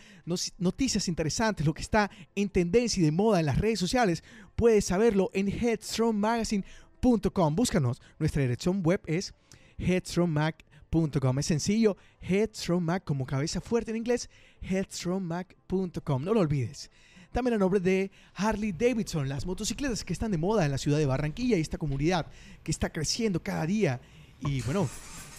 noticias 0.58 1.08
interesantes, 1.08 1.66
lo 1.66 1.74
que 1.74 1.82
está 1.82 2.12
en 2.36 2.50
tendencia 2.50 3.00
y 3.00 3.06
de 3.06 3.14
moda 3.14 3.40
en 3.40 3.46
las 3.46 3.58
redes 3.58 3.80
sociales, 3.80 4.26
puedes 4.58 4.84
saberlo 4.84 5.32
en 5.34 5.48
headstrongmagazine.com. 5.48 7.56
Búscanos. 7.56 8.02
Nuestra 8.20 8.42
dirección 8.42 8.84
web 8.84 9.00
es 9.06 9.34
headstrongmag.com. 9.78 10.69
Es 10.92 11.46
sencillo, 11.46 11.98
Headstrong 12.20 13.02
como 13.04 13.28
cabeza 13.28 13.62
fuerte 13.62 13.92
en 13.92 13.98
inglés, 13.98 14.28
headstrongmag.com. 14.62 16.24
No 16.24 16.34
lo 16.34 16.40
olvides. 16.40 16.90
También 17.32 17.54
a 17.54 17.58
nombre 17.60 17.80
de 17.80 18.10
Harley 18.34 18.72
Davidson, 18.72 19.30
las 19.30 19.46
motocicletas 19.46 20.04
que 20.04 20.14
están 20.14 20.32
de 20.32 20.40
moda 20.40 20.66
en 20.66 20.72
la 20.72 20.80
ciudad 20.80 20.98
de 20.98 21.06
Barranquilla 21.06 21.58
y 21.58 21.62
esta 21.62 21.78
comunidad 21.78 22.26
que 22.64 22.72
está 22.72 22.90
creciendo 22.90 23.44
cada 23.44 23.68
día 23.68 24.02
y 24.40 24.64
bueno, 24.64 24.90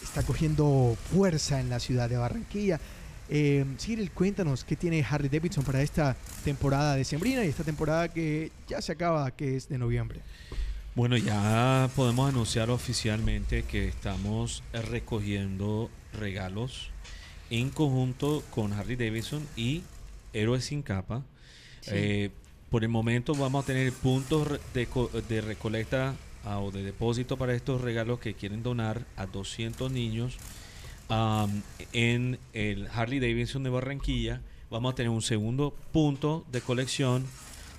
está 0.01 0.23
cogiendo 0.23 0.95
fuerza 1.11 1.59
en 1.59 1.69
la 1.69 1.81
ciudad 1.81 2.09
de 2.09 2.15
Barranquilla. 2.15 2.79
Eh, 3.27 3.65
Cyril, 3.77 4.11
cuéntanos 4.11 4.63
qué 4.63 4.77
tiene 4.77 5.03
Harley 5.03 5.29
Davidson 5.29 5.65
para 5.65 5.81
esta 5.81 6.15
temporada 6.45 6.95
de 6.95 7.03
Sembrina 7.03 7.43
y 7.43 7.49
esta 7.49 7.65
temporada 7.65 8.07
que 8.07 8.53
ya 8.69 8.81
se 8.81 8.93
acaba, 8.93 9.31
que 9.31 9.57
es 9.57 9.67
de 9.67 9.77
noviembre. 9.77 10.21
Bueno, 10.93 11.15
ya 11.17 11.89
podemos 11.95 12.29
anunciar 12.29 12.69
oficialmente 12.69 13.63
que 13.63 13.87
estamos 13.87 14.61
recogiendo 14.73 15.89
regalos 16.13 16.89
en 17.49 17.69
conjunto 17.69 18.43
con 18.49 18.73
Harley 18.73 18.97
Davidson 18.97 19.47
y 19.55 19.83
Héroes 20.33 20.65
sin 20.65 20.81
capa 20.81 21.23
Sí. 21.81 21.91
Eh, 21.95 22.29
por 22.69 22.83
el 22.83 22.89
momento 22.89 23.33
vamos 23.33 23.63
a 23.63 23.67
tener 23.67 23.91
puntos 23.91 24.47
de, 24.73 24.87
de 25.27 25.41
recolecta 25.41 26.15
ah, 26.45 26.59
o 26.59 26.71
de 26.71 26.83
depósito 26.83 27.37
para 27.37 27.53
estos 27.53 27.81
regalos 27.81 28.19
que 28.19 28.33
quieren 28.33 28.63
donar 28.63 29.05
a 29.17 29.25
200 29.25 29.91
niños 29.91 30.37
am, 31.09 31.63
en 31.91 32.39
el 32.53 32.87
Harley 32.87 33.19
Davidson 33.19 33.63
de 33.63 33.71
Barranquilla. 33.71 34.41
Vamos 34.69 34.93
a 34.93 34.95
tener 34.95 35.09
un 35.09 35.21
segundo 35.21 35.75
punto 35.91 36.45
de 36.51 36.61
colección 36.61 37.25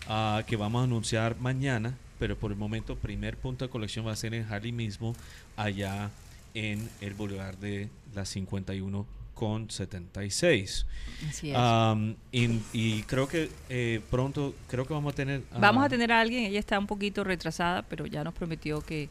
ah, 0.09 0.43
que 0.47 0.57
vamos 0.57 0.81
a 0.81 0.85
anunciar 0.85 1.37
mañana, 1.41 1.97
pero 2.23 2.39
por 2.39 2.53
el 2.53 2.57
momento 2.57 2.95
primer 2.95 3.37
punto 3.37 3.65
de 3.65 3.69
colección 3.69 4.07
va 4.07 4.13
a 4.13 4.17
ser 4.17 4.33
en 4.33 4.45
Harley 4.45 4.71
mismo, 4.71 5.17
allá 5.57 6.09
en 6.55 6.89
el 7.01 7.15
Boulevard 7.15 7.57
de 7.57 7.89
la 8.15 8.25
51 8.25 9.05
con 9.35 9.69
76. 9.69 10.87
Así 11.29 11.51
es. 11.51 11.57
Am, 11.57 12.15
y, 12.31 12.61
y 12.73 13.03
creo 13.09 13.27
que 13.27 13.51
eh, 13.69 14.01
pronto, 14.09 14.55
creo 14.69 14.87
que 14.87 14.95
vamos 14.95 15.15
a 15.15 15.17
tener... 15.17 15.43
Vamos 15.59 15.83
ah, 15.83 15.87
a 15.87 15.89
tener 15.89 16.13
a 16.13 16.21
alguien, 16.21 16.45
ella 16.45 16.61
está 16.61 16.79
un 16.79 16.87
poquito 16.87 17.25
retrasada, 17.25 17.83
pero 17.83 18.07
ya 18.07 18.23
nos 18.23 18.35
prometió 18.35 18.83
que 18.83 19.09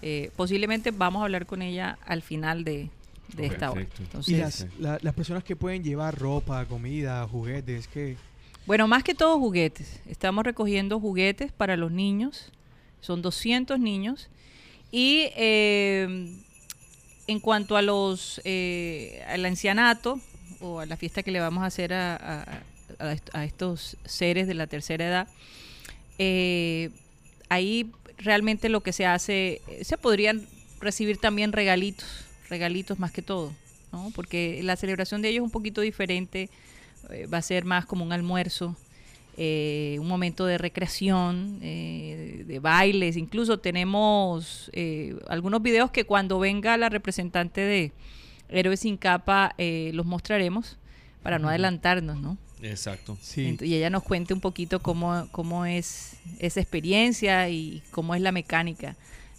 eh, 0.00 0.30
posiblemente 0.34 0.92
vamos 0.92 1.20
a 1.20 1.24
hablar 1.24 1.44
con 1.44 1.60
ella 1.60 1.98
al 2.06 2.22
final 2.22 2.64
de, 2.64 2.88
de 3.36 3.46
esta 3.48 3.70
hora. 3.70 3.82
Perfecto. 3.82 4.02
Entonces, 4.02 4.34
Y 4.34 4.38
las, 4.38 4.66
la- 4.78 4.98
las 5.02 5.12
personas 5.12 5.44
que 5.44 5.56
pueden 5.56 5.84
llevar 5.84 6.18
ropa, 6.18 6.64
comida, 6.64 7.28
juguetes, 7.28 7.86
que 7.86 8.16
Bueno, 8.66 8.88
más 8.88 9.02
que 9.04 9.14
todo 9.14 9.38
juguetes. 9.38 10.00
Estamos 10.08 10.44
recogiendo 10.44 10.98
juguetes 11.00 11.52
para 11.52 11.76
los 11.76 11.92
niños. 11.92 12.50
Son 13.00 13.22
200 13.22 13.78
niños. 13.78 14.28
Y 14.90 15.28
eh, 15.36 16.28
en 17.26 17.40
cuanto 17.40 17.76
a 17.76 17.82
los 17.82 18.40
eh, 18.44 19.22
al 19.28 19.44
ancianato 19.44 20.20
o 20.60 20.80
a 20.80 20.86
la 20.86 20.96
fiesta 20.96 21.22
que 21.22 21.30
le 21.30 21.40
vamos 21.40 21.62
a 21.62 21.66
hacer 21.66 21.92
a, 21.92 22.16
a- 22.16 22.62
a 22.98 23.12
est- 23.12 23.34
a 23.34 23.44
estos 23.44 23.96
seres 24.04 24.46
de 24.46 24.54
la 24.54 24.66
tercera 24.68 25.06
edad, 25.06 25.28
eh, 26.18 26.90
ahí 27.48 27.90
realmente 28.16 28.68
lo 28.68 28.80
que 28.82 28.92
se 28.92 29.06
hace, 29.06 29.60
se 29.82 29.98
podrían 29.98 30.46
recibir 30.80 31.18
también 31.18 31.52
regalitos, 31.52 32.06
regalitos 32.48 32.98
más 33.00 33.10
que 33.12 33.22
todo, 33.22 33.52
¿no? 33.92 34.12
Porque 34.14 34.60
la 34.62 34.76
celebración 34.76 35.20
de 35.20 35.28
ellos 35.30 35.42
es 35.42 35.44
un 35.46 35.50
poquito 35.50 35.80
diferente, 35.80 36.48
eh, 37.10 37.26
va 37.26 37.38
a 37.38 37.42
ser 37.42 37.64
más 37.64 37.86
como 37.86 38.04
un 38.04 38.12
almuerzo, 38.12 38.76
eh, 39.36 39.96
un 40.00 40.08
momento 40.08 40.46
de 40.46 40.58
recreación, 40.58 41.58
eh, 41.62 42.44
de 42.46 42.58
bailes, 42.58 43.16
incluso 43.16 43.58
tenemos 43.58 44.70
eh, 44.72 45.14
algunos 45.28 45.62
videos 45.62 45.90
que 45.90 46.04
cuando 46.04 46.38
venga 46.38 46.76
la 46.76 46.88
representante 46.88 47.60
de 47.60 47.92
Héroes 48.48 48.80
sin 48.80 48.96
capa 48.96 49.54
eh, 49.58 49.90
los 49.92 50.06
mostraremos 50.06 50.78
para 51.22 51.38
no 51.38 51.48
adelantarnos, 51.48 52.20
¿no? 52.20 52.38
Exacto. 52.62 53.18
sí. 53.20 53.56
Y 53.60 53.74
ella 53.74 53.90
nos 53.90 54.02
cuente 54.02 54.32
un 54.32 54.40
poquito 54.40 54.80
cómo, 54.80 55.28
cómo 55.32 55.66
es 55.66 56.16
esa 56.38 56.60
experiencia 56.60 57.48
y 57.50 57.82
cómo 57.90 58.14
es 58.14 58.22
la 58.22 58.32
mecánica 58.32 58.96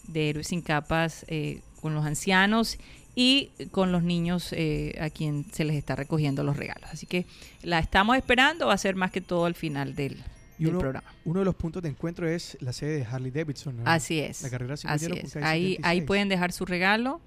de 0.07 0.29
Héroes 0.29 0.47
sin 0.47 0.61
Capas 0.61 1.25
eh, 1.27 1.61
con 1.81 1.95
los 1.95 2.05
ancianos 2.05 2.77
y 3.19 3.49
con 3.71 3.91
los 3.91 4.03
niños 4.03 4.49
eh, 4.53 4.95
a 5.01 5.09
quien 5.09 5.43
se 5.51 5.63
les 5.65 5.75
está 5.75 5.95
recogiendo 5.95 6.43
los 6.43 6.55
regalos. 6.55 6.87
Así 6.93 7.07
que 7.07 7.25
la 7.63 7.79
estamos 7.79 8.15
esperando, 8.15 8.67
va 8.67 8.73
a 8.73 8.77
ser 8.77 8.95
más 8.95 9.09
que 9.09 9.21
todo 9.21 9.45
al 9.45 9.55
final 9.55 9.95
del, 9.95 10.23
Y 10.59 10.65
del 10.65 10.73
uno, 10.73 10.79
programa. 10.81 11.11
uno 11.25 11.39
de 11.39 11.45
los 11.45 11.55
puntos 11.55 11.81
de 11.81 11.89
encuentro 11.89 12.29
es 12.29 12.59
la 12.61 12.73
sede 12.73 12.97
de 12.99 13.05
Harley 13.05 13.31
Davidson. 13.31 13.77
¿no? 13.77 13.83
Así 13.89 14.19
es. 14.19 14.43
La 14.43 14.51
carrera 14.51 14.75
Así 14.75 14.81
51 14.83 15.15
es. 15.15 15.21
con 15.33 15.41
calle 15.41 15.45
Ahí, 15.51 15.63
ahí 15.63 15.73
76. 16.01 16.03
pueden 16.05 16.29
dejar 16.29 16.51
su 16.51 16.65
regalo 16.67 17.19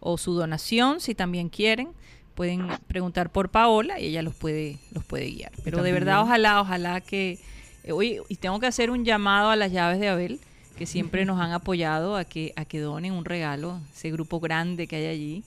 o 0.00 0.18
su 0.18 0.34
donación 0.34 0.98
si 1.00 1.14
también 1.14 1.50
quieren. 1.50 1.90
Pueden 2.34 2.66
preguntar 2.88 3.30
por 3.30 3.48
Paola 3.48 4.00
y 4.00 4.06
ella 4.06 4.22
los 4.22 4.34
puede, 4.34 4.78
los 4.92 5.04
puede 5.04 5.30
guiar. 5.30 5.52
Pero 5.62 5.84
de 5.84 5.92
verdad, 5.92 6.20
ojalá, 6.20 6.60
ojalá 6.60 7.00
que... 7.00 7.38
eh, 7.84 7.92
Oye, 7.92 8.22
y 8.28 8.34
tengo 8.36 8.58
que 8.58 8.66
hacer 8.66 8.90
un 8.90 9.04
llamado 9.04 9.50
a 9.50 9.56
las 9.56 9.70
llaves 9.70 10.00
de 10.00 10.08
Abel, 10.08 10.40
que 10.78 10.86
siempre 10.86 11.24
nos 11.24 11.40
han 11.40 11.52
apoyado 11.52 12.16
a 12.16 12.24
que, 12.24 12.52
a 12.56 12.64
que 12.64 12.78
donen 12.80 13.12
un 13.12 13.24
regalo, 13.24 13.80
ese 13.94 14.10
grupo 14.10 14.40
grande 14.40 14.86
que 14.86 14.96
hay 14.96 15.06
allí. 15.06 15.44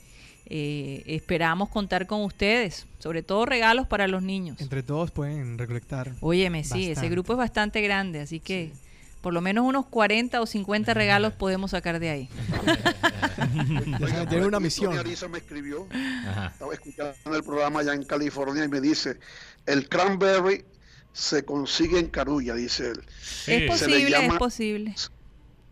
Eh, 0.53 1.03
esperamos 1.05 1.69
contar 1.69 2.07
con 2.07 2.21
ustedes, 2.23 2.85
sobre 2.99 3.23
todo 3.23 3.45
regalos 3.45 3.87
para 3.87 4.07
los 4.07 4.21
niños. 4.21 4.59
Entre 4.59 4.83
todos 4.83 5.09
pueden 5.11 5.57
recolectar. 5.57 6.11
Óyeme, 6.19 6.63
sí, 6.65 6.81
ese 6.83 6.89
Bastante. 6.89 7.09
grupo 7.09 7.33
es 7.33 7.37
bastante 7.37 7.81
grande, 7.81 8.19
así 8.19 8.39
que 8.41 8.71
por 9.21 9.33
lo 9.33 9.39
menos 9.39 9.63
unos 9.65 9.85
40 9.85 10.41
o 10.41 10.45
50 10.45 10.93
regalos 10.93 11.31
podemos 11.37 11.71
sacar 11.71 11.99
de 11.99 12.09
ahí. 12.09 12.29
Tienen 14.29 14.47
una 14.47 14.59
misión. 14.59 14.97
Arisa 14.97 15.27
me 15.27 15.37
escribió, 15.37 15.87
Ajá. 16.27 16.47
estaba 16.47 16.73
escuchando 16.73 17.35
el 17.37 17.43
programa 17.43 17.79
allá 17.79 17.93
en 17.93 18.03
California 18.03 18.65
y 18.65 18.67
me 18.67 18.81
dice, 18.81 19.17
el 19.65 19.87
cranberry 19.87 20.65
se 21.13 21.43
consigue 21.45 21.99
en 21.99 22.07
Carulla, 22.07 22.55
dice 22.55 22.89
él. 22.91 23.01
Sí. 23.21 23.53
Es 23.53 23.71
posible, 23.71 24.03
es 24.03 24.09
llama- 24.09 24.37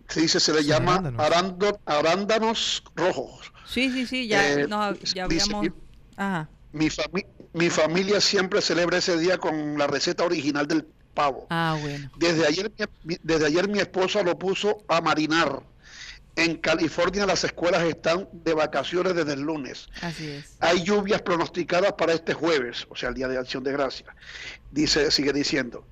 Se 0.09 0.21
dice, 0.21 0.39
se 0.39 0.53
le 0.53 0.63
llama 0.63 0.95
arándanos. 1.17 1.77
arándanos 1.85 2.83
rojos. 2.95 3.51
Sí, 3.65 3.91
sí, 3.91 4.05
sí, 4.07 4.27
ya, 4.27 4.49
Eh, 4.51 4.67
nos, 4.67 4.99
ya 5.13 5.27
dice 5.27 5.43
habíamos... 5.53 5.67
que- 5.67 5.73
Ajá. 6.17 6.49
Mi, 6.71 6.87
fami- 6.89 7.25
mi 7.53 7.69
familia 7.69 8.19
siempre 8.21 8.61
celebra 8.61 8.97
ese 8.97 9.17
día 9.17 9.37
con 9.37 9.77
la 9.77 9.87
receta 9.87 10.23
original 10.23 10.67
del 10.67 10.85
pavo. 11.13 11.47
Ah, 11.49 11.77
bueno. 11.81 12.11
Desde 12.17 12.45
ayer, 12.47 12.71
mi- 13.03 13.17
desde 13.23 13.45
ayer 13.47 13.67
mi 13.67 13.79
esposa 13.79 14.21
lo 14.23 14.37
puso 14.37 14.83
a 14.87 15.01
marinar. 15.01 15.61
En 16.35 16.55
California 16.57 17.25
las 17.25 17.43
escuelas 17.43 17.83
están 17.83 18.27
de 18.31 18.53
vacaciones 18.53 19.13
desde 19.15 19.33
el 19.33 19.41
lunes. 19.41 19.87
Así 20.01 20.27
es. 20.27 20.55
Hay 20.59 20.83
lluvias 20.83 21.21
pronosticadas 21.21 21.93
para 21.93 22.13
este 22.13 22.33
jueves, 22.33 22.85
o 22.89 22.95
sea, 22.95 23.09
el 23.09 23.15
Día 23.15 23.27
de 23.27 23.37
Acción 23.37 23.63
de 23.63 23.71
Gracia. 23.73 24.15
Dice, 24.71 25.11
sigue 25.11 25.33
diciendo, 25.33 25.85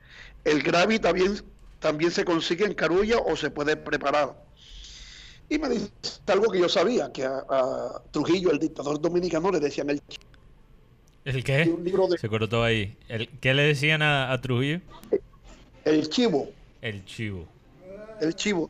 el 0.45 0.61
Gravi 0.63 0.99
también, 0.99 1.41
también 1.79 2.11
se 2.11 2.25
consigue 2.25 2.65
en 2.65 2.73
Carulla 2.73 3.17
o 3.19 3.35
se 3.35 3.49
puede 3.51 3.75
preparar. 3.77 4.35
Y 5.49 5.57
me 5.59 5.69
dice 5.69 5.89
algo 6.27 6.51
que 6.51 6.59
yo 6.59 6.67
sabía, 6.69 7.11
que 7.11 7.23
a, 7.25 7.43
a 7.49 8.01
Trujillo, 8.11 8.51
el 8.51 8.59
dictador 8.59 8.99
dominicano, 8.99 9.49
le 9.51 9.59
decían 9.59 9.89
el, 9.89 10.01
¿El 11.23 11.43
qué? 11.43 11.63
un 11.63 11.83
libro 11.83 12.07
de 12.07 12.17
Se 12.17 12.27
cortó 12.27 12.63
ahí. 12.63 12.97
¿El, 13.07 13.29
¿Qué 13.39 13.53
le 13.53 13.63
decían 13.63 14.01
a, 14.01 14.31
a 14.31 14.41
Trujillo? 14.41 14.81
el 15.85 16.09
chivo, 16.09 16.49
El 16.81 17.05
chivo. 17.05 17.47
el 18.19 18.35
chivo. 18.35 18.69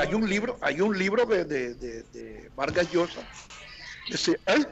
Hay 0.00 0.14
un 0.14 0.28
libro, 0.28 0.56
hay 0.60 0.80
un 0.80 0.96
libro 0.96 1.24
de, 1.26 1.44
de, 1.44 1.74
de- 1.74 2.02
de 2.12 2.50
Vargas 2.54 2.92
Llosa. 2.92 3.20
¿eh? 4.10 4.64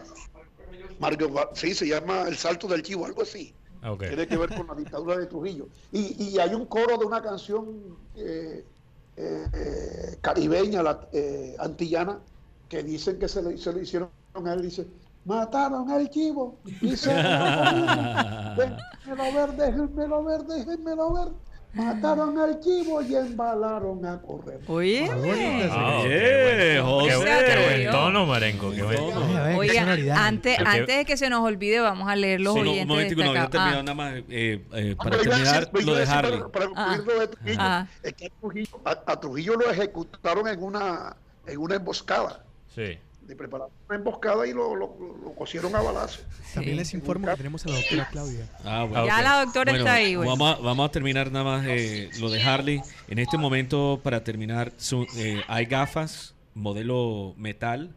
Sí, 1.54 1.74
se 1.74 1.86
llama 1.88 2.28
El 2.28 2.36
Salto 2.36 2.68
del 2.68 2.82
Chivo, 2.82 3.06
algo 3.06 3.22
así. 3.22 3.52
Ah, 3.82 3.92
tiene 4.08 4.26
que 4.28 4.36
ver 4.36 4.52
con 4.52 4.66
la 4.66 4.74
dictadura 4.74 5.16
de 5.18 5.26
Trujillo. 5.26 5.68
Y, 5.90 6.22
y 6.34 6.38
hay 6.38 6.54
un 6.54 6.66
coro 6.66 6.96
de 6.98 7.06
una 7.06 7.22
canción 7.22 8.08
eh, 8.14 8.68
eh, 9.16 10.18
caribeña, 10.20 10.82
la- 10.82 11.08
eh, 11.12 11.56
antillana, 11.58 12.24
que 12.68 12.82
dicen 12.82 13.18
que 13.18 13.28
se 13.28 13.42
lo, 13.42 13.56
se 13.56 13.72
lo 13.72 13.80
hicieron 13.80 14.10
a 14.34 14.52
él. 14.54 14.62
Dice, 14.62 14.90
mataron 15.24 15.90
al 15.90 16.08
chivo 16.10 16.62
y 16.80 16.96
se 16.96 17.18
lo 17.20 17.52
comieron. 17.54 18.10
Déjenmelo 18.54 19.32
ver, 19.32 19.52
déjenmelo 19.54 20.24
ver, 20.24 20.42
déjenmelo 20.44 21.12
ver. 21.14 21.28
Mataron 21.72 22.36
al 22.36 22.58
chivo 22.60 23.00
y 23.00 23.14
embalaron 23.14 24.04
a 24.04 24.20
correr. 24.20 24.58
Oye, 24.66 25.08
Ah, 25.08 26.02
Eh, 26.04 26.80
bueno. 26.82 27.04
Qué, 27.04 27.12
José. 27.14 27.44
qué 27.46 27.64
buen 27.64 27.90
tono, 27.92 28.26
Marenco. 28.26 28.70
Qué 28.72 28.82
buen 28.82 28.96
tono. 28.98 29.56
oiga, 29.56 30.26
antes, 30.26 30.58
antes 30.58 30.96
de 30.96 31.04
que 31.04 31.16
se 31.16 31.30
nos 31.30 31.40
olvide, 31.44 31.78
vamos 31.78 32.08
a 32.08 32.16
leer 32.16 32.40
los 32.40 32.54
un 32.56 32.62
oyentes 32.62 32.86
momentico, 32.88 33.20
no, 33.20 33.26
yo 33.28 33.32
destacados. 33.34 33.50
termino 33.72 33.78
Ah, 33.78 33.82
nada 33.82 33.94
más 33.94 34.14
eh, 34.28 34.64
eh, 34.72 34.96
Ah, 34.98 35.02
para 35.04 35.18
terminar 35.18 35.70
pero 35.72 35.86
lo 35.86 35.94
de 35.94 36.00
decir 36.00 36.14
Harley. 36.14 36.38
Para, 36.40 36.48
para 36.50 36.66
concluir 36.66 37.00
Ah. 37.00 37.02
lo 37.06 37.20
de 37.20 37.28
Trujillo, 37.28 37.56
Ah. 37.60 37.86
es 38.02 38.12
que 38.14 38.26
a 38.26 38.30
Trujillo, 38.40 38.80
a- 38.84 39.12
a 39.12 39.20
Trujillo 39.20 39.54
lo 39.54 39.70
ejecutaron 39.70 40.48
en 40.48 40.62
una, 40.62 41.16
en 41.46 41.58
una 41.58 41.76
emboscada. 41.76 42.44
Sí. 42.74 42.98
Le 43.30 43.36
prepararon 43.36 43.72
una 43.88 43.96
emboscada 43.96 44.44
y 44.44 44.52
lo, 44.52 44.74
lo, 44.74 44.96
lo 45.22 45.32
cosieron 45.36 45.72
a 45.76 45.80
balazo. 45.80 46.20
También 46.52 46.76
les 46.76 46.92
informo 46.94 47.28
que 47.28 47.36
tenemos 47.36 47.64
a 47.64 47.68
la 47.68 47.76
doctora 47.76 48.08
Claudia. 48.10 48.48
Ah, 48.64 48.84
bueno. 48.88 49.06
Ya 49.06 49.22
la 49.22 49.44
doctora 49.44 49.70
Bueno, 49.70 49.84
está 49.84 49.94
ahí, 49.94 50.16
güey. 50.16 50.28
Vamos 50.28 50.58
a, 50.58 50.60
vamos 50.60 50.88
a 50.88 50.92
terminar 50.92 51.30
nada 51.30 51.44
más 51.44 51.64
eh, 51.68 52.10
lo 52.18 52.28
de 52.28 52.42
Harley. 52.42 52.82
En 53.06 53.20
este 53.20 53.38
momento, 53.38 54.00
para 54.02 54.24
terminar, 54.24 54.72
su- 54.78 55.06
eh, 55.16 55.42
hay 55.46 55.66
gafas 55.66 56.34
modelo 56.54 57.34
metal 57.38 57.90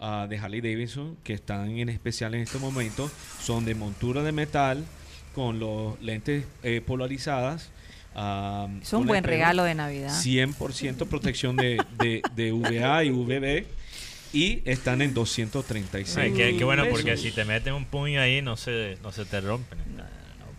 ah, 0.00 0.26
de 0.28 0.36
Harley 0.38 0.60
Davidson 0.60 1.16
que 1.24 1.32
están 1.32 1.70
en 1.70 1.88
especial 1.88 2.34
en 2.34 2.42
este 2.42 2.58
momento. 2.58 3.10
Son 3.40 3.64
de 3.64 3.74
montura 3.74 4.22
de 4.22 4.32
metal 4.32 4.84
con 5.34 5.58
los 5.58 5.98
lentes 6.02 6.44
eh, 6.62 6.82
polarizadas. 6.86 7.70
ah, 8.14 8.68
Es 8.82 8.92
un 8.92 9.06
buen 9.06 9.24
regalo 9.24 9.64
de 9.64 9.74
Navidad. 9.74 10.10
100% 10.10 11.06
protección 11.08 11.56
de, 11.56 11.82
de, 11.98 12.20
de 12.36 12.52
VA 12.52 13.02
y 13.04 13.10
VB. 13.10 13.66
Y 14.34 14.62
están 14.64 15.00
en 15.00 15.14
236. 15.14 16.16
Ay, 16.18 16.32
qué, 16.32 16.56
qué 16.58 16.64
bueno, 16.64 16.82
pesos. 16.82 16.98
porque 17.02 17.16
si 17.16 17.30
te 17.30 17.44
meten 17.44 17.72
un 17.74 17.84
puño 17.84 18.20
ahí, 18.20 18.42
no 18.42 18.56
se, 18.56 18.98
no 19.02 19.12
se 19.12 19.24
te 19.24 19.40
rompen. 19.40 19.78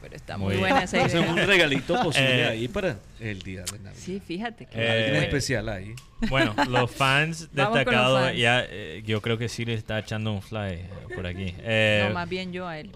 pero 0.01 0.15
está 0.15 0.37
muy, 0.37 0.53
Muy 0.53 0.57
buena 0.61 0.83
esa 0.83 1.03
O 1.03 1.09
sea, 1.09 1.21
un 1.21 1.33
idea. 1.35 1.45
regalito 1.45 1.93
posible 2.03 2.41
Eh, 2.43 2.47
ahí 2.47 2.67
para 2.69 2.97
el 3.19 3.39
día 3.41 3.63
de 3.63 3.79
Navidad. 3.79 3.91
Sí, 3.95 4.21
fíjate 4.25 4.65
que 4.67 4.77
Eh, 4.77 4.89
Alguien 4.89 5.09
bueno. 5.11 5.25
especial 5.25 5.67
ahí. 5.69 5.93
Bueno, 6.29 6.55
los 6.69 6.89
fans 6.91 7.49
destacados, 7.53 8.21
fans. 8.27 8.37
ya 8.37 8.63
eh, 8.69 9.03
yo 9.05 9.21
creo 9.21 9.37
que 9.37 9.49
sí 9.49 9.65
le 9.65 9.73
está 9.73 9.99
echando 9.99 10.31
un 10.31 10.41
fly 10.41 10.73
eh, 10.73 10.89
por 11.13 11.27
aquí. 11.27 11.53
Eh, 11.63 12.05
no, 12.07 12.13
más 12.13 12.29
bien 12.29 12.53
yo 12.53 12.67
a 12.67 12.79
él. 12.79 12.91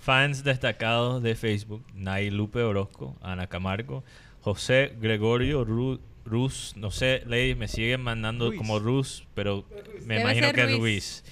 fans 0.00 0.44
destacados 0.44 1.22
de 1.22 1.34
Facebook, 1.36 1.84
Nay 1.94 2.30
Lupe 2.30 2.60
Orozco, 2.62 3.16
Ana 3.22 3.46
Camargo, 3.46 4.04
José 4.40 4.92
Gregorio 5.00 5.64
Ru- 5.64 6.00
Ruz, 6.24 6.74
no 6.76 6.90
sé, 6.90 7.22
Ley, 7.26 7.54
me 7.54 7.68
siguen 7.68 8.00
mandando 8.02 8.48
Ruiz. 8.48 8.58
como 8.58 8.78
Ruz, 8.78 9.24
pero 9.34 9.64
me 10.06 10.14
Debe 10.16 10.20
imagino 10.20 10.52
que 10.52 10.60
es 10.60 10.66
Ruiz. 10.68 10.78
Luis. 10.78 11.24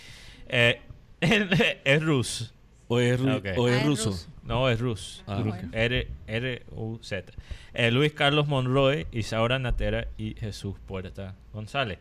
Eh, 0.49 0.81
es 1.85 2.03
Ruz. 2.03 2.53
O 2.89 2.99
es, 2.99 3.21
ru- 3.21 3.41
o 3.57 3.69
es 3.69 3.75
Ah, 3.77 3.79
es 3.81 3.87
ruso. 3.87 4.11
ruso. 4.11 4.27
No, 4.43 4.69
es 4.69 4.81
Rus. 4.81 5.23
Ah, 5.29 5.41
bueno. 5.45 5.69
R, 5.73 6.09
R 6.27 6.63
U 6.73 6.99
Z. 7.03 7.33
Eh, 7.73 7.93
Luis 7.93 8.13
Carlos 8.13 8.49
Monroy, 8.49 9.07
Isaura 9.13 9.61
Natera 9.61 10.09
y 10.19 10.35
Jesús 10.35 10.75
Puerta 10.87 11.37
González. 11.53 11.99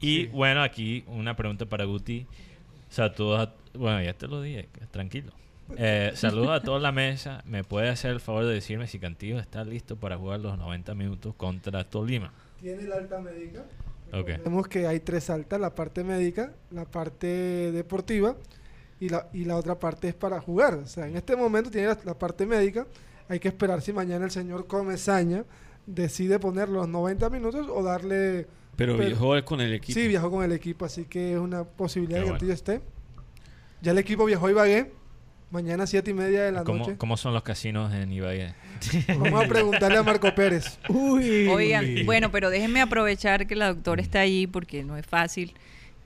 Y 0.00 0.26
bueno, 0.26 0.62
aquí 0.62 1.02
una 1.08 1.34
pregunta 1.34 1.66
para 1.66 1.84
Guti. 1.86 2.24
Saludos 2.88 3.48
a- 3.48 3.54
bueno, 3.76 4.00
ya 4.00 4.12
te 4.14 4.28
lo 4.28 4.40
dije, 4.40 4.68
tranquilo. 4.92 5.32
Eh, 5.76 6.12
saludos 6.14 6.50
a 6.50 6.62
toda 6.62 6.78
la 6.80 6.92
mesa. 6.92 7.42
¿Me 7.46 7.64
puede 7.64 7.88
hacer 7.88 8.10
el 8.12 8.20
favor 8.20 8.44
de 8.46 8.54
decirme 8.54 8.86
si 8.86 8.98
Cantillo 8.98 9.38
está 9.38 9.64
listo 9.64 9.96
para 9.96 10.16
jugar 10.16 10.40
los 10.40 10.56
90 10.58 10.94
minutos 10.94 11.34
contra 11.36 11.84
Tolima? 11.84 12.32
Tiene 12.60 12.84
la 12.84 12.96
alta 12.96 13.20
médica. 13.20 13.64
Ok. 14.12 14.26
Vemos 14.44 14.66
que 14.68 14.86
hay 14.86 15.00
tres 15.00 15.28
altas, 15.28 15.60
la 15.60 15.74
parte 15.74 16.02
médica, 16.04 16.52
la 16.70 16.84
parte 16.86 17.26
deportiva 17.72 18.36
y 18.98 19.10
la, 19.10 19.28
y 19.34 19.44
la 19.44 19.56
otra 19.56 19.78
parte 19.78 20.08
es 20.08 20.14
para 20.14 20.40
jugar. 20.40 20.74
O 20.74 20.86
sea, 20.86 21.06
en 21.06 21.16
este 21.16 21.36
momento 21.36 21.70
tiene 21.70 21.88
la, 21.88 21.98
la 22.04 22.18
parte 22.18 22.46
médica. 22.46 22.86
Hay 23.28 23.38
que 23.38 23.48
esperar 23.48 23.82
si 23.82 23.92
mañana 23.92 24.24
el 24.24 24.30
señor 24.30 24.66
Comesaña 24.66 25.44
decide 25.86 26.38
poner 26.38 26.68
los 26.70 26.88
90 26.88 27.28
minutos 27.30 27.66
o 27.70 27.82
darle... 27.82 28.46
Pero 28.76 28.96
Pero- 28.96 29.08
viajó 29.08 29.44
con 29.44 29.60
el 29.60 29.74
equipo. 29.74 29.98
Sí, 29.98 30.08
viajó 30.08 30.30
con 30.30 30.42
el 30.44 30.52
equipo, 30.52 30.84
así 30.86 31.04
que 31.04 31.32
es 31.34 31.38
una 31.38 31.64
posibilidad 31.64 32.20
Qué 32.20 32.20
de 32.20 32.24
que 32.24 32.30
bueno. 32.30 32.38
Cantillo 32.38 32.54
esté. 32.54 32.80
Ya 33.82 33.90
el 33.92 33.98
equipo 33.98 34.24
viajó 34.24 34.46
a 34.46 34.50
Ibagué. 34.50 34.92
Mañana 35.50 35.86
siete 35.86 36.10
y 36.10 36.14
media 36.14 36.44
de 36.44 36.52
la 36.52 36.64
¿Cómo, 36.64 36.80
noche. 36.80 36.96
cómo 36.98 37.16
son 37.16 37.32
los 37.32 37.42
casinos 37.42 37.92
en 37.94 38.12
Ibagué? 38.12 38.54
Vamos 39.18 39.44
a 39.44 39.48
preguntarle 39.48 39.96
a 39.96 40.02
Marco 40.02 40.34
Pérez. 40.34 40.78
Uy. 40.88 41.48
Oigan, 41.48 41.86
bueno, 42.04 42.30
pero 42.30 42.50
déjenme 42.50 42.82
aprovechar 42.82 43.46
que 43.46 43.56
la 43.56 43.68
doctora 43.68 44.02
está 44.02 44.20
allí 44.20 44.46
porque 44.46 44.84
no 44.84 44.96
es 44.98 45.06
fácil 45.06 45.54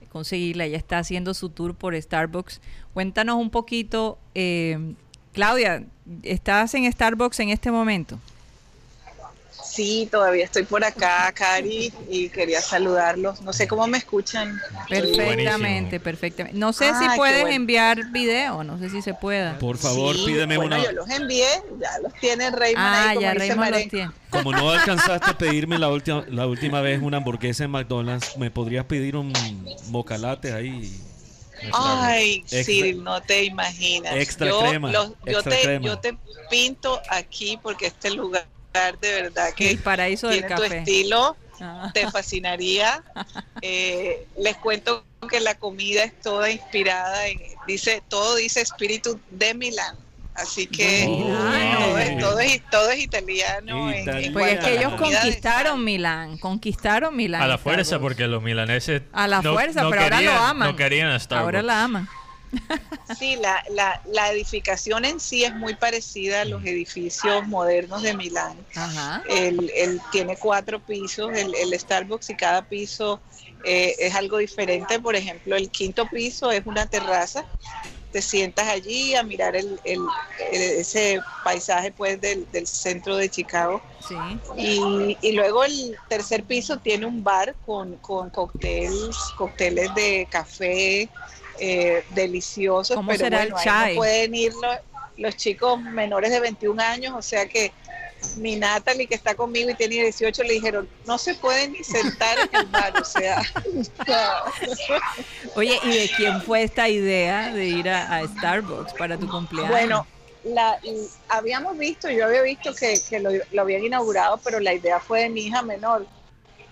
conseguirla. 0.09 0.63
Ella 0.65 0.77
está 0.77 0.99
haciendo 0.99 1.33
su 1.33 1.49
tour 1.49 1.75
por 1.75 1.99
Starbucks. 1.99 2.61
Cuéntanos 2.93 3.35
un 3.35 3.49
poquito, 3.49 4.17
eh, 4.33 4.93
Claudia, 5.33 5.83
¿estás 6.21 6.73
en 6.75 6.89
Starbucks 6.89 7.39
en 7.41 7.49
este 7.49 7.69
momento? 7.69 8.19
Sí, 9.73 10.07
todavía 10.11 10.45
estoy 10.45 10.63
por 10.65 10.83
acá, 10.83 11.31
Cari, 11.33 11.91
y 12.07 12.29
quería 12.29 12.61
saludarlos. 12.61 13.41
No 13.41 13.53
sé 13.53 13.67
cómo 13.67 13.87
me 13.87 13.97
escuchan. 13.97 14.59
Perfectamente, 14.87 15.99
perfectamente. 15.99 16.57
No 16.59 16.73
sé 16.73 16.89
Ah, 16.93 16.99
si 16.99 17.17
puedes 17.17 17.41
bueno. 17.41 17.55
enviar 17.55 18.11
video, 18.11 18.63
no 18.63 18.77
sé 18.77 18.89
si 18.91 19.01
se 19.01 19.15
pueda. 19.15 19.57
Por 19.57 19.77
favor, 19.79 20.15
Sí, 20.15 20.25
pídeme 20.27 20.57
bueno, 20.57 20.75
una. 20.75 20.85
yo 20.85 20.91
los 20.91 21.09
envié, 21.09 21.47
ya 21.79 21.89
los 22.03 22.13
tiene 22.13 22.51
Raymond 22.51 22.77
Ah, 22.77 23.09
ahí, 23.09 23.15
como 23.15 23.21
ya 23.21 23.33
Raymond 23.33 23.69
los 23.71 23.87
tiene. 23.87 24.11
Como 24.29 24.51
no 24.51 24.69
alcanzaste 24.71 25.31
a 25.31 25.37
pedirme 25.39 25.79
la 25.79 25.89
última, 25.89 26.23
la 26.29 26.45
última 26.45 26.81
vez 26.81 27.01
una 27.01 27.17
hamburguesa 27.17 27.63
en 27.63 27.71
McDonald's, 27.71 28.37
¿me 28.37 28.51
podrías 28.51 28.85
pedir 28.85 29.15
un 29.15 29.33
mocalate 29.89 30.53
ahí? 30.53 30.95
Ay, 31.71 32.43
Extra- 32.51 32.63
sí, 32.63 32.93
no 32.93 33.21
te 33.21 33.43
imaginas. 33.45 34.15
extra 34.17 34.49
yo, 34.49 34.59
crema, 34.59 34.91
los- 34.91 35.09
yo, 35.25 35.39
extra 35.39 35.51
te, 35.55 35.61
crema. 35.61 35.85
yo 35.85 35.97
te 35.97 36.17
pinto 36.49 37.01
aquí 37.09 37.57
porque 37.61 37.87
este 37.87 38.11
lugar 38.11 38.45
de 39.01 39.21
verdad 39.21 39.53
que 39.55 39.69
El 39.69 39.77
paraíso 39.79 40.27
del 40.27 40.39
tiene 40.41 40.55
tu 40.55 40.61
café. 40.63 40.77
estilo, 40.79 41.37
Ah. 41.61 41.91
te 41.93 42.09
fascinaría. 42.11 43.03
Eh, 43.65 44.27
les 44.37 44.57
cuento 44.57 45.05
que 45.29 45.39
la 45.39 45.55
comida 45.55 46.03
es 46.03 46.19
toda 46.19 46.49
inspirada 46.49 47.27
en, 47.27 47.39
dice, 47.65 48.03
todo 48.09 48.35
dice 48.35 48.59
espíritu 48.59 49.17
de 49.29 49.53
Milán. 49.53 49.95
Así 50.35 50.67
que 50.67 51.05
Milano. 51.07 51.79
todo, 51.79 51.97
es, 51.99 52.17
todo, 52.19 52.39
es, 52.39 52.61
todo 52.69 52.89
es 52.89 52.99
italiano. 53.03 53.89
en-. 53.89 54.33
Pues 54.33 54.53
es 54.53 54.65
que 54.65 54.73
ellos 54.79 54.91
de 54.91 54.97
conquistaron 54.97 55.81
Milán, 55.83 56.37
conquistaron 56.39 57.15
Milán. 57.15 57.41
A 57.41 57.47
la 57.47 57.57
fuerza, 57.57 57.99
porque 57.99 58.27
los 58.27 58.41
milaneses. 58.43 59.03
A 59.13 59.27
la 59.29 59.41
no- 59.41 59.53
fuerza, 59.53 59.83
no 59.83 59.91
pero 59.91 60.01
ahora 60.01 60.19
lo 60.19 60.27
querían- 60.31 60.43
aman. 60.49 60.67
No 60.71 60.75
querían 60.75 61.09
a 61.11 61.19
Starbucks. 61.19 61.45
Ahora 61.45 61.61
la 61.61 61.83
aman. 61.83 62.09
Sí, 63.17 63.35
la, 63.35 63.63
la, 63.69 64.01
la 64.05 64.31
edificación 64.31 65.05
en 65.05 65.19
sí 65.19 65.43
es 65.43 65.53
muy 65.55 65.75
parecida 65.75 66.41
a 66.41 66.45
los 66.45 66.63
edificios 66.63 67.45
modernos 67.47 68.01
de 68.01 68.13
Milán. 68.15 68.65
Ajá. 68.75 69.21
Él, 69.27 69.71
él 69.75 69.99
tiene 70.11 70.37
cuatro 70.37 70.79
pisos, 70.79 71.35
el, 71.35 71.53
el 71.55 71.77
Starbucks, 71.79 72.29
y 72.29 72.35
cada 72.35 72.63
piso 72.63 73.21
eh, 73.63 73.95
es 73.99 74.15
algo 74.15 74.37
diferente. 74.37 74.99
Por 74.99 75.15
ejemplo, 75.15 75.55
el 75.55 75.69
quinto 75.69 76.07
piso 76.07 76.51
es 76.51 76.65
una 76.65 76.85
terraza. 76.87 77.45
Te 78.11 78.21
sientas 78.21 78.67
allí 78.67 79.15
a 79.15 79.23
mirar 79.23 79.55
el, 79.55 79.79
el- 79.83 80.07
el- 80.51 80.61
ese 80.79 81.19
paisaje 81.43 81.91
pues 81.91 82.21
del, 82.21 82.49
del 82.51 82.67
centro 82.67 83.17
de 83.17 83.29
Chicago. 83.29 83.81
Sí. 83.99 84.39
Y, 84.57 85.17
y 85.21 85.31
luego 85.31 85.63
el 85.63 85.97
tercer 86.09 86.43
piso 86.43 86.77
tiene 86.77 87.05
un 87.05 87.23
bar 87.23 87.55
con, 87.65 87.97
con 87.97 88.29
cócteles, 88.29 89.17
cócteles 89.37 89.93
de 89.95 90.27
café 90.29 91.09
eh, 91.59 92.03
deliciosos. 92.11 92.95
¿Cómo 92.95 93.07
pero 93.07 93.25
será 93.25 93.39
bueno, 93.39 93.57
el 93.57 93.63
chai? 93.63 93.93
no 93.93 93.99
pueden 93.99 94.35
ir 94.35 94.53
los, 94.53 94.77
los 95.17 95.37
chicos 95.37 95.79
menores 95.81 96.31
de 96.31 96.39
21 96.39 96.81
años, 96.81 97.13
o 97.15 97.21
sea 97.21 97.47
que 97.47 97.71
mi 98.37 98.55
Natalie 98.55 99.07
que 99.07 99.15
está 99.15 99.35
conmigo 99.35 99.69
y 99.69 99.75
tiene 99.75 99.95
18 99.95 100.43
le 100.43 100.53
dijeron, 100.53 100.89
no 101.05 101.17
se 101.17 101.35
pueden 101.35 101.73
ni 101.73 101.83
sentar 101.83 102.37
en 102.39 102.59
el 102.59 102.65
bar, 102.67 102.93
o 102.99 103.05
sea... 103.05 103.41
Oye, 105.55 105.77
¿y 105.83 105.89
de 105.89 106.09
quién 106.15 106.41
fue 106.41 106.63
esta 106.63 106.87
idea 106.87 107.53
de 107.53 107.65
ir 107.65 107.89
a, 107.89 108.17
a 108.17 108.27
Starbucks 108.27 108.93
para 108.93 109.17
tu 109.17 109.27
cumpleaños? 109.27 109.71
Bueno, 109.71 110.07
la, 110.43 110.79
habíamos 111.29 111.77
visto, 111.77 112.09
yo 112.09 112.25
había 112.25 112.41
visto 112.41 112.73
que, 112.73 112.99
que 113.09 113.19
lo, 113.19 113.29
lo 113.51 113.61
habían 113.61 113.83
inaugurado, 113.83 114.39
pero 114.43 114.59
la 114.59 114.73
idea 114.73 114.99
fue 114.99 115.23
de 115.23 115.29
mi 115.29 115.41
hija 115.41 115.61
menor, 115.61 116.05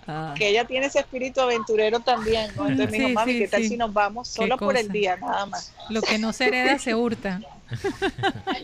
Ah, 0.06 0.34
que 0.36 0.48
ella 0.48 0.64
tiene 0.64 0.86
ese 0.86 1.00
espíritu 1.00 1.40
aventurero 1.40 2.00
también, 2.00 2.54
¿no? 2.56 2.66
Entonces 2.66 2.90
me 2.90 2.96
dijo, 2.98 3.08
Sí, 3.08 3.14
mami, 3.14 3.32
sí, 3.32 3.38
¿qué 3.38 3.48
tal 3.48 3.62
sí. 3.62 3.68
si 3.70 3.76
nos 3.76 3.92
vamos 3.92 4.28
solo 4.28 4.58
por 4.58 4.76
el 4.76 4.90
día, 4.90 5.16
nada 5.16 5.46
más? 5.46 5.72
lo 5.88 6.02
que 6.02 6.18
no 6.18 6.32
se 6.32 6.46
hereda 6.48 6.78
se 6.78 6.94
hurta. 6.94 7.40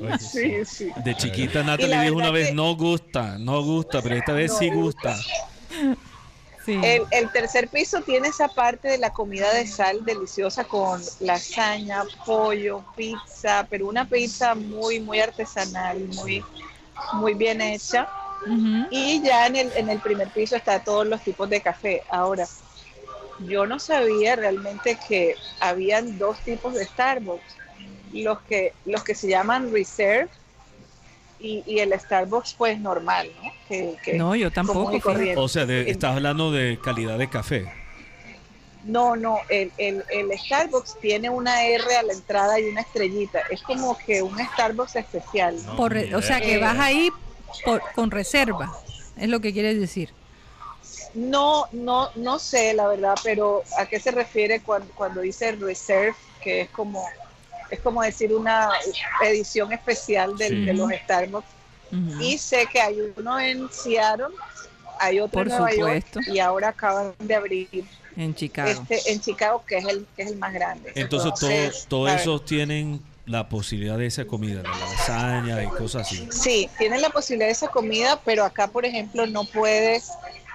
Oye, 0.00 0.18
Sí, 0.18 0.64
sí. 0.64 0.92
De 1.02 1.14
chiquita 1.16 1.62
Natalie 1.62 1.98
dijo 2.00 2.16
una 2.16 2.30
vez, 2.30 2.48
que- 2.48 2.54
no 2.54 2.74
gusta, 2.76 3.38
no 3.38 3.62
gusta, 3.62 4.02
pero 4.02 4.16
esta 4.16 4.32
vez 4.32 4.52
No 4.52 4.58
sí 4.58 4.70
gusta. 4.70 5.10
gusta. 5.14 5.24
Sí. 6.64 6.74
El, 6.82 7.06
el 7.10 7.30
tercer 7.30 7.68
piso 7.68 8.02
tiene 8.02 8.28
esa 8.28 8.48
parte 8.48 8.88
de 8.88 8.98
la 8.98 9.10
comida 9.10 9.52
de 9.54 9.66
sal 9.66 10.04
deliciosa 10.04 10.64
con 10.64 11.00
lasaña, 11.20 12.02
pollo, 12.26 12.84
pizza, 12.94 13.66
pero 13.70 13.86
una 13.88 14.04
pizza 14.06 14.54
muy, 14.54 15.00
muy 15.00 15.18
artesanal, 15.20 15.98
muy, 16.00 16.44
muy 17.14 17.34
bien 17.34 17.60
hecha. 17.62 18.06
Y 18.90 19.22
ya 19.22 19.46
en 19.46 19.56
el, 19.56 19.72
en 19.76 19.88
el 19.90 19.98
primer 20.00 20.28
piso 20.28 20.56
está 20.56 20.82
todos 20.82 21.06
los 21.06 21.20
tipos 21.22 21.48
de 21.50 21.60
café. 21.60 22.02
Ahora, 22.10 22.46
yo 23.46 23.66
no 23.66 23.78
sabía 23.78 24.36
realmente 24.36 24.98
que 25.08 25.34
habían 25.60 26.18
dos 26.18 26.38
tipos 26.40 26.74
de 26.74 26.84
Starbucks. 26.84 27.56
Los 28.12 28.40
que, 28.42 28.72
los 28.86 29.04
que 29.04 29.14
se 29.14 29.28
llaman 29.28 29.70
Reserve 29.72 30.28
y, 31.38 31.62
y 31.66 31.78
el 31.80 31.92
Starbucks 31.98 32.54
pues 32.56 32.80
normal, 32.80 33.30
¿no? 33.42 33.50
Que, 33.68 33.96
que 34.02 34.14
No, 34.14 34.34
yo 34.34 34.50
tampoco. 34.50 34.90
O 35.36 35.48
sea, 35.48 35.66
de- 35.66 35.90
estás 35.90 36.16
hablando 36.16 36.50
de 36.50 36.78
calidad 36.82 37.18
de 37.18 37.28
café. 37.28 37.70
No, 38.84 39.16
no, 39.16 39.38
el, 39.50 39.70
el, 39.76 40.02
el 40.10 40.30
Starbucks 40.38 40.98
tiene 41.00 41.28
una 41.28 41.64
R 41.64 41.96
a 41.96 42.02
la 42.02 42.14
entrada 42.14 42.58
y 42.58 42.64
una 42.64 42.80
estrellita. 42.80 43.40
Es 43.50 43.60
como 43.62 43.98
que 43.98 44.22
un 44.22 44.38
Starbucks 44.38 44.96
especial. 44.96 45.56
¿no? 45.66 45.76
Por 45.76 45.94
o 46.14 46.22
sea, 46.22 46.40
que 46.40 46.56
vas 46.58 46.78
ahí 46.78 47.10
por- 47.64 47.82
con 47.94 48.10
reserva, 48.10 48.72
es 49.16 49.28
lo 49.28 49.40
que 49.40 49.52
quieres 49.52 49.78
decir. 49.80 50.10
No, 51.14 51.66
no, 51.72 52.10
no 52.16 52.38
sé 52.38 52.74
la 52.74 52.86
verdad, 52.86 53.14
pero 53.24 53.62
¿a 53.78 53.86
qué 53.86 53.98
se 53.98 54.10
refiere 54.10 54.60
cuando, 54.60 54.90
cuando 54.94 55.20
dice 55.22 55.52
reserve? 55.52 56.14
Que 56.42 56.62
es 56.62 56.70
como, 56.70 57.04
es 57.70 57.80
como 57.80 58.02
decir 58.02 58.32
una 58.34 58.70
edición 59.24 59.72
especial 59.72 60.36
del- 60.36 60.60
Sí. 60.60 60.64
de 60.66 60.74
los 60.74 60.90
Starbucks. 60.92 61.48
Y 62.20 62.36
sé 62.36 62.66
que 62.70 62.80
hay 62.80 62.98
uno 63.16 63.40
en 63.40 63.70
Seattle, 63.72 64.26
hay 65.00 65.20
otro 65.20 65.38
Por 65.38 65.48
en 65.48 65.56
Nueva 65.56 65.70
supuesto. 65.72 66.20
York 66.20 66.34
y 66.34 66.38
ahora 66.38 66.68
acaban 66.68 67.14
de 67.18 67.34
abrir 67.34 67.84
En 68.14 68.34
Chicago. 68.34 68.68
este 68.68 69.10
en 69.12 69.20
Chicago, 69.22 69.64
que 69.66 69.78
es 69.78 69.84
el, 69.86 70.06
que 70.14 70.22
es 70.22 70.30
el 70.32 70.36
más 70.36 70.52
grande. 70.52 70.92
Entonces, 70.94 71.32
Entonces, 71.32 71.86
todos 71.88 72.10
ver. 72.10 72.20
esos 72.20 72.44
tienen 72.44 73.00
la 73.28 73.48
posibilidad 73.48 73.98
de 73.98 74.06
esa 74.06 74.24
comida, 74.24 74.62
de 74.62 74.68
la 74.68 74.78
lasaña 74.78 75.62
y 75.62 75.66
cosas 75.68 76.06
así. 76.06 76.26
Sí, 76.30 76.68
tienes 76.78 77.00
la 77.02 77.10
posibilidad 77.10 77.46
de 77.48 77.52
esa 77.52 77.68
comida, 77.68 78.20
pero 78.24 78.44
acá, 78.44 78.68
por 78.68 78.84
ejemplo, 78.84 79.26
no 79.26 79.44
puedes, 79.44 80.10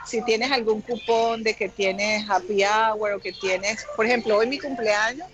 si 0.05 0.23
tienes 0.25 0.51
algún 0.51 0.81
cupón 0.81 1.43
de 1.43 1.53
que 1.53 1.69
tienes 1.69 2.29
happy 2.29 2.63
hour 2.63 3.13
o 3.13 3.19
que 3.19 3.31
tienes, 3.31 3.85
por 3.95 4.05
ejemplo, 4.05 4.37
hoy 4.37 4.47
mi 4.47 4.59
cumpleaños, 4.59 5.27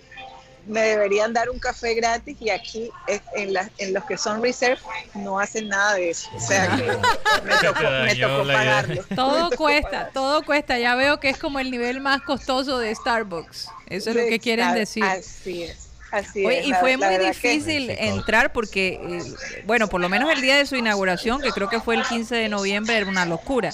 me 0.66 0.82
deberían 0.82 1.32
dar 1.32 1.48
un 1.48 1.58
café 1.58 1.94
gratis 1.94 2.36
y 2.38 2.50
aquí 2.50 2.90
en, 3.34 3.54
la- 3.54 3.70
en 3.78 3.94
los 3.94 4.04
que 4.04 4.18
son 4.18 4.42
reserve 4.42 4.78
no 5.14 5.40
hacen 5.40 5.68
nada 5.68 5.94
de 5.94 6.10
eso. 6.10 6.28
O 6.36 6.38
sea 6.40 6.76
que 6.76 6.82
me 7.44 7.54
tocó, 7.56 7.80
me 8.04 8.14
tocó 8.14 8.46
pagarlo. 8.46 9.02
Todo 9.16 9.50
cuesta, 9.56 10.10
todo 10.12 10.42
cuesta. 10.42 10.78
Ya 10.78 10.94
veo 10.94 11.18
que 11.18 11.30
es 11.30 11.38
como 11.38 11.58
el 11.60 11.70
nivel 11.70 12.00
más 12.00 12.20
costoso 12.20 12.78
de 12.78 12.94
Starbucks. 12.94 13.68
Eso 13.88 14.10
es 14.10 14.16
lo 14.16 14.22
que 14.26 14.38
quieren 14.38 14.74
decir. 14.74 15.02
Así 15.02 15.62
es. 15.62 15.88
Así 16.10 16.44
Oye, 16.44 16.60
es. 16.60 16.66
y 16.66 16.70
La- 16.70 16.80
fue 16.80 16.96
la 16.96 17.06
muy 17.10 17.18
difícil 17.18 17.90
entrar 17.90 18.52
porque, 18.52 18.98
eh, 19.00 19.62
bueno, 19.64 19.88
por 19.88 20.00
lo 20.00 20.08
menos 20.08 20.30
el 20.30 20.40
día 20.40 20.56
de 20.56 20.66
su 20.66 20.76
inauguración, 20.76 21.40
que 21.40 21.52
creo 21.52 21.68
que 21.68 21.80
fue 21.80 21.94
el 21.94 22.02
15 22.02 22.34
de 22.34 22.48
noviembre, 22.48 22.96
era 22.96 23.06
una 23.06 23.26
locura. 23.26 23.72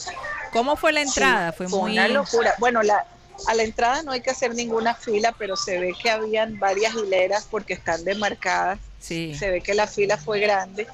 ¿Cómo 0.52 0.76
fue 0.76 0.92
la 0.92 1.02
entrada? 1.02 1.52
Sí, 1.52 1.56
fue 1.58 1.68
muy... 1.68 1.92
una 1.92 2.08
locura. 2.08 2.54
Bueno, 2.58 2.82
la, 2.82 3.06
a 3.46 3.54
la 3.54 3.62
entrada 3.62 4.02
no 4.02 4.12
hay 4.12 4.20
que 4.20 4.30
hacer 4.30 4.54
ninguna 4.54 4.94
fila, 4.94 5.34
pero 5.38 5.56
se 5.56 5.78
ve 5.78 5.94
que 6.00 6.10
habían 6.10 6.58
varias 6.58 6.94
hileras 6.94 7.46
porque 7.50 7.74
están 7.74 8.04
demarcadas. 8.04 8.78
Sí. 8.98 9.34
Se 9.38 9.50
ve 9.50 9.60
que 9.60 9.74
la 9.74 9.86
fila 9.86 10.16
fue 10.16 10.40
grande. 10.40 10.86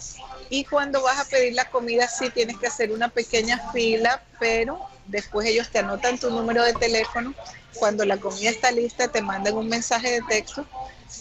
Y 0.51 0.65
cuando 0.65 1.03
vas 1.03 1.19
a 1.19 1.25
pedir 1.25 1.55
la 1.55 1.65
comida, 1.71 2.07
sí 2.09 2.31
tienes 2.31 2.59
que 2.59 2.67
hacer 2.67 2.93
una 2.93 3.09
pequeña 3.09 3.71
fila, 3.73 4.23
pero 4.39 4.81
después 5.07 5.49
ellos 5.49 5.71
te 5.71 5.79
anotan 5.79 6.19
tu 6.19 6.31
número 6.31 6.63
de 6.65 6.75
teléfono. 6.75 7.35
Cuando 7.75 8.05
la 8.05 8.19
comida 8.19 8.51
está 8.51 8.71
lista, 8.71 9.09
te 9.09 9.23
mandan 9.23 9.57
un 9.57 9.69
mensaje 9.69 10.11
de 10.11 10.21
texto 10.23 10.67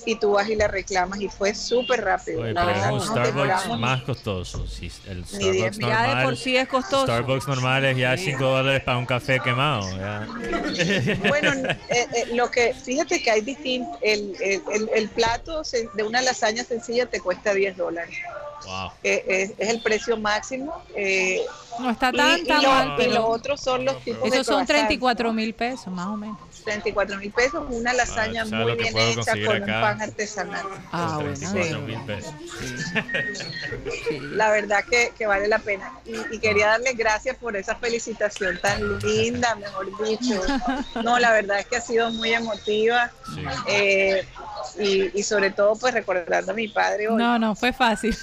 y 0.05 0.15
tú 0.15 0.31
vas 0.31 0.47
y 0.49 0.55
la 0.55 0.67
reclamas. 0.67 1.19
Y 1.21 1.27
fue 1.29 1.53
súper 1.55 2.03
rápido. 2.03 2.41
Oye, 2.41 2.53
pero 2.53 2.69
es 2.71 2.85
un 2.85 2.97
no 2.97 2.99
Starbucks 3.05 3.67
ni- 3.67 3.77
más 3.77 4.01
costoso. 4.03 4.65
Si 4.67 4.91
el 5.07 5.23
Ni 5.37 5.51
diez. 5.51 5.75
Starbucks 5.75 5.77
Ya 5.79 6.01
de 6.01 6.07
normal, 6.07 6.23
por 6.25 6.37
sí 6.37 6.57
es 6.57 6.67
costoso. 6.67 7.03
Starbucks 7.05 7.47
normal 7.47 7.85
es 7.85 7.97
ya 7.97 8.17
5 8.17 8.43
dólares 8.43 8.83
para 8.83 8.97
un 8.97 9.05
café 9.05 9.39
quemado. 9.39 9.89
ya. 9.97 10.27
Bueno, 11.27 11.51
eh, 11.69 11.77
eh, 11.89 12.07
lo 12.33 12.49
que, 12.51 12.73
fíjate 12.73 13.21
que 13.21 13.31
hay 13.31 13.41
distinto, 13.41 13.97
el, 14.01 14.35
el, 14.41 14.61
el- 14.73 14.89
el 14.93 15.09
plato 15.09 15.61
de 15.93 16.03
una 16.03 16.21
lasaña 16.21 16.63
sencilla 16.63 17.05
te 17.05 17.19
cuesta 17.19 17.53
10 17.53 17.77
dólares. 17.77 18.15
Wow. 18.65 18.91
Eh, 19.03 19.23
es, 19.27 19.51
es 19.57 19.69
el 19.69 19.81
precio 19.81 20.17
máximo. 20.17 20.83
eh, 20.95 21.41
No 21.79 21.89
está 21.89 22.09
y, 22.13 22.17
tan, 22.17 22.39
y 22.39 22.43
tan 22.45 22.61
lo, 22.61 22.69
mal, 22.69 22.87
y 22.89 22.91
pero 22.97 23.11
lo 23.13 23.27
otro 23.27 23.57
son 23.57 23.85
los 23.85 23.99
tipos 24.03 24.21
de 24.21 24.27
esos 24.29 24.45
son 24.45 24.55
croissants, 24.65 24.67
34 24.87 25.33
mil 25.33 25.53
pesos, 25.55 25.87
más 25.87 26.07
o 26.07 26.15
menos. 26.17 26.37
34 26.63 27.17
mil 27.17 27.31
pesos, 27.31 27.65
una 27.69 27.93
lasaña 27.93 28.43
Ah, 28.43 28.47
¿sabes 28.49 28.65
muy 28.65 28.75
bien 28.75 28.97
hecha 28.97 29.31
con 29.45 29.61
un 29.61 29.67
pan 29.67 30.01
artesanal. 30.01 30.65
Ah, 30.91 31.19
bueno. 31.21 31.49
34 31.51 32.33
sí. 32.59 34.19
La 34.33 34.51
verdad 34.51 34.83
que, 34.89 35.11
que 35.17 35.25
vale 35.27 35.47
la 35.47 35.59
pena. 35.59 35.91
Y, 36.05 36.35
y 36.35 36.39
quería 36.39 36.67
darles 36.67 36.97
gracias 36.97 37.37
por 37.37 37.55
esa 37.55 37.75
felicitación 37.75 38.59
tan 38.61 38.99
linda, 38.99 39.55
mejor 39.55 39.87
dicho. 40.07 40.41
No, 41.03 41.19
la 41.19 41.31
verdad 41.31 41.59
es 41.59 41.65
que 41.65 41.77
ha 41.77 41.81
sido 41.81 42.11
muy 42.11 42.33
emotiva. 42.33 43.11
Sí. 43.33 43.43
eh, 43.67 44.25
y, 44.79 45.19
y 45.19 45.23
sobre 45.23 45.51
todo, 45.51 45.75
pues 45.75 45.93
recordando 45.93 46.51
a 46.51 46.55
mi 46.55 46.67
padre 46.67 47.09
hoy. 47.09 47.15
No, 47.17 47.39
no 47.39 47.55
fue 47.55 47.73
fácil. 47.73 48.15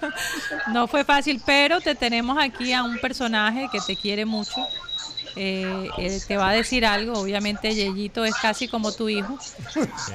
no 0.72 0.86
fue 0.86 1.04
fácil, 1.04 1.40
pero 1.44 1.80
te 1.80 1.94
tenemos 1.94 2.36
aquí 2.40 2.72
a 2.72 2.82
un 2.82 2.98
personaje 2.98 3.68
que 3.72 3.80
te 3.80 3.96
quiere 3.96 4.24
mucho. 4.24 4.66
Eh, 5.36 5.90
él 5.98 6.20
te 6.26 6.36
va 6.36 6.50
a 6.50 6.52
decir 6.52 6.84
algo, 6.84 7.18
obviamente 7.20 7.72
Yeyito 7.74 8.24
es 8.24 8.34
casi 8.42 8.66
como 8.68 8.92
tu 8.92 9.08
hijo. 9.08 9.38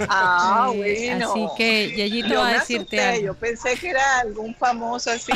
Ah, 0.09 0.69
Eh, 0.73 0.77
bueno. 1.15 1.31
Así 1.31 1.47
que 1.57 1.91
Yeyito 1.95 2.27
Yo 2.27 2.39
va 2.41 2.49
a 2.49 2.53
decirte 2.53 2.99
asusté, 2.99 3.01
algo. 3.01 3.25
Yo 3.27 3.33
pensé 3.35 3.75
que 3.77 3.89
era 3.91 4.19
algún 4.19 4.53
famoso 4.55 5.11
así. 5.11 5.31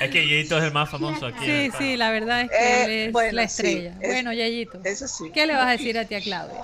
Es 0.00 0.10
que 0.10 0.26
Yeyito 0.26 0.58
es 0.58 0.64
el 0.64 0.72
más 0.72 0.90
famoso 0.90 1.26
aquí. 1.26 1.44
Sí, 1.44 1.70
sí, 1.78 1.96
la 1.96 2.10
verdad 2.10 2.40
es 2.42 2.50
que 2.50 2.56
Eh, 2.56 2.84
él 2.84 2.90
es 3.08 3.12
bueno, 3.12 3.32
la 3.36 3.48
sí, 3.48 3.62
estrella. 3.62 3.96
es- 4.00 4.08
bueno, 4.08 4.32
Yeyito, 4.32 4.80
Eso 4.84 5.06
sí. 5.06 5.30
¿qué 5.32 5.46
le 5.46 5.54
vas 5.54 5.66
a 5.66 5.70
decir 5.70 5.96
a 5.98 6.04
tía 6.04 6.20
Claudia? 6.20 6.60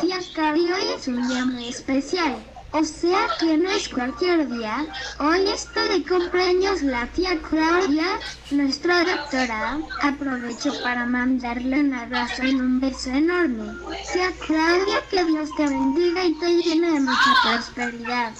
Tía 0.00 0.18
Cari, 0.34 0.72
hoy 0.72 0.82
es 0.96 1.08
un 1.08 1.28
día 1.28 1.44
muy 1.44 1.68
especial. 1.68 2.36
O 2.72 2.84
sea 2.84 3.26
que 3.38 3.56
no 3.58 3.70
es 3.70 3.88
cualquier 3.88 4.48
día. 4.48 4.86
Hoy 5.18 5.46
está 5.48 5.84
de 5.84 6.02
cumpleaños 6.04 6.82
la 6.82 7.06
tía 7.08 7.38
Claudia, 7.48 8.18
nuestra 8.50 9.04
doctora. 9.04 9.78
Aprovecho 10.00 10.72
para 10.82 11.04
mandarle 11.04 11.80
un 11.80 11.92
abrazo 11.92 12.44
y 12.44 12.54
un 12.54 12.80
beso 12.80 13.10
enorme. 13.10 13.74
Tía 14.12 14.30
Claudia, 14.46 15.02
que 15.10 15.22
Dios 15.24 15.50
te 15.56 15.66
bendiga 15.66 16.24
y 16.24 16.34
te 16.38 16.48
llene 16.62 16.92
de 16.92 17.00
mucha 17.00 17.34
prosperidad. 17.42 18.32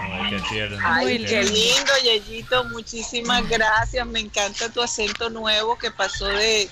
Ay, 0.00 0.30
qué 0.30 0.40
tierno. 0.48 0.78
Ay, 0.84 1.04
Muy 1.06 1.26
qué 1.26 1.42
lindo. 1.42 1.92
Yeyito. 2.04 2.64
Muchísimas 2.66 3.48
gracias. 3.48 4.06
Me 4.06 4.20
encanta 4.20 4.68
tu 4.68 4.80
acento 4.80 5.28
nuevo 5.28 5.76
que 5.76 5.90
pasó 5.90 6.26
de, 6.26 6.70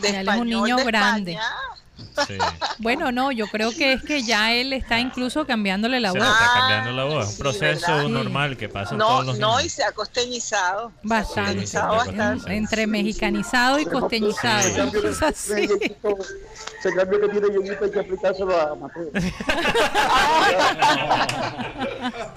de 0.00 0.12
Ya 0.12 0.20
él 0.20 0.28
es 0.28 0.36
un 0.36 0.48
español 0.48 0.62
niño 0.62 0.76
de 0.76 0.84
grande. 0.84 1.32
España. 1.32 1.81
Sí. 2.26 2.36
Bueno, 2.78 3.10
no, 3.12 3.32
yo 3.32 3.46
creo 3.46 3.70
que 3.70 3.94
es 3.94 4.02
que 4.02 4.22
ya 4.22 4.52
él 4.52 4.72
está 4.72 5.00
incluso 5.00 5.46
cambiándole 5.46 6.00
la 6.00 6.12
Se 6.12 6.18
voz. 6.18 6.26
le 6.28 6.32
está 6.34 6.50
cambiando 6.54 6.92
la 6.92 7.04
voz. 7.04 7.22
Es 7.24 7.30
un 7.30 7.36
sí, 7.36 7.42
proceso 7.42 7.92
¿verdad? 7.94 8.08
normal 8.08 8.56
que 8.56 8.68
pasa 8.68 8.92
en 8.92 8.98
No, 8.98 9.06
todos 9.06 9.26
los 9.26 9.38
no, 9.38 9.60
y 9.60 9.68
se 9.68 9.82
ha 9.84 9.92
costeñizado. 9.92 10.92
Bastante. 11.02 11.42
Costeñizado 11.52 11.96
bastante. 11.96 12.54
Entre 12.56 12.86
mexicanizado 12.86 13.78
y 13.78 13.86
costeñizado. 13.86 14.76
Cambio 14.76 15.08
Es 15.08 15.22
así. 15.22 15.52
ese 15.62 16.94
cambio 16.96 17.20
que 17.20 17.28
tiene 17.28 17.46
hay 17.82 17.90
que 17.90 18.00
aplicárselo 18.00 18.60
a 18.60 18.74
Mateo. 18.74 19.10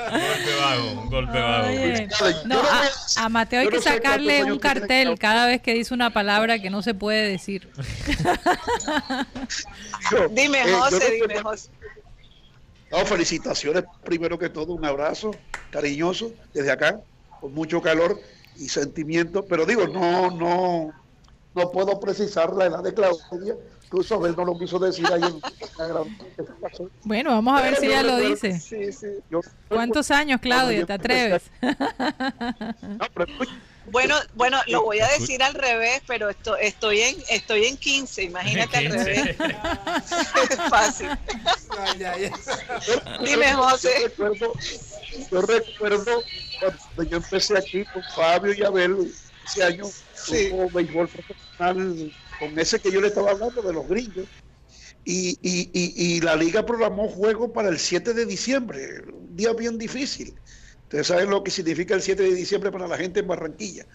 Un 0.06 0.22
golpe 0.22 0.56
vago, 0.62 0.92
un 1.02 1.10
golpe 1.10 1.40
vago. 1.40 1.68
Yo 1.72 2.48
no, 2.48 2.60
a, 2.60 3.26
a 3.26 3.30
Mateo 3.30 3.62
hay 3.62 3.70
que 3.70 3.82
sacarle 3.82 4.44
un 4.44 4.60
cartel 4.60 5.18
cada 5.18 5.48
vez 5.48 5.62
que 5.62 5.74
dice 5.74 5.94
una 5.94 6.12
palabra 6.12 6.60
que 6.60 6.70
no 6.70 6.82
se 6.82 6.94
puede 6.94 7.28
decir. 7.28 7.70
Yo, 10.12 10.28
Dime, 10.32 10.62
eh, 10.62 10.74
José, 10.74 11.12
dime, 11.12 11.40
José. 11.42 11.70
No, 12.92 13.06
felicitaciones 13.06 13.84
primero 14.04 14.38
que 14.38 14.50
todo, 14.50 14.74
un 14.74 14.86
abrazo 14.86 15.32
cariñoso 15.72 16.32
desde 16.54 16.72
acá, 16.72 17.00
con 17.42 17.54
mucho 17.54 17.82
calor 17.82 18.20
y 18.56 18.70
sentimiento, 18.70 19.46
pero 19.46 19.66
digo, 19.66 19.88
no, 19.88 20.30
no, 20.32 20.94
no 21.54 21.72
puedo 21.72 22.00
precisar 22.00 22.54
la 22.54 22.66
edad 22.66 22.84
de 22.84 22.94
Claudia, 22.94 23.56
incluso 23.86 24.26
él 24.26 24.36
no 24.38 24.46
lo 24.46 24.58
quiso 24.58 24.80
decir 24.80 25.08
ahí 25.12 25.24
en 25.24 25.42
la 25.78 25.88
gran- 25.88 26.16
Bueno, 27.04 27.32
vamos 27.32 27.60
a 27.60 27.64
ver 27.64 27.76
si 27.78 27.88
ella 27.88 28.04
lo 28.04 28.18
dice. 28.20 28.60
Sí, 28.60 28.92
sí, 28.94 29.08
yo- 29.30 29.42
¿Cuántos 29.68 30.12
años, 30.12 30.40
Claudia? 30.40 30.86
¿Te 30.86 30.94
atreves? 30.94 31.44
No, 32.82 33.06
pero 33.14 33.28
Bueno, 33.92 34.16
bueno, 34.34 34.62
lo 34.68 34.84
voy 34.84 35.00
a 35.00 35.08
decir 35.10 35.42
al 35.44 35.54
revés, 35.54 36.02
pero 36.08 36.30
esto, 36.30 36.58
estoy 36.58 37.02
en 37.02 37.16
estoy 37.30 37.66
en 37.66 37.78
15, 37.78 38.24
imagínate 38.24 38.78
al 38.78 38.84
15. 38.84 39.04
revés. 39.04 39.38
Es 40.50 40.60
fácil. 40.70 41.10
Dime, 43.24 43.52
Yo 43.52 43.64
José. 43.70 43.90
recuerdo, 44.04 44.54
yo 45.32 45.42
recuerdo 45.42 46.24
cuando 46.60 47.12
yo 47.12 47.18
empecé 47.18 47.58
aquí 47.58 47.84
con 47.86 48.04
Fabio 48.16 48.54
y 48.54 48.64
Abel, 48.64 48.98
ese 49.46 49.64
año 49.64 49.86
Sí. 50.14 50.50
béisbol 50.74 51.08
profesional 51.08 52.12
con 52.40 52.60
ese 52.60 52.80
que 52.80 52.92
yo 52.92 53.02
le 53.02 53.08
estaba 53.08 53.32
hablando 53.32 53.62
de 53.62 53.74
los 53.74 53.88
gringos. 53.88 54.26
Y, 55.08 55.38
y, 55.42 55.70
y, 55.72 56.16
y 56.16 56.22
la 56.22 56.36
liga 56.36 56.66
programó 56.66 57.08
juego 57.08 57.54
para 57.54 57.70
el 57.70 57.78
7 57.78 58.14
de 58.16 58.26
diciembre, 58.26 59.04
un 59.14 59.36
día 59.36 59.54
bien 59.54 59.78
difícil. 59.78 60.34
Ustedes 60.86 61.08
saben 61.08 61.30
lo 61.30 61.44
que 61.44 61.52
significa 61.52 61.94
el 61.96 62.02
7 62.02 62.24
de 62.24 62.34
diciembre 62.34 62.72
para 62.72 62.88
la 62.88 62.98
gente 62.98 63.20
en 63.20 63.28
Barranquilla. 63.28 63.86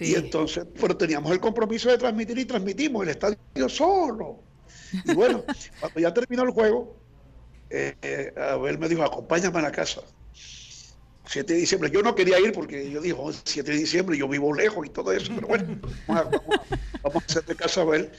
Y 0.00 0.14
entonces, 0.14 0.64
pero 0.80 0.96
teníamos 0.96 1.30
el 1.32 1.40
compromiso 1.40 1.90
de 1.90 1.98
transmitir 1.98 2.38
y 2.38 2.44
transmitimos 2.46 3.02
el 3.04 3.10
estadio 3.10 3.68
solo. 3.68 4.40
Y 5.04 5.14
bueno, 5.14 5.44
cuando 5.80 6.00
ya 6.00 6.12
terminó 6.14 6.42
el 6.44 6.50
juego, 6.50 6.96
eh, 7.70 7.94
eh, 8.02 8.32
Abel 8.36 8.78
me 8.78 8.88
dijo, 8.88 9.02
acompáñame 9.02 9.58
a 9.58 9.62
la 9.62 9.72
casa. 9.72 10.00
7 11.26 11.52
de 11.52 11.60
diciembre. 11.60 11.90
Yo 11.90 12.02
no 12.02 12.14
quería 12.14 12.38
ir 12.40 12.52
porque 12.52 12.90
yo 12.90 13.00
dije, 13.00 13.14
"Oh, 13.18 13.32
7 13.32 13.70
de 13.70 13.76
diciembre, 13.78 14.16
yo 14.18 14.26
vivo 14.28 14.52
lejos 14.54 14.86
y 14.86 14.90
todo 14.90 15.12
eso, 15.12 15.32
pero 15.34 15.46
bueno, 15.46 15.78
vamos 16.08 16.20
a, 16.22 16.24
vamos 16.24 16.56
a- 16.58 16.98
vamos 17.02 17.22
a 17.22 17.26
hacerle 17.26 17.54
caso 17.56 17.80
a 17.80 17.84
Abel. 17.84 18.10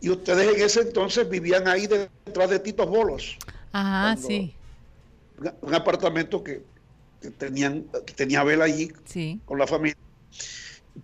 Y 0.00 0.10
ustedes 0.10 0.56
en 0.56 0.62
ese 0.64 0.80
entonces 0.82 1.28
vivían 1.28 1.66
ahí 1.68 1.86
detrás 1.86 2.50
de 2.50 2.58
Titos 2.60 2.88
Bolos, 2.88 3.36
Ajá, 3.72 4.14
Cuando- 4.14 4.28
sí, 4.28 4.54
un, 5.38 5.52
un 5.62 5.74
apartamento 5.74 6.42
que, 6.42 6.62
que 7.26 7.46
tenían, 7.46 7.84
que 8.04 8.12
tenía 8.14 8.40
Abel 8.40 8.62
allí 8.62 8.92
sí. 9.04 9.40
con 9.44 9.58
la 9.58 9.66
familia. 9.66 9.96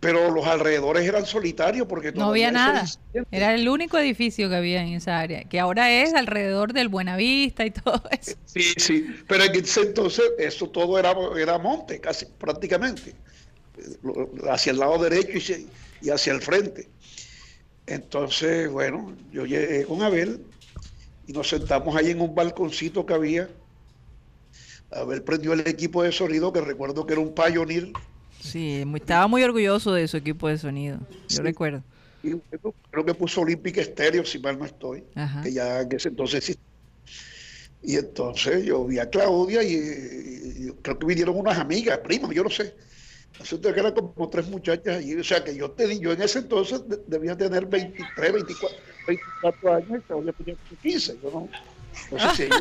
Pero 0.01 0.31
los 0.31 0.47
alrededores 0.47 1.07
eran 1.07 1.27
solitarios 1.27 1.87
porque 1.87 2.13
No 2.13 2.31
había 2.31 2.51
nada. 2.51 2.87
Era 3.31 3.55
el 3.55 3.69
único 3.69 3.99
edificio 3.99 4.49
que 4.49 4.57
había 4.57 4.83
en 4.83 4.95
esa 4.95 5.19
área, 5.19 5.45
que 5.45 5.61
ahora 5.61 5.91
es 5.91 6.15
alrededor 6.15 6.73
del 6.73 6.89
Buenavista 6.89 7.67
y 7.67 7.73
todo 7.73 8.03
eso. 8.11 8.37
Sí, 8.47 8.63
sí, 8.79 9.07
pero 9.29 9.45
en 9.45 9.55
ese 9.55 9.83
entonces 9.83 10.25
eso 10.39 10.71
todo 10.71 10.99
era, 10.99 11.15
era 11.39 11.59
monte, 11.59 12.01
casi 12.01 12.25
prácticamente, 12.25 13.15
hacia 14.51 14.73
el 14.73 14.79
lado 14.79 14.99
derecho 14.99 15.55
y 16.01 16.09
hacia 16.09 16.33
el 16.33 16.41
frente. 16.41 16.89
Entonces, 17.87 18.71
bueno, 18.71 19.15
yo 19.31 19.45
llegué 19.45 19.85
con 19.85 20.01
Abel 20.03 20.41
y 21.27 21.33
nos 21.33 21.49
sentamos 21.49 21.95
ahí 21.97 22.11
en 22.11 22.21
un 22.23 22.35
balconcito 22.35 23.05
que 23.05 23.13
había. 23.13 23.51
Abel 24.95 25.23
prendió 25.23 25.53
el 25.53 25.61
equipo 25.67 26.03
de 26.03 26.13
sonido, 26.13 26.53
que 26.53 26.61
recuerdo 26.61 27.07
que 27.07 27.15
era 27.15 27.23
un 27.23 27.35
Pioneer 27.35 27.93
Sí, 28.41 28.83
muy- 28.85 28.99
estaba 29.01 29.29
muy 29.29 29.43
orgulloso 29.45 29.93
de 29.93 30.09
su 30.09 30.17
equipo 30.17 30.49
de 30.49 30.59
sonido. 30.59 30.99
Yo 31.29 31.37
Sí. 31.37 31.43
recuerdo. 31.43 31.83
Y 32.25 32.31
bueno, 32.35 32.75
creo 32.91 33.05
que 33.05 33.15
puso 33.15 33.41
Olympic 33.43 33.81
Stereo, 33.83 34.25
si 34.25 34.39
mal 34.41 34.59
no 34.59 34.65
estoy, 34.65 35.05
Ajá. 35.15 35.43
que 35.43 35.53
ya 35.53 35.81
en 35.83 35.93
ese 35.93 36.09
entonces 36.09 36.39
existía. 36.39 36.63
Y 37.85 37.97
entonces 37.97 38.65
yo 38.65 38.85
vi 38.85 38.99
a 38.99 39.09
Claudia 39.11 39.63
y, 39.63 39.75
y 39.75 40.73
creo 40.83 40.99
que 40.99 41.07
vinieron 41.07 41.37
unas 41.37 41.59
amigas, 41.59 41.99
primas, 41.99 42.31
yo 42.33 42.45
no 42.45 42.51
sé. 42.51 42.75
Que 43.61 43.69
eran 43.71 43.93
como 43.93 44.29
tres 44.29 44.47
muchachas 44.49 44.99
allí. 44.99 45.15
O 45.17 45.25
sea 45.25 45.43
que 45.43 45.55
yo, 45.57 45.71
te, 45.71 45.99
yo 45.99 46.13
en 46.13 46.23
ese 46.23 46.41
entonces 46.41 46.87
de- 46.89 47.01
debía 47.09 47.37
tener 47.37 47.67
23, 47.67 48.33
24, 48.33 48.79
24 49.07 49.75
años 49.75 49.99
y 49.99 50.01
Claudia 50.07 50.33
tenía 50.33 50.55
como 50.57 50.81
15. 50.81 51.19
Yo 51.23 51.31
no, 51.33 51.49
no 52.11 52.35
sé 52.35 52.49
si 52.49 52.53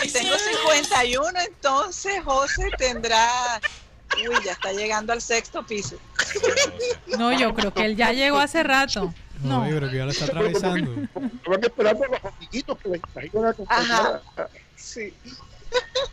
si 0.00 0.08
Si 0.08 0.12
tengo 0.12 0.36
51, 0.38 1.40
entonces 1.40 2.22
José 2.24 2.68
tendrá. 2.78 3.60
Uy, 4.16 4.44
ya 4.44 4.52
está 4.52 4.72
llegando 4.72 5.12
al 5.12 5.20
sexto 5.22 5.64
piso. 5.64 5.96
No, 7.18 7.32
yo 7.32 7.54
creo 7.54 7.72
que 7.72 7.84
él 7.84 7.96
ya 7.96 8.12
llegó 8.12 8.38
hace 8.38 8.62
rato. 8.62 9.12
No, 9.42 9.60
No. 9.60 9.70
yo 9.70 9.76
creo 9.78 9.90
que 9.90 9.96
ya 9.96 10.04
lo 10.04 10.10
está 10.10 10.24
atravesando. 10.26 10.92
esperando 11.62 12.04
a 12.04 12.08
los 12.08 12.24
amiguitos 12.24 12.78
que 12.78 12.88
les 12.88 13.00
iban 13.32 13.44
a. 13.46 13.54
Ajá. 13.68 14.20
Sí. 14.76 15.14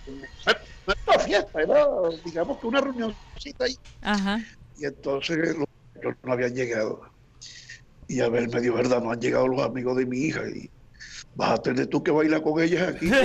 No 0.07 0.51
era 0.93 1.01
una 1.07 1.19
fiesta, 1.19 1.61
era 1.61 1.85
digamos 2.23 2.59
que 2.59 2.67
una 2.67 2.81
reunioncita 2.81 3.65
ahí. 3.65 3.77
Ajá. 4.01 4.39
Y 4.77 4.85
entonces 4.85 5.55
los 6.01 6.15
no 6.23 6.33
habían 6.33 6.53
llegado. 6.53 7.01
Y 8.07 8.21
a 8.21 8.29
ver, 8.29 8.47
me 8.49 8.61
dio 8.61 8.73
verdad, 8.73 9.01
no 9.01 9.11
han 9.11 9.19
llegado 9.19 9.47
los 9.47 9.61
amigos 9.61 9.97
de 9.97 10.05
mi 10.05 10.19
hija. 10.19 10.41
Y 10.47 10.69
vas 11.35 11.51
a 11.51 11.61
tener 11.61 11.87
tú 11.87 12.01
que 12.03 12.11
bailar 12.11 12.41
con 12.41 12.61
ellas 12.61 12.95
aquí. 12.95 13.09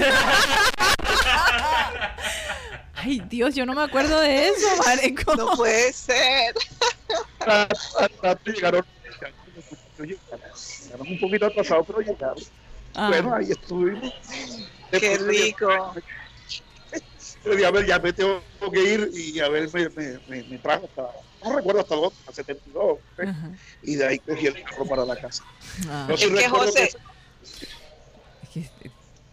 Ay, 2.94 3.20
Dios, 3.28 3.54
yo 3.54 3.66
no 3.66 3.74
me 3.74 3.82
acuerdo 3.82 4.20
de 4.20 4.48
eso, 4.48 4.68
Mareco. 4.84 5.34
No 5.34 5.56
puede 5.56 5.92
ser. 5.92 6.54
Llegaron 8.44 8.84
un 11.00 11.20
poquito 11.20 11.46
atrasados, 11.46 11.86
pero 11.86 12.00
llegaron. 12.00 12.44
Ah. 12.94 13.08
Bueno, 13.08 13.34
ahí 13.34 13.50
estuvimos. 13.50 14.12
Qué 14.90 15.18
rico. 15.18 15.68
A 17.44 17.70
ver, 17.70 17.86
ya 17.86 17.98
me 17.98 18.12
tengo 18.12 18.40
que 18.72 18.82
ir 18.82 19.10
y 19.12 19.40
a 19.40 19.48
ver, 19.48 19.68
me, 19.72 19.88
me, 19.88 20.18
me, 20.28 20.42
me 20.44 20.58
trajo 20.58 20.84
hasta, 20.84 21.10
no 21.44 21.56
recuerdo 21.56 21.80
hasta 21.80 21.94
dónde, 21.94 22.14
hasta 22.20 22.32
72, 22.32 22.98
¿eh? 23.18 23.32
Y 23.82 23.96
de 23.96 24.06
ahí 24.06 24.18
cogí 24.18 24.46
el 24.46 24.62
carro 24.62 24.86
para 24.86 25.04
la 25.04 25.16
casa. 25.16 25.44
Ah. 25.88 26.08
Es 26.10 26.20
que, 26.26 26.48
José, 26.48 26.92
que- 28.52 28.70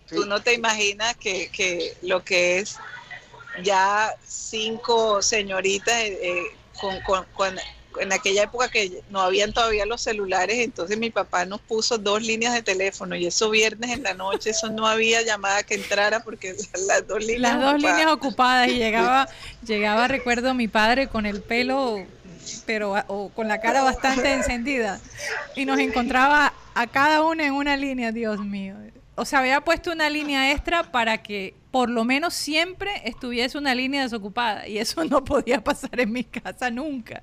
Tú 0.08 0.26
no 0.26 0.42
te 0.42 0.54
imaginas 0.56 1.16
que, 1.18 1.50
que 1.50 1.96
lo 2.02 2.24
que 2.24 2.58
es 2.60 2.78
ya 3.64 4.16
cinco 4.26 5.22
señoritas 5.22 5.94
eh, 5.96 6.18
eh, 6.22 6.44
con, 6.82 7.00
con- 7.02 7.26
con- 7.34 7.60
en 8.00 8.14
aquella 8.14 8.44
época 8.44 8.70
que 8.70 9.02
no 9.10 9.20
habían 9.22 9.52
todavía 9.52 9.86
los 9.86 10.02
celulares, 10.02 10.58
entonces 10.60 10.98
mi 10.98 11.10
papá 11.10 11.46
nos 11.46 11.60
puso 11.62 11.98
dos 11.98 12.22
líneas 12.22 12.54
de 12.54 12.62
teléfono 12.62 13.16
y 13.16 13.26
eso 13.26 13.50
viernes 13.50 13.90
en 13.92 14.04
la 14.04 14.14
noche, 14.14 14.52
eso 14.52 14.70
no 14.70 14.88
había 14.88 15.22
llamada 15.24 15.64
que 15.64 15.76
entrara 15.76 16.20
porque 16.22 16.56
las 16.88 17.08
dos 17.08 17.20
líneas 17.26 17.42
Las 17.42 17.62
dos 17.62 17.74
ocupadas. 17.74 17.82
líneas 17.98 18.12
ocupadas 18.12 18.68
y 18.70 18.76
llegaba, 18.78 19.28
llegaba, 19.66 20.08
recuerdo, 20.08 20.54
mi 20.54 20.68
padre 20.68 21.08
con 21.08 21.26
el 21.26 21.42
pelo, 21.42 22.06
pero 22.66 22.96
o 23.08 23.30
con 23.30 23.48
la 23.48 23.60
cara 23.60 23.84
bastante 23.84 24.32
encendida 24.34 25.00
y 25.56 25.66
nos 25.66 25.80
encontraba 25.80 26.54
a 26.76 26.88
cada 26.88 27.24
una 27.24 27.46
en 27.46 27.54
una 27.54 27.76
línea, 27.76 28.12
Dios 28.12 28.40
mío. 28.40 28.76
O 29.16 29.26
sea, 29.26 29.40
había 29.40 29.60
puesto 29.62 29.92
una 29.92 30.10
línea 30.10 30.52
extra 30.52 30.84
para 30.92 31.18
que 31.22 31.54
por 31.72 31.90
lo 31.90 32.06
menos 32.06 32.34
siempre 32.34 32.90
estuviese 33.04 33.58
una 33.58 33.76
línea 33.76 34.04
desocupada 34.04 34.68
y 34.68 34.78
eso 34.78 35.04
no 35.04 35.24
podía 35.26 35.62
pasar 35.62 36.00
en 36.00 36.12
mi 36.14 36.24
casa 36.24 36.70
nunca. 36.72 37.22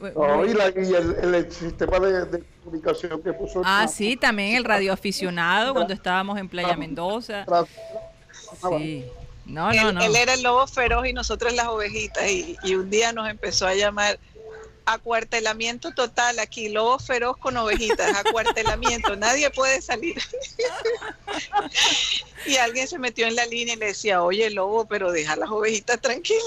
No, 0.00 0.44
y, 0.46 0.54
la- 0.54 0.68
y 0.70 0.94
el, 0.94 1.34
el 1.34 1.52
sistema 1.52 1.98
de, 2.00 2.24
de 2.24 2.44
comunicación 2.64 3.22
que 3.22 3.32
puso. 3.32 3.62
Ah, 3.64 3.86
sí, 3.86 4.16
también 4.16 4.56
el 4.56 4.64
radioaficionado 4.64 5.74
cuando 5.74 5.92
estábamos 5.92 6.38
en 6.38 6.48
Playa 6.48 6.76
Mendoza. 6.76 7.44
Sí. 8.78 9.04
No, 9.46 9.70
él, 9.70 9.76
no, 9.82 9.92
no. 9.92 10.02
él 10.02 10.14
era 10.14 10.34
el 10.34 10.42
lobo 10.42 10.66
feroz 10.66 11.06
y 11.06 11.12
nosotros 11.12 11.52
las 11.54 11.66
ovejitas 11.66 12.28
y, 12.30 12.56
y 12.62 12.74
un 12.76 12.88
día 12.88 13.12
nos 13.12 13.28
empezó 13.28 13.66
a 13.66 13.74
llamar 13.74 14.18
acuartelamiento 14.92 15.92
total 15.92 16.38
aquí, 16.38 16.68
lobo 16.68 16.98
feroz 16.98 17.36
con 17.36 17.56
ovejitas, 17.56 18.16
acuartelamiento, 18.16 19.16
nadie 19.16 19.50
puede 19.50 19.80
salir. 19.80 20.20
y 22.46 22.56
alguien 22.56 22.88
se 22.88 22.98
metió 22.98 23.26
en 23.26 23.36
la 23.36 23.46
línea 23.46 23.74
y 23.74 23.78
le 23.78 23.86
decía, 23.86 24.22
oye 24.22 24.50
lobo, 24.50 24.86
pero 24.86 25.12
deja 25.12 25.36
las 25.36 25.50
ovejitas 25.50 26.00
tranquilas. 26.00 26.44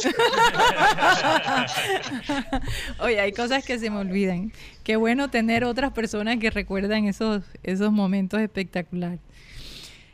Oye, 3.00 3.20
hay 3.20 3.32
cosas 3.32 3.66
que 3.66 3.80
se 3.80 3.90
me 3.90 3.98
olvidan. 3.98 4.52
Qué 4.84 4.96
bueno 4.96 5.30
tener 5.30 5.64
otras 5.64 5.94
personas 5.94 6.38
que 6.40 6.50
recuerdan 6.50 7.06
esos, 7.08 7.44
esos 7.64 7.92
momentos 7.92 8.40
espectaculares. 8.42 9.20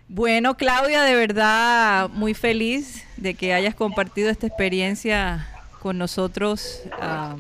Bueno, 0.08 0.58
Claudia, 0.58 1.04
de 1.04 1.14
verdad 1.16 2.10
muy 2.10 2.34
feliz 2.34 3.04
de 3.18 3.36
que 3.36 3.54
hayas 3.54 3.76
compartido 3.76 4.30
esta 4.30 4.48
experiencia 4.48 5.48
con 5.80 5.98
nosotros 5.98 6.82
ah, 6.94 7.36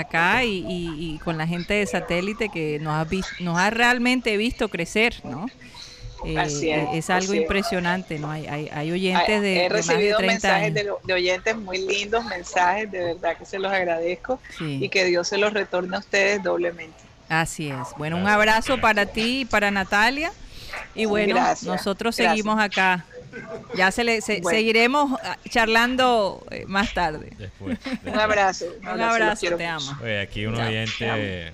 acá 0.00 0.44
y, 0.44 0.64
y- 0.68 1.14
y 1.14 1.18
con 1.18 1.38
la 1.38 1.46
gente 1.46 1.74
de 1.74 1.86
satélite 1.86 2.48
que 2.48 2.78
nos 2.80 2.94
ha, 2.94 3.06
nos 3.40 3.58
ha 3.58 3.70
realmente 3.70 4.36
visto 4.36 4.68
crecer, 4.68 5.14
¿no? 5.24 5.46
Eh, 6.26 6.38
Así 6.38 6.70
es, 6.70 6.88
es 6.94 7.10
algo 7.10 7.32
así 7.32 7.42
impresionante, 7.42 8.18
¿no? 8.18 8.30
Hay, 8.30 8.46
hay, 8.46 8.70
hay 8.72 8.90
oyentes 8.92 9.42
de, 9.42 9.56
He 9.58 9.62
de 9.64 9.68
más 9.68 9.86
de 9.86 9.92
recibido 9.92 10.16
30 10.18 10.32
mensajes 10.32 10.74
de, 11.04 11.12
oyentes 11.12 11.56
muy 11.56 11.78
lindos, 11.86 12.24
mensajes, 12.24 12.90
de 12.90 12.98
verdad 13.14 13.36
que 13.36 13.44
se 13.44 13.58
los 13.58 13.70
agradezco 13.70 14.40
Sí. 14.56 14.78
y 14.82 14.88
que 14.88 15.04
Dios 15.04 15.28
se 15.28 15.36
los 15.36 15.52
retorne 15.52 15.96
a 15.96 15.98
ustedes 15.98 16.42
doblemente. 16.42 16.96
Así 17.28 17.68
es. 17.68 17.88
Bueno, 17.98 18.16
un 18.16 18.26
abrazo 18.26 18.80
para 18.80 19.04
ti 19.06 19.40
y 19.40 19.44
para 19.44 19.70
Natalia. 19.70 20.32
Y 20.94 21.04
bueno, 21.04 21.34
Gracias, 21.36 21.64
nosotros 21.64 22.16
gracias. 22.16 22.32
seguimos 22.32 22.58
acá. 22.58 23.04
Ya 23.76 23.90
se 23.90 24.04
le, 24.04 24.20
se- 24.20 24.40
Bueno. 24.40 24.56
seguiremos 24.58 25.20
ah, 25.22 25.36
charlando 25.48 26.44
eh, 26.50 26.64
más 26.66 26.92
tarde. 26.94 27.32
Después. 27.38 27.78
Un 28.04 28.18
abrazo. 28.18 28.66
Un 28.82 29.00
abrazo, 29.00 29.46
te 29.46 29.52
mucho. 29.52 29.68
amo. 29.92 29.98
Oye, 30.02 30.20
aquí 30.20 30.46
un 30.46 30.54
oyente, 30.54 31.52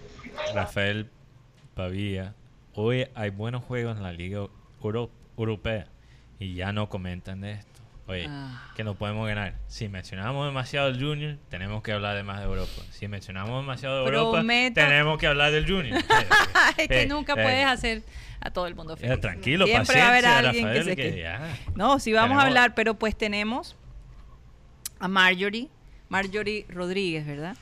Rafael 0.55 1.09
Pavía. 1.75 2.35
Hoy 2.75 3.07
hay 3.15 3.31
buenos 3.31 3.65
juegos 3.65 3.97
en 3.97 4.03
la 4.03 4.13
Liga 4.13 4.47
Euro- 4.83 5.11
Europea 5.37 5.87
y 6.39 6.55
ya 6.55 6.73
no 6.73 6.89
comentan 6.89 7.41
de 7.41 7.53
esto. 7.53 7.80
Oye, 8.11 8.27
Ah. 8.29 8.71
que 8.75 8.83
no 8.85 8.95
podemos 8.95 9.27
ganar. 9.27 9.55
Si 9.69 9.89
mencionamos 9.89 10.47
demasiado 10.47 10.89
el 10.89 11.01
Junior, 11.01 11.37
tenemos 11.49 11.83
que 11.83 11.93
hablar 11.93 12.17
de 12.17 12.23
más 12.23 12.41
de 12.41 12.47
Europa. 12.47 12.83
Si 12.91 13.07
mencionamos 13.09 13.63
demasiado 13.63 14.01
de 14.01 14.07
Europa, 14.07 14.43
tenemos 14.75 15.19
que 15.19 15.27
hablar 15.27 15.53
del 15.53 15.67
Junior. 15.67 15.99
es 16.77 16.89
que 16.89 17.07
nunca 17.07 17.35
puedes 17.35 17.65
hacer 17.67 18.03
a 18.41 18.51
todo 18.51 18.67
el 18.67 18.75
mundo 18.75 18.97
feliz. 18.97 19.21
tranquilo, 19.21 19.67
Siempre 19.67 20.01
va 20.01 20.07
a 20.07 20.09
haber 20.09 20.27
alguien 20.27 20.73
que 20.73 20.83
se 20.83 20.97
que 20.97 21.21
ya. 21.21 21.57
No, 21.75 21.99
sí 21.99 22.13
vamos 22.13 22.39
a 22.39 22.47
hablar, 22.47 22.75
pero 22.75 22.95
pues 22.95 23.17
tenemos 23.17 23.77
a 24.99 25.09
Marjorie, 25.09 25.69
Marjorie 26.09 26.67
Rodríguez, 26.69 27.27
¿verdad? 27.27 27.57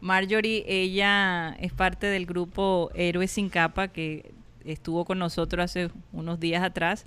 Marjorie, 0.00 0.64
ella 0.68 1.56
es 1.58 1.72
parte 1.72 2.06
del 2.06 2.24
grupo 2.24 2.90
Héroes 2.94 3.32
sin 3.32 3.48
capa 3.48 3.88
que 3.88 4.32
estuvo 4.64 5.04
con 5.04 5.18
nosotros 5.18 5.64
hace 5.64 5.90
unos 6.12 6.38
días 6.38 6.62
atrás 6.62 7.04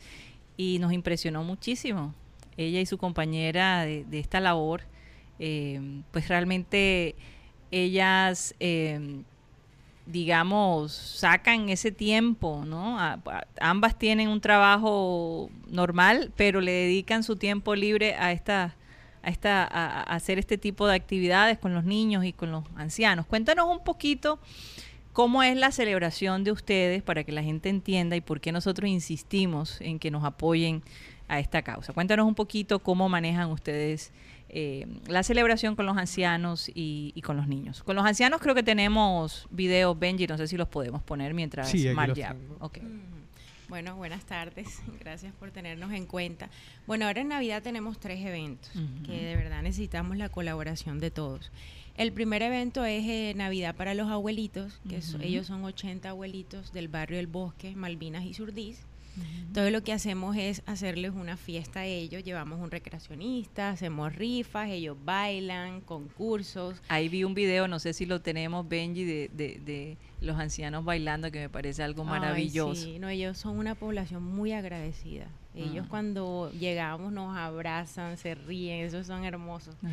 y 0.57 0.80
nos 0.80 0.91
impresionó 0.91 1.43
muchísimo. 1.43 2.13
Ella 2.57 2.79
y 2.79 2.85
su 2.85 2.97
compañera 2.97 3.85
de, 3.85 4.05
esta 4.19 4.39
labor, 4.39 4.81
eh, 5.39 6.01
pues 6.11 6.27
realmente 6.27 7.15
ellas, 7.71 8.53
eh, 8.59 9.21
digamos, 10.05 10.91
sacan 10.91 11.69
ese 11.69 11.91
tiempo, 11.91 12.63
¿no? 12.65 12.97
Ambas 13.59 13.97
tienen 13.97 14.27
un 14.27 14.41
trabajo 14.41 15.49
normal, 15.67 16.31
pero 16.35 16.61
le 16.61 16.71
dedican 16.71 17.23
su 17.23 17.37
tiempo 17.37 17.75
libre 17.75 18.15
a 18.15 18.31
esta 18.31 18.75
a 19.23 19.29
esta 19.29 19.63
a 19.63 20.01
hacer 20.01 20.39
este 20.39 20.57
tipo 20.57 20.87
de 20.87 20.95
actividades 20.95 21.59
con 21.59 21.75
los 21.75 21.83
niños 21.83 22.25
y 22.25 22.33
con 22.33 22.51
los 22.51 22.63
ancianos. 22.75 23.27
Cuéntanos 23.27 23.67
un 23.67 23.83
poquito 23.83 24.39
cómo 25.13 25.43
es 25.43 25.55
la 25.57 25.71
celebración 25.71 26.43
de 26.43 26.51
ustedes 26.51 27.03
para 27.03 27.23
que 27.23 27.31
la 27.31 27.43
gente 27.43 27.69
entienda 27.69 28.15
y 28.15 28.21
por 28.21 28.39
qué 28.39 28.51
nosotros 28.51 28.89
insistimos 28.89 29.79
en 29.81 29.99
que 29.99 30.11
nos 30.11 30.23
apoyen 30.23 30.83
a 31.31 31.39
esta 31.39 31.61
causa. 31.61 31.93
Cuéntanos 31.93 32.27
un 32.27 32.35
poquito 32.35 32.79
cómo 32.79 33.07
manejan 33.09 33.49
ustedes 33.49 34.11
eh, 34.49 34.85
la 35.07 35.23
celebración 35.23 35.75
con 35.77 35.85
los 35.85 35.95
ancianos 35.97 36.69
y, 36.75 37.13
y 37.15 37.21
con 37.21 37.37
los 37.37 37.47
niños. 37.47 37.83
Con 37.83 37.95
los 37.95 38.05
ancianos 38.05 38.41
creo 38.41 38.53
que 38.53 38.63
tenemos 38.63 39.47
videos, 39.49 39.97
Benji, 39.97 40.27
no 40.27 40.37
sé 40.37 40.47
si 40.47 40.57
los 40.57 40.67
podemos 40.67 41.01
poner 41.03 41.33
mientras 41.33 41.69
Sí, 41.69 41.87
Mar 41.89 42.09
los 42.09 42.17
ya- 42.17 42.33
tengo. 42.33 42.57
ok. 42.59 42.77
Bueno, 43.69 43.95
buenas 43.95 44.25
tardes. 44.25 44.67
Gracias 44.99 45.33
por 45.35 45.51
tenernos 45.51 45.93
en 45.93 46.05
cuenta. 46.05 46.49
Bueno, 46.85 47.05
ahora 47.07 47.21
en 47.21 47.29
Navidad 47.29 47.63
tenemos 47.63 47.97
tres 47.99 48.19
eventos 48.25 48.69
que 49.05 49.13
de 49.23 49.35
verdad 49.37 49.61
necesitamos 49.63 50.17
la 50.17 50.27
colaboración 50.27 50.99
de 50.99 51.11
todos. 51.11 51.49
El 51.95 52.11
primer 52.11 52.41
evento 52.41 52.83
es 52.83 53.05
eh, 53.07 53.33
Navidad 53.37 53.73
para 53.75 53.93
los 53.93 54.09
abuelitos, 54.09 54.81
que 54.89 55.01
so- 55.01 55.19
ellos 55.21 55.47
son 55.47 55.63
80 55.63 56.09
abuelitos 56.09 56.73
del 56.73 56.89
barrio 56.89 57.19
El 57.19 57.27
Bosque, 57.27 57.73
Malvinas 57.75 58.25
y 58.25 58.33
Surdís. 58.33 58.81
Entonces 59.47 59.73
lo 59.73 59.83
que 59.83 59.91
hacemos 59.91 60.38
es 60.38 60.63
hacerles 60.65 61.11
una 61.11 61.35
fiesta 61.35 61.81
a 61.81 61.85
ellos, 61.85 62.23
llevamos 62.23 62.59
un 62.61 62.71
recreacionista, 62.71 63.71
hacemos 63.71 64.15
rifas, 64.15 64.69
ellos 64.69 64.95
bailan, 65.03 65.81
concursos. 65.81 66.81
Ahí 66.88 67.09
vi 67.09 67.25
un 67.25 67.33
video, 67.33 67.67
no 67.67 67.79
sé 67.79 67.93
si 67.93 68.05
lo 68.05 68.21
tenemos, 68.21 68.67
Benji, 68.69 69.03
de, 69.03 69.29
de, 69.33 69.59
de 69.65 69.97
los 70.21 70.39
ancianos 70.39 70.85
bailando, 70.85 71.31
que 71.31 71.39
me 71.39 71.49
parece 71.49 71.83
algo 71.83 72.05
maravilloso. 72.05 72.71
Ay, 72.85 72.93
sí, 72.93 72.99
no, 72.99 73.09
ellos 73.09 73.38
son 73.38 73.57
una 73.57 73.75
población 73.75 74.23
muy 74.23 74.53
agradecida. 74.53 75.27
Ellos 75.53 75.85
Ah. 75.85 75.89
cuando 75.89 76.49
llegamos 76.57 77.11
nos 77.11 77.35
abrazan, 77.35 78.15
se 78.17 78.35
ríen, 78.35 78.85
esos 78.85 79.07
son 79.07 79.25
hermosos. 79.25 79.75
Ah. 79.83 79.89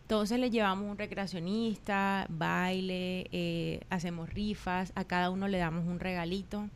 Entonces 0.00 0.38
les 0.38 0.50
llevamos 0.50 0.90
un 0.90 0.96
recreacionista, 0.96 2.26
baile, 2.30 3.28
eh, 3.30 3.80
hacemos 3.90 4.30
rifas, 4.30 4.92
a 4.94 5.04
cada 5.04 5.28
uno 5.30 5.48
le 5.48 5.58
damos 5.58 5.86
un 5.86 6.00
regalito. 6.00 6.68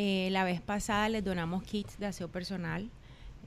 Eh, 0.00 0.28
la 0.30 0.44
vez 0.44 0.60
pasada 0.60 1.08
les 1.08 1.24
donamos 1.24 1.64
kits 1.64 1.98
de 1.98 2.06
aseo 2.06 2.28
personal 2.28 2.88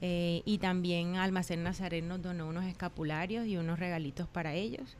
eh, 0.02 0.42
y 0.44 0.58
también 0.58 1.16
Almacén 1.16 1.62
Nazaret 1.62 2.04
nos 2.04 2.20
donó 2.20 2.46
unos 2.46 2.66
escapularios 2.66 3.46
y 3.46 3.56
unos 3.56 3.78
regalitos 3.78 4.28
para 4.28 4.52
ellos. 4.52 4.98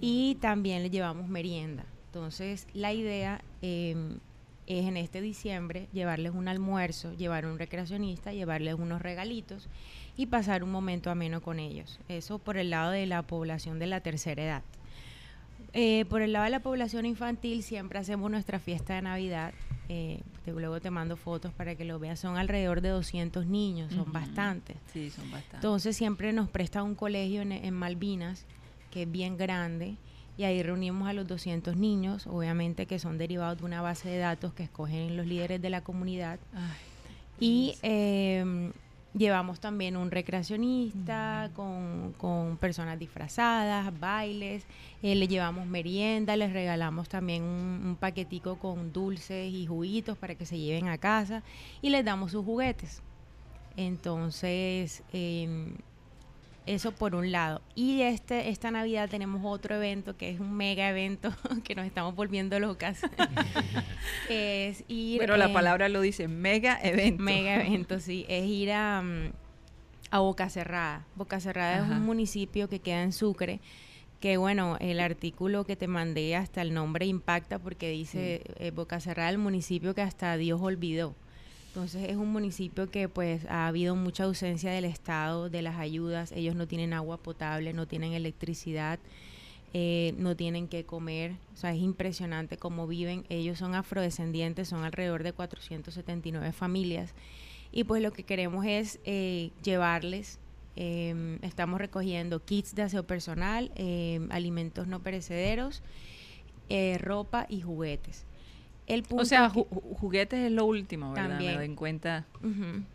Y 0.00 0.36
también 0.36 0.82
les 0.82 0.90
llevamos 0.90 1.28
merienda. 1.28 1.84
Entonces, 2.06 2.66
la 2.72 2.94
idea 2.94 3.42
eh, 3.60 3.96
es 4.66 4.86
en 4.86 4.96
este 4.96 5.20
diciembre 5.20 5.88
llevarles 5.92 6.32
un 6.32 6.48
almuerzo, 6.48 7.12
llevar 7.12 7.44
un 7.44 7.58
recreacionista, 7.58 8.32
llevarles 8.32 8.72
unos 8.72 9.02
regalitos 9.02 9.68
y 10.16 10.24
pasar 10.24 10.64
un 10.64 10.72
momento 10.72 11.10
ameno 11.10 11.42
con 11.42 11.58
ellos. 11.60 12.00
Eso 12.08 12.38
por 12.38 12.56
el 12.56 12.70
lado 12.70 12.92
de 12.92 13.04
la 13.04 13.20
población 13.20 13.78
de 13.78 13.88
la 13.88 14.00
tercera 14.00 14.42
edad. 14.42 14.62
Eh, 15.74 16.06
por 16.08 16.22
el 16.22 16.32
lado 16.32 16.44
de 16.44 16.50
la 16.50 16.60
población 16.60 17.04
infantil 17.04 17.62
siempre 17.62 17.98
hacemos 17.98 18.30
nuestra 18.30 18.58
fiesta 18.58 18.94
de 18.94 19.02
Navidad. 19.02 19.52
Eh, 19.88 20.20
te- 20.44 20.52
luego 20.52 20.80
te 20.80 20.90
mando 20.90 21.16
fotos 21.16 21.52
para 21.52 21.74
que 21.74 21.84
lo 21.84 21.98
veas. 21.98 22.20
Son 22.20 22.36
alrededor 22.36 22.80
de 22.80 22.90
200 22.90 23.46
niños, 23.46 23.90
son 23.92 24.02
Ujú. 24.02 24.12
bastantes. 24.12 24.76
Sí, 24.92 25.10
son 25.10 25.30
bastantes. 25.30 25.54
Entonces 25.54 25.96
siempre 25.96 26.32
nos 26.32 26.48
presta 26.48 26.82
un 26.82 26.94
colegio 26.94 27.42
en, 27.42 27.52
en 27.52 27.74
Malvinas, 27.74 28.44
que 28.90 29.02
es 29.02 29.10
bien 29.10 29.36
grande, 29.36 29.96
y 30.36 30.44
ahí 30.44 30.62
reunimos 30.62 31.08
a 31.08 31.12
los 31.14 31.26
200 31.26 31.76
niños, 31.76 32.26
obviamente 32.26 32.86
que 32.86 32.98
son 32.98 33.18
derivados 33.18 33.58
de 33.58 33.64
una 33.64 33.80
base 33.82 34.08
de 34.08 34.18
datos 34.18 34.52
que 34.54 34.62
escogen 34.62 35.16
los 35.16 35.26
líderes 35.26 35.60
de 35.60 35.70
la 35.70 35.80
comunidad. 35.82 36.38
y 37.40 37.74
eh, 37.82 38.70
llevamos 39.14 39.60
también 39.60 39.96
un 39.96 40.10
recreacionista 40.10 41.50
con, 41.54 42.14
con 42.18 42.56
personas 42.58 42.98
disfrazadas, 42.98 43.98
bailes, 43.98 44.66
eh, 45.02 45.14
le 45.14 45.28
llevamos 45.28 45.66
merienda, 45.66 46.36
les 46.36 46.52
regalamos 46.52 47.08
también 47.08 47.42
un, 47.42 47.82
un 47.84 47.96
paquetico 47.96 48.58
con 48.58 48.92
dulces 48.92 49.52
y 49.52 49.66
juguitos 49.66 50.18
para 50.18 50.34
que 50.34 50.46
se 50.46 50.58
lleven 50.58 50.88
a 50.88 50.98
casa 50.98 51.42
y 51.82 51.90
les 51.90 52.04
damos 52.04 52.32
sus 52.32 52.44
juguetes. 52.44 53.02
Entonces, 53.78 55.04
em, 55.12 55.76
eso 56.74 56.92
por 56.92 57.14
un 57.14 57.32
lado. 57.32 57.62
Y 57.74 58.02
este, 58.02 58.50
esta 58.50 58.70
Navidad 58.70 59.08
tenemos 59.08 59.40
otro 59.44 59.76
evento 59.76 60.16
que 60.16 60.30
es 60.30 60.40
un 60.40 60.56
mega 60.56 60.88
evento 60.90 61.32
que 61.64 61.74
nos 61.74 61.86
estamos 61.86 62.14
volviendo 62.14 62.58
locas. 62.60 63.00
es 64.28 64.84
ir, 64.88 65.18
Pero 65.18 65.36
la 65.36 65.46
eh, 65.46 65.52
palabra 65.52 65.88
lo 65.88 66.00
dice, 66.00 66.28
mega 66.28 66.78
evento. 66.82 67.22
Mega 67.22 67.54
evento, 67.64 68.00
sí. 68.00 68.26
Es 68.28 68.44
ir 68.46 68.72
a, 68.72 69.02
mm, 69.02 69.32
a 70.10 70.18
Boca 70.20 70.50
Cerrada. 70.50 71.06
Boca 71.14 71.40
Cerrada 71.40 71.78
es 71.78 71.90
un 71.90 72.02
municipio 72.02 72.68
que 72.68 72.80
queda 72.80 73.02
en 73.02 73.12
Sucre. 73.12 73.60
Que 74.20 74.36
bueno, 74.36 74.76
el 74.80 74.98
artículo 74.98 75.64
que 75.64 75.76
te 75.76 75.86
mandé 75.86 76.34
hasta 76.34 76.60
el 76.60 76.74
nombre 76.74 77.06
impacta 77.06 77.60
porque 77.60 77.88
dice 77.88 78.42
eh, 78.56 78.72
Boca 78.72 78.98
Cerrada, 78.98 79.30
el 79.30 79.38
municipio 79.38 79.94
que 79.94 80.02
hasta 80.02 80.36
Dios 80.36 80.60
olvidó. 80.60 81.14
Entonces 81.68 82.08
es 82.08 82.16
un 82.16 82.32
municipio 82.32 82.90
que 82.90 83.08
pues 83.08 83.44
ha 83.46 83.66
habido 83.66 83.94
mucha 83.94 84.24
ausencia 84.24 84.72
del 84.72 84.84
Estado, 84.84 85.48
de 85.48 85.62
las 85.62 85.76
ayudas. 85.76 86.32
Ellos 86.32 86.56
no 86.56 86.66
tienen 86.66 86.92
agua 86.92 87.18
potable, 87.18 87.72
no 87.72 87.86
tienen 87.86 88.12
electricidad, 88.12 88.98
eh, 89.74 90.14
no 90.18 90.34
tienen 90.34 90.66
que 90.66 90.84
comer. 90.84 91.32
O 91.54 91.56
sea, 91.56 91.72
es 91.72 91.80
impresionante 91.80 92.56
cómo 92.56 92.86
viven. 92.86 93.24
Ellos 93.28 93.58
son 93.58 93.74
afrodescendientes, 93.74 94.68
son 94.68 94.84
alrededor 94.84 95.22
de 95.22 95.32
479 95.32 96.52
familias. 96.52 97.14
Y 97.70 97.84
pues 97.84 98.02
lo 98.02 98.12
que 98.12 98.24
queremos 98.24 98.64
es 98.66 98.98
eh, 99.04 99.50
llevarles, 99.62 100.38
eh, 100.80 101.38
estamos 101.42 101.80
recogiendo 101.80 102.38
kits 102.38 102.76
de 102.76 102.82
aseo 102.82 103.02
personal, 103.02 103.72
eh, 103.74 104.20
alimentos 104.30 104.86
no 104.86 105.02
perecederos, 105.02 105.82
eh, 106.68 106.98
ropa 107.00 107.46
y 107.48 107.62
juguetes. 107.62 108.26
El 108.88 109.02
punto 109.04 109.22
O 109.22 109.26
sea, 109.26 109.50
ju- 109.50 109.66
juguetes 109.98 110.40
es 110.46 110.50
lo 110.52 110.64
último, 110.64 111.12
¿verdad? 111.12 111.28
También. 111.30 111.52
Me 111.52 111.56
doy 111.58 111.66
en 111.66 111.76
cuenta 111.76 112.26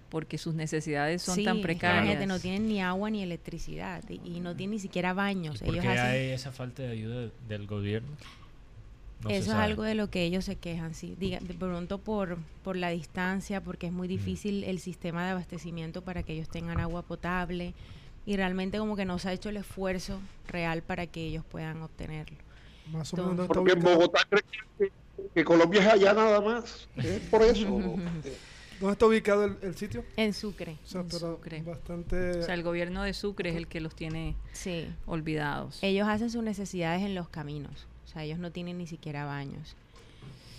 porque 0.10 0.38
sus 0.38 0.54
necesidades 0.56 1.22
son 1.22 1.36
Sí, 1.36 1.44
tan 1.44 1.58
la 1.58 1.64
precarias. 1.64 2.06
gente 2.08 2.26
no 2.28 2.40
tienen 2.40 2.68
ni 2.68 2.82
agua 2.82 3.10
ni 3.10 3.22
electricidad 3.24 4.04
y, 4.10 4.20
y 4.26 4.40
no 4.40 4.56
tienen 4.56 4.72
ni 4.76 4.80
siquiera 4.80 5.14
baños. 5.14 5.60
¿Por 5.60 5.70
Ellos 5.70 5.84
qué 5.84 5.90
hacen- 5.92 6.06
hay 6.12 6.30
esa 6.32 6.52
falta 6.52 6.84
de 6.84 6.90
ayuda 6.92 7.30
del 7.48 7.66
gobierno? 7.68 8.10
No 9.24 9.30
Eso 9.30 9.52
es 9.52 9.58
algo 9.58 9.84
de 9.84 9.96
lo 9.96 10.10
que 10.10 10.24
ellos 10.24 10.44
se 10.46 10.58
quejan, 10.58 10.94
sí. 10.96 11.16
Diga, 11.18 11.40
de 11.40 11.54
pronto 11.54 11.98
por, 11.98 12.38
por 12.64 12.76
la 12.76 12.90
distancia, 12.90 13.62
porque 13.62 13.88
es 13.88 13.94
muy 13.94 14.08
difícil 14.10 14.64
el 14.66 14.80
sistema 14.80 15.24
de 15.26 15.32
abastecimiento 15.32 16.02
para 16.02 16.24
que 16.24 16.34
ellos 16.34 16.50
tengan 16.50 16.80
agua 16.82 17.04
potable 17.04 17.74
y 18.26 18.36
realmente 18.36 18.80
como 18.80 18.96
que 18.98 19.06
no 19.06 19.20
se 19.20 19.30
ha 19.30 19.34
hecho 19.34 19.48
el 19.50 19.58
esfuerzo 19.58 20.20
real 20.50 20.82
para 20.82 21.08
que 21.08 21.26
ellos 21.26 21.46
puedan 21.46 21.82
obtenerlo. 21.84 22.38
Más 22.92 23.14
o 23.14 23.18
menos 23.30 23.48
Porque 23.48 23.72
en. 23.72 23.80
Bogotá 23.82 24.20
creen 24.30 24.44
que, 24.78 24.92
que 25.34 25.44
Colombia 25.44 25.82
es 25.82 25.88
allá 25.88 26.14
nada 26.14 26.42
más. 26.42 26.88
Es 26.98 27.20
por 27.30 27.42
eso. 27.44 27.68
¿Dónde 28.80 28.94
está 28.94 29.06
ubicado 29.06 29.46
el, 29.46 29.58
el 29.62 29.76
sitio? 29.78 30.04
En 30.18 30.34
Sucre. 30.34 30.78
O 30.84 30.88
sea, 30.88 31.02
En 31.02 31.08
pero 31.08 31.20
Sucre. 31.36 31.62
bastante... 31.62 32.40
O 32.40 32.44
sea, 32.44 32.54
el 32.54 32.64
gobierno 32.64 33.04
de 33.04 33.14
Sucre 33.14 33.52
es 33.52 33.56
el 33.56 33.68
que 33.68 33.80
los 33.80 33.96
tiene 33.96 34.36
Sí. 34.52 34.88
olvidados. 35.06 35.80
Ellos 35.82 36.08
hacen 36.08 36.30
sus 36.30 36.44
necesidades 36.44 37.02
en 37.04 37.16
los 37.16 37.30
caminos, 37.30 37.88
o 38.06 38.08
sea, 38.08 38.24
ellos 38.24 38.40
no 38.40 38.52
tienen 38.52 38.78
ni 38.78 38.88
siquiera 38.88 39.26
baños. 39.26 39.76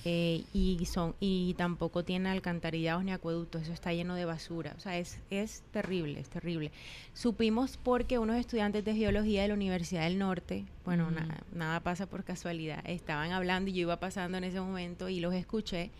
Eh, 0.07 0.45
y 0.53 0.85
son 0.85 1.15
y 1.19 1.55
tampoco 1.57 2.05
tienen 2.05 2.27
alcantarillados 2.31 3.05
ni 3.05 3.13
acueductos, 3.13 3.63
eso 3.63 3.73
está 3.73 3.95
lleno 3.95 4.15
de 4.15 4.27
basura, 4.27 4.75
o 4.77 4.81
sea, 4.81 4.99
es, 4.99 5.19
es 5.31 5.63
terrible, 5.73 6.21
es 6.21 6.29
terrible. 6.29 6.73
Supimos 7.15 7.79
porque 7.79 8.19
unos 8.19 8.37
estudiantes 8.37 8.85
de 8.85 8.95
geología 8.95 9.41
de 9.43 9.49
la 9.49 9.55
Universidad 9.55 10.03
del 10.03 10.19
Norte, 10.19 10.67
bueno, 10.85 11.11
na- 11.11 11.43
nada 11.55 11.81
pasa 11.81 12.05
por 12.05 12.23
casualidad, 12.23 12.81
estaban 12.85 13.33
hablando 13.33 13.71
y 13.71 13.75
yo 13.75 13.81
iba 13.81 13.97
pasando 13.99 14.37
en 14.37 14.45
ese 14.45 14.61
momento 14.61 15.09
y 15.09 15.21
los 15.21 15.33
escuché 15.33 15.91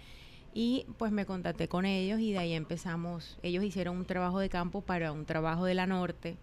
y 0.53 0.85
pues 0.99 1.11
me 1.11 1.25
contacté 1.25 1.67
con 1.69 1.87
ellos 1.87 2.21
y 2.21 2.33
de 2.33 2.39
ahí 2.39 2.53
empezamos, 2.53 3.39
ellos 3.43 3.65
hicieron 3.65 3.97
un 3.97 4.05
trabajo 4.05 4.39
de 4.39 4.51
campo 4.51 4.83
para 4.83 5.13
un 5.13 5.25
trabajo 5.25 5.65
de 5.65 5.75
la 5.75 5.87
Norte 5.87 6.37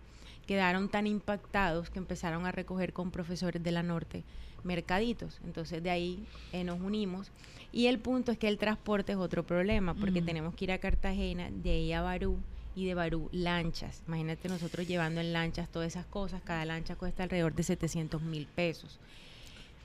quedaron 0.48 0.90
tan 0.90 1.06
impactados 1.08 1.90
que 1.92 2.00
empezaron 2.00 2.46
a 2.46 2.52
recoger 2.52 2.92
con 2.92 3.12
profesores 3.12 3.64
de 3.64 3.72
la 3.72 3.84
norte 3.84 4.24
mercaditos. 4.64 5.40
Entonces 5.44 5.82
de 5.84 5.90
ahí 5.90 6.26
eh, 6.52 6.64
nos 6.64 6.80
unimos. 6.82 7.32
Y 7.72 7.88
el 7.88 8.00
punto 8.00 8.32
es 8.32 8.38
que 8.38 8.48
el 8.48 8.58
transporte 8.58 9.14
es 9.14 9.18
otro 9.18 9.46
problema, 9.46 9.94
porque 9.94 10.22
Mm. 10.22 10.26
tenemos 10.26 10.56
que 10.56 10.66
ir 10.66 10.72
a 10.72 10.78
Cartagena, 10.78 11.50
de 11.52 11.70
ahí 11.72 11.94
a 11.94 12.02
Barú 12.02 12.40
y 12.76 12.86
de 12.86 12.94
Barú 12.96 13.30
lanchas. 13.32 14.02
Imagínate 14.08 14.48
nosotros 14.50 14.86
llevando 14.88 15.22
en 15.22 15.34
lanchas 15.34 15.70
todas 15.70 15.88
esas 15.88 16.06
cosas, 16.06 16.42
cada 16.44 16.66
lancha 16.66 16.96
cuesta 16.96 17.24
alrededor 17.24 17.54
de 17.54 17.64
700 17.64 18.22
mil 18.22 18.48
pesos. 18.48 19.00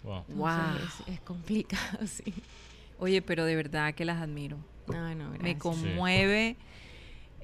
Wow. 0.02 0.76
Es, 1.06 1.14
es 1.14 1.20
complicado, 1.20 1.98
sí. 2.06 2.32
Oye, 2.98 3.22
pero 3.22 3.44
de 3.44 3.56
verdad 3.56 3.94
que 3.94 4.04
las 4.04 4.20
admiro. 4.22 4.58
No, 4.88 5.14
no, 5.14 5.30
Me 5.40 5.58
conmueve 5.58 6.56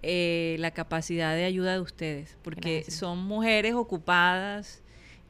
eh, 0.02 0.56
la 0.60 0.70
capacidad 0.70 1.34
de 1.34 1.44
ayuda 1.44 1.72
de 1.72 1.80
ustedes, 1.80 2.36
porque 2.42 2.76
Gracias. 2.76 2.96
son 2.96 3.18
mujeres 3.24 3.74
ocupadas 3.74 4.81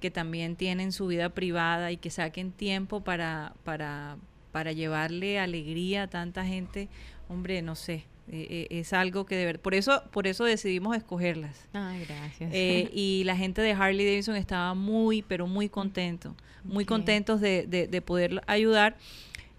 que 0.03 0.11
también 0.11 0.57
tienen 0.57 0.93
su 0.93 1.07
vida 1.07 1.31
privada 1.31 1.93
y 1.93 1.97
que 1.97 2.11
saquen 2.11 2.53
tiempo 2.53 3.01
para, 3.03 3.55
para, 3.65 4.19
para 4.51 4.73
llevarle 4.73 5.39
alegría 5.39 6.03
a 6.03 6.07
tanta 6.09 6.45
gente. 6.45 6.91
Hombre, 7.31 7.63
no 7.63 7.77
sé, 7.77 8.05
eh, 8.29 8.47
eh, 8.51 8.67
es 8.71 8.93
algo 8.93 9.25
que 9.25 9.37
de 9.37 9.47
ver, 9.47 9.61
por 9.61 9.75
eso, 9.75 10.03
por 10.11 10.27
eso 10.27 10.45
decidimos 10.45 10.97
escogerlas. 10.97 11.69
Ay, 11.73 12.05
gracias. 12.05 12.51
Eh, 12.53 12.91
y 12.93 13.23
la 13.25 13.37
gente 13.37 13.63
de 13.63 13.73
Harley 13.73 14.05
Davidson 14.05 14.37
estaba 14.37 14.75
muy, 14.75 15.23
pero 15.23 15.47
muy 15.47 15.69
contento, 15.69 16.35
muy 16.65 16.85
contentos 16.85 17.41
de, 17.41 17.67
de, 17.67 17.87
de 17.87 18.03
poder 18.03 18.43
ayudar. 18.47 18.97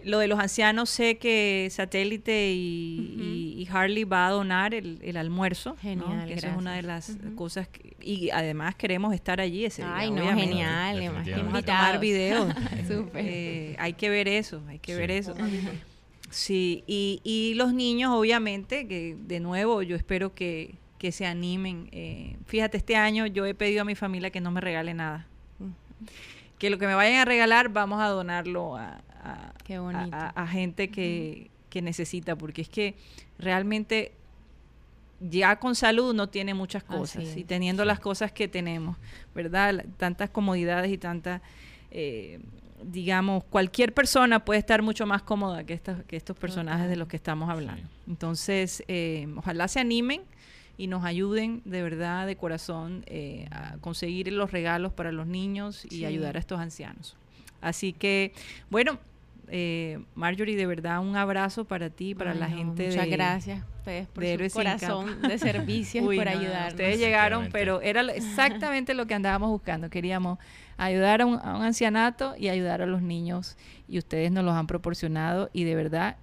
Lo 0.05 0.19
de 0.19 0.27
los 0.27 0.39
ancianos, 0.39 0.89
sé 0.89 1.17
que 1.17 1.67
Satélite 1.71 2.51
y, 2.51 3.15
y- 3.57 3.61
y 3.63 3.67
Harley 3.71 4.03
va 4.03 4.27
a 4.27 4.31
donar 4.31 4.73
el, 4.73 4.99
el 5.01 5.17
almuerzo. 5.17 5.71
¿no? 5.71 5.75
Genial, 5.77 6.27
Que 6.27 6.33
Eso 6.35 6.47
es 6.47 6.57
una 6.57 6.75
de 6.75 6.81
las 6.83 7.17
cosas 7.35 7.67
que, 7.67 7.95
y 8.01 8.29
además 8.31 8.75
queremos 8.75 9.13
estar 9.13 9.39
allí 9.39 9.65
ese 9.65 9.81
día, 9.83 9.95
Ay, 9.95 10.11
no, 10.11 10.25
genial. 10.35 11.23
Vamos 11.37 11.53
a 11.55 11.61
tomar 11.61 11.99
videos. 11.99 12.53
Súper. 12.87 13.25
Eh, 13.25 13.75
hay 13.79 13.93
que 13.93 14.09
ver 14.09 14.27
eso, 14.27 14.61
hay 14.67 14.79
que 14.79 14.93
Sí. 14.93 14.97
ver 14.99 15.11
eso. 15.11 15.33
Sí, 16.29 16.83
y, 16.87 17.21
y 17.23 17.53
los 17.55 17.73
niños, 17.73 18.11
obviamente, 18.11 18.87
que 18.87 19.15
de 19.19 19.39
nuevo 19.39 19.83
yo 19.83 19.95
espero 19.95 20.33
que, 20.33 20.75
que 20.97 21.11
se 21.11 21.25
animen. 21.25 21.89
Eh, 21.91 22.37
fíjate, 22.47 22.77
este 22.77 22.95
año 22.95 23.27
yo 23.27 23.45
he 23.45 23.53
pedido 23.53 23.83
a 23.83 23.85
mi 23.85 23.93
familia 23.95 24.31
que 24.31 24.41
no 24.41 24.49
me 24.51 24.59
regale 24.59 24.93
nada. 24.93 25.27
Que 26.57 26.69
lo 26.69 26.77
que 26.77 26.87
me 26.87 26.95
vayan 26.95 27.19
a 27.19 27.25
regalar, 27.25 27.69
vamos 27.69 28.01
a 28.01 28.07
donarlo 28.07 28.77
a, 28.77 29.01
a- 29.23 30.47
gente 30.47 30.89
que, 30.89 31.49
que 31.69 31.81
necesita, 31.81 32.35
porque 32.35 32.61
es 32.61 32.69
que 32.69 32.95
realmente 33.39 34.11
ya 35.19 35.57
con 35.57 35.75
salud 35.75 36.13
no 36.13 36.27
tiene 36.27 36.53
muchas 36.53 36.83
cosas 36.83 37.23
y 37.37 37.43
teniendo 37.45 37.85
las 37.85 37.99
cosas 37.99 38.31
que 38.31 38.47
tenemos, 38.47 38.97
¿verdad? 39.33 39.85
Tantas 39.97 40.29
comodidades 40.29 40.91
y 40.91 40.97
tantas, 40.97 41.41
eh, 41.91 42.39
digamos, 42.83 43.43
cualquier 43.45 43.93
persona 43.93 44.43
puede 44.43 44.59
estar 44.59 44.81
mucho 44.81 45.05
más 45.05 45.21
cómoda 45.21 45.63
que, 45.63 45.73
estas, 45.73 46.03
que 46.03 46.17
estos 46.17 46.37
personajes 46.37 46.89
de 46.89 46.97
los 46.97 47.07
que 47.07 47.15
estamos 47.15 47.49
hablando. 47.49 47.87
Entonces, 48.07 48.83
eh, 48.89 49.27
ojalá 49.37 49.69
se 49.69 49.79
animen 49.79 50.21
y 50.77 50.87
nos 50.87 51.05
ayuden 51.05 51.61
de 51.63 51.83
verdad, 51.83 52.27
de 52.27 52.35
corazón, 52.35 53.03
eh, 53.05 53.47
a 53.51 53.77
conseguir 53.77 54.29
los 54.33 54.51
regalos 54.51 54.91
para 54.91 55.11
los 55.13 55.27
niños 55.27 55.85
y 55.85 55.89
Sí. 55.99 56.05
ayudar 56.05 56.35
a 56.35 56.39
estos 56.39 56.59
ancianos. 56.59 57.15
Así 57.61 57.93
que, 57.93 58.33
bueno, 58.69 58.99
eh, 59.55 59.99
Marjorie, 60.15 60.55
de 60.55 60.65
verdad 60.65 60.99
un 60.99 61.15
abrazo 61.15 61.63
para 61.63 61.91
ti, 61.91 62.15
para 62.15 62.31
Ay, 62.31 62.39
la 62.39 62.47
no, 62.47 62.57
gente 62.57 62.87
Muchas 62.87 63.05
de, 63.05 63.11
gracias 63.11 63.61
a 63.61 63.65
ustedes 63.77 64.07
por 64.07 64.23
de 64.23 64.49
su 64.49 64.55
corazón 64.55 65.21
de 65.21 65.37
servicio 65.37 66.01
y 66.05 66.07
Uy, 66.07 66.15
por 66.17 66.25
no, 66.25 66.31
no, 66.31 66.39
ayudarnos. 66.39 66.73
Ustedes 66.73 66.97
llegaron, 66.97 67.49
pero 67.51 67.79
era 67.79 68.01
exactamente 68.01 68.95
lo 68.95 69.05
que 69.05 69.13
andábamos 69.13 69.51
buscando. 69.51 69.91
Queríamos 69.91 70.39
ayudar 70.75 71.21
a 71.21 71.27
un, 71.27 71.35
a 71.35 71.55
un 71.55 71.61
ancianato 71.61 72.33
y 72.35 72.49
ayudar 72.49 72.81
a 72.81 72.87
los 72.87 73.03
niños 73.03 73.55
y 73.87 73.99
ustedes 73.99 74.31
nos 74.31 74.43
los 74.43 74.55
han 74.55 74.65
proporcionado 74.65 75.51
y 75.53 75.65
de 75.65 75.75
verdad 75.75 76.17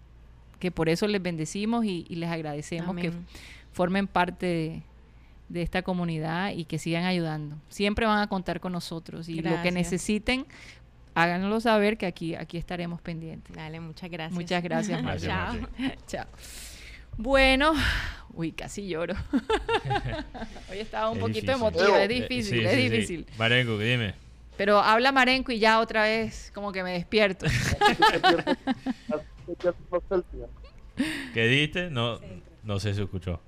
que 0.59 0.73
por 0.73 0.89
eso 0.89 1.07
les 1.07 1.23
bendecimos 1.23 1.85
y, 1.85 2.07
y 2.09 2.17
les 2.17 2.31
agradecemos 2.31 2.97
que 2.97 3.13
formen 3.73 4.09
parte 4.09 4.47
de, 4.47 4.83
de 5.51 5.63
esta 5.63 5.83
comunidad 5.83 6.53
y 6.53 6.65
que 6.65 6.79
sigan 6.79 7.05
ayudando. 7.05 7.57
Siempre 7.69 8.07
van 8.07 8.21
a 8.21 8.29
contar 8.29 8.61
con 8.61 8.73
nosotros 8.73 9.29
y 9.29 9.37
lo 9.37 9.43
que 9.43 9.51
Gracias. 9.51 9.75
necesiten, 9.75 10.47
háganoslo 11.15 11.61
saber 11.61 11.97
que 11.99 12.07
aquí, 12.07 12.35
aquí 12.35 12.57
estaremos 12.59 13.01
pendientes. 13.01 13.55
Dale, 13.55 13.81
muchas 13.81 14.11
gracias. 14.11 14.33
Muchas 14.35 14.63
gracias, 14.63 15.03
Gracias, 15.03 15.31
Chao. 15.31 15.57
Chao. 16.07 16.27
Bueno, 17.17 17.73
uy, 18.33 18.53
casi 18.53 18.89
lloro. 18.89 19.15
Hoy 20.71 20.79
estaba 20.79 21.11
un 21.11 21.19
Es 21.19 21.23
poquito 21.23 21.53
difícil. 21.53 21.55
emotiva, 21.55 22.03
es 22.03 22.11
Eh, 22.11 22.15
difícil, 22.15 22.59
sí, 22.61 22.65
es 22.65 22.71
sí, 22.73 22.77
sí. 22.83 22.89
difícil. 22.89 23.27
Marenco, 23.39 23.79
dime. 23.79 24.15
Pero 24.57 24.79
habla 24.81 25.11
Marenco 25.13 25.53
y 25.53 25.59
ya 25.59 25.81
otra 25.81 26.03
vez 26.03 26.51
como 26.55 26.71
que 26.73 26.83
me 26.83 26.93
despierto. 26.93 27.47
¿Qué 31.35 31.47
diste? 31.47 31.91
No, 31.91 32.21
no 32.63 32.81
sé 32.81 32.95
si 32.95 33.03
escuchó. 33.03 33.41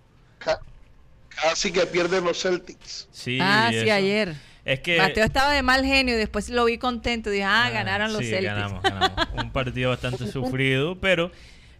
Casi 1.28 1.72
que 1.72 1.86
pierden 1.86 2.24
los 2.24 2.40
Celtics. 2.40 3.08
Sí, 3.10 3.38
ah, 3.40 3.68
sí, 3.70 3.76
eso. 3.78 3.92
ayer. 3.92 4.34
Es 4.64 4.80
que 4.80 4.98
Mateo 4.98 5.24
estaba 5.24 5.52
de 5.52 5.62
mal 5.62 5.84
genio 5.84 6.14
y 6.14 6.18
después 6.18 6.48
lo 6.48 6.64
vi 6.64 6.78
contento. 6.78 7.30
Dije, 7.30 7.44
ah, 7.44 7.70
ganaron 7.70 8.12
los 8.12 8.22
sí, 8.22 8.30
Celtics. 8.30 8.54
ganamos, 8.54 8.82
ganamos. 8.82 9.12
Un 9.42 9.50
partido 9.50 9.90
bastante 9.90 10.26
sufrido, 10.26 10.98
pero 11.00 11.32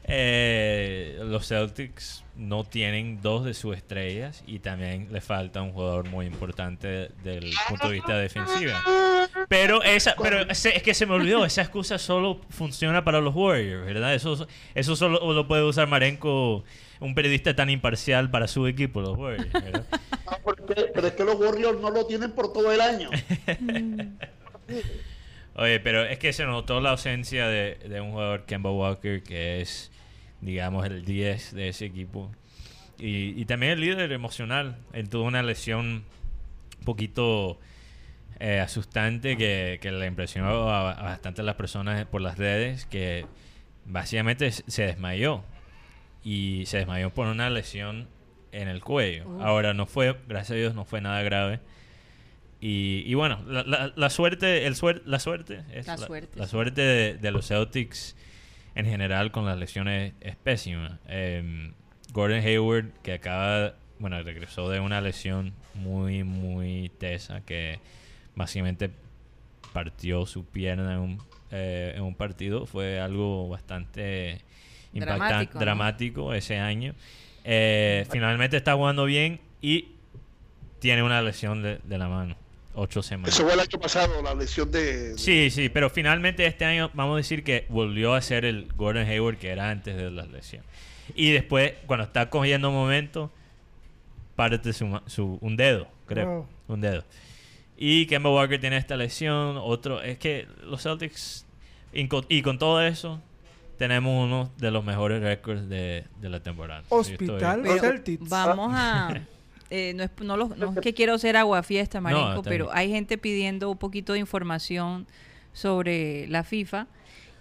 eh, 0.05 1.19
los 1.23 1.47
Celtics 1.47 2.25
no 2.35 2.65
tienen 2.65 3.21
dos 3.23 3.45
de 3.45 3.55
sus 3.55 3.77
estrellas 3.77 4.43
y 4.47 4.59
también 4.59 5.09
le 5.13 5.21
falta 5.21 5.63
un 5.63 5.73
jugador 5.73 6.09
muy 6.09 6.27
importante 6.27 7.11
del 7.23 7.53
punto 7.69 7.89
de 7.89 7.95
vista 7.95 8.17
defensivo. 8.17 8.73
Pero 9.49 9.83
esa, 9.83 10.17
pero 10.21 10.41
es 10.51 10.83
que 10.83 10.95
se 10.95 11.07
me 11.07 11.15
olvidó, 11.15 11.45
esa 11.45 11.63
excusa 11.63 11.99
solo 11.99 12.41
funciona 12.51 13.05
para 13.05 13.21
los 13.21 13.35
Warriors, 13.35 13.87
¿verdad? 13.87 14.15
Eso, 14.15 14.49
eso 14.75 14.97
solo 14.97 15.33
lo 15.33 15.47
puede 15.47 15.63
usar 15.63 15.87
Marenco, 15.87 16.65
un 17.03 17.15
periodista 17.15 17.55
tan 17.55 17.69
imparcial 17.71 18.31
para 18.31 18.49
su 18.49 18.67
equipo, 18.67 19.01
los 19.01 19.17
Warriors. 19.19 19.49
Ah, 20.27 20.39
porque- 20.43 20.87
pero 20.95 21.07
es 21.09 21.13
que 21.13 21.25
los 21.25 21.35
Warriors 21.35 21.79
no 21.81 21.91
lo 21.91 22.07
tienen 22.07 22.33
por 22.33 22.53
todo 22.55 22.73
el 22.73 22.81
año. 22.81 23.11
Oye, 25.55 25.81
pero 25.81 26.05
es 26.05 26.19
que 26.19 26.33
se 26.33 26.45
notó 26.47 26.81
la 26.81 26.91
ausencia 26.91 27.47
de, 27.49 27.75
de 27.87 28.01
un 28.01 28.13
jugador, 28.13 28.45
Kemba 28.47 28.71
Walker, 28.71 29.23
que 29.23 29.61
es, 29.61 29.91
digamos, 30.41 30.87
el 30.87 31.05
10 31.05 31.55
de 31.55 31.69
ese 31.69 31.85
equipo. 31.85 32.31
Y, 32.99 33.39
y 33.41 33.45
también 33.45 33.73
el 33.73 33.81
líder 33.81 34.11
emocional. 34.13 34.77
Él 34.95 35.09
tuvo 35.11 35.25
una 35.25 35.43
lesión 35.43 36.05
un 36.79 36.85
poquito 36.87 37.59
eh, 38.41 38.61
asustante 38.61 39.37
que, 39.37 39.79
que 39.83 39.93
le 39.93 40.07
impresionó 40.07 40.71
a, 40.71 40.93
a 40.93 41.03
bastante 41.03 41.43
las 41.43 41.57
personas 41.57 42.07
por 42.07 42.23
las 42.23 42.39
redes, 42.39 42.87
que 42.87 43.27
básicamente 43.85 44.51
se 44.53 44.87
desmayó. 44.87 45.45
Y 46.25 46.65
se 46.67 46.79
desmayó 46.79 47.11
por 47.11 47.27
una 47.27 47.51
lesión 47.51 48.09
en 48.53 48.69
el 48.69 48.81
cuello. 48.83 49.25
Ahora 49.43 49.75
no 49.75 49.87
fue, 49.87 50.17
gracias 50.29 50.51
a 50.53 50.55
Dios, 50.55 50.75
no 50.75 50.85
fue 50.85 51.01
nada 51.01 51.23
grave. 51.23 51.61
Y, 52.61 53.03
y 53.07 53.15
bueno, 53.15 53.41
la, 53.47 53.65
la- 53.65 53.93
la 53.97 54.11
suerte, 54.11 54.67
el 54.67 54.75
suer- 54.77 55.03
la 55.05 55.19
suerte, 55.19 55.65
es 55.73 55.87
La 55.87 55.97
suerte, 56.07 56.39
la 56.39 56.47
suerte 56.47 56.81
de, 56.81 57.15
de 57.15 57.31
los 57.33 57.49
Celtics 57.49 58.15
en 58.77 58.87
general 58.87 59.33
con 59.33 59.45
las 59.47 59.59
lesiones 59.59 60.13
es 60.21 60.37
pésima. 60.37 61.01
Em, 61.09 61.73
Gordon 62.13 62.39
Hayward, 62.39 62.93
que 63.03 63.15
acaba, 63.15 63.75
bueno, 63.99 64.23
regresó 64.23 64.69
de 64.71 64.79
una 64.79 65.01
lesión 65.01 65.55
muy, 65.75 66.23
muy 66.23 66.91
tesa, 66.99 67.41
que 67.41 67.81
básicamente 68.37 68.91
partió 69.73 70.25
su 70.27 70.45
pierna 70.45 70.93
en 70.95 70.99
un, 71.01 71.19
eh, 71.51 71.95
en 71.97 72.03
un 72.03 72.15
partido, 72.15 72.67
fue 72.67 73.01
algo 73.01 73.49
bastante 73.49 74.43
impactante, 74.93 75.25
Dramático, 75.25 75.55
¿no? 75.55 75.61
dramático 75.61 76.35
ese 76.35 76.59
año. 76.59 76.95
Eh, 77.45 78.07
finalmente 78.11 78.57
está 78.57 78.75
jugando 78.75 79.05
bien 79.05 79.41
y 79.61 79.89
tiene 80.79 81.03
una 81.03 81.23
lesión 81.23 81.63
de, 81.63 81.79
de 81.85 81.99
la 81.99 82.09
mano. 82.09 82.37
Ocho 82.75 83.03
semanas. 83.03 83.35
Eso 83.35 83.45
fue 83.45 83.53
el 83.53 83.61
año 83.61 83.79
pasado, 83.81 84.23
la 84.23 84.35
lesión 84.35 84.71
de... 84.71 85.19
Sí, 85.19 85.51
sí, 85.51 85.69
pero 85.69 85.91
finalmente 85.91 86.47
este 86.47 86.65
año 86.65 86.91
vamos 86.95 87.15
a 87.15 87.17
decir 87.19 87.45
que 87.45 87.67
volvió 87.69 88.15
a 88.15 88.23
ser 88.23 88.47
el 88.47 88.69
Gordon 88.77 89.07
Hayward 89.07 89.37
que 89.37 89.51
era 89.51 89.69
antes 89.71 89.95
de 89.95 90.11
la 90.11 90.25
lesión. 90.25 90.65
Y 91.15 91.33
después, 91.33 91.75
cuando 91.87 92.05
está 92.05 92.31
cogiendo 92.31 92.71
momento, 92.71 93.31
parte 94.37 94.73
su, 94.73 94.87
ma- 94.87 95.03
su- 95.07 95.37
un 95.43 95.57
dedo, 95.57 95.87
creo. 96.07 96.49
Un 96.69 96.81
dedo. 96.81 97.05
Y 97.77 98.07
Kemba 98.07 98.31
Walker 98.31 98.59
tiene 98.59 98.79
esta 98.79 98.97
lesión. 98.97 99.59
Otro, 99.61 100.01
es 100.01 100.17
que 100.17 100.47
los 100.65 100.83
Celtics, 100.83 101.45
y 101.93 102.07
con, 102.09 102.25
y 102.31 102.41
con 102.41 102.59
todo 102.59 102.81
eso, 102.81 103.21
tenemos 103.79 104.25
uno 104.25 104.51
de 104.59 104.71
los 104.71 104.85
mejores 104.85 105.23
récords 105.23 105.69
de, 105.69 106.05
de 106.21 106.29
la 106.29 106.41
temporada. 106.41 106.83
Hospital 106.89 107.65
Celtics. 107.81 108.29
Vamos 108.29 108.73
a... 108.75 109.21
eh, 109.71 109.93
no, 109.95 110.03
es, 110.05 110.11
no, 110.21 110.37
lo- 110.37 110.49
no 110.57 110.73
es 110.73 110.79
que 110.81 110.95
quiero 110.95 111.19
ser 111.19 111.37
aguafiesta, 111.37 112.01
Marenco, 112.01 112.37
está 112.39 112.51
pero 112.51 112.69
hay 112.73 112.91
gente 112.91 113.19
pidiendo 113.19 113.71
un 113.71 113.79
poquito 113.79 114.13
de 114.13 114.19
información 114.21 115.07
sobre 115.53 116.27
la 116.29 116.45
FIFA. 116.45 116.87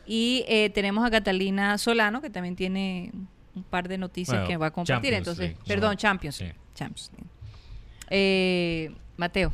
Y 0.05 0.43
eh, 0.47 0.69
tenemos 0.71 1.05
a 1.05 1.11
Catalina 1.11 1.77
Solano, 1.77 2.21
que 2.21 2.29
también 2.29 2.55
tiene 2.55 3.11
un 3.55 3.63
par 3.63 3.87
de 3.87 3.97
noticias 3.97 4.37
Bueno, 4.37 4.47
que 4.47 4.57
va 4.57 4.67
a 4.67 4.71
compartir. 4.71 4.95
Champions 5.11 5.17
Entonces, 5.19 5.45
League, 5.51 5.59
perdón, 5.67 5.91
no, 5.91 5.95
Champions. 5.95 6.35
sí. 6.35 6.45
Champions 6.73 7.11
League. 7.13 7.29
Eh, 8.09 8.91
Mateo. 9.17 9.53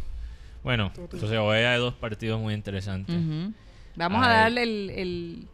Bueno, 0.64 0.92
entonces 0.98 1.38
hoy 1.38 1.58
hay 1.58 1.80
dos 1.80 1.94
partidos 1.94 2.40
muy 2.42 2.54
interesantes. 2.54 3.16
Vamos 3.96 4.26
a 4.26 4.30
darle 4.30 4.64
el, 4.64 4.90
el, 4.92 5.48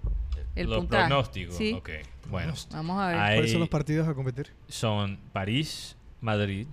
el 0.55 0.67
Los 0.69 0.79
puntaje. 0.79 1.07
pronósticos. 1.07 1.55
Sí. 1.55 1.73
Ok, 1.73 1.89
bueno. 2.29 2.53
Vamos 2.71 3.01
a 3.01 3.07
ver. 3.07 3.15
¿Cuáles 3.17 3.51
son 3.51 3.59
los 3.61 3.69
partidos 3.69 4.07
a 4.07 4.13
competir? 4.13 4.51
son 4.67 5.19
París, 5.31 5.95
Madrid. 6.21 6.67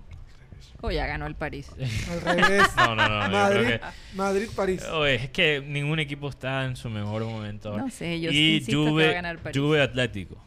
Oh, 0.83 0.89
ya 0.89 1.05
ganó 1.05 1.27
el 1.27 1.35
París. 1.35 1.69
Al 2.09 2.21
revés. 2.21 2.63
No, 2.75 2.95
no, 2.95 3.07
no. 3.07 3.29
Madrid, 3.29 3.65
creo 3.67 3.79
Madrid, 4.15 4.49
París. 4.55 4.81
que, 4.83 4.89
Oye, 4.91 5.15
es 5.15 5.29
que 5.29 5.61
ningún 5.65 5.99
equipo 5.99 6.27
está 6.29 6.65
en 6.65 6.75
su 6.75 6.89
mejor 6.89 7.23
momento. 7.23 7.69
ahora. 7.69 7.83
No 7.83 7.89
sé, 7.91 8.19
yo 8.19 8.31
sí 8.31 8.35
y 8.37 8.53
insisto 8.57 8.83
que 8.85 8.89
Juve, 8.89 9.03
va 9.05 9.11
a 9.11 9.13
ganar 9.13 9.37
París. 9.39 9.61
Juve 9.61 9.81
Atlético. 9.81 10.37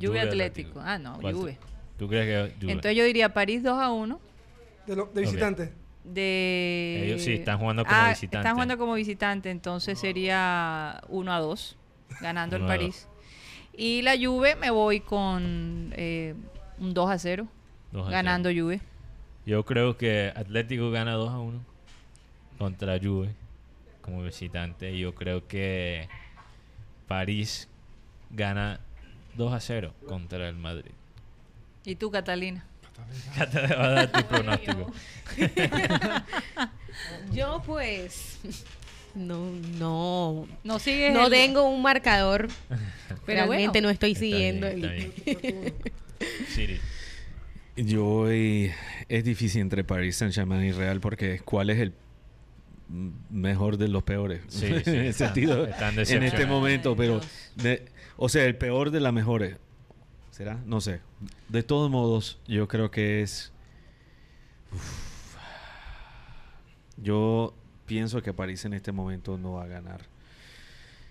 Juve 0.00 0.20
Atlético. 0.20 0.80
Ah, 0.80 0.98
no, 0.98 1.18
¿Cuál 1.20 1.34
Juve. 1.34 1.58
tú- 1.60 1.66
¿Tú 1.98 2.08
crees 2.08 2.26
que 2.50 2.54
Juve? 2.60 2.72
Entonces 2.72 2.96
yo 2.96 3.04
diría 3.04 3.32
París 3.34 3.62
2 3.64 3.76
a 3.80 3.90
1. 3.90 4.20
De, 4.86 4.96
lo- 4.96 5.06
de 5.06 5.20
visitante. 5.22 5.72
De... 6.04 7.02
Ellos 7.06 7.22
sí, 7.22 7.32
están 7.34 7.58
jugando 7.58 7.84
como 7.84 7.96
Ah, 7.96 8.10
visitante. 8.10 8.36
Están 8.38 8.52
jugando 8.54 8.78
como 8.78 8.94
visitante, 8.94 9.50
entonces 9.50 9.98
sería 9.98 11.00
1 11.08 11.32
a 11.32 11.38
2, 11.40 11.76
ganando 12.20 12.56
el 12.56 12.64
París. 12.64 13.08
Y 13.76 14.02
la 14.02 14.16
Juve 14.16 14.54
me 14.56 14.70
voy 14.70 15.00
con 15.00 15.92
eh, 15.96 16.34
un 16.78 16.94
2 16.94 17.10
a 17.10 17.18
0, 17.18 17.48
Dos 17.92 18.08
a 18.08 18.10
ganando 18.10 18.48
cero. 18.48 18.64
Juve. 18.64 18.80
Yo 19.46 19.64
creo 19.64 19.96
que 19.96 20.32
Atlético 20.34 20.90
gana 20.90 21.12
2 21.12 21.30
a 21.30 21.38
1 21.38 21.60
contra 22.58 22.98
Juve 22.98 23.34
como 24.00 24.22
visitante. 24.22 24.92
Y 24.92 25.00
yo 25.00 25.14
creo 25.14 25.46
que 25.48 26.08
París 27.08 27.68
gana 28.30 28.80
2 29.36 29.52
a 29.52 29.60
0 29.60 29.94
contra 30.06 30.48
el 30.48 30.56
Madrid. 30.56 30.92
¿Y 31.84 31.96
tú, 31.96 32.10
Catalina? 32.10 32.64
Ya 33.36 33.50
te 33.50 33.60
va 33.74 33.84
a 33.84 33.88
dar 33.90 34.12
tu 34.12 34.22
pronóstico. 34.24 34.92
Yo 37.32 37.62
pues 37.66 38.38
no 39.14 39.50
no 39.78 40.46
No 40.64 40.78
sigues 40.78 41.12
no 41.12 41.26
el- 41.26 41.30
tengo 41.32 41.64
un 41.68 41.82
marcador. 41.82 42.48
Pero 43.26 43.46
Realmente 43.46 43.68
bueno. 43.80 43.88
no 43.88 43.90
estoy 43.90 44.12
Está 44.12 44.20
siguiendo 44.20 44.66
bien, 44.74 45.12
está 45.24 45.40
bien. 45.40 45.74
Siri. 46.48 46.80
Yo 47.76 48.30
eh, 48.30 48.74
es 49.08 49.24
difícil 49.24 49.60
entre 49.62 49.82
Paris 49.84 50.16
Saint-Germain 50.16 50.62
y 50.64 50.72
Real 50.72 51.00
porque 51.00 51.40
¿cuál 51.40 51.70
es 51.70 51.78
el 51.78 51.92
mejor 53.30 53.78
de 53.78 53.88
los 53.88 54.02
peores? 54.02 54.42
Sí, 54.48 54.66
en 54.66 54.76
ese 54.76 55.12
sentido, 55.12 55.66
están 55.66 55.94
en 55.98 56.22
este 56.22 56.46
momento, 56.46 56.90
Ay, 56.90 56.96
pero 56.98 57.20
de- 57.56 57.84
o 58.16 58.28
sea, 58.28 58.44
el 58.44 58.56
peor 58.56 58.90
de 58.90 59.00
las 59.00 59.12
mejores. 59.12 59.56
¿Será? 60.30 60.60
No 60.66 60.80
sé. 60.80 61.00
De 61.48 61.62
todos 61.62 61.90
modos, 61.90 62.38
yo 62.46 62.66
creo 62.68 62.90
que 62.90 63.22
es... 63.22 63.52
Uf. 64.72 65.36
Yo 66.96 67.54
pienso 67.86 68.22
que 68.22 68.32
París 68.32 68.64
en 68.64 68.74
este 68.74 68.92
momento 68.92 69.36
no 69.38 69.52
va 69.54 69.64
a 69.64 69.66
ganar. 69.66 70.00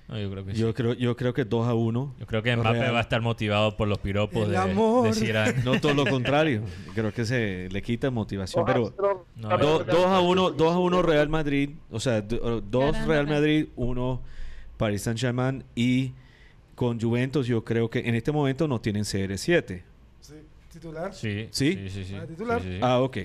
No, 0.10 0.20
yo 0.20 0.30
creo 0.30 0.44
que 0.46 0.54
Yo 0.54 0.68
sí. 0.68 0.74
creo, 0.74 0.94
yo 0.94 1.16
creo 1.16 1.34
que 1.34 1.46
2 1.46 1.66
a 1.68 1.74
1. 1.74 2.16
Yo 2.20 2.26
creo 2.28 2.44
que 2.44 2.54
Mbappé 2.56 2.80
Real. 2.80 2.94
va 2.94 2.98
a 3.00 3.02
estar 3.02 3.22
motivado 3.22 3.78
por 3.78 3.88
los 3.88 4.00
piropos 4.00 4.44
El 4.46 4.52
de, 4.52 4.58
amor. 4.58 5.06
de 5.08 5.14
Zidane. 5.14 5.64
No 5.64 5.80
todo 5.80 5.94
lo 5.94 6.06
contrario. 6.10 6.64
Creo 6.94 7.14
que 7.14 7.24
se 7.24 7.70
le 7.72 7.82
quita 7.82 8.12
motivación. 8.12 8.66
Pero 8.66 8.94
No, 9.38 9.58
do- 9.58 9.84
2 9.86 10.06
a 10.06 10.20
1, 10.20 10.52
2 10.52 10.74
a 10.74 10.78
1 10.78 11.02
Real 11.04 11.30
Madrid. 11.30 11.70
O 11.90 12.02
sea, 12.02 12.22
2 12.22 12.42
Ganando 12.70 13.08
Real. 13.08 13.28
Madrid, 13.28 13.68
1 13.78 14.22
Paris 14.76 15.02
Saint-Germain. 15.04 15.64
Y 15.74 16.12
con 16.76 17.00
Juventus 17.00 17.48
yo 17.48 17.64
creo 17.64 17.90
que 17.90 18.00
en 18.00 18.16
este 18.16 18.34
momento 18.34 18.68
no 18.68 18.82
tienen 18.82 19.04
CR7. 19.04 19.84
Sí, 20.20 20.34
titular. 20.70 21.14
Sí, 21.14 21.48
¿Sí? 21.52 21.74
sí, 21.76 21.90
sí, 21.90 22.04
sí. 22.04 22.16
Ah, 22.22 22.26
titular. 22.28 22.62
Sí, 22.62 22.68
sí, 22.68 22.74
sí. 22.74 22.80
Ah, 22.84 23.00
ok. 23.00 23.18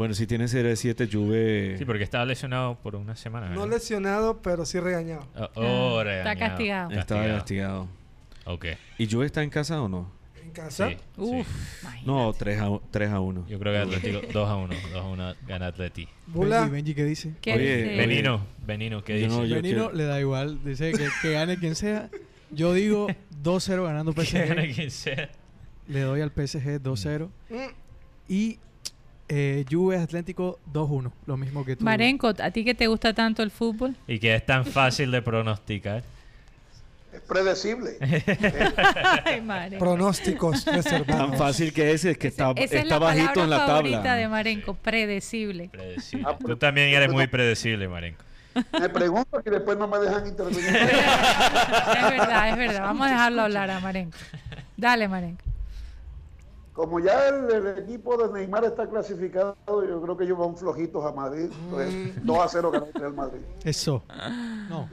Bueno, 0.00 0.14
si 0.14 0.26
tienen 0.26 0.48
CR7, 0.48 1.12
Juve... 1.12 1.74
Sí, 1.76 1.84
porque 1.84 2.04
estaba 2.04 2.24
lesionado 2.24 2.74
por 2.76 2.96
una 2.96 3.16
semana. 3.16 3.50
No 3.50 3.60
¿verdad? 3.64 3.76
lesionado, 3.76 4.40
pero 4.40 4.64
sí 4.64 4.80
regañado. 4.80 5.26
Oh, 5.36 5.50
oh, 5.56 5.98
Ah, 5.98 6.00
está 6.00 6.04
regañado. 6.32 6.38
castigado. 6.48 6.90
Estaba 6.92 7.26
castigado. 7.26 7.88
Ok. 8.46 8.64
¿Y 8.96 9.10
Juve 9.12 9.26
está 9.26 9.42
en 9.42 9.50
casa 9.50 9.82
o 9.82 9.90
no? 9.90 10.10
En 10.42 10.52
casa. 10.52 10.88
Sí, 10.88 10.96
Uf, 11.18 11.46
sí. 11.82 11.86
No, 12.06 12.32
3 12.32 12.60
a, 12.62 12.70
3 12.90 13.10
a 13.10 13.20
1. 13.20 13.46
Yo 13.46 13.58
creo 13.58 13.74
que 13.74 13.78
Atlético 13.94 14.20
2 14.32 14.48
a 14.48 14.56
1. 14.56 14.74
2 14.90 15.02
a 15.02 15.06
1 15.06 15.34
gana 15.46 15.66
Atleti. 15.66 16.08
Bula. 16.28 16.60
Benji, 16.60 16.72
Benji, 16.72 16.94
¿qué 16.94 17.04
dice? 17.04 17.34
¿Qué 17.42 17.52
Oye, 17.56 17.76
dice? 17.82 17.96
Benino, 17.98 18.46
Benino, 18.66 19.04
¿qué 19.04 19.16
dice? 19.16 19.28
no, 19.28 19.44
yo 19.44 19.56
Benino 19.56 19.80
quiero- 19.90 19.92
le 19.92 20.04
da 20.04 20.18
igual, 20.18 20.64
dice 20.64 20.92
que, 20.92 21.08
que 21.20 21.32
gane 21.32 21.58
quien 21.58 21.74
sea. 21.74 22.08
Yo 22.50 22.72
digo 22.72 23.06
2-0 23.42 23.84
ganando 23.84 24.14
Que 24.14 24.46
gane 24.46 24.62
PSG. 24.66 24.74
quien 24.74 24.90
sea. 24.90 25.28
Le 25.88 26.00
doy 26.00 26.22
al 26.22 26.30
PSG 26.30 26.80
2-0. 26.80 27.28
Mm. 27.50 27.54
Y 28.30 28.58
eh, 29.30 29.64
Juve 29.70 29.96
Atlético 29.96 30.58
2-1. 30.72 31.10
Lo 31.26 31.36
mismo 31.36 31.64
que 31.64 31.76
tú. 31.76 31.84
Marenco, 31.84 32.28
¿a 32.38 32.50
ti 32.50 32.64
que 32.64 32.74
te 32.74 32.88
gusta 32.88 33.14
tanto 33.14 33.42
el 33.42 33.50
fútbol? 33.50 33.94
Y 34.08 34.18
que 34.18 34.34
es 34.34 34.44
tan 34.44 34.66
fácil 34.66 35.10
de 35.10 35.22
pronosticar. 35.22 36.02
Es 37.12 37.20
predecible. 37.22 37.96
Ay. 39.24 39.42
Pronósticos 39.80 40.64
reservados. 40.64 41.30
Tan 41.30 41.36
fácil 41.36 41.72
que 41.72 41.90
es, 41.90 42.04
es 42.04 42.16
que 42.16 42.28
está, 42.28 42.52
Esa 42.52 42.62
es 42.76 42.82
está 42.84 42.94
la 42.94 42.98
bajito 43.00 43.42
en 43.42 43.50
la 43.50 43.66
tabla. 43.66 44.14
de 44.14 44.28
Marenco, 44.28 44.74
predecible. 44.74 45.70
Predecible. 45.70 46.26
Ah, 46.28 46.36
Tú 46.38 46.56
también 46.56 46.90
eres 46.90 47.10
muy 47.10 47.26
predecible, 47.26 47.88
Marenco. 47.88 48.22
Me 48.78 48.88
pregunto 48.88 49.42
que 49.42 49.50
después 49.50 49.76
no 49.76 49.88
me 49.88 49.98
dejan 49.98 50.26
intervenir. 50.26 50.66
Es 50.66 52.10
verdad, 52.10 52.48
es 52.50 52.56
verdad. 52.56 52.82
Vamos 52.82 53.06
a 53.08 53.10
dejarlo 53.10 53.42
hablar 53.42 53.70
a 53.70 53.80
Marenco. 53.80 54.16
Dale, 54.76 55.08
Marenco. 55.08 55.49
Como 56.72 57.00
ya 57.00 57.28
el, 57.28 57.50
el 57.50 57.78
equipo 57.78 58.16
de 58.16 58.32
Neymar 58.32 58.64
está 58.64 58.88
clasificado, 58.88 59.56
yo 59.66 60.00
creo 60.00 60.16
que 60.16 60.24
ellos 60.24 60.38
van 60.38 60.56
flojitos 60.56 61.04
a 61.04 61.12
Madrid. 61.12 61.50
Pues, 61.70 62.24
2 62.24 62.38
a 62.38 62.48
0 62.48 62.70
ganó 62.70 62.86
el 63.06 63.14
Madrid. 63.14 63.40
Eso. 63.64 64.02
No. 64.68 64.88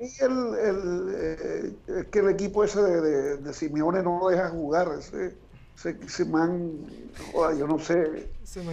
Y 0.00 0.04
el, 0.22 0.54
el, 0.54 1.08
eh, 1.14 1.76
es 1.88 2.06
que 2.06 2.20
el 2.20 2.28
equipo 2.30 2.64
ese 2.64 2.80
de, 2.80 3.00
de, 3.00 3.36
de 3.38 3.52
Simeone 3.52 4.02
no 4.02 4.20
lo 4.20 4.28
deja 4.28 4.48
jugar. 4.48 4.88
Ese, 4.98 5.36
ese, 5.84 6.24
man, 6.24 6.72
joder, 7.32 7.58
yo 7.58 7.66
no 7.66 7.78
sé 7.78 8.30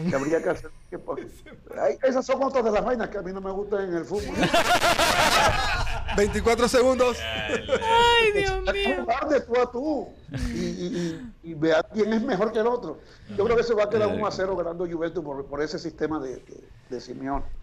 qué 0.10 0.16
habría 0.16 0.42
que 0.42 0.50
hacer. 0.50 0.70
que 0.90 0.98
Ay, 1.80 1.98
esas 2.04 2.26
son 2.26 2.42
otras 2.44 2.64
de 2.64 2.72
las 2.72 2.84
vainas 2.84 3.10
que 3.10 3.18
a 3.18 3.22
mí 3.22 3.32
no 3.32 3.42
me 3.42 3.52
gustan 3.52 3.90
en 3.90 3.96
el 3.96 4.06
fútbol. 4.06 4.36
24 6.18 6.68
segundos. 6.68 7.18
Ay, 7.50 8.32
Dios 8.36 8.62
mío. 8.74 8.96
jugar 9.02 9.28
de 9.28 9.42
tú 9.42 9.60
a 9.60 9.72
tú 9.72 10.08
y, 10.54 10.60
y, 10.60 11.32
y, 11.44 11.52
y 11.52 11.54
vea 11.54 11.84
quién 11.94 12.14
es 12.14 12.22
mejor 12.22 12.52
que 12.54 12.60
el 12.60 12.68
otro. 12.68 13.00
Yo 13.36 13.44
creo 13.44 13.58
que 13.58 13.64
se 13.64 13.74
va 13.74 13.84
a 13.84 13.90
quedar 13.90 14.08
1 14.08 14.26
a 14.26 14.32
0 14.32 14.56
ganando 14.56 14.88
Juventus 14.88 15.24
por, 15.24 15.46
por 15.46 15.62
ese 15.62 15.78
sistema 15.80 16.20
de, 16.20 16.36
de. 16.36 16.64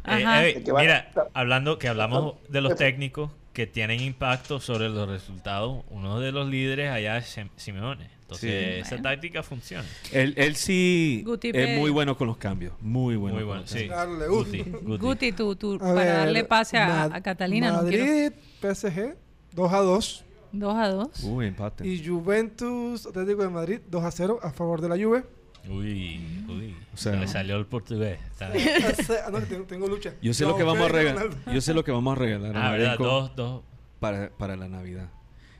Ajá. 0.05 0.45
Eh, 0.47 0.51
eh, 0.59 0.63
que 0.65 0.73
mira, 0.73 1.11
hablando 1.33 1.79
que 1.79 1.89
hablamos 1.89 2.35
de 2.49 2.61
los 2.61 2.77
técnicos 2.77 3.31
que 3.53 3.67
tienen 3.67 4.01
impacto 4.01 4.61
sobre 4.61 4.89
los 4.89 5.09
resultados, 5.09 5.85
uno 5.91 6.21
de 6.21 6.33
los 6.33 6.49
líderes 6.49 6.91
allá 6.91 7.19
es 7.19 7.27
Sim- 7.29 7.51
Simeone. 7.57 8.11
Entonces, 8.33 8.75
Sí. 8.75 8.81
esa 8.81 8.89
Bueno. 8.91 9.03
táctica 9.03 9.43
funciona. 9.43 9.85
Él, 10.13 10.35
él 10.37 10.57
sí 10.57 11.23
Guti 11.25 11.51
es 11.55 11.79
muy 11.79 11.91
bueno 11.91 12.17
con 12.17 12.27
los 12.29 12.37
cambios. 12.37 12.75
Muy 12.81 13.17
bueno. 13.17 13.37
Muy 13.37 13.45
bueno, 13.45 13.63
sí. 13.67 13.89
Guti, 14.29 14.63
Guti. 14.63 14.99
Guti, 14.99 15.33
tú, 15.33 15.57
tú, 15.57 15.79
para 15.79 15.93
ver, 15.95 16.07
darle 16.07 16.45
pase 16.45 16.77
a, 16.79 17.05
a 17.05 17.21
Catalina, 17.23 17.71
no 17.73 17.89
quiero. 17.89 18.05
Madrid, 18.05 18.33
PSG, 18.61 19.15
2 19.53 19.73
a 19.73 19.79
2. 19.79 20.25
2 20.53 20.75
a 20.77 20.89
2. 20.89 21.09
Uy, 21.25 21.47
empate. 21.47 21.87
Y 21.87 22.07
Juventus, 22.07 23.07
Atlético 23.07 23.43
de 23.43 23.49
Madrid, 23.49 23.81
2 23.89 24.05
a 24.05 24.11
0 24.11 24.39
a 24.43 24.51
favor 24.53 24.81
de 24.81 24.89
la 24.89 24.97
Juve. 25.03 25.25
Uy, 25.69 26.21
uy. 26.49 26.75
O 26.93 26.97
sea- 26.97 27.13
se 27.13 27.19
le 27.21 27.29
salió 27.29 27.57
el 27.57 27.67
portugués. 27.67 28.19
No, 29.31 29.41
tengo, 29.43 29.65
tengo 29.65 29.87
lucha. 29.87 30.13
Yo 30.21 30.35
sé 30.35 30.45
No, 30.45 30.51
lo 30.51 30.57
que 30.57 30.65
vamos 30.65 30.85
a 30.85 30.89
regalar. 30.89 31.29
Yo 31.53 31.61
sé 31.61 31.73
lo 31.73 31.85
que 31.85 31.93
vamos 31.93 32.17
a 32.17 32.21
regalar 32.21 32.57
a 32.57 32.69
Ah, 32.69 32.73
verdad, 32.73 32.99
dos, 32.99 33.35
dos. 33.37 33.63
para, 34.01 34.31
para 34.31 34.57
la 34.57 34.69
Navidad. 34.69 35.09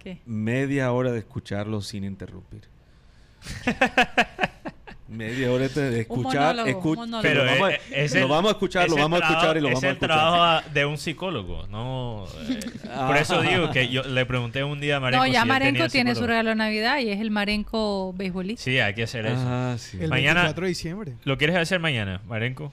¿Qué? 0.03 0.19
Media 0.27 0.91
hora 0.93 1.13
de 1.13 1.19
escucharlo 1.21 1.81
sin 1.81 2.05
interrumpir. 2.05 2.63
Media 5.09 5.53
hora 5.53 5.69
de 5.69 6.01
escuchar. 6.01 6.57
monólogo, 6.57 6.81
escu- 6.81 6.91
un 6.93 6.97
monólogo. 6.97 7.23
Pero 7.23 7.45
lo, 7.45 7.51
vamos 7.51 7.69
a, 7.69 7.73
es- 7.75 7.81
es 7.93 8.15
lo 8.15 8.21
el- 8.23 8.29
vamos 8.29 8.49
a 8.49 8.53
escuchar, 8.53 8.85
es 8.85 8.91
lo 8.91 8.97
vamos 8.97 9.21
a 9.21 9.25
escuchar 9.29 9.57
y 9.59 9.61
lo 9.61 9.67
vamos 9.69 9.85
a 9.85 9.87
Es 9.87 9.91
el 9.91 9.97
escuchar. 9.97 10.17
trabajo 10.19 10.71
de 10.73 10.87
un 10.87 10.97
psicólogo, 10.99 11.67
no. 11.67 12.25
eh, 12.49 12.61
por 13.07 13.17
eso 13.19 13.43
digo 13.43 13.71
que 13.71 13.89
yo 13.89 14.03
le 14.05 14.25
pregunté 14.25 14.65
un 14.65 14.81
día 14.81 14.97
a 14.97 15.01
Marenco. 15.01 15.27
No, 15.27 15.31
ya 15.31 15.45
Marenco 15.45 15.87
tiene 15.89 16.15
su 16.15 16.27
regalo 16.27 16.49
de 16.51 16.55
Navidad 16.57 16.99
y 17.01 17.11
es 17.11 17.21
el 17.21 17.31
Marenco 17.31 18.15
beisbolista. 18.15 18.63
Sí, 18.63 18.79
hay 18.79 18.95
que 18.95 19.03
hacer 19.03 19.27
eso. 19.27 19.37
Ah, 19.39 19.75
sí. 19.79 19.99
El 20.01 20.09
Mañana- 20.09 20.45
24 20.45 20.63
de 20.65 20.69
diciembre. 20.69 21.13
¿Lo 21.25 21.37
quieres 21.37 21.57
hacer 21.57 21.79
mañana, 21.79 22.23
Marenco? 22.27 22.73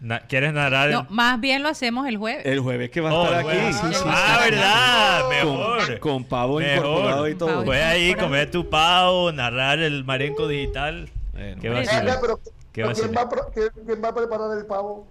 Na- 0.00 0.20
¿Quieres 0.20 0.52
narrar? 0.52 0.88
el- 0.88 0.94
No, 0.94 1.06
más 1.10 1.40
bien 1.40 1.62
lo 1.62 1.68
hacemos 1.68 2.06
el 2.06 2.16
jueves. 2.18 2.46
El 2.46 2.60
jueves 2.60 2.88
que 2.90 3.00
va 3.00 3.10
a 3.10 3.14
Oh, 3.14 3.24
estar 3.24 3.38
aquí. 3.40 3.72
Sí, 3.72 3.94
sí, 3.94 4.04
ah, 4.06 4.38
sí. 4.44 4.50
¿verdad? 4.50 5.20
Con, 5.22 5.28
Mejor. 5.30 5.98
con 5.98 6.24
pavo 6.24 6.58
Mejor. 6.60 6.76
incorporado 6.86 7.28
y 7.28 7.34
todo. 7.34 7.64
Puedes 7.64 7.84
ahí 7.84 8.14
comer 8.14 8.50
tu 8.50 8.68
pavo, 8.70 9.32
narrar 9.32 9.80
el 9.80 10.04
Marenco 10.04 10.46
digital. 10.46 11.08
Bueno, 11.32 11.60
¿Qué 11.60 11.68
va 11.68 11.78
a 11.78 11.80
a 11.80 11.84
¿quién, 11.84 12.06
va 12.06 13.22
a, 13.22 13.28
quién- 13.52 13.70
quién 13.86 14.04
va 14.04 14.08
a 14.08 14.14
preparar 14.14 14.56
el 14.56 14.66
pavo? 14.66 15.08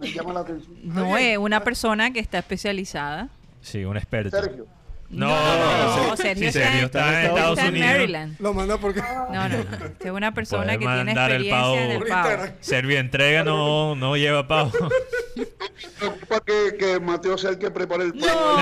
Me 0.00 0.10
llama 0.10 0.32
la 0.32 0.40
atención. 0.40 0.74
No, 0.84 1.16
es 1.18 1.36
una 1.36 1.60
persona 1.62 2.10
que 2.10 2.20
está 2.20 2.38
especializada. 2.38 3.28
Sí, 3.60 3.84
un 3.84 3.98
experto. 3.98 4.40
Sergio. 4.40 4.66
No, 5.10 5.26
No, 5.28 6.06
no, 6.10 6.16
Sergio 6.16 6.52
sí, 6.52 6.58
está- 6.58 6.70
Sergio 6.70 6.86
está 6.86 7.20
en 7.20 7.26
Estados 7.30 7.58
está 7.58 7.68
en 7.68 7.74
Unidos. 7.74 7.90
Maryland. 7.90 8.36
Lo 8.40 8.54
manda 8.54 8.78
porque. 8.78 9.00
No, 9.32 9.48
no. 9.48 9.58
Usted 9.58 10.06
es 10.06 10.10
una 10.12 10.32
persona 10.32 10.72
que 10.74 10.78
tiene 10.78 10.94
mandar 11.04 11.32
el 11.32 11.42
experiencia 11.46 11.60
pavo. 11.60 11.76
en 11.76 11.90
el 11.90 12.02
pavo. 12.04 12.52
Servio 12.60 12.98
entrega 13.00 13.42
no, 13.42 13.96
no 13.96 14.16
lleva 14.16 14.46
pavo. 14.46 14.70
Preocupa 15.98 16.40
que, 16.46 16.76
que 16.78 17.00
Mateo 17.00 17.36
sea 17.38 17.50
el 17.50 17.58
que 17.58 17.70
prepare 17.70 18.04
el 18.04 18.12
pavo. 18.14 18.56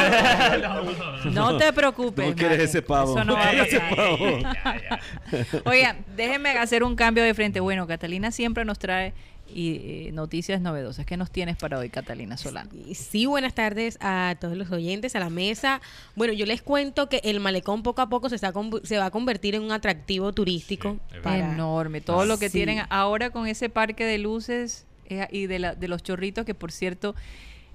No 1.26 1.56
te 1.58 1.72
preocupes. 1.72 2.28
No 2.30 2.34
quieres 2.34 2.60
ese 2.60 2.80
pavo. 2.82 3.14
Eso 3.16 3.24
no 3.24 3.34
va 3.34 3.48
a 3.48 3.52
No 3.52 3.58
pasar. 3.64 3.66
ese 3.68 3.80
pavo. 3.94 5.60
Oiga, 5.70 5.96
déjenme 6.16 6.50
hacer 6.50 6.82
un 6.82 6.96
cambio 6.96 7.22
de 7.24 7.34
frente. 7.34 7.60
Bueno, 7.60 7.86
Catalina 7.86 8.30
siempre 8.30 8.64
nos 8.64 8.78
trae 8.78 9.12
y, 9.54 10.06
eh, 10.08 10.10
noticias 10.12 10.60
novedosas. 10.60 11.06
¿Qué 11.06 11.16
nos 11.16 11.30
tienes 11.30 11.56
para 11.56 11.78
hoy, 11.78 11.88
Catalina 11.88 12.36
Solano? 12.36 12.70
Y 12.86 12.94
Sí, 12.94 13.26
buenas 13.26 13.54
tardes 13.54 13.98
a 14.00 14.36
todos 14.40 14.56
los 14.56 14.70
oyentes, 14.70 15.16
a 15.16 15.20
la 15.20 15.30
mesa. 15.30 15.80
Bueno, 16.16 16.32
yo 16.34 16.46
les 16.46 16.62
cuento 16.62 17.08
que 17.08 17.20
el 17.24 17.40
malecón 17.40 17.82
poco 17.82 18.02
a 18.02 18.08
poco 18.08 18.28
se, 18.28 18.34
está 18.36 18.52
se 18.84 18.98
va 18.98 19.06
a 19.06 19.10
convertir 19.10 19.54
en 19.54 19.62
un 19.62 19.72
atractivo 19.72 20.32
turístico. 20.32 20.98
Sí, 21.10 21.16
es 21.16 21.22
para- 21.22 21.52
Enorme. 21.52 22.00
Todo 22.00 22.24
lo 22.26 22.38
que 22.38 22.48
Sí. 22.48 22.58
tienen 22.58 22.82
ahora 22.90 23.30
con 23.30 23.46
ese 23.46 23.68
parque 23.68 24.04
de 24.04 24.18
luces 24.18 24.86
eh, 25.10 25.26
y 25.30 25.46
de, 25.46 25.58
la- 25.58 25.74
de 25.74 25.88
los 25.88 26.02
chorritos, 26.02 26.44
que 26.44 26.54
por 26.54 26.70
cierto, 26.70 27.14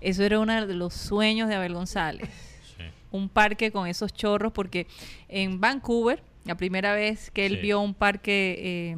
eso 0.02 0.24
era 0.24 0.40
uno 0.40 0.68
de 0.68 0.76
los 0.76 0.94
sueños 0.94 1.50
de 1.50 1.56
Abel 1.56 1.74
González. 1.74 2.30
Sí. 2.78 2.84
un 3.12 3.30
parque 3.30 3.72
con 3.72 3.88
esos 3.88 4.12
chorros, 4.14 4.52
porque 4.54 4.88
en 5.30 5.60
Vancouver, 5.62 6.22
la 6.46 6.56
primera 6.58 6.94
vez 6.96 7.30
que 7.32 7.46
él 7.46 7.56
Sí. 7.58 7.62
vio 7.62 7.80
un 7.80 7.94
parque 7.94 8.56
eh, 8.60 8.98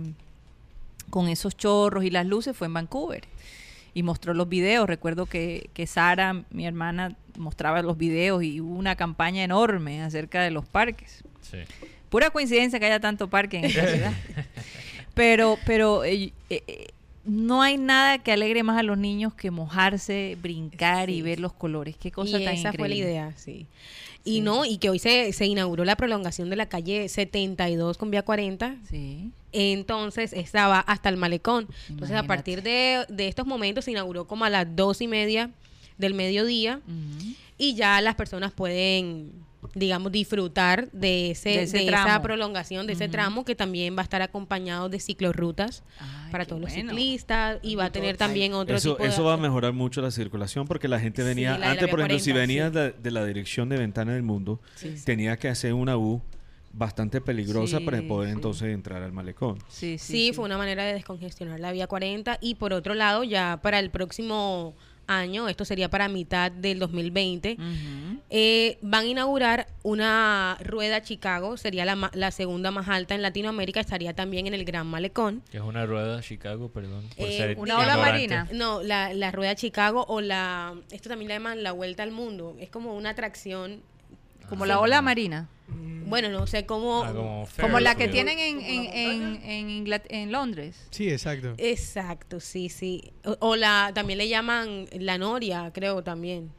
con 1.15 1.29
esos 1.29 1.55
chorros 1.55 2.03
y 2.03 2.09
las 2.09 2.25
luces 2.25 2.57
fue 2.57 2.67
en 2.67 2.73
Vancouver. 2.73 3.23
Y 3.93 4.03
mostró 4.03 4.33
los 4.33 4.49
videos. 4.49 4.85
Recuerdo 4.85 5.27
que, 5.27 5.69
que 5.73 5.87
Sara, 5.87 6.43
mi 6.49 6.67
hermana, 6.67 7.15
mostraba 7.37 7.81
los 7.81 7.97
videos 7.97 8.43
y 8.43 8.59
hubo 8.59 8.75
una 8.75 8.97
campaña 8.97 9.41
enorme 9.41 10.03
acerca 10.03 10.41
de 10.41 10.51
los 10.51 10.65
parques. 10.65 11.23
Sí. 11.39 11.59
Pura 12.09 12.31
coincidencia 12.31 12.81
que 12.81 12.87
haya 12.87 12.99
tanto 12.99 13.29
parque 13.29 13.59
en 13.59 13.63
esta 13.63 13.87
ciudad. 13.87 14.13
Pero, 15.13 15.57
pero 15.65 16.03
eh, 16.03 16.33
eh, 16.49 16.63
eh, 16.67 16.87
no 17.23 17.61
hay 17.61 17.77
nada 17.77 18.17
que 18.17 18.33
alegre 18.33 18.63
más 18.63 18.77
a 18.77 18.83
los 18.83 18.97
niños 18.97 19.33
que 19.33 19.49
mojarse, 19.49 20.37
brincar 20.41 21.09
y 21.09 21.21
ver 21.21 21.39
los 21.39 21.53
colores. 21.53 21.95
Qué 21.95 22.11
cosa 22.11 22.41
y 22.41 22.43
tan 22.43 22.55
esa 22.55 22.73
fue 22.73 22.89
la 22.89 22.95
idea, 22.95 23.33
sí. 23.37 23.65
Y 24.25 24.41
no, 24.41 24.65
y 24.65 24.77
que 24.79 24.89
hoy 24.89 24.99
se, 24.99 25.31
se 25.31 25.45
inauguró 25.45 25.85
la 25.85 25.95
prolongación 25.95 26.49
de 26.49 26.57
la 26.57 26.65
calle 26.65 27.07
72 27.07 27.97
con 27.97 28.11
vía 28.11 28.23
40. 28.23 28.75
Sí. 28.89 29.31
Entonces 29.55 30.33
estaba 30.33 30.79
hasta 30.81 31.07
el 31.09 31.15
malecón. 31.17 31.67
Entonces 31.89 32.17
a 32.17 32.23
partir 32.23 32.61
de, 32.61 33.05
de 33.07 33.27
estos 33.29 33.47
momentos 33.47 33.85
se 33.85 33.91
inauguró 33.91 34.27
como 34.27 34.43
a 34.45 34.49
las 34.49 34.67
dos 34.75 34.99
y 35.01 35.07
media 35.07 35.51
del 35.97 36.13
mediodía 36.13 36.81
y 37.57 37.75
ya 37.75 38.01
las 38.01 38.15
personas 38.15 38.51
pueden 38.51 39.31
digamos, 39.73 40.11
disfrutar 40.11 40.91
de, 40.91 41.31
ese, 41.31 41.49
De 41.65 41.87
esa 41.87 42.21
prolongación, 42.21 42.85
de 42.85 42.93
ese 42.93 43.07
tramo 43.07 43.43
que 43.45 43.55
también 43.55 43.95
va 43.97 44.01
a 44.01 44.03
estar 44.03 44.21
acompañado 44.21 44.89
de 44.89 44.99
ciclorrutas 44.99 45.83
Ay, 45.99 46.31
para 46.31 46.45
todos 46.45 46.61
los 46.61 46.71
bueno. 46.71 46.91
ciclistas 46.91 47.57
y 47.63 47.73
va 47.73 47.85
a 47.85 47.91
tener 47.91 48.15
también 48.15 48.53
otro 48.53 48.75
Eso, 48.75 48.91
tipo 48.91 49.03
de... 49.03 49.09
eso 49.09 49.23
va 49.23 49.33
a 49.33 49.37
mejorar 49.37 49.73
mucho 49.73 50.01
la 50.01 50.11
circulación 50.11 50.67
porque 50.67 50.87
la 50.87 50.99
gente 50.99 51.23
venía, 51.23 51.57
la 51.57 51.71
antes 51.71 51.87
por 51.89 51.99
ejemplo, 51.99 52.19
si 52.19 52.31
40, 52.31 52.39
venías 52.47 52.71
sí. 52.73 52.77
de, 52.79 52.91
de 53.01 53.11
la 53.11 53.25
dirección 53.25 53.67
de 53.67 53.77
Ventana 53.77 54.13
del 54.13 54.21
Mundo, 54.23 54.59
Sí, 54.75 54.95
sí. 54.97 55.03
tenía 55.03 55.37
que 55.37 55.47
hacer 55.47 55.73
una 55.73 55.97
U 55.97 56.21
bastante 56.77 57.21
peligrosa 57.21 57.79
para 57.79 58.01
poder 58.01 58.29
sí. 58.29 58.35
entonces 58.35 58.73
entrar 58.73 59.01
al 59.01 59.11
malecón. 59.13 59.57
Sí, 59.67 59.97
sí, 59.97 60.05
Sí, 60.15 60.27
sí. 60.27 60.33
fue 60.33 60.45
una 60.45 60.57
manera 60.57 60.83
de 60.83 60.93
descongestionar 60.93 61.59
la 61.59 61.71
vía 61.71 61.87
40 61.87 62.37
y 62.41 62.55
por 62.55 62.73
otro 62.73 62.93
lado 62.93 63.23
ya 63.23 63.59
para 63.61 63.79
el 63.79 63.89
próximo 63.89 64.75
año, 65.07 65.47
esto 65.47 65.65
sería 65.65 65.87
para 65.87 66.09
mitad 66.09 66.51
del 66.51 66.79
2020, 66.79 67.57
Ujú. 67.59 68.19
eh, 68.31 68.79
van 68.81 69.03
a 69.03 69.07
inaugurar 69.07 69.67
una 69.83 70.57
rueda 70.63 71.03
Chicago, 71.03 71.57
sería 71.57 71.85
la, 71.85 71.95
ma- 71.95 72.09
la 72.15 72.31
segunda 72.31 72.71
más 72.71 72.89
alta 72.89 73.13
en 73.13 73.21
Latinoamérica, 73.21 73.79
estaría 73.79 74.15
también 74.15 74.47
en 74.47 74.55
el 74.55 74.65
Gran 74.65 74.87
Malecón. 74.87 75.43
Que 75.51 75.57
es 75.57 75.63
una 75.63 75.85
rueda 75.85 76.21
Chicago, 76.23 76.69
perdón. 76.69 77.05
por 77.15 77.27
Eh, 77.27 77.37
ser 77.37 77.59
una 77.59 77.77
ola 77.77 77.97
marina. 77.97 78.47
No, 78.51 78.81
la, 78.81 79.13
la 79.13 79.29
rueda 79.31 79.53
Chicago 79.53 80.05
o 80.07 80.21
la, 80.21 80.73
esto 80.89 81.07
también 81.07 81.27
le 81.29 81.35
llaman 81.35 81.61
la 81.61 81.71
vuelta 81.71 82.01
al 82.01 82.11
mundo, 82.11 82.55
es 82.59 82.69
como 82.69 82.95
una 82.95 83.11
atracción, 83.11 83.81
Como 84.49 84.65
la 84.65 84.79
ola 84.79 85.03
marina. 85.03 85.49
Bueno, 86.05 86.29
no 86.29 86.47
sé 86.47 86.65
cómo... 86.65 87.03
Ah, 87.03 87.13
como, 87.13 87.47
Como 87.59 87.79
la 87.79 87.95
que 87.95 88.07
tienen 88.07 88.39
en, 88.39 88.61
en, 88.61 89.43
en, 89.43 90.01
en 90.09 90.31
Londres. 90.31 90.87
Sí, 90.91 91.09
exacto. 91.09 91.53
Exacto, 91.57 92.39
sí, 92.39 92.69
sí. 92.69 93.13
O, 93.23 93.37
o 93.39 93.55
la, 93.55 93.91
también 93.93 94.17
le 94.17 94.27
llaman 94.27 94.87
la 94.91 95.17
noria, 95.17 95.71
creo 95.73 96.03
también. 96.03 96.51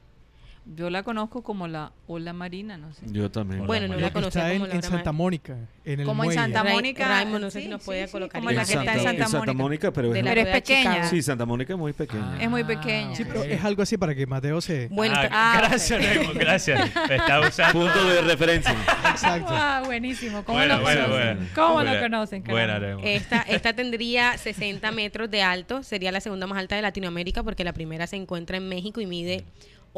Yo 0.74 0.90
la 0.90 1.04
conozco 1.04 1.44
como 1.44 1.68
la 1.68 1.92
ola 2.08 2.32
marina, 2.32 2.76
no 2.76 2.92
sé. 2.92 3.06
Yo 3.12 3.30
también. 3.30 3.64
Bueno, 3.68 3.86
no 3.86 4.00
la 4.00 4.12
conocía 4.12 4.40
Está 4.42 4.52
en, 4.52 4.58
como 4.58 4.66
la 4.68 4.74
en 4.74 4.82
Santa 4.82 5.12
Mónica, 5.12 5.56
en 5.84 6.00
el 6.00 6.06
Como 6.06 6.24
en. 6.24 6.32
Santa 6.32 6.64
Mónica. 6.64 7.06
Raymond, 7.06 7.40
no 7.44 7.50
sé 7.52 7.58
sí, 7.60 7.64
si 7.66 7.70
nos 7.70 7.82
sí, 7.82 7.86
puede 7.86 8.06
sí, 8.06 8.10
colocar 8.12 8.40
Como 8.40 8.50
en 8.50 8.56
la 8.56 8.64
que 8.64 8.72
está 8.72 8.80
en 8.82 8.86
Santa- 8.86 9.02
Santa 9.04 9.22
en 9.24 9.28
Santa 9.30 9.52
Mónica. 9.52 9.92
Pero 9.92 10.10
De 10.10 10.18
es, 10.18 10.24
la 10.24 10.30
Pero 10.34 10.40
es 10.48 10.52
pequeña. 10.54 11.04
Sí, 11.08 11.22
Santa 11.22 11.46
Mónica 11.46 11.72
es 11.72 11.78
muy 11.78 11.92
pequeña. 11.92 12.36
Es 12.42 12.50
muy 12.50 12.64
pequeña. 12.64 13.14
Sí, 13.14 13.24
pero 13.24 13.44
es 13.44 13.64
algo 13.64 13.82
así 13.82 13.96
para 13.96 14.12
que 14.16 14.26
Mateo 14.26 14.60
se... 14.60 14.88
Bueno, 14.88 15.14
Ah, 15.16 15.28
Ah, 15.30 15.56
gracias. 15.68 16.04
Raymond, 16.04 16.36
gracias. 16.38 16.90
Está 17.10 17.40
usando. 17.48 17.80
Punto 17.80 18.04
de 18.04 18.20
referencia. 18.22 18.72
Exacto. 19.08 19.46
Ah, 19.50 19.82
buenísimo. 19.86 20.42
¿Cómo 20.44 20.58
Bueno, 20.58 20.78
lo 20.78 20.82
bueno, 20.82 21.02
conocen? 21.06 21.36
bueno. 21.36 21.50
¿Cómo 21.54 21.74
Buena- 21.74 21.94
lo 21.94 22.00
conocen? 22.00 22.42
Buena, 22.42 22.96
esta, 23.04 23.42
esta 23.42 23.72
tendría 23.72 24.36
60 24.36 24.90
metros 24.90 25.30
de 25.30 25.42
alto, 25.42 25.84
sería 25.84 26.10
la 26.10 26.20
segunda 26.20 26.48
más 26.48 26.58
alta 26.58 26.74
de 26.74 26.82
Latinoamérica 26.82 27.44
porque 27.44 27.62
la 27.62 27.72
primera 27.72 28.08
se 28.08 28.16
encuentra 28.16 28.56
en 28.56 28.68
México 28.68 29.00
y 29.00 29.06
mide 29.06 29.44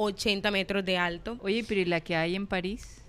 80 0.01 0.51
metros 0.51 0.85
de 0.85 0.97
alto. 0.99 1.37
Oye, 1.43 1.65
pero 1.69 1.81
¿y 1.81 1.85
la 1.85 2.01
que 2.01 2.15
hay 2.17 2.35
en 2.37 2.47
París? 2.47 3.03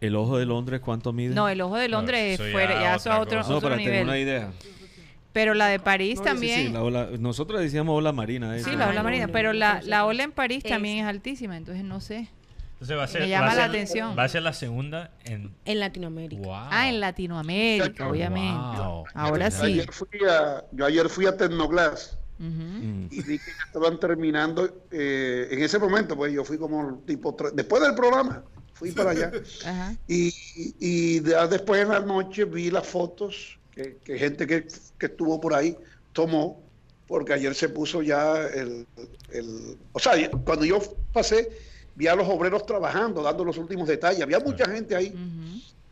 El 0.00 0.14
ojo 0.16 0.36
de 0.36 0.44
Londres, 0.46 0.80
¿cuánto 0.84 1.12
mide? 1.12 1.34
No, 1.34 1.48
el 1.48 1.60
ojo 1.60 1.76
de 1.76 1.88
Londres 1.88 2.38
es 2.38 2.46
ya 2.46 2.52
fuera, 2.52 2.80
ya 2.80 2.92
a 2.94 2.96
otro, 3.20 3.38
cosa. 3.38 3.50
No, 3.50 3.56
otro 3.56 3.68
para 3.70 3.76
tener 3.82 4.02
una 4.04 4.12
nivel. 4.14 4.28
idea. 4.28 4.52
Pero 5.32 5.54
la 5.54 5.66
de 5.68 5.78
París 5.78 6.18
Sí, 6.18 6.24
también. 6.24 6.66
sí, 6.66 6.72
la 6.72 6.82
ola- 6.82 7.08
nosotros 7.18 7.60
decíamos 7.60 7.96
ola 7.96 8.12
marina. 8.12 8.54
Sí, 8.54 8.60
esa. 8.60 8.72
la 8.74 8.88
ola 8.88 9.02
marina, 9.02 9.28
pero 9.28 9.52
la, 9.52 9.80
la 9.84 10.04
ola 10.06 10.22
en 10.24 10.32
París 10.32 10.64
Es- 10.64 10.70
también 10.70 10.98
es 10.98 11.04
altísima, 11.04 11.56
entonces 11.56 11.84
no 11.84 12.00
sé. 12.00 12.28
Entonces 12.74 12.96
va 12.98 13.04
a 13.04 13.06
ser, 13.06 13.22
Me 13.22 13.26
va 13.28 13.30
llama 13.30 13.46
la 13.46 13.52
ser- 13.54 13.62
atención. 13.70 14.18
Va 14.18 14.24
a 14.24 14.28
ser 14.28 14.42
la 14.42 14.52
segunda 14.52 15.10
en. 15.24 15.50
En 15.64 15.80
Latinoamérica. 15.80 16.42
Wow. 16.42 16.54
Ah, 16.70 16.88
en 16.90 17.00
Latinoamérica, 17.00 18.08
obviamente. 18.08 18.76
Wow. 18.78 19.04
Ahora 19.14 19.48
Yo 19.48 19.56
sí. 19.56 19.64
ayer 19.66 19.92
fui 19.92 20.08
a, 20.28 20.62
yo 20.72 20.84
ayer 20.84 21.08
fui 21.08 21.24
a 21.26 21.36
Tecnoglass 21.36 22.18
Y 22.38 23.22
vi 23.22 23.38
que 23.38 23.46
ya 23.46 23.64
estaban 23.66 23.98
terminando. 23.98 24.84
eh, 24.90 25.48
en 25.50 25.62
ese 25.62 25.78
momento, 25.78 26.16
pues 26.16 26.32
yo 26.32 26.44
fui 26.44 26.58
como 26.58 26.98
tipo. 27.06 27.36
Después 27.54 27.82
del 27.82 27.94
programa, 27.94 28.42
fui 28.74 28.92
para 28.92 29.10
allá. 29.10 29.32
Ajá. 29.64 29.96
Y, 30.08 30.32
y 30.80 31.22
ya 31.22 31.46
después 31.46 31.80
en 31.82 31.88
la 31.88 32.00
noche 32.00 32.44
vi 32.44 32.70
las 32.70 32.86
fotos 32.86 33.58
que, 33.70 33.98
que 34.04 34.18
gente 34.18 34.46
que, 34.46 34.66
que 34.98 35.06
estuvo 35.06 35.40
por 35.40 35.54
ahí 35.54 35.76
tomó, 36.12 36.62
porque 37.06 37.32
ayer 37.34 37.54
se 37.54 37.68
puso 37.68 38.02
ya 38.02 38.46
el, 38.48 38.86
el- 39.30 39.78
O 39.92 39.98
sea, 39.98 40.12
cuando 40.44 40.64
yo 40.64 40.78
pasé, 41.12 41.48
vi 41.94 42.06
a 42.06 42.14
los 42.16 42.28
obreros 42.28 42.66
trabajando, 42.66 43.22
dando 43.22 43.44
los 43.44 43.56
últimos 43.58 43.86
detalles. 43.88 44.22
Había 44.22 44.40
mucha 44.40 44.68
gente 44.68 44.94
ahí, 44.96 45.14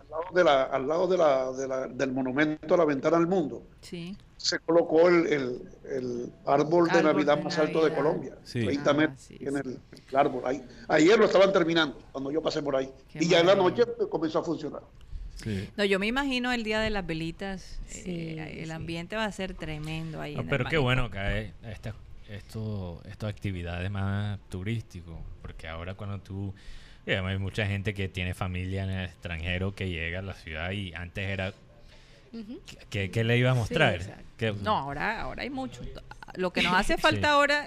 al 0.01 0.09
lado, 0.11 0.25
de 0.35 0.45
la, 0.45 0.63
al 0.65 0.89
lado 0.89 1.07
de 1.09 1.17
la, 1.17 1.53
de 1.53 1.69
la- 1.69 1.87
del 1.89 2.13
monumento 2.13 2.75
a 2.75 2.79
la 2.79 2.85
ventana 2.85 3.17
al 3.17 3.27
mundo. 3.27 3.63
Sí. 3.81 4.17
Se 4.45 4.59
colocó 4.59 5.09
el, 5.09 5.27
el- 5.27 5.63
el 5.91 6.33
árbol 6.45 6.89
de 6.91 7.03
Navidad 7.03 7.39
de 7.39 7.45
más 7.45 7.59
alto 7.59 7.83
de. 7.83 7.95
Colombia. 7.95 8.37
Sí. 8.45 8.63
30 8.65 8.91
Ah, 8.91 8.93
metros 8.95 9.21
sí, 9.21 9.39
tiene 9.39 9.63
sí. 9.63 9.69
el, 9.71 9.81
el 10.11 10.17
árbol 10.17 10.43
ahí. 10.45 10.63
Ayer 10.89 11.19
lo 11.19 11.25
estaban 11.25 11.51
terminando, 11.51 11.99
cuando 12.13 12.31
yo 12.31 12.43
pasé 12.43 12.63
por 12.63 12.77
ahí. 12.77 12.91
Qué 13.11 13.25
y 13.25 13.29
ya 13.29 13.41
en 13.41 13.47
la 13.47 13.55
noche 13.55 13.85
comenzó 14.11 14.41
a 14.41 14.45
funcionar. 14.45 14.83
Sí. 15.37 15.71
No, 15.79 15.85
yo 15.85 15.99
me 15.99 16.07
imagino 16.07 16.53
el 16.53 16.63
día 16.63 16.79
de 16.81 16.91
las 16.91 17.07
velitas. 17.07 17.81
Sí, 17.87 18.03
eh, 18.07 18.61
el 18.61 18.67
sí. 18.67 18.71
ambiente 18.73 19.17
va 19.17 19.25
a 19.25 19.33
ser 19.33 19.55
tremendo 19.55 20.21
ahí. 20.21 20.35
No, 20.35 20.43
en 20.43 20.47
el 20.47 20.51
pero 20.51 20.65
qué 20.67 20.77
bueno 20.77 21.11
que 21.11 21.19
hay 21.19 21.53
estas 21.63 21.95
esto, 22.29 23.01
actividades 23.27 23.91
más 23.91 24.39
turísticas, 24.51 25.15
porque 25.41 25.69
ahora 25.69 25.95
cuando 25.95 26.19
tú... 26.21 26.53
además 27.07 27.33
hay 27.33 27.39
mucha 27.39 27.67
gente 27.67 27.95
que 27.95 28.09
tiene 28.11 28.35
familia 28.35 28.85
en 28.85 28.91
el 28.91 29.05
extranjero 29.07 29.75
que 29.75 29.89
llega 29.89 30.19
a 30.19 30.23
la 30.23 30.35
ciudad 30.35 30.71
y 30.73 30.93
antes 30.93 31.29
era... 31.31 31.55
¿Qué, 32.91 33.11
qué 33.11 33.25
le 33.25 33.39
iba 33.39 33.53
a 33.53 33.55
mostrar? 33.55 33.95
exacto. 33.95 34.24
¿Qué- 34.37 34.53
No, 34.53 34.77
ahora, 34.77 35.21
ahora 35.21 35.43
hay 35.43 35.51
mucho. 35.51 35.81
Lo 36.35 36.53
que 36.53 36.63
nos 36.63 36.75
hace 36.75 36.97
falta 36.99 37.29
Sí. 37.29 37.33
ahora 37.33 37.67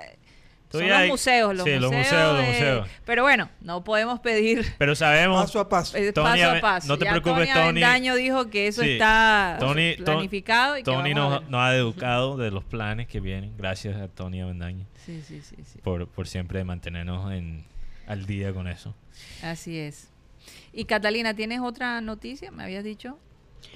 son 0.69 0.85
los 0.87 0.97
hay- 0.97 1.07
museos, 1.09 1.55
los 1.55 1.63
sí, 1.65 1.71
los 1.79 1.91
museos. 1.91 2.03
museos, 2.11 2.37
los 2.37 2.45
museos. 2.47 2.87
Pero 3.05 3.23
bueno, 3.23 3.49
no 3.61 3.85
podemos 3.85 4.19
pedir 4.19 4.65
Pero 4.77 4.95
sabemos... 4.95 5.41
Paso 5.45 5.59
a 5.61 5.69
paso. 5.69 5.95
eh, 5.97 6.11
Tony 6.11 6.25
paso 6.31 6.43
a 6.45 6.51
Ave- 6.51 6.59
paso. 6.61 6.87
no 6.89 6.97
te 6.97 7.05
Ya 7.05 7.11
preocupes, 7.11 7.47
Tony. 7.47 7.53
Tony. 7.53 7.61
Avendaño 7.83 8.15
dijo 8.15 8.49
que 8.49 8.67
eso 8.67 8.81
Sí. 8.81 8.91
está 8.91 9.55
Tony- 9.61 9.95
Ton- 9.95 10.03
planificado 10.05 10.77
y 10.77 10.81
que 10.81 10.91
Tony 10.91 11.13
nos, 11.13 11.41
ha 11.53 11.73
educado 11.75 12.35
de 12.35 12.51
los 12.51 12.65
planes 12.65 13.07
que 13.07 13.21
vienen. 13.21 13.53
Gracias 13.57 13.95
a 13.95 14.09
Tony 14.09 14.41
Avendaño 14.41 14.85
Sí, 15.05 15.21
sí, 15.25 15.41
sí, 15.41 15.55
sí. 15.63 15.79
por, 15.81 16.05
por 16.09 16.27
siempre 16.27 16.61
mantenernos 16.65 17.31
en, 17.31 17.63
al 18.05 18.25
día 18.25 18.51
con 18.53 18.67
eso. 18.67 18.93
Así 19.41 19.79
es. 19.79 20.09
Y 20.73 20.83
Catalina, 20.83 21.33
¿tienes 21.33 21.61
otra 21.61 22.01
noticia? 22.01 22.51
¿Me 22.51 22.63
habías 22.63 22.83
dicho? 22.83 23.17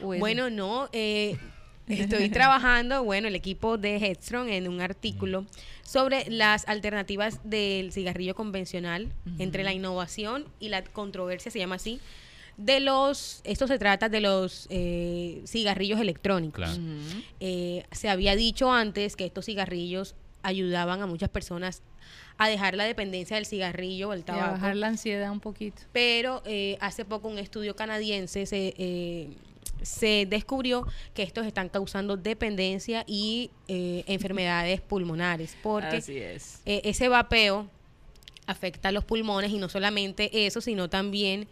Bueno, 0.01 0.49
no, 0.49 0.89
eh, 0.91 1.37
estoy 1.87 2.29
trabajando, 2.31 3.03
bueno, 3.03 3.27
el 3.27 3.35
equipo 3.35 3.77
de 3.77 3.97
Headstrong 3.97 4.49
en 4.49 4.67
un 4.67 4.81
artículo 4.81 5.45
sobre 5.83 6.29
las 6.29 6.67
alternativas 6.67 7.39
del 7.43 7.91
cigarrillo 7.91 8.35
convencional 8.35 9.11
entre 9.39 9.63
la 9.63 9.73
innovación 9.73 10.45
y 10.59 10.69
la 10.69 10.83
controversia, 10.83 11.51
se 11.51 11.59
llama 11.59 11.75
así, 11.75 11.99
de 12.57 12.79
los, 12.79 13.41
esto 13.43 13.67
se 13.67 13.79
trata 13.79 14.07
de 14.09 14.21
los 14.21 14.67
eh, 14.69 15.41
cigarrillos 15.47 15.99
electrónicos. 15.99 16.63
Claro. 16.63 16.81
Eh, 17.39 17.83
se 17.91 18.09
había 18.09 18.35
dicho 18.35 18.71
antes 18.71 19.15
que 19.15 19.25
estos 19.25 19.45
cigarrillos 19.45 20.15
ayudaban 20.43 21.01
a 21.01 21.07
muchas 21.07 21.29
personas 21.29 21.81
a 22.37 22.47
dejar 22.47 22.75
la 22.75 22.83
dependencia 22.85 23.35
del 23.35 23.45
cigarrillo 23.45 24.09
o 24.09 24.13
el 24.13 24.19
Y 24.19 24.23
a 24.23 24.25
tabaco. 24.25 24.51
bajar 24.53 24.75
la 24.75 24.87
ansiedad 24.87 25.31
un 25.31 25.39
poquito. 25.39 25.81
Pero 25.91 26.41
eh, 26.45 26.77
hace 26.81 27.05
poco 27.05 27.27
un 27.27 27.37
estudio 27.37 27.75
canadiense 27.75 28.45
se, 28.45 28.73
eh, 28.77 29.29
se 29.81 30.25
descubrió 30.27 30.85
que 31.13 31.23
estos 31.23 31.45
están 31.45 31.69
causando 31.69 32.17
dependencia 32.17 33.03
y 33.07 33.51
eh, 33.67 34.03
enfermedades 34.07 34.81
pulmonares, 34.81 35.57
porque 35.63 35.97
Así 35.97 36.17
es. 36.17 36.61
eh, 36.65 36.81
ese 36.85 37.07
vapeo 37.09 37.67
afecta 38.47 38.89
a 38.89 38.91
los 38.91 39.05
pulmones 39.05 39.51
y 39.51 39.57
no 39.57 39.69
solamente 39.69 40.45
eso, 40.45 40.61
sino 40.61 40.89
también 40.89 41.47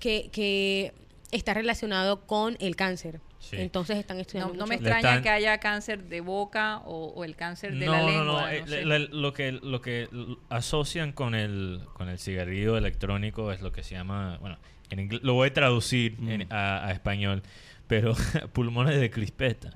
que, 0.00 0.28
que 0.32 0.92
está 1.32 1.54
relacionado 1.54 2.20
con 2.26 2.56
el 2.60 2.76
cáncer. 2.76 3.20
Sí. 3.38 3.56
Entonces 3.58 3.96
están 3.98 4.16
No, 4.16 4.20
estudiando 4.22 4.54
no 4.54 4.66
me 4.66 4.74
extraña 4.76 4.98
están- 4.98 5.22
que 5.22 5.28
haya 5.30 5.58
cáncer 5.58 6.02
de 6.04 6.20
boca 6.20 6.78
o, 6.84 7.12
o 7.14 7.24
el 7.24 7.36
cáncer 7.36 7.74
de 7.78 7.86
la 7.86 8.00
no, 8.00 8.06
lengua. 8.08 8.24
no, 8.24 8.32
no, 8.32 8.40
no 8.40 8.48
eh, 8.48 8.64
sé. 8.66 8.84
la- 8.84 8.98
la- 8.98 9.06
lo 9.06 9.32
que 9.32 9.52
lo 9.52 9.80
que 9.80 10.08
asocian 10.48 11.12
con 11.12 11.34
el 11.34 11.80
con 11.94 12.08
el 12.08 12.18
cigarrillo 12.18 12.76
electrónico 12.76 13.52
es 13.52 13.60
lo 13.60 13.70
que 13.72 13.82
se 13.84 13.94
llama, 13.94 14.38
bueno, 14.40 14.58
en 14.90 15.08
lo 15.22 15.34
voy 15.34 15.48
a 15.48 15.52
traducir 15.54 16.16
Mm. 16.18 16.28
en- 16.30 16.52
a, 16.52 16.86
a 16.86 16.92
español, 16.92 17.42
pero 17.88 18.14
pulmones 18.52 18.98
de 19.00 19.10
crispeta. 19.10 19.70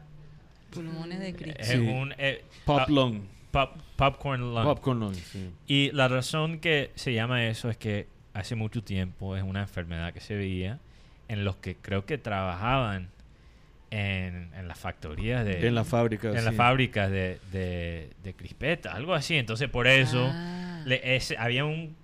Pulmones 0.70 1.18
de 1.20 1.34
Cristo. 1.34 1.60
Es 1.60 1.68
Sí. 1.68 1.78
un 1.78 2.14
eh, 2.16 2.44
Pop 2.64 2.82
ah, 2.82 2.86
lung. 2.88 3.22
pop- 3.50 3.76
popcorn 3.96 4.40
lung. 4.54 4.64
Popcorn 4.64 5.00
lung, 5.00 5.14
sí. 5.14 5.50
Y 5.66 5.90
la 5.92 6.06
razón 6.08 6.60
que 6.60 6.92
se 6.94 7.12
llama 7.12 7.46
eso 7.46 7.68
es 7.70 7.76
que 7.76 8.06
hace 8.34 8.54
mucho 8.54 8.82
tiempo 8.84 9.36
es 9.36 9.42
una 9.42 9.62
enfermedad 9.62 10.12
que 10.12 10.20
se 10.20 10.36
veía 10.36 10.78
en 11.26 11.44
los 11.44 11.56
que 11.56 11.74
creo 11.74 12.06
que 12.06 12.18
trabajaban 12.18 13.08
en, 13.90 14.50
en 14.54 14.68
las 14.68 14.78
factorías 14.78 15.44
de 15.44 15.66
En 15.66 15.74
la 15.74 15.82
fábrica. 15.84 16.28
en 16.30 16.44
las 16.44 16.54
fábricas 16.54 17.10
de, 17.10 17.40
de, 17.50 18.10
de 18.22 18.34
crispeta, 18.34 18.92
algo 18.92 19.14
así. 19.14 19.34
Entonces 19.36 19.68
por 19.68 19.88
eso 19.88 20.28
Ah. 20.32 20.82
le- 20.86 21.20
había 21.38 21.64
un 21.64 21.96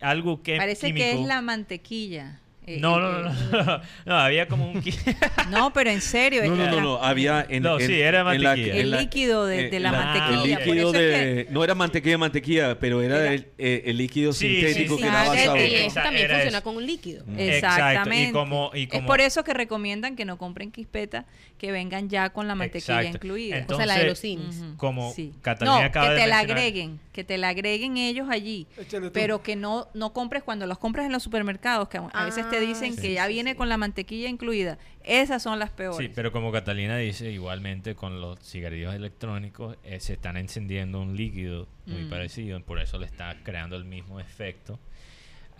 algo 0.00 0.42
que 0.42 0.56
Parece 0.56 0.88
químico. 0.88 1.04
que 1.06 1.12
es 1.20 1.26
la 1.26 1.40
mantequilla. 1.42 2.38
Eh, 2.66 2.78
No, 2.80 2.96
eh, 2.98 3.02
no, 3.02 3.20
no, 3.22 3.30
eh, 3.30 3.64
no, 3.66 3.80
no, 4.06 4.18
había 4.18 4.48
como 4.48 4.70
un... 4.70 4.82
No, 5.50 5.72
pero 5.72 5.90
en 5.90 6.00
serio. 6.00 6.42
No, 6.46 6.56
no, 6.56 6.80
no, 6.80 7.02
había 7.02 7.44
en, 7.48 7.62
No, 7.62 7.78
en- 7.78 7.86
sí, 7.86 8.00
era 8.00 8.20
en 8.34 8.42
la- 8.42 8.54
El 8.54 8.90
la- 8.90 9.00
líquido 9.00 9.44
de- 9.46 9.68
de 9.70 9.80
la 9.80 9.92
la- 9.92 9.98
mantequilla, 9.98 10.34
El 10.58 10.66
líquido 10.70 10.94
es 10.94 11.50
no 11.50 11.62
era 11.64 11.74
mantequilla, 11.74 12.18
mantequilla, 12.18 12.78
pero 12.78 13.02
era, 13.02 13.18
Era- 13.20 13.32
el, 13.34 13.46
el 13.58 13.96
líquido 13.98 14.32
Sí, 14.32 14.48
sintético 14.62 14.96
sí, 14.96 15.02
que 15.02 15.08
sí. 15.08 15.14
daba 15.14 15.32
Ah, 15.32 15.36
sabor. 15.36 15.60
Y 15.60 15.74
eso 15.74 15.94
también 15.94 16.24
era 16.24 16.34
funciona 16.36 16.58
eso. 16.58 16.64
con 16.64 16.76
un 16.76 16.86
líquido. 16.86 17.24
Mm. 17.26 17.38
Exactamente. 17.38 18.30
Y 18.30 18.32
como, 18.32 18.70
y 18.74 18.86
como, 18.86 19.00
Es 19.02 19.06
por 19.06 19.20
eso 19.20 19.44
que 19.44 19.54
recomiendan 19.54 20.16
que 20.16 20.24
no 20.24 20.38
compren 20.38 20.70
crispetas 20.70 21.26
que 21.58 21.70
vengan 21.70 22.08
ya 22.08 22.30
con 22.30 22.48
la 22.48 22.54
mantequilla 22.54 23.00
Exacto. 23.02 23.18
incluida. 23.26 23.64
O 23.68 23.76
sea, 23.76 23.86
la 23.86 23.98
de 23.98 24.08
los 24.08 24.22
Entonces, 24.24 24.54
Sims. 24.54 24.68
Ujú. 24.70 24.76
como 24.76 25.12
Sí. 25.12 25.32
Catalina 25.42 25.78
no, 25.80 25.84
acaba 25.84 26.08
que 26.08 26.14
de 26.14 26.20
te 26.22 26.26
la 26.26 26.38
agreguen, 26.38 27.00
que 27.12 27.24
te 27.24 27.38
la 27.38 27.48
agreguen 27.48 27.96
ellos 27.96 28.28
allí, 28.30 28.66
pero 29.12 29.42
que 29.42 29.54
no 29.56 29.88
no 29.94 30.12
compres 30.12 30.42
cuando 30.42 30.66
los 30.66 30.78
compras 30.78 31.06
en 31.06 31.12
los 31.12 31.22
supermercados, 31.22 31.88
que 31.88 31.98
a 31.98 32.04
a 32.12 32.24
veces 32.24 32.46
te 32.58 32.64
Ah, 32.64 32.68
dicen 32.68 32.94
sí, 32.94 33.00
que 33.02 33.12
ya 33.14 33.26
sí, 33.26 33.32
viene 33.32 33.52
sí. 33.52 33.56
con 33.56 33.68
la 33.68 33.76
mantequilla 33.76 34.28
incluida. 34.28 34.78
Esas 35.04 35.42
son 35.42 35.58
las 35.58 35.70
peores. 35.70 35.98
Sí, 35.98 36.10
pero 36.14 36.32
como 36.32 36.50
Catalina 36.52 36.96
dice, 36.96 37.30
igualmente 37.30 37.94
con 37.94 38.20
los 38.20 38.38
cigarrillos 38.40 38.94
electrónicos 38.94 39.76
eh, 39.84 40.00
se 40.00 40.14
están 40.14 40.36
encendiendo 40.36 41.00
un 41.00 41.16
líquido 41.16 41.66
muy 41.86 42.04
Mm. 42.04 42.10
parecido, 42.10 42.60
por 42.60 42.78
eso 42.80 42.98
le 42.98 43.06
está 43.06 43.36
creando 43.42 43.76
el 43.76 43.84
mismo 43.84 44.20
efecto 44.20 44.78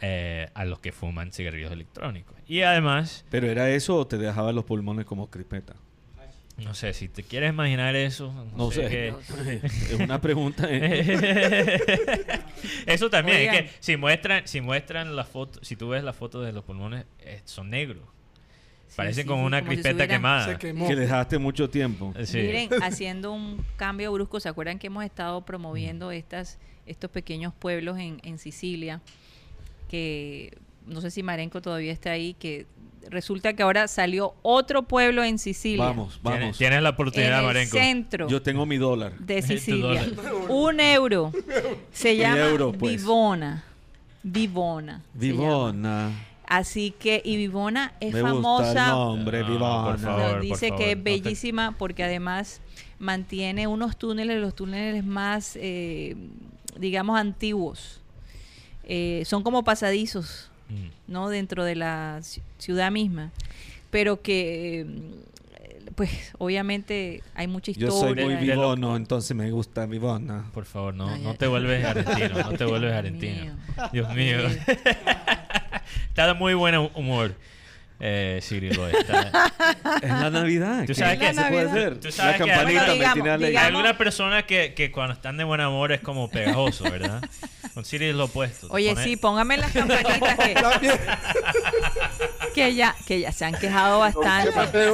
eh, 0.01 0.49
a 0.55 0.65
los 0.65 0.81
que 0.81 0.93
fuman 0.93 1.33
cigarrillos 1.33 1.71
electrónicos. 1.73 2.35
Y 2.47 2.63
además, 2.63 3.25
Pero 3.31 3.47
era 3.49 3.71
eso 3.71 3.97
o 3.97 4.07
te 4.07 4.19
dejaba 4.19 4.53
los 4.53 4.65
pulmones 4.65 5.05
como 5.07 5.31
crispeta. 5.31 5.75
No 6.59 6.73
sé, 6.75 6.93
si 6.93 7.09
te 7.09 7.23
quieres 7.25 7.51
imaginar 7.51 7.97
eso, 7.97 8.33
no, 8.33 8.45
No 8.67 8.71
sé. 8.71 8.87
qué- 8.89 9.15
es 9.65 9.93
una 9.99 10.21
pregunta. 10.21 10.67
eh. 10.71 12.41
Eso 12.87 13.11
también, 13.11 13.41
es 13.41 13.51
que 13.51 13.71
si 13.81 13.97
muestran, 13.97 14.47
si 14.47 14.61
muestran 14.61 15.17
la 15.17 15.25
foto, 15.25 15.59
si 15.63 15.77
tú 15.77 15.89
ves 15.89 16.05
la 16.05 16.13
foto 16.13 16.41
de 16.43 16.53
los 16.53 16.65
pulmones, 16.65 17.07
eh, 17.21 17.41
son 17.45 17.71
negros. 17.71 18.05
Sí, 18.89 18.95
Parecen 18.97 19.25
sí, 19.25 19.29
como 19.29 19.43
sí, 19.43 19.47
una 19.47 19.61
como 19.61 19.73
crispeta 19.73 20.07
quemada. 20.07 20.59
Que 20.59 20.73
dejaste 20.73 21.39
mucho 21.39 21.69
tiempo. 21.69 22.15
Sí. 22.25 22.39
Miren, 22.39 22.69
haciendo 22.83 23.33
un 23.33 23.65
cambio 23.77 24.13
brusco, 24.13 24.39
¿se 24.39 24.49
acuerdan 24.49 24.79
que 24.79 24.87
hemos 24.87 25.05
estado 25.05 25.45
promoviendo 25.45 26.13
estas, 26.13 26.59
estos 26.87 27.11
pequeños 27.11 27.53
pueblos 27.53 27.99
en, 27.99 28.21
en 28.23 28.39
Sicilia? 28.39 29.01
Que 29.89 30.57
no 30.87 31.01
sé 31.01 31.11
si 31.11 31.23
Marenco 31.23 31.61
todavía 31.61 31.93
está 31.93 32.13
ahí, 32.13 32.35
que 32.35 32.67
resulta 33.11 33.55
que 33.55 33.63
ahora 33.63 33.89
salió 33.89 34.35
otro 34.43 34.83
pueblo 34.83 35.23
en 35.25 35.39
Sicilia. 35.39 35.85
Vamos, 35.85 36.21
vamos. 36.23 36.59
tienes 36.59 36.83
la 36.83 36.89
En 36.91 36.95
oportunidad, 36.95 37.41
el 37.41 37.47
Marenco. 37.47 37.77
centro 37.77 38.29
Yo 38.29 38.43
tengo 38.43 38.67
mi 38.67 38.77
dólar. 38.77 39.19
de 39.19 39.43
Sicilia. 39.43 40.05
dólar. 40.07 40.35
Un 40.51 40.81
euro. 40.81 41.33
Se 41.93 42.13
Un 42.13 42.19
llama 42.19 42.39
euro, 42.39 42.73
pues. 42.73 42.97
Vivona. 43.03 43.65
Vivona. 44.23 45.03
Vivona. 45.15 46.11
Así 46.47 46.91
que, 46.99 47.23
y 47.25 47.37
Vivona 47.37 47.95
es 48.01 48.13
Me 48.13 48.21
gusta 48.21 48.29
el 48.37 48.43
famosa 48.43 48.89
nombre, 48.89 49.41
No, 49.41 49.47
Vivona. 49.49 49.85
por 49.85 49.99
favor. 49.99 50.33
nos 50.35 50.41
dice 50.43 50.69
por 50.69 50.79
que 50.79 50.85
es 50.85 50.91
favor, 50.91 50.97
no 50.99 51.05
te- 51.05 51.11
bellísima 51.11 51.75
porque 51.79 52.05
además 52.05 52.61
mantiene 52.99 53.67
unos 53.67 53.97
túneles, 53.97 54.41
los 54.41 54.55
túneles 54.55 55.05
más, 55.05 55.57
eh, 55.61 56.17
digamos, 56.79 57.19
antiguos. 57.19 58.01
Eh, 58.85 59.23
son 59.25 59.43
como 59.43 59.65
pasadizos, 59.65 60.51
Mm. 60.69 61.13
¿no? 61.13 61.29
Dentro 61.29 61.65
de 61.65 61.75
la 61.77 62.19
ci- 62.21 62.41
ciudad 62.59 62.91
misma. 62.91 63.31
Pero 63.91 64.23
que, 64.23 64.81
eh, 64.81 65.85
pues, 65.95 66.33
obviamente 66.39 67.23
hay 67.35 67.47
mucha 67.47 67.73
Yo 67.73 67.89
historia. 67.89 68.25
soy 68.25 68.35
muy 68.35 68.45
vivono, 68.45 68.97
entonces 68.97 69.37
me 69.37 69.51
gusta 69.51 69.87
Vivona. 69.87 70.51
Por 70.53 70.65
favor, 70.65 70.95
no, 70.95 71.17
no 71.19 71.35
te 71.35 71.47
vuelves 71.47 71.85
argentino, 71.85 72.39
no 72.51 72.53
te 72.57 72.65
vuelves 72.65 72.91
Dios 72.91 72.99
argentino. 72.99 73.43
mío. 73.45 73.55
Dios 73.93 74.15
mío. 74.15 74.39
Está 76.09 76.27
de 76.29 76.35
muy 76.35 76.55
buen 76.55 76.75
humor, 76.95 77.35
eh, 78.07 78.39
está- 78.41 79.53
Es 80.03 80.11
la 80.11 80.31
Navidad. 80.31 80.81
Tú 80.81 80.87
¿qué- 80.89 80.95
sabes 80.95 81.19
qué 81.19 81.27
que- 81.29 81.35
se 81.35 81.43
puede 81.45 81.71
hacer? 81.71 82.01
Tú 82.01 82.13
sabes 82.13 82.39
la 82.39 82.45
que- 82.45 82.51
campanita 82.51 82.81
Bueno, 82.81 82.87
me 82.87 82.95
digamos- 82.99 83.39
tiene 83.39 83.47
Hay 83.59 83.67
algunas 83.67 83.97
personas 83.97 84.45
que, 84.45 84.75
que 84.75 84.91
cuando 84.93 85.15
están 85.15 85.37
de 85.39 85.45
buen 85.45 85.61
amor 85.61 85.93
es 85.93 86.01
como 86.01 86.29
pegajoso, 86.31 86.85
¿verdad? 86.85 87.23
Con 87.73 87.85
Siri 87.85 88.07
es 88.07 88.15
lo 88.15 88.25
opuesto. 88.27 88.69
Oye, 88.71 88.91
pone- 88.93 89.05
sí, 89.05 89.17
póngame 89.17 89.57
las 89.57 89.73
campanitas 89.73 90.39
que, 90.39 90.55
que 92.55 92.75
ya, 92.75 92.95
que 93.07 93.21
ya 93.21 93.33
se 93.33 93.45
han 93.45 93.55
quejado 93.55 94.01
¿Qué, 94.03 94.19
bastante. 94.21 94.91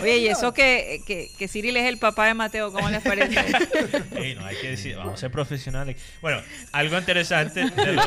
Oye, 0.00 0.18
y 0.18 0.28
eso 0.28 0.52
que, 0.54 1.00
que, 1.06 1.28
que 1.38 1.48
Cyril 1.48 1.76
es 1.76 1.84
el 1.88 1.98
papá 1.98 2.26
de 2.26 2.34
Mateo, 2.34 2.72
¿cómo 2.72 2.88
les 2.88 3.02
parece? 3.02 3.34
Ey, 4.16 4.34
no 4.36 4.44
hay 4.46 4.56
que 4.56 4.70
decir, 4.70 4.96
vamos 4.96 5.14
a 5.14 5.16
ser 5.16 5.30
profesionales. 5.30 5.96
Bueno, 6.20 6.40
algo 6.72 6.98
interesante 6.98 7.68
de 7.70 7.92
los... 7.92 8.06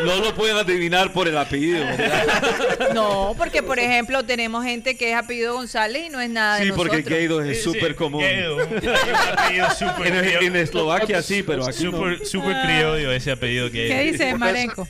no, 0.00 0.04
no 0.04 0.16
lo 0.16 0.34
pueden 0.34 0.56
adivinar 0.56 1.12
por 1.12 1.28
el 1.28 1.36
apellido. 1.38 1.84
¿verdad? 1.84 2.42
No, 2.94 3.34
porque 3.36 3.62
por 3.62 3.78
ejemplo 3.78 4.24
tenemos 4.24 4.64
gente 4.64 4.96
que 4.96 5.10
es 5.12 5.16
apellido 5.16 5.54
González 5.54 6.06
y 6.06 6.08
no 6.10 6.20
es 6.20 6.30
nada 6.30 6.56
de 6.58 6.64
Sí, 6.66 6.72
porque 6.74 6.96
nosotros. 6.98 7.18
Guido 7.18 7.42
es 7.42 7.62
súper 7.62 7.88
sí, 7.92 7.94
común. 7.94 8.24
apellido 9.36 9.70
súper 9.70 10.06
En, 10.06 10.18
criollo. 10.24 10.40
en 10.46 10.56
Eslovaquia 10.56 11.22
sí, 11.22 11.42
pero 11.42 11.64
aquí 11.66 11.84
no. 11.84 11.92
Súper 11.92 12.26
súper 12.26 12.56
criollo 12.62 13.12
ese 13.12 13.30
apellido 13.32 13.70
que 13.70 13.88
¿Qué 13.88 14.00
dice 14.12 14.34
Marenco? 14.34 14.86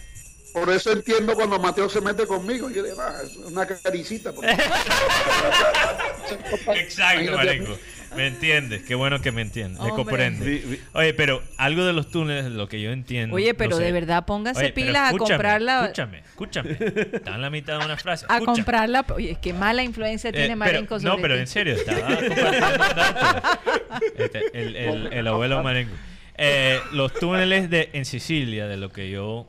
Por 0.53 0.71
eso 0.71 0.91
entiendo 0.93 1.35
cuando 1.35 1.59
Mateo 1.59 1.87
se 1.91 2.01
mete 2.01 2.27
conmigo. 2.27 2.71
Yo 2.71 2.83
digo, 2.83 2.97
ah, 2.99 3.13
es 3.23 3.37
una 3.37 3.67
caricita. 3.67 4.33
porque- 4.33 4.53
Exacto, 6.75 7.23
Imagínate. 7.23 7.37
Marenco. 7.37 7.79
Me 8.15 8.27
entiendes, 8.29 8.83
qué 8.83 8.95
bueno 8.95 9.21
que 9.21 9.33
me 9.33 9.43
entiendes, 9.43 9.81
me 9.81 9.91
Hombre. 9.91 9.97
comprende. 10.05 10.81
Oye, 10.93 11.15
pero 11.15 11.43
algo 11.57 11.85
de 11.85 11.93
los 11.93 12.11
túneles, 12.11 12.45
lo 12.53 12.69
que 12.69 12.81
yo 12.81 12.93
entiendo. 12.93 13.35
Oye, 13.37 13.53
no 13.53 13.57
pero 13.59 13.77
sé. 13.77 13.83
de 13.85 13.93
verdad 13.93 14.25
Oye, 14.29 14.53
pero 14.55 14.75
pilas 14.75 15.03
a 15.03 15.07
escúchame, 15.11 15.29
comprarla. 15.37 15.81
Escúchame, 15.85 16.19
escúchame. 16.19 16.71
Está 17.13 17.35
en 17.35 17.43
la 17.43 17.51
mitad 17.51 17.79
de 17.79 17.85
una 17.85 17.97
frase. 17.97 18.27
A 18.29 18.35
escúchame. 18.37 18.57
comprarla. 18.57 19.05
Oye, 19.15 19.39
qué 19.41 19.53
mala 19.53 19.83
influencia 19.83 20.31
Eh, 20.31 20.33
tiene 20.33 20.49
pero- 20.49 20.59
Marenco 20.59 21.01
sobre 21.01 21.15
No, 21.17 21.21
pero 21.23 21.35
ti. 21.35 21.41
en 21.41 21.47
serio, 21.47 21.75
estaba. 21.75 22.09
Este, 24.19 24.43
el, 24.61 24.77
el- 24.77 25.13
el 25.13 25.27
abuelo 25.27 25.63
Marenco. 25.63 25.95
Eh, 26.39 26.79
los 26.93 27.13
túneles 27.15 27.71
de, 27.71 27.91
en 27.95 28.05
Sicilia, 28.05 28.67
de 28.67 28.77
lo 28.77 28.91
que 28.91 29.11
yo 29.11 29.49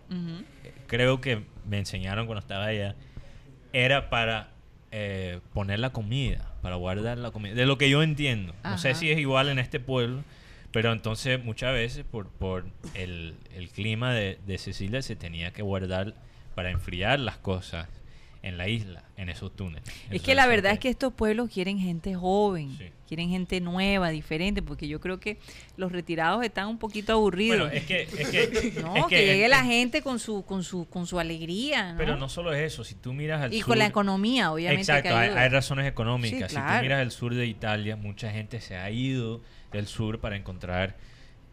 creo 0.87 1.19
que 1.19 1.43
me 1.65 1.79
enseñaron 1.79 2.25
cuando 2.27 2.39
estaba 2.39 2.65
allá, 2.65 2.95
era 3.73 4.09
para 4.09 4.51
eh, 4.91 5.39
poner 5.53 5.79
la 5.79 5.89
comida, 5.91 6.46
para 6.61 6.75
guardar 6.75 7.17
la 7.17 7.31
comida. 7.31 7.53
De 7.53 7.65
lo 7.65 7.77
que 7.77 7.89
yo 7.89 8.03
entiendo. 8.03 8.53
No 8.63 8.77
sé 8.77 8.95
si 8.95 9.11
es 9.11 9.19
igual 9.19 9.49
en 9.49 9.59
este 9.59 9.79
pueblo, 9.79 10.23
pero 10.71 10.91
entonces 10.91 11.43
muchas 11.43 11.73
veces 11.73 12.05
por, 12.09 12.29
por 12.29 12.65
el, 12.93 13.35
el 13.55 13.69
clima 13.69 14.13
de, 14.13 14.39
de 14.45 14.57
Sicilia 14.57 15.01
se 15.01 15.15
tenía 15.15 15.51
que 15.53 15.61
guardar 15.61 16.13
para 16.55 16.71
enfriar 16.71 17.19
las 17.19 17.37
cosas 17.37 17.87
en 18.47 18.57
la 18.57 18.67
isla, 18.67 19.03
en 19.17 19.29
esos 19.29 19.55
túneles. 19.55 19.83
Es 20.09 20.21
que 20.21 20.35
la 20.35 20.47
verdad 20.47 20.71
es 20.73 20.79
que 20.79 20.89
estos 20.89 21.13
pueblos 21.13 21.49
quieren 21.53 21.79
gente 21.79 22.15
joven, 22.15 22.75
Sí. 22.77 22.85
quieren 23.07 23.29
gente 23.29 23.59
nueva, 23.61 24.09
diferente, 24.09 24.61
porque 24.61 24.87
yo 24.87 24.99
creo 24.99 25.19
que 25.19 25.37
los 25.75 25.91
retirados 25.91 26.43
están 26.43 26.67
un 26.67 26.77
poquito 26.77 27.13
aburridos. 27.13 27.69
Bueno, 27.69 27.73
es 27.73 27.85
que... 27.85 28.01
Es 28.03 28.29
que, 28.29 28.73
no, 28.81 28.95
es 28.95 29.05
que, 29.05 29.25
llegue 29.25 29.47
la 29.49 29.59
en- 29.59 29.65
gente 29.67 30.01
con 30.01 30.19
su 30.19 30.43
con 30.45 30.63
su 30.63 30.85
con 30.89 31.05
su 31.05 31.19
alegría, 31.19 31.91
¿no? 31.93 31.97
Pero 31.97 32.17
no 32.17 32.29
solo 32.29 32.53
es 32.53 32.73
eso, 32.73 32.83
si 32.83 32.95
tú 32.95 33.13
miras 33.13 33.41
al 33.41 33.53
y 33.53 33.59
sur... 33.59 33.67
con 33.67 33.79
la 33.79 33.85
economía, 33.87 34.51
obviamente 34.51 34.81
Exacto, 34.81 35.15
hay, 35.15 35.49
razones 35.49 35.87
económicas. 35.87 36.51
Sí, 36.51 36.57
Si 36.57 36.61
tú 36.61 36.81
miras 36.81 37.01
el 37.01 37.11
sur 37.11 37.33
de 37.35 37.45
Italia, 37.45 37.95
mucha 37.95 38.31
gente 38.31 38.61
se 38.61 38.75
ha 38.77 38.89
ido 38.89 39.41
del 39.71 39.87
sur 39.87 40.19
para 40.19 40.35
encontrar 40.37 40.95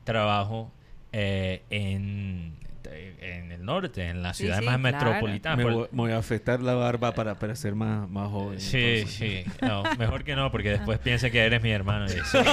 trabajo 0.04 0.72
eh, 1.12 1.62
en, 1.70 2.54
en 2.92 3.50
el 3.52 3.64
norte, 3.64 4.08
en 4.08 4.22
las 4.22 4.36
Sí, 4.36 4.44
ciudades 4.44 4.64
sí, 4.64 4.70
más 4.70 4.78
claro. 4.78 5.06
metropolitanas. 5.06 5.58
Me 5.58 5.64
voy, 5.72 5.86
me 5.90 5.98
voy 6.02 6.12
a 6.12 6.18
afectar 6.18 6.60
la 6.60 6.74
barba 6.74 7.12
para 7.12 7.38
parecer 7.38 7.74
más, 7.74 8.08
más 8.10 8.30
joven. 8.30 8.60
Sí, 8.60 8.78
entonces. 8.78 9.16
sí. 9.16 9.44
No, 9.62 9.82
mejor 9.98 10.24
que 10.24 10.36
no, 10.36 10.50
porque 10.50 10.70
después 10.70 10.98
piensa 11.00 11.30
que 11.30 11.40
eres 11.40 11.62
mi 11.62 11.70
hermano. 11.70 12.06
y 12.06 12.18
eso, 12.18 12.40
eh, 12.40 12.44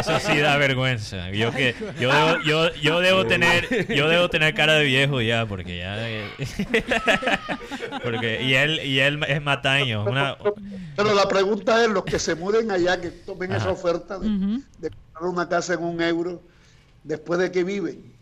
eso 0.00 0.18
sí 0.20 0.38
da 0.38 0.56
vergüenza. 0.58 1.30
Yo 1.30 1.52
que 1.52 1.74
yo 2.00 2.12
debo, 2.12 2.42
yo, 2.44 2.74
yo 2.74 3.00
debo 3.00 3.26
tener 3.26 3.86
yo 3.94 4.08
debo 4.08 4.28
tener 4.28 4.54
cara 4.54 4.74
de 4.74 4.84
viejo 4.84 5.20
ya, 5.22 5.46
porque 5.46 5.78
ya 5.78 5.96
porque 8.02 8.42
y 8.42 8.54
él 8.54 8.80
y 8.84 9.00
él 9.00 9.20
es 9.26 9.42
mataño. 9.42 10.04
Una, 10.04 10.36
Pero 10.96 11.14
la 11.14 11.28
pregunta 11.28 11.82
es, 11.84 11.90
los 11.90 12.04
que 12.04 12.18
se 12.18 12.34
muden 12.34 12.70
allá, 12.70 13.00
que 13.00 13.10
tomen 13.10 13.52
Ajá. 13.52 13.60
esa 13.62 13.70
oferta 13.70 14.18
de, 14.18 14.28
de 14.78 14.90
comprar 14.90 15.24
una 15.30 15.48
casa 15.48 15.74
en 15.74 15.82
un 15.82 16.00
euro, 16.02 16.42
después 17.04 17.38
de 17.40 17.50
que 17.50 17.64
viven. 17.64 18.17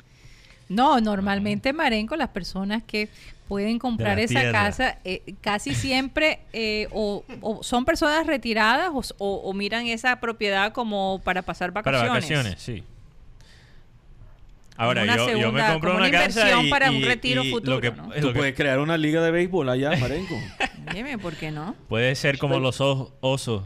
No, 0.69 1.01
normalmente 1.01 1.73
Marenco, 1.73 2.17
las 2.17 2.29
personas 2.31 2.83
que 2.83 3.09
pueden 3.49 3.79
comprar 3.79 4.19
esa 4.19 4.41
tierra. 4.41 4.53
casa, 4.53 4.99
eh, 5.05 5.23
casi 5.41 5.75
siempre 5.75 6.41
eh, 6.53 6.89
o, 6.91 7.25
o 7.41 7.63
son 7.63 7.85
personas 7.85 8.27
retiradas 8.27 8.91
o, 8.93 9.03
o- 9.19 9.37
o 9.49 9.53
miran 9.55 9.87
esa 9.87 10.19
propiedad 10.19 10.73
como 10.73 11.21
para 11.23 11.43
pasar 11.43 11.73
para 11.73 11.91
vacaciones. 11.99 12.13
vacaciones, 12.31 12.61
sí. 12.63 12.83
Ahora, 14.79 15.05
Una 15.05 15.17
yo, 15.17 15.39
yo 15.39 15.53
me 15.53 15.65
compro 15.67 15.93
una, 15.97 16.09
una 16.09 16.11
casa 16.11 16.61
y, 16.61 16.69
para 16.71 16.91
un 16.91 16.97
y- 16.97 17.05
retiro 17.05 17.43
y 17.45 17.51
futuro, 17.51 17.77
Lo 17.77 17.81
que, 17.81 17.93
¿no? 17.93 18.09
lo 18.09 18.21
Tú 18.21 18.29
que 18.33 18.39
puedes 18.41 18.55
crear 18.55 18.79
una 18.79 18.99
liga 18.99 19.23
de 19.23 19.31
béisbol 19.31 19.69
allá, 19.71 19.97
Marenco. 20.01 20.35
Dime, 20.93 21.17
¿por 21.17 21.35
qué 21.35 21.51
no? 21.51 21.75
puede 21.89 22.15
ser 22.15 22.37
como 22.39 22.59
los 22.61 22.81
os- 22.83 23.13
osos 23.21 23.63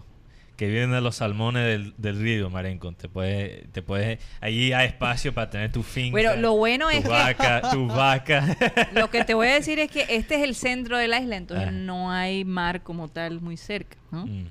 que 0.60 0.66
viven 0.66 0.90
de 0.92 1.00
los 1.00 1.16
salmones 1.16 1.64
del, 1.64 1.94
del 1.96 2.20
río, 2.20 2.50
Marenco. 2.50 2.92
Te 2.92 3.08
puedes, 3.08 3.72
te 3.72 3.80
puedes, 3.80 4.18
allí 4.42 4.74
hay 4.74 4.88
espacio 4.88 5.32
para 5.32 5.48
tener 5.48 5.72
tu 5.72 5.82
finca. 5.82 6.10
Bueno, 6.10 6.36
lo 6.36 6.54
bueno 6.54 6.88
tu 6.90 6.96
es 6.98 7.02
que- 7.02 7.08
vaca, 7.08 7.62
tu 7.72 7.86
vaca. 7.86 8.56
Lo 8.92 9.08
que 9.08 9.24
te 9.24 9.32
voy 9.32 9.48
a 9.48 9.54
decir 9.54 9.78
es 9.78 9.90
que 9.90 10.04
este 10.10 10.34
es 10.34 10.42
el 10.42 10.54
centro 10.54 10.98
de 10.98 11.08
la 11.08 11.18
isla, 11.18 11.36
entonces 11.38 11.68
Ah. 11.68 11.72
no 11.72 12.10
hay 12.12 12.44
mar 12.44 12.82
como 12.82 13.08
tal 13.08 13.40
muy 13.40 13.56
cerca, 13.56 13.96
¿no? 14.10 14.26
Mm. 14.26 14.48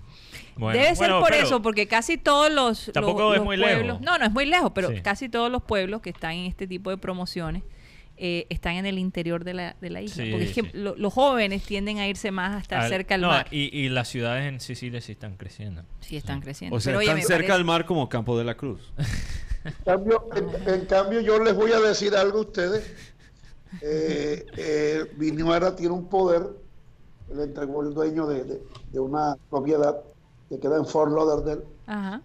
Bueno, 0.55 0.79
Debe 0.81 0.95
ser 0.95 0.97
bueno, 1.11 1.19
por 1.19 1.29
pero 1.29 1.43
eso, 1.45 1.61
porque 1.61 1.87
casi 1.87 2.17
todos 2.17 2.51
los, 2.51 2.87
los- 2.87 2.91
Tampoco 2.93 3.31
es 3.33 3.37
los 3.37 3.45
muy 3.45 3.57
pueblos, 3.59 3.85
lejos. 3.85 4.01
no, 4.01 4.17
no 4.17 4.25
es 4.25 4.31
muy 4.31 4.45
lejos, 4.47 4.71
pero 4.73 4.89
Sí. 4.89 5.01
casi 5.03 5.29
todos 5.29 5.51
los 5.51 5.61
pueblos 5.61 6.01
que 6.01 6.09
están 6.09 6.31
en 6.31 6.47
este 6.47 6.65
tipo 6.65 6.89
de 6.89 6.97
promociones 6.97 7.61
eh, 8.19 8.45
están 8.49 8.75
en 8.75 8.85
el 8.85 8.99
interior 8.99 9.43
de 9.43 9.53
la, 9.53 9.75
de 9.79 9.89
la 9.89 10.01
isla, 10.01 10.23
Sí, 10.25 10.29
porque 10.31 10.45
es 10.45 10.53
que 10.53 10.61
sí. 10.63 10.69
lo- 10.73 10.95
los 10.95 11.13
jóvenes 11.13 11.63
tienden 11.63 11.97
a 11.99 12.07
irse 12.07 12.31
más 12.31 12.55
a 12.55 12.59
estar 12.59 12.81
al- 12.81 12.89
cerca 12.89 13.15
al 13.15 13.21
no, 13.21 13.27
mar. 13.29 13.47
Y, 13.49 13.75
y 13.77 13.89
las 13.89 14.07
ciudades 14.09 14.45
en 14.47 14.59
Sicilia 14.59 14.99
sí 15.01 15.13
están 15.13 15.35
creciendo. 15.37 15.83
Sí, 16.01 16.17
están 16.17 16.41
creciendo. 16.41 16.75
O 16.75 16.79
sea, 16.79 16.91
Pero, 16.91 16.99
oye, 16.99 17.13
me 17.15 17.21
cerca 17.21 17.35
parece- 17.35 17.51
al 17.53 17.65
mar 17.65 17.85
como 17.85 18.07
Campo 18.09 18.37
de 18.37 18.43
la 18.43 18.55
Cruz. 18.55 18.93
En 19.65 19.73
cambio, 19.83 20.25
en, 20.35 20.73
en 20.73 20.85
cambio, 20.85 21.19
yo 21.19 21.37
les 21.43 21.53
voy 21.53 21.71
a 21.73 21.79
decir 21.81 22.15
algo 22.15 22.37
a 22.37 22.41
ustedes. 22.41 22.93
Eh, 23.81 24.45
eh, 24.57 25.11
Viñuera 25.17 25.75
tiene 25.75 25.93
un 25.93 26.07
poder, 26.07 26.43
le 27.35 27.43
entregó 27.43 27.83
el 27.83 27.93
dueño 27.93 28.25
de, 28.25 28.43
de- 28.45 28.63
de 28.91 28.99
una 28.99 29.35
propiedad 29.49 30.01
que 30.47 30.59
queda 30.59 30.77
en 30.77 30.85
Fort 30.85 31.11
Lauderdale, 31.11 31.61
Ajá. 31.87 32.21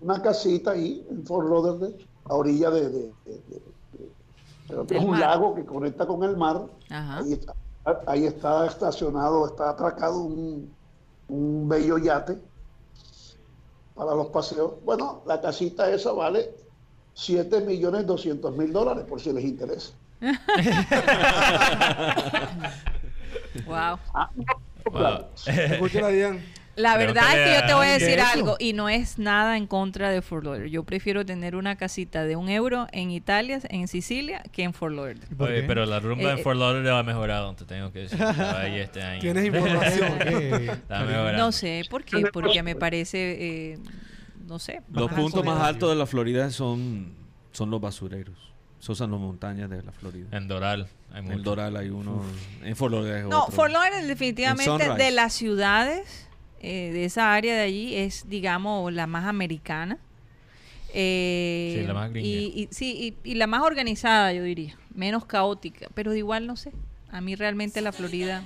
Una 0.00 0.20
casita 0.20 0.72
ahí 0.72 1.04
en 1.10 1.24
Fort 1.24 1.48
Lauderdale, 1.48 1.96
a 2.24 2.34
orilla 2.34 2.68
de, 2.70 2.80
de- 2.90 2.90
de- 2.90 3.12
de- 3.48 3.62
creo 3.92 4.00
que 4.00 4.53
es 4.68 5.02
un 5.02 5.10
mar. 5.10 5.20
lago 5.20 5.54
que 5.54 5.64
conecta 5.64 6.06
con 6.06 6.22
el 6.24 6.36
mar. 6.36 6.62
Ajá. 6.90 7.18
Ahí 7.18 7.32
está, 7.32 7.54
ahí 8.06 8.26
está 8.26 8.66
estacionado, 8.66 9.46
está 9.46 9.70
atracado 9.70 10.20
un, 10.22 10.74
un 11.28 11.68
bello 11.68 11.98
yate 11.98 12.38
para 13.94 14.14
los 14.14 14.28
paseos. 14.28 14.74
Bueno, 14.84 15.22
la 15.26 15.40
casita 15.40 15.90
esa 15.90 16.12
vale 16.12 16.54
7 17.14 17.60
millones 17.60 18.06
200 18.06 18.56
mil 18.56 18.72
dólares, 18.72 19.04
por 19.08 19.20
si 19.20 19.32
les 19.32 19.44
interesa. 19.44 19.92
Wow. 23.66 23.98
Diane. 26.10 26.42
La 26.76 26.96
verdad 26.96 27.24
es 27.38 27.48
que 27.48 27.60
yo 27.60 27.66
te 27.66 27.74
voy 27.74 27.86
a 27.86 27.92
decir 27.98 28.20
algo 28.20 28.56
y 28.58 28.72
no 28.72 28.88
es 28.88 29.18
nada 29.18 29.56
en 29.56 29.66
contra 29.66 30.10
de 30.10 30.22
Fort 30.22 30.44
Lauderdale. 30.44 30.70
Yo 30.70 30.82
prefiero 30.84 31.24
tener 31.24 31.56
una 31.56 31.76
casita 31.76 32.24
de 32.24 32.36
un 32.36 32.48
euro 32.48 32.86
en 32.92 33.10
Italia, 33.10 33.60
en 33.68 33.86
Sicilia, 33.88 34.42
que 34.52 34.62
en 34.64 34.74
Fort 34.74 34.94
Lauderdale. 34.94 35.62
Pero 35.66 35.86
la 35.86 36.00
rumba 36.00 36.30
Eh, 36.30 36.32
en 36.32 36.38
Fort 36.40 36.58
Lauderdale 36.58 36.98
ha 36.98 37.02
mejorado, 37.02 37.54
te 37.54 37.64
tengo 37.64 37.92
que 37.92 38.00
decir. 38.00 38.20
Estaba 38.20 38.60
ahí 38.60 38.78
este 38.78 39.02
año. 39.02 39.20
Tienes 39.20 39.44
información. 39.46 40.18
Mejorando. 40.18 41.32
No 41.38 41.52
sé 41.52 41.82
por 41.88 42.04
qué, 42.04 42.24
porque 42.32 42.62
me 42.62 42.74
parece, 42.74 43.72
eh, 43.72 43.78
no 44.46 44.58
sé. 44.58 44.82
Los 44.92 45.10
puntos 45.12 45.44
más 45.44 45.60
altos 45.60 45.90
de 45.90 45.96
la 45.96 46.06
Florida 46.06 46.50
son, 46.50 47.12
son 47.52 47.70
los 47.70 47.80
basureros. 47.80 48.36
Esos 48.80 48.98
son 48.98 49.10
las 49.12 49.20
montañas 49.20 49.70
de 49.70 49.82
la 49.82 49.92
Florida. 49.92 50.26
En 50.36 50.46
Doral 50.46 50.88
hay 51.12 51.20
En 51.20 51.24
mucho. 51.26 51.38
Doral 51.42 51.76
hay 51.76 51.88
uno. 51.88 52.22
En 52.62 52.76
Fort 52.76 52.92
Lauderdale 52.92 53.20
es 53.22 53.26
No, 53.28 53.44
otro. 53.44 53.54
Fort 53.56 53.72
Lauderdale 53.72 54.06
definitivamente 54.06 54.88
de 54.94 55.10
las 55.10 55.32
ciudades 55.32 56.28
eh, 56.64 56.90
de 56.92 57.04
esa 57.04 57.34
área 57.34 57.54
de 57.54 57.62
allí 57.62 57.94
es, 57.96 58.28
digamos, 58.28 58.92
la 58.92 59.06
más 59.06 59.24
americana. 59.26 59.98
Eh, 60.92 61.78
Sí, 61.80 61.86
la 61.86 61.94
más 61.94 62.10
gringa. 62.10 62.26
y, 62.28 62.52
y- 62.62 62.68
sí, 62.70 63.16
y, 63.24 63.30
y 63.30 63.34
la 63.34 63.46
más 63.46 63.62
organizada, 63.62 64.32
yo 64.32 64.42
diría. 64.42 64.76
Menos 64.94 65.24
caótica. 65.24 65.88
Pero 65.94 66.12
de 66.12 66.18
igual, 66.18 66.46
no 66.46 66.56
sé. 66.56 66.72
A 67.10 67.20
mí 67.20 67.34
realmente 67.34 67.80
la 67.80 67.92
Florida... 67.92 68.44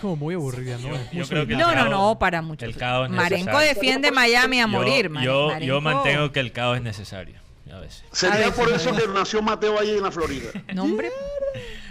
Como 0.00 0.14
muy 0.16 0.34
aburrida, 0.34 0.78
¿no? 0.78 0.90
Yo- 1.12 1.26
creo 1.26 1.46
que 1.46 1.54
No, 1.56 1.68
no, 1.68 1.74
caos- 1.74 1.90
no, 1.90 2.18
para 2.18 2.40
mucho. 2.42 2.64
el 2.66 2.76
caos 2.76 3.08
es 3.08 3.14
Marenco 3.14 3.46
necesario. 3.46 3.74
defiende 3.74 4.12
Miami 4.12 4.60
a 4.60 4.64
Yo- 4.64 4.68
morir. 4.68 5.10
Yo, 5.22 5.58
yo 5.58 5.80
mantengo 5.80 6.30
que 6.32 6.40
el 6.40 6.52
caos 6.52 6.76
es 6.76 6.82
necesario. 6.82 7.40
A 7.72 7.80
veces. 7.80 8.02
Sería 8.12 8.50
por 8.52 8.70
eso 8.72 8.94
que 8.96 9.02
nació 9.12 9.42
Mateo 9.42 9.78
allí 9.78 9.90
en 9.90 10.02
la 10.02 10.10
Florida. 10.10 10.50
No, 10.74 10.84
hombre, 10.84 11.10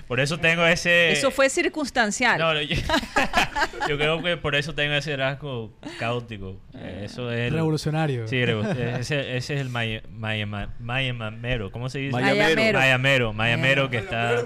Por 0.07 0.19
eso 0.21 0.37
tengo 0.39 0.65
ese. 0.65 1.11
eso 1.11 1.31
fue 1.31 1.49
circunstancial. 1.49 2.39
No, 2.39 2.53
no, 2.53 2.61
yo, 2.61 2.75
yo 3.89 3.97
creo 3.97 4.21
que 4.23 4.37
por 4.37 4.55
eso 4.55 4.73
tengo 4.73 4.93
ese 4.95 5.15
rasgo 5.17 5.73
caótico. 5.99 6.55
Eh, 6.75 7.01
Eso 7.05 7.31
es. 7.31 7.47
el- 7.47 7.53
Revolucionario. 7.53 8.27
Sí, 8.27 8.37
revo- 8.37 8.65
ese, 8.99 9.35
ese 9.37 9.55
es 9.55 9.61
el 9.61 9.69
maya- 9.69 10.03
mayama- 10.09 10.73
mayamero. 10.79 11.71
¿Cómo 11.71 11.89
se 11.89 11.99
dice? 11.99 12.11
Mayamero. 12.13 12.79
Mayamero. 12.79 13.33
Mayamero 13.33 13.89
que 13.89 13.97
está. 13.97 14.45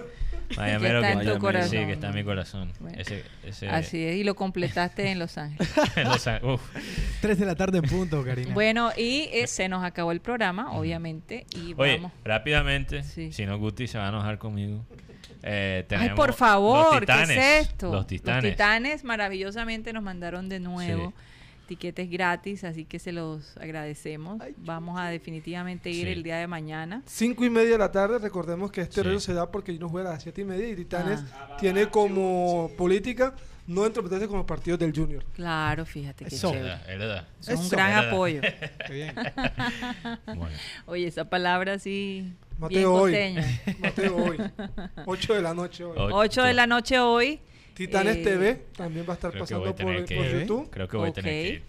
Mayamero 0.57 1.01
Que 1.01 1.07
está 1.11 1.21
en 1.21 1.33
tu 1.33 1.39
corazón. 1.39 1.69
Sí, 1.69 1.77
que 1.77 1.91
está 1.93 2.09
en 2.09 2.15
mi 2.15 2.23
corazón. 2.25 2.73
Bueno. 2.79 2.97
Ese, 2.99 3.23
ese, 3.45 3.69
Así 3.69 4.03
es, 4.03 4.15
y 4.17 4.23
lo 4.25 4.35
completaste 4.35 5.09
en 5.09 5.17
Los 5.19 5.37
Ángeles. 5.37 5.71
Los 6.03 6.27
An- 6.27 6.43
uf. 6.43 6.61
Tres 7.21 7.37
de 7.39 7.45
la 7.45 7.55
tarde 7.55 7.77
en 7.77 7.85
punto, 7.85 8.21
Karina. 8.25 8.53
Bueno, 8.53 8.91
y 8.97 9.29
eh, 9.31 9.47
se 9.47 9.69
nos 9.69 9.83
acabó 9.83 10.11
el 10.11 10.19
programa, 10.19 10.73
obviamente, 10.73 11.45
y 11.55 11.73
Oye, 11.77 11.95
vamos. 11.97 12.11
rápidamente, 12.25 13.03
Sí. 13.03 13.31
si 13.31 13.45
no 13.45 13.57
Guti 13.59 13.87
se 13.87 13.97
va 13.97 14.07
a 14.07 14.09
enojar 14.09 14.39
conmigo. 14.39 14.83
Eh, 15.43 15.85
Ay, 15.89 16.09
por 16.15 16.33
favor, 16.33 16.91
los 16.93 16.99
titanes, 17.01 17.27
¿qué 17.29 17.59
es 17.59 17.67
esto? 17.69 17.91
Los 17.91 18.07
titanes. 18.07 18.51
Titanes 18.51 19.03
maravillosamente 19.03 19.91
nos 19.93 20.03
mandaron 20.03 20.49
de 20.49 20.59
nuevo 20.59 21.13
tiquetes 21.67 22.09
gratis, 22.11 22.65
así 22.65 22.83
que 22.83 22.99
se 22.99 23.11
los 23.13 23.55
agradecemos. 23.57 24.41
Vamos 24.57 24.99
a 24.99 25.07
definitivamente 25.07 25.89
ir 25.89 26.07
Sí. 26.07 26.11
el 26.11 26.21
día 26.21 26.35
de 26.37 26.45
mañana. 26.45 27.01
Cinco 27.05 27.45
y 27.45 27.49
media 27.49 27.71
de 27.71 27.77
la 27.77 27.91
tarde, 27.91 28.19
recordemos 28.19 28.71
que 28.71 28.81
este 28.81 28.95
Sí. 28.95 28.99
horario 28.99 29.19
se 29.21 29.33
da 29.33 29.49
porque 29.49 29.71
no 29.73 29.87
juega 29.87 30.09
a 30.09 30.13
las 30.13 30.23
siete 30.23 30.41
y 30.41 30.45
media 30.45 30.67
y 30.67 30.75
Titanes 30.75 31.21
Ah. 31.33 31.55
tiene 31.59 31.87
como 31.87 32.69
política 32.77 33.33
no 33.67 33.85
entrometerse 33.85 34.27
con 34.27 34.37
los 34.37 34.45
partidos 34.45 34.79
del 34.79 34.93
Junior. 34.93 35.23
Claro, 35.33 35.85
fíjate 35.85 36.25
que 36.25 36.35
Eso. 36.35 36.51
Chévere. 36.51 36.75
verdad, 36.87 37.27
es 37.39 37.57
un 37.57 37.69
gran 37.69 38.05
apoyo. 38.07 38.41
Qué 38.41 38.93
bien. 38.93 39.15
Bueno, 40.25 40.49
Oye, 40.87 41.07
esa 41.07 41.25
palabra 41.25 41.79
sí. 41.79 42.33
Bien 42.69 42.83
Mateo 42.89 42.93
hoy. 42.95 43.17
Mateo 43.79 44.15
hoy. 44.17 44.37
8 45.05 45.33
de 45.35 45.41
la 45.41 45.53
noche 45.53 45.83
hoy. 45.83 45.97
Ocho. 45.97 46.15
8 46.15 46.43
de 46.43 46.53
la 46.53 46.67
noche 46.67 46.99
hoy. 46.99 47.39
Titanes 47.73 48.17
Eh, 48.17 48.23
TV 48.23 48.53
también 48.75 49.05
va 49.07 49.13
a 49.13 49.15
estar 49.15 49.31
pasando 49.37 49.63
por, 49.65 49.75
tener 49.75 50.05
que 50.05 50.15
por 50.15 50.25
ir. 50.25 50.39
YouTube. 50.41 50.69
Creo 50.69 50.87
que 50.87 50.97
voy 50.97 51.09
a 51.09 51.13
tener 51.13 51.31
Ok. 51.31 51.41
que 51.41 51.49
ir. 51.49 51.63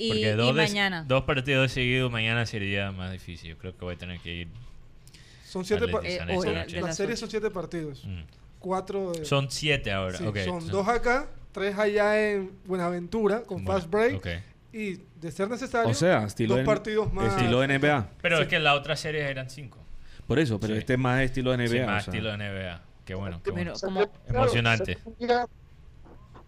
Y, 0.00 0.08
Porque 0.10 0.20
y 0.20 0.32
dos, 0.36 0.54
de- 0.56 0.62
mañana. 0.62 1.04
dos 1.06 1.24
partidos 1.24 1.72
seguidos 1.72 2.10
mañana 2.12 2.46
sería 2.46 2.92
más 2.92 3.10
difícil. 3.12 3.50
Yo 3.50 3.58
creo 3.58 3.76
que 3.76 3.84
voy 3.84 3.94
a 3.94 3.98
tener 3.98 4.20
que 4.20 4.32
ir. 4.32 4.48
Son 5.44 5.64
siete 5.64 5.86
Eh, 6.04 6.20
hoy, 6.36 6.48
de 6.48 6.80
La 6.80 6.86
las 6.88 6.96
serie 6.96 7.16
son 7.16 7.30
siete 7.30 7.50
partidos. 7.50 8.04
Mm. 8.04 8.20
Cuatro 8.58 9.12
de- 9.12 9.24
Son 9.24 9.50
siete 9.50 9.90
ahora. 9.92 10.18
sí, 10.18 10.26
ok. 10.26 10.38
son 10.44 10.66
dos 10.68 10.86
acá, 10.88 11.28
tres 11.52 11.78
allá 11.78 12.30
en 12.30 12.50
Buenaventura 12.66 13.42
con 13.42 13.64
Bueno, 13.64 13.80
Fast 13.80 13.90
Break. 13.90 14.16
ok. 14.16 14.26
Y 14.72 14.98
de 15.20 15.30
ser 15.32 15.48
necesario, 15.48 15.88
O 15.90 15.94
sea, 15.94 16.24
estilo, 16.24 16.50
dos 16.54 16.58
N- 16.60 16.66
partidos 16.66 17.12
más. 17.12 17.34
estilo 17.34 17.62
NBA. 17.64 18.10
Pero 18.20 18.40
es 18.42 18.48
que 18.48 18.58
las 18.58 18.76
otras 18.76 19.00
series 19.00 19.24
eran 19.24 19.48
cinco. 19.48 19.78
Por 20.28 20.38
eso, 20.38 20.60
pero 20.60 20.74
Sí. 20.74 20.78
este 20.80 20.92
es 20.92 20.98
más 21.00 21.20
estilo 21.22 21.52
NBA. 21.56 21.66
Sí, 21.68 21.78
o 21.80 21.86
más 21.86 22.04
sea. 22.04 22.12
estilo 22.14 22.32
NBA. 22.36 22.80
Qué 23.04 23.14
bueno, 23.16 23.40
qué 23.42 23.50
Pero 23.52 23.72
bueno. 23.72 23.80
como, 23.80 24.12
Emocionante. 24.28 24.98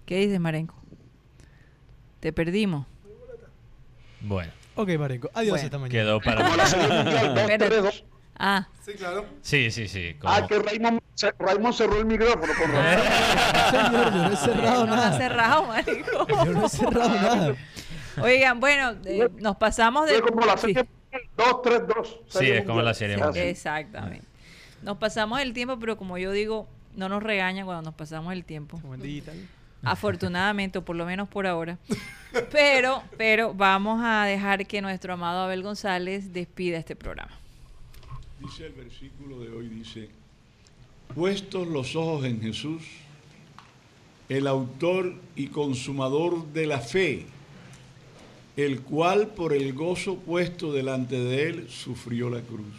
¿qué 0.07 0.17
dices, 0.19 0.39
Marenco? 0.39 0.75
Te 2.21 2.33
perdimos. 2.33 2.87
Bueno, 4.21 4.53
Ok, 4.77 4.89
Marenco. 4.99 5.31
Adiós 5.35 5.51
Bueno. 5.53 5.65
esta 5.65 5.79
mañana. 5.79 5.91
quedó 5.91 6.21
para. 6.21 6.47
Ah, 8.43 8.67
Sí, 8.85 8.93
claro. 8.95 9.27
Sí, 9.43 9.71
sí, 9.71 9.89
sí. 9.89 10.15
como- 10.19 10.33
Ah, 10.33 10.47
que 10.47 10.59
Raymond, 10.59 11.01
Raymond 11.39 11.75
cerró 11.75 11.99
el 11.99 12.07
micrófono. 12.07 12.53
Con 12.59 12.73
razón. 12.73 13.03
Señor, 13.71 14.13
yo 14.15 14.23
no 14.23 14.33
he 14.33 14.37
cerrado 14.37 14.87
no 14.87 14.93
ha 14.95 14.97
nada. 14.97 15.19
cerrado, 15.19 15.67
Marenco. 15.67 16.27
Yo 16.29 16.45
no 16.53 16.67
he 16.67 16.69
cerrado 16.69 17.09
nada. 17.21 17.55
Oigan, 18.23 18.59
bueno, 18.61 18.97
eh, 19.05 19.29
nos 19.39 19.57
pasamos 19.57 20.07
de... 20.07 20.21
Fue 20.21 20.31
como 20.31 20.47
la 20.47 20.57
sí. 20.57 20.75
Serie 21.11 21.29
2, 21.37 21.63
3, 21.63 21.83
2. 21.87 22.21
Sí, 22.29 22.51
es 22.51 22.65
como 22.65 22.83
la 22.83 22.95
serie 22.95 23.17
mundial. 23.17 23.47
Exactamente. 23.47 24.27
Nos 24.83 24.97
pasamos 24.99 25.41
el 25.41 25.53
tiempo, 25.53 25.79
pero 25.79 25.97
como 25.97 26.17
yo 26.19 26.33
digo, 26.33 26.69
no 26.97 27.09
nos 27.09 27.23
regaña 27.23 27.65
cuando 27.65 27.83
nos 27.83 27.95
pasamos 27.95 28.33
el 28.33 28.45
tiempo. 28.45 28.81
Afortunadamente, 29.83 30.79
o 30.79 30.85
por 30.85 30.97
lo 30.97 31.07
menos 31.07 31.29
por 31.29 31.47
ahora. 31.47 31.79
Pero, 32.53 33.03
pero 33.17 33.55
vamos 33.55 34.01
a 34.03 34.25
dejar 34.25 34.67
que 34.67 34.81
nuestro 34.81 35.15
amado 35.15 35.41
Abel 35.41 35.63
González 35.63 36.33
despida 36.33 36.79
este 36.79 36.97
programa. 36.97 37.33
Dice 38.41 38.67
el 38.67 38.73
versículo 38.73 39.41
de 39.41 39.51
hoy, 39.51 39.69
dice, 39.69 40.09
puestos 41.15 41.67
los 41.69 41.97
ojos 41.97 42.25
en 42.25 42.41
Jesús, 42.41 42.83
el 44.29 44.47
autor 44.47 45.15
y 45.35 45.49
consumador 45.49 46.47
de 46.53 46.67
la 46.67 46.79
fe, 46.79 47.27
el 48.57 48.81
cual 48.83 49.29
por 49.29 49.53
el 49.53 49.73
gozo 49.73 50.17
puesto 50.17 50.73
delante 50.73 51.19
de 51.19 51.49
él 51.49 51.69
sufrió 51.69 52.31
la 52.31 52.41
cruz, 52.41 52.75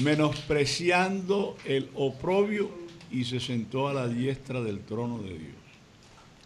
menospreciando 0.00 1.56
el 1.64 1.90
oprobio 1.94 2.70
y 3.10 3.24
se 3.24 3.40
sentó 3.40 3.88
a 3.88 3.94
la 3.94 4.08
diestra 4.08 4.60
del 4.60 4.80
trono 4.80 5.18
de 5.18 5.30
Dios. 5.30 5.54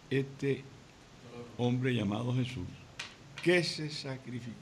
Este 0.09 0.63
hombre 1.57 1.93
llamado 1.93 2.33
Jesús, 2.33 2.67
que 3.43 3.63
se 3.63 3.89
sacrificó, 3.89 4.57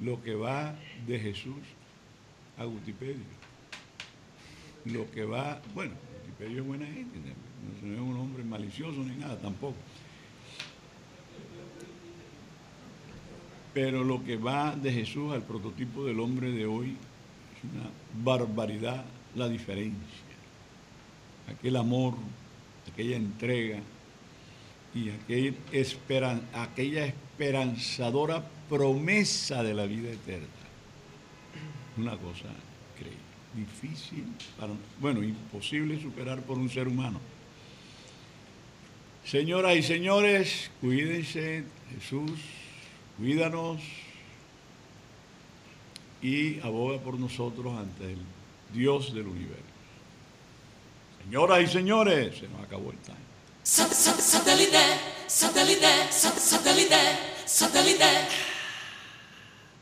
lo 0.00 0.20
que 0.22 0.34
va 0.34 0.74
de 1.06 1.20
Jesús 1.20 1.54
a 2.58 2.64
Gutipedio, 2.64 3.22
lo 4.86 5.10
que 5.12 5.24
va, 5.24 5.60
bueno, 5.72 5.92
Gutipedio 6.22 6.62
es 6.62 6.66
buena 6.66 6.86
gente, 6.86 7.18
no 7.82 7.94
es 7.94 8.00
un 8.00 8.16
hombre 8.16 8.42
malicioso 8.42 8.98
ni 9.04 9.14
nada 9.16 9.38
tampoco. 9.38 9.76
Pero 13.74 14.04
lo 14.04 14.24
que 14.24 14.36
va 14.36 14.76
de 14.76 14.92
Jesús 14.92 15.34
al 15.34 15.42
prototipo 15.42 16.04
del 16.04 16.20
hombre 16.20 16.52
de 16.52 16.64
hoy 16.64 16.96
es 17.56 17.64
una 17.74 17.90
barbaridad 18.22 19.04
la 19.34 19.48
diferencia. 19.48 19.98
Aquel 21.48 21.76
amor, 21.76 22.14
aquella 22.90 23.16
entrega 23.16 23.80
y 24.94 25.10
aquella 25.10 27.06
esperanzadora 27.06 28.44
promesa 28.68 29.62
de 29.62 29.74
la 29.74 29.86
vida 29.86 30.10
eterna. 30.10 30.46
Una 31.96 32.16
cosa 32.16 32.46
increíble, 32.94 33.20
difícil, 33.54 34.24
bueno, 35.00 35.22
imposible 35.22 36.00
superar 36.00 36.42
por 36.42 36.58
un 36.58 36.70
ser 36.70 36.88
humano. 36.88 37.20
Señoras 39.24 39.76
y 39.76 39.82
señores, 39.82 40.70
cuídense, 40.80 41.64
Jesús, 41.94 42.30
cuídanos 43.18 43.80
y 46.22 46.60
aboga 46.60 46.98
por 46.98 47.18
nosotros 47.18 47.78
ante 47.78 48.12
el 48.12 48.18
Dios 48.72 49.14
del 49.14 49.26
universo. 49.26 49.62
Señoras 51.24 51.62
y 51.62 51.66
señores, 51.66 52.38
se 52.38 52.48
nos 52.48 52.62
acabó 52.62 52.90
el 52.90 52.98
time. 52.98 53.18
Satellite, 53.62 54.78
satellite, 55.26 56.12
satellite, 56.12 56.96
satellite. 57.46 58.53